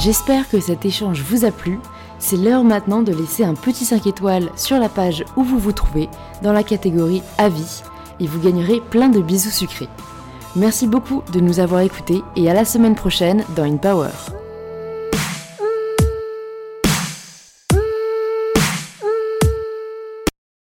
J'espère 0.01 0.47
que 0.49 0.59
cet 0.59 0.85
échange 0.85 1.21
vous 1.21 1.43
a 1.45 1.51
plu. 1.51 1.79
C'est 2.19 2.37
l'heure 2.37 2.63
maintenant 2.63 3.01
de 3.01 3.13
laisser 3.13 3.43
un 3.43 3.55
petit 3.55 3.85
5 3.85 4.05
étoiles 4.07 4.49
sur 4.55 4.77
la 4.77 4.89
page 4.89 5.23
où 5.37 5.43
vous 5.43 5.57
vous 5.57 5.71
trouvez, 5.71 6.07
dans 6.43 6.53
la 6.53 6.63
catégorie 6.63 7.23
Avis, 7.37 7.81
et 8.19 8.27
vous 8.27 8.39
gagnerez 8.39 8.81
plein 8.91 9.09
de 9.09 9.21
bisous 9.21 9.49
sucrés. 9.51 9.87
Merci 10.55 10.85
beaucoup 10.87 11.23
de 11.31 11.39
nous 11.39 11.59
avoir 11.59 11.81
écoutés 11.81 12.21
et 12.35 12.49
à 12.49 12.53
la 12.53 12.65
semaine 12.65 12.95
prochaine 12.95 13.43
dans 13.55 13.63
InPower. 13.63 14.09